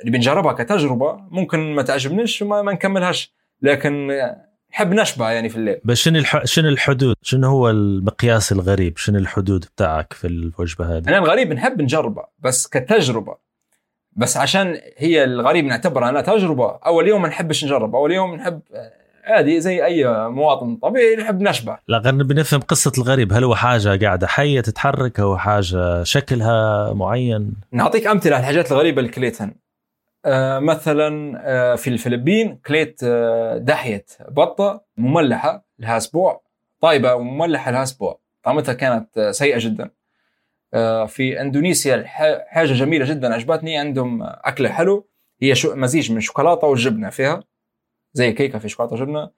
اللي 0.00 0.10
بنجربها 0.10 0.52
كتجربة 0.52 1.20
ممكن 1.30 1.74
ما 1.74 1.82
تعجبنيش 1.82 2.42
وما 2.42 2.62
ما 2.62 2.72
نكملهاش. 2.72 3.32
لكن 3.62 4.08
نحب 4.72 4.92
نشبع 4.92 5.32
يعني 5.32 5.48
في 5.48 5.56
الليل. 5.56 5.80
بس 5.84 5.96
شنو 5.96 6.18
الح... 6.18 6.44
شنو 6.44 6.68
الحدود؟ 6.68 7.16
شنو 7.22 7.48
هو 7.48 7.70
المقياس 7.70 8.52
الغريب؟ 8.52 8.96
شنو 8.96 9.18
الحدود 9.18 9.64
بتاعك 9.74 10.12
في 10.12 10.26
الوجبة 10.26 10.96
هذه؟ 10.96 11.08
أنا 11.08 11.18
الغريب 11.18 11.52
نحب 11.52 11.82
نجربها 11.82 12.28
بس 12.38 12.66
كتجربة. 12.66 13.36
بس 14.12 14.36
عشان 14.36 14.80
هي 14.96 15.24
الغريب 15.24 15.64
نعتبرها 15.64 16.10
انها 16.10 16.20
تجربة. 16.20 16.78
أول 16.86 17.08
يوم 17.08 17.22
ما 17.22 17.28
نحبش 17.28 17.64
نجرب. 17.64 17.94
أول 17.94 18.12
يوم 18.12 18.34
نحب 18.34 18.60
عادي 19.24 19.60
زي 19.60 19.84
أي 19.84 20.28
مواطن 20.28 20.76
طبيعي 20.76 21.16
نحب 21.16 21.40
نشبع 21.40 21.78
لا 21.88 21.98
غير 21.98 22.12
بنفهم 22.12 22.60
قصة 22.60 22.92
الغريب. 22.98 23.32
هل 23.32 23.44
هو 23.44 23.54
حاجة 23.54 24.04
قاعدة 24.04 24.26
حية 24.26 24.60
تتحرك؟ 24.60 25.20
هو 25.20 25.38
حاجة 25.38 26.02
شكلها 26.02 26.92
معين؟ 26.92 27.52
نعطيك 27.72 28.06
أمثلة 28.06 28.34
على 28.34 28.40
الحاجات 28.40 28.72
الغريبة 28.72 29.00
اللي 29.00 29.10
كليتها 29.10 29.50
مثلا 30.60 31.40
آه 31.44 31.74
في 31.74 31.90
الفلبين 31.90 32.56
كليت 32.56 33.00
آه 33.04 33.58
دحيه 33.58 34.04
بطة 34.28 34.84
مملحة 34.96 35.66
لها 35.78 35.96
أسبوع 35.96 36.42
طيبه 36.80 37.14
ومملحة 37.14 37.70
لها 37.70 37.82
أسبوع. 37.82 38.20
طعمتها 38.42 38.72
كانت 38.72 39.18
آه 39.18 39.30
سيئة 39.30 39.58
جدا. 39.58 39.90
آه 40.74 41.06
في 41.06 41.40
إندونيسيا 41.40 42.04
حاجة 42.46 42.72
جميلة 42.72 43.04
جدا 43.04 43.34
عجبتني. 43.34 43.78
عندهم 43.78 44.22
أكلة 44.22 44.68
حلو 44.68 45.08
هي 45.42 45.54
مزيج 45.64 46.12
من 46.12 46.20
شوكولاتة 46.20 46.66
والجبنه 46.66 47.10
فيها 47.10 47.44
زي 48.12 48.32
كيكة 48.32 48.58
في 48.58 48.68
شوكولاتة 48.68 48.94
وجبنة. 48.94 49.30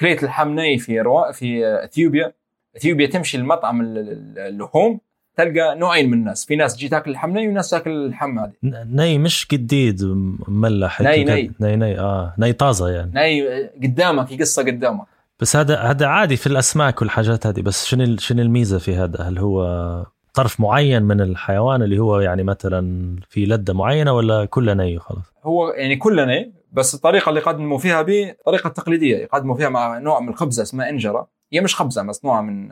كليت 0.00 0.22
اللحم 0.22 0.48
ني 0.48 0.78
في 0.78 1.00
روا 1.00 1.32
في 1.32 1.66
آه، 1.66 1.84
إثيوبيا. 1.84 2.32
إثيوبيا 2.76 3.06
تمشي 3.06 3.36
المطعم 3.36 3.80
اللحوم 3.82 5.00
تلقى 5.36 5.76
نوعين 5.78 6.10
من 6.10 6.18
الناس. 6.18 6.44
في 6.44 6.56
ناس 6.56 6.76
تجي 6.76 6.88
تاكل 6.88 7.10
اللحم 7.10 7.30
ني 7.30 7.48
وناس 7.48 7.70
تاكل 7.70 7.90
اللحم 7.90 8.38
هذه. 8.38 8.52
ني 8.62 9.18
مش 9.18 9.46
جديد 9.52 10.02
مملح. 10.48 11.00
ني- 11.00 11.24
ني. 11.24 11.52
ني 11.60 11.76
ني 11.76 11.98
آه. 11.98 12.34
ني 12.38 12.52
طازة 12.52 12.88
يعني. 12.88 13.10
ني 13.14 13.42
قدامك 13.82 14.32
يقصه 14.32 14.62
قدامك. 14.62 15.04
بس 15.40 15.56
هذا 15.56 15.76
هذا 15.78 16.06
عادي 16.06 16.36
في 16.36 16.46
الأسماك 16.46 17.00
والحاجات 17.02 17.46
هذه. 17.46 17.60
بس 17.62 17.86
شنو 17.86 18.16
شنو 18.16 18.42
الميزة 18.42 18.78
في 18.78 18.94
هذا؟ 18.96 19.22
هل 19.22 19.38
هو 19.38 20.06
طرف 20.34 20.60
معين 20.60 21.02
من 21.02 21.20
الحيوان 21.20 21.82
اللي 21.82 21.98
هو 21.98 22.20
يعني 22.20 22.42
مثلا 22.42 23.16
في 23.28 23.46
لده 23.46 23.74
معينة 23.74 24.12
ولا 24.12 24.44
كله 24.44 24.74
ني 24.74 24.96
وخلاص؟ 24.96 25.32
هو 25.44 25.68
يعني 25.68 25.96
كله 25.96 26.24
ني 26.24 26.52
بس 26.72 26.94
الطريقة 26.94 27.28
اللي 27.28 27.40
يقدموا 27.40 27.78
فيها 27.78 28.02
به 28.02 28.34
طريقة 28.46 28.68
تقليدية. 28.70 29.16
يقدموا 29.16 29.56
فيها 29.56 29.68
مع 29.68 29.98
نوع 29.98 30.20
من 30.20 30.28
الخبزة 30.28 30.62
اسمها 30.62 30.88
إنجرة. 30.90 31.28
هي 31.52 31.60
مش 31.60 31.74
خبزة 31.76 32.02
مصنوعه 32.02 32.42
من 32.42 32.68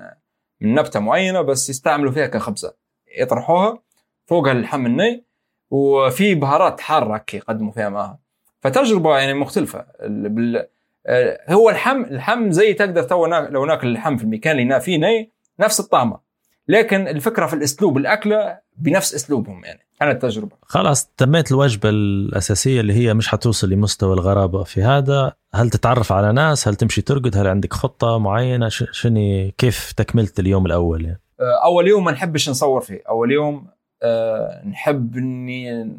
من 0.65 0.75
نبتة 0.75 1.01
معينة 1.01 1.41
بس 1.43 1.71
يستعملوا 1.71 2.13
فيها 2.13 2.27
كخبزة. 2.27 2.75
يطرحوها 3.19 3.79
فوقها 4.27 4.53
اللحم 4.53 4.87
الني 4.87 5.25
وفي 5.71 6.35
بهارات 6.35 6.81
حارة 6.81 7.25
يقدموا 7.35 7.73
فيها 7.73 7.89
معها 7.89 8.19
فتجربة 8.61 9.19
يعني 9.19 9.35
مختلفة. 9.35 9.87
ال- 10.01 10.29
بال... 10.29 10.67
آه، 11.07 11.41
هو 11.49 11.71
اللحم 11.71 12.03
اللحم 12.05 12.51
زي 12.51 12.73
تقدر 12.75 13.03
تو 13.03 13.27
لو 13.27 13.65
ناكل 13.65 13.87
اللحم 13.89 14.17
في 14.17 14.25
المكان 14.25 14.59
اللي 14.59 14.81
فيه 14.81 14.99
ني 14.99 15.31
نفس 15.61 15.81
الطعمة. 15.81 16.21
لكن 16.69 17.09
الفكرة 17.09 17.47
في 17.47 17.55
الأسلوب 17.55 17.97
الأكلة 17.97 18.59
بنفس 18.77 19.15
أسلوبهم 19.15 19.65
يعني. 19.65 19.84
كانت 20.01 20.23
تجربه 20.23 20.57
خلاص 20.63 21.07
تميت 21.17 21.51
الوجبة 21.53 21.89
الأساسية 21.89 22.81
اللي 22.81 22.93
هي 22.93 23.15
مش 23.15 23.29
حتوصل 23.29 23.71
لمستوى 23.71 24.15
الغرابة 24.15 24.63
في 24.65 24.83
هذا. 24.83 25.33
هل 25.55 25.71
تتعرف 25.71 26.13
على 26.13 26.33
ناس؟ 26.33 26.69
هل 26.69 26.75
تمشي 26.75 27.03
ترقد؟ 27.03 27.37
هل 27.37 27.47
عندك 27.47 27.73
خطة 27.73 28.19
معينة؟ 28.19 28.69
ش- 28.69 28.85
شنو 28.93 29.51
كيف 29.59 29.93
تكملت 29.93 30.39
اليوم 30.41 30.67
الأول؟ 30.67 31.05
يعني 31.05 31.21
أول 31.65 31.89
يوم 31.89 32.05
ما 32.05 32.13
نحبش 32.13 32.49
نصور 32.51 32.81
فيه. 32.81 33.03
أول 33.09 33.33
يوم 33.33 33.67
آه، 34.03 34.67
نحب 34.69 35.17
إني 35.17 35.91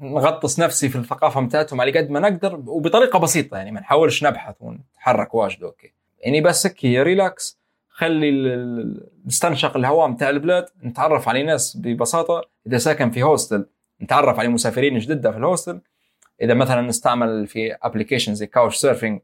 نغطس 0.00 0.58
نفسي 0.60 0.88
في 0.88 0.98
الثقافة 0.98 1.40
بتاعتهم 1.40 1.80
على 1.80 1.98
قد 1.98 2.10
ما 2.10 2.20
نقدر 2.20 2.54
وبطريقة 2.66 3.18
بسيطة 3.18 3.56
يعني 3.56 3.70
ما 3.70 3.80
نحاولش 3.80 4.24
نبحث 4.24 4.54
ونتحرك 4.60 5.34
واجد 5.34 5.62
okay. 5.62 5.92
يعني 6.20 6.40
بس 6.40 6.66
هيك 6.66 6.84
relax 6.84 7.61
خلي 8.06 8.30
نستنشق 9.26 9.76
الهواء 9.76 10.10
بتاع 10.10 10.30
البلاد 10.30 10.66
نتعرف 10.84 11.28
على 11.28 11.42
ناس 11.42 11.76
ببساطة. 11.76 12.42
إذا 12.66 12.78
ساكن 12.78 13.10
في 13.10 13.22
hostel 13.22 13.66
نتعرف 14.02 14.38
على 14.38 14.48
مسافرين 14.48 14.98
جدد 14.98 15.30
في 15.30 15.36
ال 15.38 15.44
hostel 15.44 15.80
إذا 16.42 16.54
مثلا 16.54 16.80
نستعمل 16.80 17.46
في 17.46 17.76
application 17.82 18.34
زي 18.34 18.46
Couchsurfing 18.46 19.20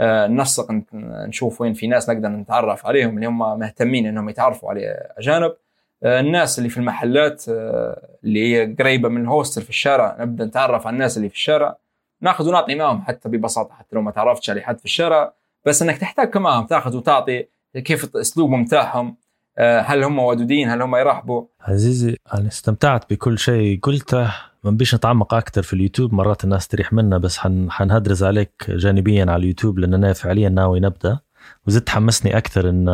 آه، 0.00 0.26
ننسق 0.26 0.70
نت- 0.70 0.94
نشوف 0.94 1.60
وين 1.60 1.72
في 1.72 1.86
ناس 1.86 2.10
نقدر 2.10 2.28
نتعرف 2.28 2.86
عليهم 2.86 3.14
اللي 3.16 3.26
هم 3.26 3.58
مهتمين 3.58 4.06
إنهم 4.06 4.28
يتعرفوا 4.28 4.70
على 4.70 5.12
أجانب. 5.18 5.56
آه، 6.02 6.20
الناس 6.20 6.58
اللي 6.58 6.68
في 6.68 6.76
المحلات 6.76 7.44
آه، 7.48 8.08
اللي 8.24 8.54
هي 8.56 8.74
قريبة 8.78 9.08
من 9.08 9.22
الهوستل 9.22 9.62
في 9.62 9.70
الشارع 9.70 10.16
نبدأ 10.20 10.44
نتعرف 10.44 10.86
على 10.86 10.94
الناس 10.94 11.16
اللي 11.16 11.28
في 11.28 11.34
الشارع. 11.34 11.76
ناخذ 12.20 12.48
ونعطي 12.48 12.74
معهم 12.74 13.02
حتى 13.02 13.28
ببساطة 13.28 13.74
حتى 13.74 13.96
لو 13.96 14.02
ما 14.02 14.10
تعرفتش 14.10 14.50
على 14.50 14.60
حد 14.60 14.78
في 14.78 14.84
الشارع. 14.84 15.32
بس 15.64 15.82
إنك 15.82 15.98
تحتك 15.98 16.36
معهم 16.36 16.66
تاخذ 16.66 16.96
وتعطي. 16.96 17.46
كيف 17.76 18.16
أسلوبهم 18.16 18.64
بتاعهم 18.64 19.16
آه، 19.58 19.80
هل 19.80 20.04
هم 20.04 20.18
ودودين 20.18 20.68
هل 20.70 20.82
هم 20.82 20.96
يرحبوا 20.96 21.44
عزيزي 21.60 22.16
أنا 22.34 22.48
استمتعت 22.48 23.10
بكل 23.12 23.38
شيء 23.38 23.80
قلته. 23.82 24.32
ما 24.64 24.70
نبيش 24.70 24.94
نتعمق 24.94 25.34
أكثر 25.34 25.62
في 25.62 25.72
اليوتيوب 25.72 26.14
مرات 26.14 26.44
الناس 26.44 26.68
تريح 26.68 26.92
منا 26.92 27.18
بس 27.18 27.38
حن 27.38 27.70
حنهدرز 27.70 28.24
عليك 28.24 28.52
جانبيا 28.68 29.22
على 29.22 29.36
اليوتيوب 29.36 29.78
لأن 29.78 29.94
أنا 29.94 30.12
فعليا 30.12 30.48
ناوي 30.48 30.80
نبدأ. 30.80 31.18
وزدت 31.66 31.88
حمسني 31.88 32.36
أكثر 32.36 32.68
إن 32.68 32.84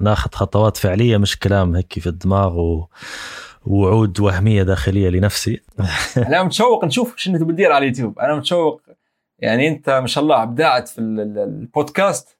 ناخذ 0.00 0.30
خطوات 0.32 0.76
فعلية 0.76 1.16
مش 1.16 1.38
كلام 1.38 1.76
هيك 1.76 1.98
في 1.98 2.06
الدماغ 2.06 2.58
و... 2.60 2.88
وعود 3.66 4.20
وهمية 4.20 4.62
داخلية 4.62 5.08
لنفسي. 5.08 5.60
أنا 6.28 6.42
متشوق 6.42 6.84
نشوف 6.84 7.16
شنو 7.16 7.38
تبي 7.38 7.52
تدير 7.52 7.72
على 7.72 7.82
اليوتيوب. 7.82 8.18
أنا 8.18 8.34
متشوق 8.36 8.80
يعني 9.38 9.68
أنت 9.68 9.90
ما 9.90 10.06
شاء 10.06 10.24
الله 10.24 10.42
أبدعت 10.42 10.88
في 10.88 10.98
ال- 10.98 11.20
ال- 11.20 11.38
البودكاست. 11.38 12.36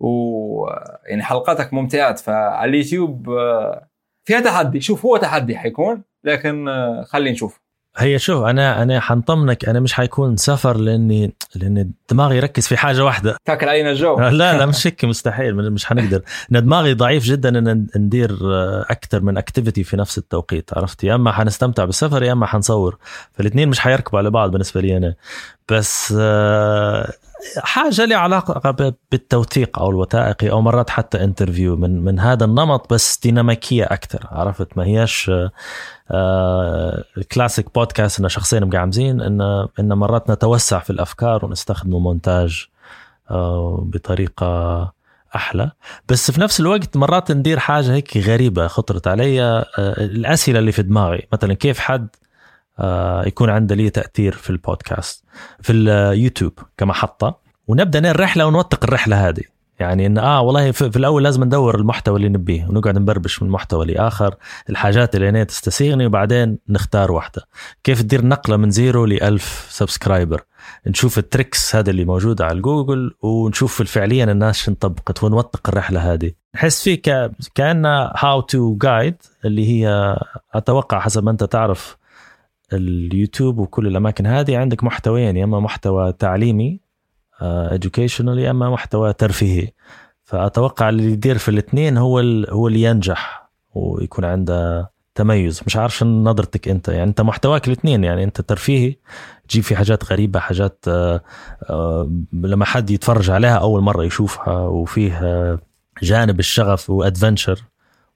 و 0.00 0.66
يعني 1.06 1.22
حلقاتك 1.22 1.74
ممتعات 1.74 2.18
فعلى 2.18 2.70
اليوتيوب 2.70 3.30
آه، 3.30 3.88
فيها 4.24 4.40
تحدي. 4.40 4.80
شوف 4.80 5.06
هو 5.06 5.16
تحدي 5.16 5.58
حيكون 5.58 6.02
لكن 6.24 6.68
آه، 6.68 7.02
خلي 7.02 7.32
نشوف. 7.32 7.64
هي 7.96 8.18
شوف 8.18 8.44
أنا 8.44 8.82
أنا 8.82 9.00
حنطمنك 9.00 9.68
أنا 9.68 9.80
مش 9.80 9.92
حيكون 9.92 10.36
سفر 10.36 10.76
لأني 10.76 11.34
لأن 11.54 11.90
دماغي 12.10 12.36
يركز 12.36 12.66
في 12.66 12.76
حاجة 12.76 13.04
واحدة. 13.04 13.36
تاكل 13.44 13.68
علينا 13.68 13.90
الجو. 13.90 14.18
لا 14.20 14.58
لا 14.58 14.66
مش 14.66 14.86
هيك 14.86 15.04
مستحيل 15.04 15.54
مش 15.72 15.86
حنقدر. 15.86 16.22
ان 16.52 16.64
دماغي 16.64 16.94
ضعيف 16.94 17.24
جدا 17.24 17.58
ان 17.58 17.86
ندير 17.96 18.38
أكثر 18.90 19.20
من 19.20 19.38
activity 19.38 19.84
في 19.84 19.96
نفس 19.96 20.18
التوقيت 20.18 20.70
عرفت؟ 20.78 21.04
يا 21.04 21.14
إما 21.14 21.32
حنستمتع 21.32 21.84
بالسفر 21.84 22.22
يا 22.22 22.32
إما 22.32 22.46
حنصور. 22.46 22.98
فالاثنين 23.32 23.68
مش 23.68 23.80
حيركبوا 23.80 24.18
على 24.18 24.30
بعض 24.30 24.50
بالنسبة 24.50 24.80
لي 24.80 24.96
أنا. 24.96 25.14
بس 25.68 26.14
آه، 26.20 27.12
حاجة 27.58 28.04
لها 28.04 28.16
علاقة 28.16 28.70
بالتوثيق 29.12 29.78
أو 29.78 29.90
الوثائقي 29.90 30.50
أو 30.50 30.60
مرات 30.60 30.90
حتى 30.90 31.24
interview 31.24 31.76
من 31.76 32.04
من 32.04 32.20
هذا 32.20 32.44
النمط 32.44 32.92
بس 32.92 33.18
ديناميكية 33.22 33.84
أكثر 33.84 34.28
عرفت؟ 34.30 34.76
ما 34.76 34.84
هياش 34.84 35.30
آه 36.10 37.04
classic 37.32 37.74
podcast 37.74 38.20
إن 38.20 38.28
شخصين 38.28 38.64
مقعمزين 38.64 39.20
ان 39.20 39.40
إن 39.80 39.92
مرات 39.92 40.30
نتوسع 40.30 40.78
في 40.78 40.90
الأفكار 40.90 41.44
ونستخدم 41.44 41.90
مونتاج 41.90 42.66
آه 43.30 43.84
بطريقة 43.86 44.92
أحلى. 45.36 45.70
بس 46.08 46.30
في 46.30 46.40
نفس 46.40 46.60
الوقت 46.60 46.96
مرات 46.96 47.32
ندير 47.32 47.58
حاجة 47.58 47.92
هيك 47.92 48.16
غريبة 48.16 48.66
خطرت 48.66 49.06
علي 49.08 49.42
آه 49.42 49.66
الأسئلة 49.78 50.58
اللي 50.58 50.72
في 50.72 50.82
دماغي. 50.82 51.26
مثلا 51.32 51.54
كيف 51.54 51.78
حد 51.78 52.08
آه 52.08 52.23
يكون 53.26 53.50
عنده 53.50 53.74
لي 53.74 53.90
تأثير 53.90 54.32
في 54.32 54.50
البودكاست 54.50 55.24
في 55.60 55.72
اليوتيوب 55.72 56.52
كمحطة. 56.76 57.44
ونبدأ 57.68 58.10
الرحله 58.10 58.46
ونوثق 58.46 58.84
الرحلة 58.84 59.28
هذه. 59.28 59.42
يعني 59.78 60.06
إن 60.06 60.18
آه 60.18 60.40
والله 60.40 60.70
في, 60.70 60.96
الأول 60.96 61.24
لازم 61.24 61.44
ندور 61.44 61.74
المحتوى 61.74 62.16
اللي 62.16 62.28
نبيه 62.28 62.66
ونقعد 62.68 62.98
نبربش 62.98 63.42
من 63.42 63.50
محتوى 63.50 63.86
لآخر 63.86 64.34
الحاجات 64.70 65.16
اللي 65.16 65.28
هنا 65.28 65.44
تستسيغني 65.44 66.06
وبعدين 66.06 66.58
نختار 66.68 67.12
واحدة. 67.12 67.42
كيف 67.84 68.02
تدير 68.02 68.26
نقلة 68.26 68.56
من 68.56 68.70
zero 68.70 69.04
ل 69.04 69.22
1000 69.22 69.66
subscriber؟ 69.70 70.42
نشوف 70.86 71.18
ال 71.18 71.26
tricks 71.26 71.76
هذا 71.76 71.90
اللي 71.90 72.04
موجودة 72.04 72.46
على 72.46 72.60
جوجل 72.60 73.14
ونشوف 73.22 73.82
فعليا 73.82 74.24
الناس 74.24 74.56
شن 74.56 74.74
طبقت 74.74 75.24
ونوثق 75.24 75.68
الرحلة 75.68 76.12
هذه. 76.12 76.32
نحس 76.54 76.82
فيه 76.82 77.02
ك... 77.02 77.30
كأنه 77.54 78.10
how 78.16 78.40
to 78.40 78.76
guide 78.76 79.16
اللي 79.44 79.68
هي 79.68 80.16
أتوقع 80.54 81.00
حسب 81.00 81.24
ما 81.24 81.30
أنت 81.30 81.44
تعرف 81.44 81.96
اليوتيوب 82.76 83.58
وكل 83.58 83.86
الأماكن 83.86 84.26
هذه 84.26 84.56
عندك 84.56 84.84
محتويين 84.84 85.36
يا 85.36 85.44
إما 85.44 85.60
محتوى 85.60 86.12
تعليمي 86.12 86.80
educational 87.70 88.38
يا 88.38 88.50
إما 88.50 88.70
محتوى 88.70 89.12
ترفيهي. 89.12 89.68
فأتوقع 90.22 90.88
اللي 90.88 91.04
يدير 91.04 91.38
في 91.38 91.48
الاثنين 91.48 91.96
هو 91.96 92.20
ال... 92.20 92.50
هو 92.50 92.68
اللي 92.68 92.82
ينجح 92.82 93.50
ويكون 93.74 94.24
عنده 94.24 94.90
تميز. 95.14 95.60
مش 95.66 95.76
عارف 95.76 95.96
شو 95.96 96.04
نظرتك 96.04 96.68
أنت 96.68 96.88
يعني 96.88 97.10
أنت 97.10 97.20
محتواك 97.20 97.66
الاثنين 97.66 98.04
يعني 98.04 98.24
أنت 98.24 98.40
ترفيهي 98.40 98.96
تجيب 99.48 99.62
في 99.62 99.76
حاجات 99.76 100.12
غريبة 100.12 100.40
حاجات 100.40 100.84
آآ 100.88 101.20
آآ 101.70 102.22
لما 102.32 102.64
حد 102.64 102.90
يتفرج 102.90 103.30
عليها 103.30 103.56
أول 103.58 103.82
مرة 103.82 104.04
يشوفها 104.04 104.58
وفيه 104.58 105.20
جانب 106.02 106.40
الشغف 106.40 106.90
و 106.90 106.97
adventure 106.97 107.60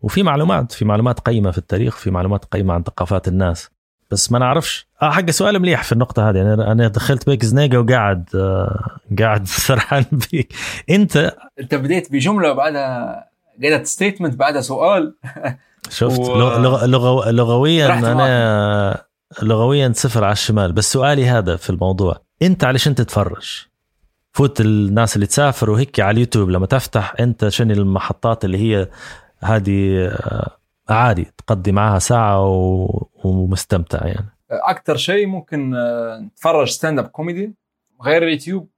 وفي 0.01 0.23
معلومات 0.23 0.73
في 0.73 0.85
معلومات 0.85 1.21
قيمة 1.21 1.51
في 1.51 1.59
التاريخ 1.59 1.97
في 1.97 2.11
معلومات 2.11 2.45
قيمة 2.45 2.75
عن 2.75 2.83
ثقافات 2.83 3.29
الناس. 3.29 3.71
بس 4.11 4.33
ما 4.33 4.39
نعرفش. 4.39 4.89
آه 5.03 5.11
حق 5.11 5.31
سؤال 5.31 5.59
مليح 5.59 5.83
في 5.83 5.93
النقطة 5.93 6.31
هذه. 6.31 6.37
يعني 6.37 6.55
أنا 6.55 6.89
دخلت 6.89 7.27
بيك 7.27 7.45
زنيقة 7.45 7.79
وقاعد 7.81 8.29
آه 8.35 8.99
قاعد 9.19 9.47
سرحان 9.67 10.05
بيك. 10.33 10.53
أنت؟ 10.91 11.37
أنت 11.61 11.75
بديت 11.75 12.13
بجملة 12.13 12.53
بعدها 12.53 13.25
قالت 13.63 13.87
statement 13.87 14.35
بعدها 14.35 14.61
سؤال. 14.61 15.15
شفت. 15.91 16.19
و... 16.19 16.39
لغ... 16.39 16.85
لغ... 16.87 17.31
لغويا 17.31 17.99
أنا 17.99 19.05
لغويا 19.43 19.93
صفر 19.95 20.25
على 20.25 20.33
الشمال. 20.33 20.73
بس 20.73 20.93
سؤالي 20.93 21.29
هذا 21.29 21.57
في 21.57 21.71
الموضوع. 21.71 22.21
أنت 22.43 22.65
علشان 22.65 22.95
تتفرج 22.95 23.67
فوت 24.33 24.61
الناس 24.61 25.17
اللي 25.17 25.27
تسافر 25.27 25.71
وهيك 25.71 26.01
على 26.01 26.11
اليوتيوب 26.11 26.51
لما 26.51 26.67
تفتح 26.67 27.15
أنت 27.21 27.49
شنو 27.49 27.73
المحطات 27.75 28.45
اللي 28.45 28.59
هي 28.59 28.89
هذه 29.41 30.11
عادي 30.91 31.33
تقضي 31.47 31.73
معها 31.73 31.99
ساعة 31.99 32.47
و... 32.47 32.87
ومستمتع 33.25 34.07
يعني. 34.07 34.27
أكثر 34.51 34.97
شيء 34.97 35.27
ممكن 35.27 35.75
نتفرج 36.21 36.69
stand 36.69 36.99
up 36.99 37.07
comedy 37.07 37.55
غير 38.03 38.23
اليوتيوب 38.23 38.69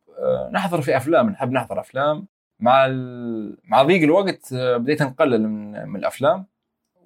نحضر 0.53 0.81
في 0.81 0.97
أفلام 0.97 1.31
نحب 1.31 1.53
نحضر 1.53 1.81
أفلام. 1.81 2.27
مع 2.61 2.87
ال... 2.87 3.59
مع 3.65 3.83
ضيق 3.83 4.03
الوقت 4.03 4.55
بديت 4.55 5.03
نقلل 5.03 5.49
من, 5.49 5.89
من 5.89 5.97
الأفلام. 5.97 6.47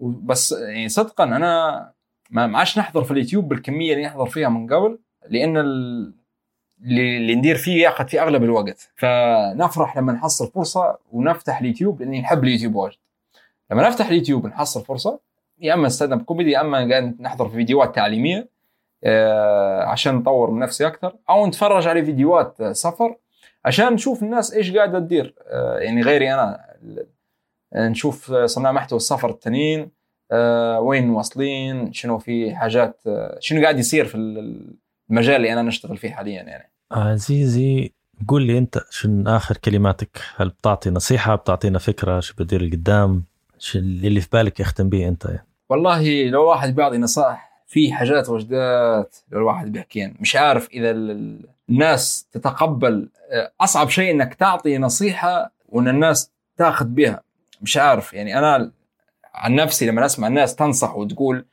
بس 0.01 0.53
يعني 0.53 0.89
صدقا 0.89 1.25
أنا 1.25 1.93
ما 2.31 2.59
عادش 2.59 2.79
نحضر 2.79 3.05
في 3.05 3.11
اليوتيوب 3.11 3.49
بالكمية 3.49 3.93
اللي 3.93 4.07
نحضر 4.07 4.27
فيها 4.27 4.49
من 4.49 4.73
قبل 4.73 4.99
لأن 5.29 5.57
ال... 5.57 6.15
اللي 6.85 7.35
ندير 7.35 7.57
فيه 7.57 7.83
ياخذ 7.83 8.09
في 8.09 8.23
أغلب 8.23 8.43
الوقت. 8.43 8.93
فنفرح 8.97 9.97
لما 9.97 10.13
نحصل 10.13 10.51
فرصة 10.51 10.99
ونفتح 11.13 11.61
اليوتيوب 11.61 12.01
لأني 12.01 12.21
نحب 12.21 12.45
اليوتيوب 12.45 12.75
واجد. 12.75 12.97
لما 13.71 13.89
نفتح 13.89 14.09
اليوتيوب 14.09 14.47
نحصل 14.47 14.85
فرصة 14.85 15.21
يا 15.61 15.75
أما 15.75 15.89
stand 15.89 16.13
up 16.13 16.23
comedy 16.23 16.51
يا 16.51 16.61
أما 16.61 17.01
نحضر 17.21 17.49
في 17.49 17.55
فيديوهات 17.55 17.95
تعليمية 17.95 18.49
عشان 19.87 20.15
نطور 20.15 20.51
من 20.51 20.61
نفسي 20.61 20.87
أكثر 20.87 21.17
أو 21.31 21.47
نتفرج 21.47 21.87
على 21.87 22.05
فيديوهات 22.05 22.63
سفر 22.63 23.17
عشان 23.65 23.93
نشوف 23.93 24.23
الناس 24.23 24.53
إيش 24.53 24.77
قاعدة 24.77 24.99
تدير. 24.99 25.35
يعني 25.79 26.03
غيري 26.03 26.35
أنا 26.35 26.61
نشوف 27.75 28.33
صناع 28.33 28.73
محتوى 28.73 28.97
السفر 28.97 29.31
التانيين 29.31 29.91
وين 30.79 31.11
واصلين 31.11 31.93
شنو 31.93 32.19
في 32.19 32.55
حاجات 32.55 33.01
شنو 33.39 33.63
قاعد 33.63 33.79
يصير 33.79 34.05
في 34.05 34.15
المجال 35.11 35.37
اللي 35.37 35.53
أنا 35.53 35.63
نشتغل 35.63 35.97
فيه 35.97 36.11
حاليا 36.11 36.43
يعني. 36.43 36.71
عزيزي 36.93 37.93
قول 38.29 38.43
لي 38.43 38.59
أنت 38.59 38.79
شنو 38.91 39.37
آخر 39.37 39.57
كلماتك؟ 39.57 40.21
هل 40.37 40.49
بتعطي 40.49 40.91
نصيحة 40.91 41.35
بتعطينا 41.35 41.79
فكرة 41.79 42.21
شو 42.21 42.35
بدير 42.39 42.61
القدام 42.61 43.25
اللي 43.75 44.21
في 44.21 44.29
بالك 44.33 44.61
يختم 44.61 44.89
به 44.89 45.09
انت 45.09 45.25
يعني. 45.25 45.47
والله 45.69 46.25
لو 46.25 46.49
واحد 46.49 46.75
بيعطي 46.75 46.99
نصائح 46.99 47.63
في 47.67 47.93
حاجات 47.93 48.29
وجدات 48.29 49.17
لو 49.31 49.39
الواحد 49.39 49.73
بيحكيها 49.73 50.13
مش 50.21 50.37
عارف 50.37 50.69
إذا 50.69 50.91
الناس 51.71 52.29
تتقبل 52.33 53.09
أصعب 53.61 53.89
شيء 53.89 54.11
إنك 54.11 54.35
تعطي 54.35 54.79
نصيحة 54.79 55.53
وإن 55.69 55.89
الناس 55.89 56.31
تاخذ 56.57 56.87
بها 56.87 57.23
مش 57.63 57.77
عارف 57.77 58.13
يعني 58.13 58.39
أنا 58.39 58.71
عن 59.35 59.55
نفسي 59.55 59.87
لما 59.87 60.07
أسمع 60.07 60.29
الناس 60.29 60.57
تنصح 60.57 60.97
وتقول 60.97 61.47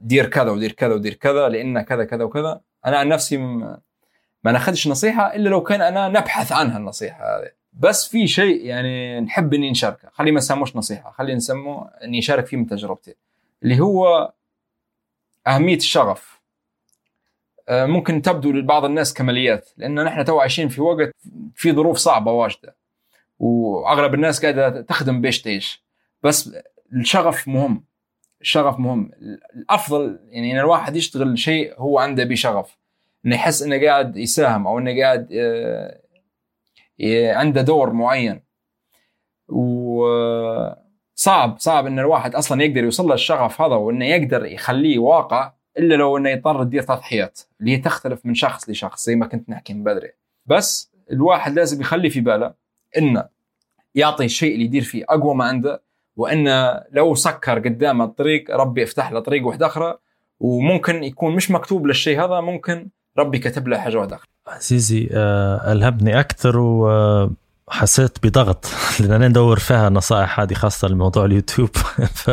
دير 0.00 0.26
كذا 0.26 0.50
ودير 0.50 0.72
كذا 0.72 0.94
ودير 0.94 1.14
كذا 1.14 1.48
لأن 1.48 1.80
كذا 1.80 2.04
كذا 2.04 2.24
وكذا 2.24 2.60
أنا 2.86 2.98
عن 2.98 3.08
نفسي 3.08 3.36
ما 3.36 4.52
نأخذش 4.52 4.88
نصيحة 4.88 5.34
إلا 5.34 5.48
لو 5.48 5.62
كان 5.62 5.82
أنا 5.82 6.08
نبحث 6.08 6.52
عنها 6.52 6.78
النصيحة 6.78 7.24
هذه 7.24 7.50
بس 7.76 8.08
في 8.08 8.26
شيء 8.26 8.64
يعني 8.64 9.20
نحب 9.20 9.54
إني 9.54 9.70
نشاركه. 9.70 10.08
خلي 10.12 10.30
ما 10.30 10.38
نسموش 10.38 10.76
نصيحة 10.76 11.10
خلي 11.10 11.34
نسموه 11.34 11.90
إني 12.04 12.18
اشارك 12.18 12.46
فيه 12.46 12.56
من 12.56 12.66
تجربتي. 12.66 13.14
اللي 13.62 13.80
هو 13.80 14.32
أهمية 15.46 15.76
الشغف. 15.76 16.40
ممكن 17.70 18.22
تبدو 18.22 18.52
لبعض 18.52 18.84
الناس 18.84 19.14
كماليات 19.14 19.68
لأن 19.76 20.04
نحن 20.04 20.24
تو 20.24 20.40
عايشين 20.40 20.68
في 20.68 20.80
وقت 20.80 21.12
في 21.54 21.72
ظروف 21.72 21.96
صعبة 21.96 22.32
واجدة 22.32 22.76
وأغلب 23.38 24.14
الناس 24.14 24.42
قاعدة 24.42 24.82
تخدم 24.82 25.20
بيش 25.20 25.42
تعيش 25.42 25.84
بس 26.22 26.56
الشغف 26.92 27.48
مهم 27.48 27.84
الشغف 28.40 28.78
مهم. 28.78 29.10
الأفضل 29.54 30.18
يعني 30.28 30.52
إن 30.52 30.58
الواحد 30.58 30.96
يشتغل 30.96 31.38
شيء 31.38 31.74
هو 31.78 31.98
عنده 31.98 32.24
بشغف. 32.24 32.76
إنه 33.26 33.34
يحس 33.34 33.62
إنه 33.62 33.86
قاعد 33.86 34.16
يساهم 34.16 34.66
أو 34.66 34.78
إنه 34.78 35.00
قاعد 35.00 35.28
عنده 37.34 37.62
دور 37.62 37.92
معين. 37.92 38.42
وصعب 39.48 40.78
صعب 41.58 41.86
إن 41.86 41.98
الواحد 41.98 42.34
أصلا 42.34 42.62
يقدر 42.62 42.84
يوصل 42.84 43.12
للشغف 43.12 43.60
هذا 43.60 43.74
وإنه 43.74 44.04
يقدر 44.04 44.44
يخليه 44.44 44.98
واقع 44.98 45.52
إلا 45.78 45.94
لو 45.94 46.16
إنه 46.16 46.30
يضطر 46.30 46.62
يدير 46.62 46.82
تضحيات 46.82 47.40
اللي 47.60 47.72
هي 47.72 47.76
تختلف 47.76 48.26
من 48.26 48.34
شخص 48.34 48.70
لشخص 48.70 49.06
زي 49.06 49.16
ما 49.16 49.26
كنت 49.26 49.50
نحكي 49.50 49.74
من 49.74 49.84
بدري. 49.84 50.10
بس 50.46 50.92
الواحد 51.12 51.54
لازم 51.54 51.80
يخلي 51.80 52.10
في 52.10 52.20
باله 52.20 52.54
إنه 52.98 53.24
يعطي 53.94 54.24
الشيء 54.24 54.54
اللي 54.54 54.64
يدير 54.64 54.82
فيه 54.82 55.04
أقوى 55.08 55.34
ما 55.34 55.44
عنده 55.44 55.82
وإنه 56.16 56.82
لو 56.90 57.14
سكر 57.14 57.58
قدامه 57.58 58.04
الطريق 58.04 58.50
ربي 58.50 58.82
يفتح 58.82 59.12
له 59.12 59.20
طريق 59.20 59.46
واحد 59.46 59.62
أخرى. 59.62 59.98
وممكن 60.40 61.04
يكون 61.04 61.36
مش 61.36 61.50
مكتوب 61.50 61.86
للشيء 61.86 62.24
هذا 62.24 62.40
ممكن 62.40 62.88
ربي 63.18 63.38
كتب 63.38 63.68
له 63.68 63.78
حاجة 63.78 63.96
واحدة 63.96 64.16
أخرى. 64.16 64.28
عزيزي 64.48 65.08
أه 65.12 65.72
ألهمني 65.72 66.20
أكثر 66.20 66.58
وحسيت 66.58 68.26
بضغط 68.26 68.66
أنا 69.00 69.28
ندور 69.28 69.58
فيها 69.58 69.88
نصائح 69.88 70.40
هذه 70.40 70.54
خاصة 70.54 70.88
لموضوع 70.88 71.24
اليوتيوب. 71.24 71.70
ف... 72.22 72.30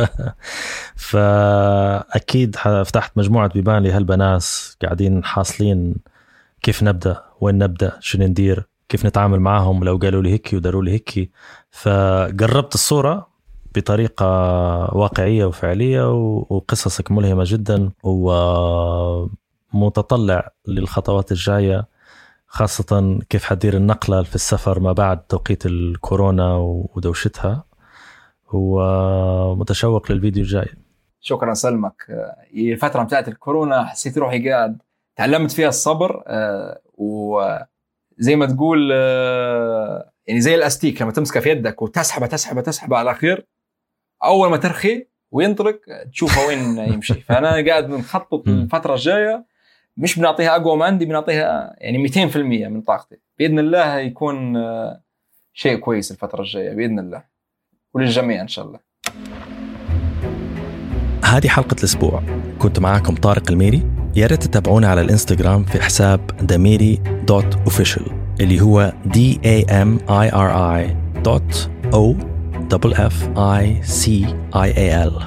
فأكيد 0.95 2.55
فتحت 2.55 3.17
مجموعة 3.17 3.47
بيبان 3.47 3.83
لهالبناس 3.83 4.77
قاعدين 4.83 5.23
حاصلين 5.23 5.95
كيف 6.61 6.83
نبدأ 6.83 7.23
وين 7.41 7.57
نبدأ 7.57 7.97
شو 7.99 8.17
ندير 8.17 8.67
كيف 8.89 9.05
نتعامل 9.05 9.39
معهم 9.39 9.83
لو 9.83 9.97
قالوا 9.97 10.21
لي 10.21 10.31
هيك 10.31 10.49
وداروا 10.53 10.83
لي 10.83 10.91
هيك 10.91 11.31
فقربت 11.71 12.75
الصورة 12.75 13.27
بطريقة 13.75 14.25
واقعية 14.95 15.45
وفعلية 15.45 16.11
وقصصك 16.49 17.11
ملهمة 17.11 17.43
جدا 17.47 17.89
ومتطلع 19.73 20.49
للخطوات 20.67 21.31
الجاية. 21.31 21.92
خاصة 22.53 23.19
كيف 23.29 23.43
حدير 23.43 23.73
النقلة 23.73 24.23
في 24.23 24.35
السفر 24.35 24.79
ما 24.79 24.91
بعد 24.91 25.21
توقيت 25.21 25.65
الكورونا 25.65 26.55
ودوشتها 26.95 27.63
ومتشوق 28.53 30.11
للفيديو 30.11 30.43
الجاي. 30.43 30.67
شكرا 31.19 31.53
سلمك. 31.53 32.05
الفترة 32.55 33.03
بتاعت 33.03 33.27
الكورونا 33.27 33.85
حسيت 33.85 34.17
روحي 34.17 34.49
قاعد 34.49 34.81
تعلمت 35.15 35.51
فيها 35.51 35.67
الصبر 35.69 36.23
و 36.93 37.41
زي 38.17 38.35
ما 38.35 38.45
تقول 38.45 38.89
آه، 38.93 40.11
يعني 40.27 40.41
زي 40.41 40.55
الأستيك 40.55 41.01
لما 41.01 41.11
تمسكه 41.11 41.39
في 41.39 41.49
يدك 41.49 41.81
وتسحبه 41.81 42.27
تسحبه 42.27 42.61
تسحبه 42.61 42.97
على 42.97 43.11
الأخير 43.11 43.47
أول 44.23 44.49
ما 44.49 44.57
ترخي 44.57 45.07
وينطلق 45.31 45.79
تشوفه 46.11 46.47
وين 46.47 46.77
يمشي. 46.77 47.13
فأنا 47.27 47.65
قاعد 47.69 47.89
نخطط 47.89 48.47
الفترة 48.47 48.93
الجاية 48.93 49.52
مش 49.97 50.19
بنعطيها 50.19 50.55
أقوى 50.55 50.77
ما 50.77 50.85
عندي 50.85 51.05
بنعطيها 51.05 51.75
يعني 51.77 51.97
200% 52.09 52.37
من 52.67 52.81
طاقتي. 52.81 53.15
بإذن 53.39 53.59
الله 53.59 53.99
يكون 53.99 54.57
آه، 54.57 55.01
شيء 55.53 55.77
كويس 55.77 56.11
الفترة 56.11 56.41
الجاية 56.41 56.75
بإذن 56.75 56.99
الله. 56.99 57.23
وللجميع 57.93 58.41
إن 58.41 58.47
شاء 58.47 58.65
الله. 58.65 58.79
هذه 61.25 61.47
حلقة 61.47 61.75
الأسبوع. 61.79 62.23
كنت 62.59 62.79
معاكم 62.79 63.15
طارق 63.15 63.51
الميري. 63.51 63.83
يا 64.15 64.27
ريت 64.27 64.43
تتابعونا 64.43 64.87
على 64.87 65.01
الإنستغرام 65.01 65.63
في 65.63 65.81
حساب 65.81 66.27
دميري 66.41 67.01
dot 67.27 67.55
official 67.55 68.05
اللي 68.41 68.61
هو 68.61 68.93
D 69.07 69.17
A 69.45 69.65
M 69.69 69.99
I 70.09 70.31
R 70.33 70.53
I 70.53 70.95
dot 71.23 71.69
O 71.91 72.33
F 72.91 73.13
I 73.35 73.85
C 73.85 74.09
I 74.55 74.69
A 74.75 75.09
L. 75.09 75.23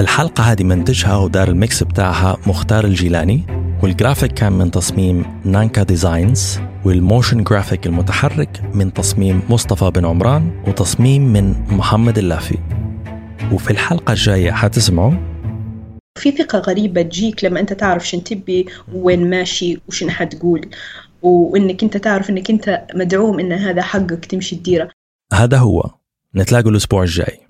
الحلقة 0.00 0.42
هذه 0.42 0.64
منتجها 0.64 1.16
ودار 1.16 1.48
ال 1.48 1.57
mix 1.57 1.82
بتاعها 1.82 2.36
مختار 2.46 2.84
الجيلاني. 2.84 3.65
والجرافيك 3.82 4.32
كان 4.32 4.52
من 4.52 4.70
تصميم 4.70 5.24
نانكا 5.44 5.82
ديزاينز 5.82 6.60
وال 6.84 6.99
motion 6.99 7.44
graphic 7.44 7.86
المتحرك 7.86 8.62
من 8.74 8.92
تصميم 8.92 9.42
مصطفى 9.50 9.90
بن 9.90 10.04
عمران 10.04 10.62
وتصميم 10.68 11.32
من 11.32 11.54
محمد 11.68 12.18
اللافي. 12.18 12.58
وفي 13.52 13.70
الحلقة 13.70 14.12
الجاية 14.12 14.50
حتسمعوا. 14.50 15.12
في 16.18 16.32
ثقة 16.32 16.58
غريبة 16.58 17.02
تجيك 17.02 17.44
لما 17.44 17.60
أنت 17.60 17.72
تعرف 17.72 18.08
شن 18.08 18.24
تبي 18.24 18.66
وين 18.94 19.30
ماشي 19.30 19.78
وشن 19.88 20.10
حتقول 20.10 20.68
وإنك 21.22 21.82
أنت 21.82 21.96
تعرف 21.96 22.30
إنك 22.30 22.50
أنت 22.50 22.86
مدعوم 22.94 23.40
إن 23.40 23.52
هذا 23.52 23.82
حقك 23.82 24.24
تمشي 24.24 24.56
تديره. 24.56 24.90
هذا 25.32 25.58
هو. 25.58 25.90
نتلاقوا 26.36 26.70
الأسبوع 26.70 27.02
الجاي. 27.02 27.45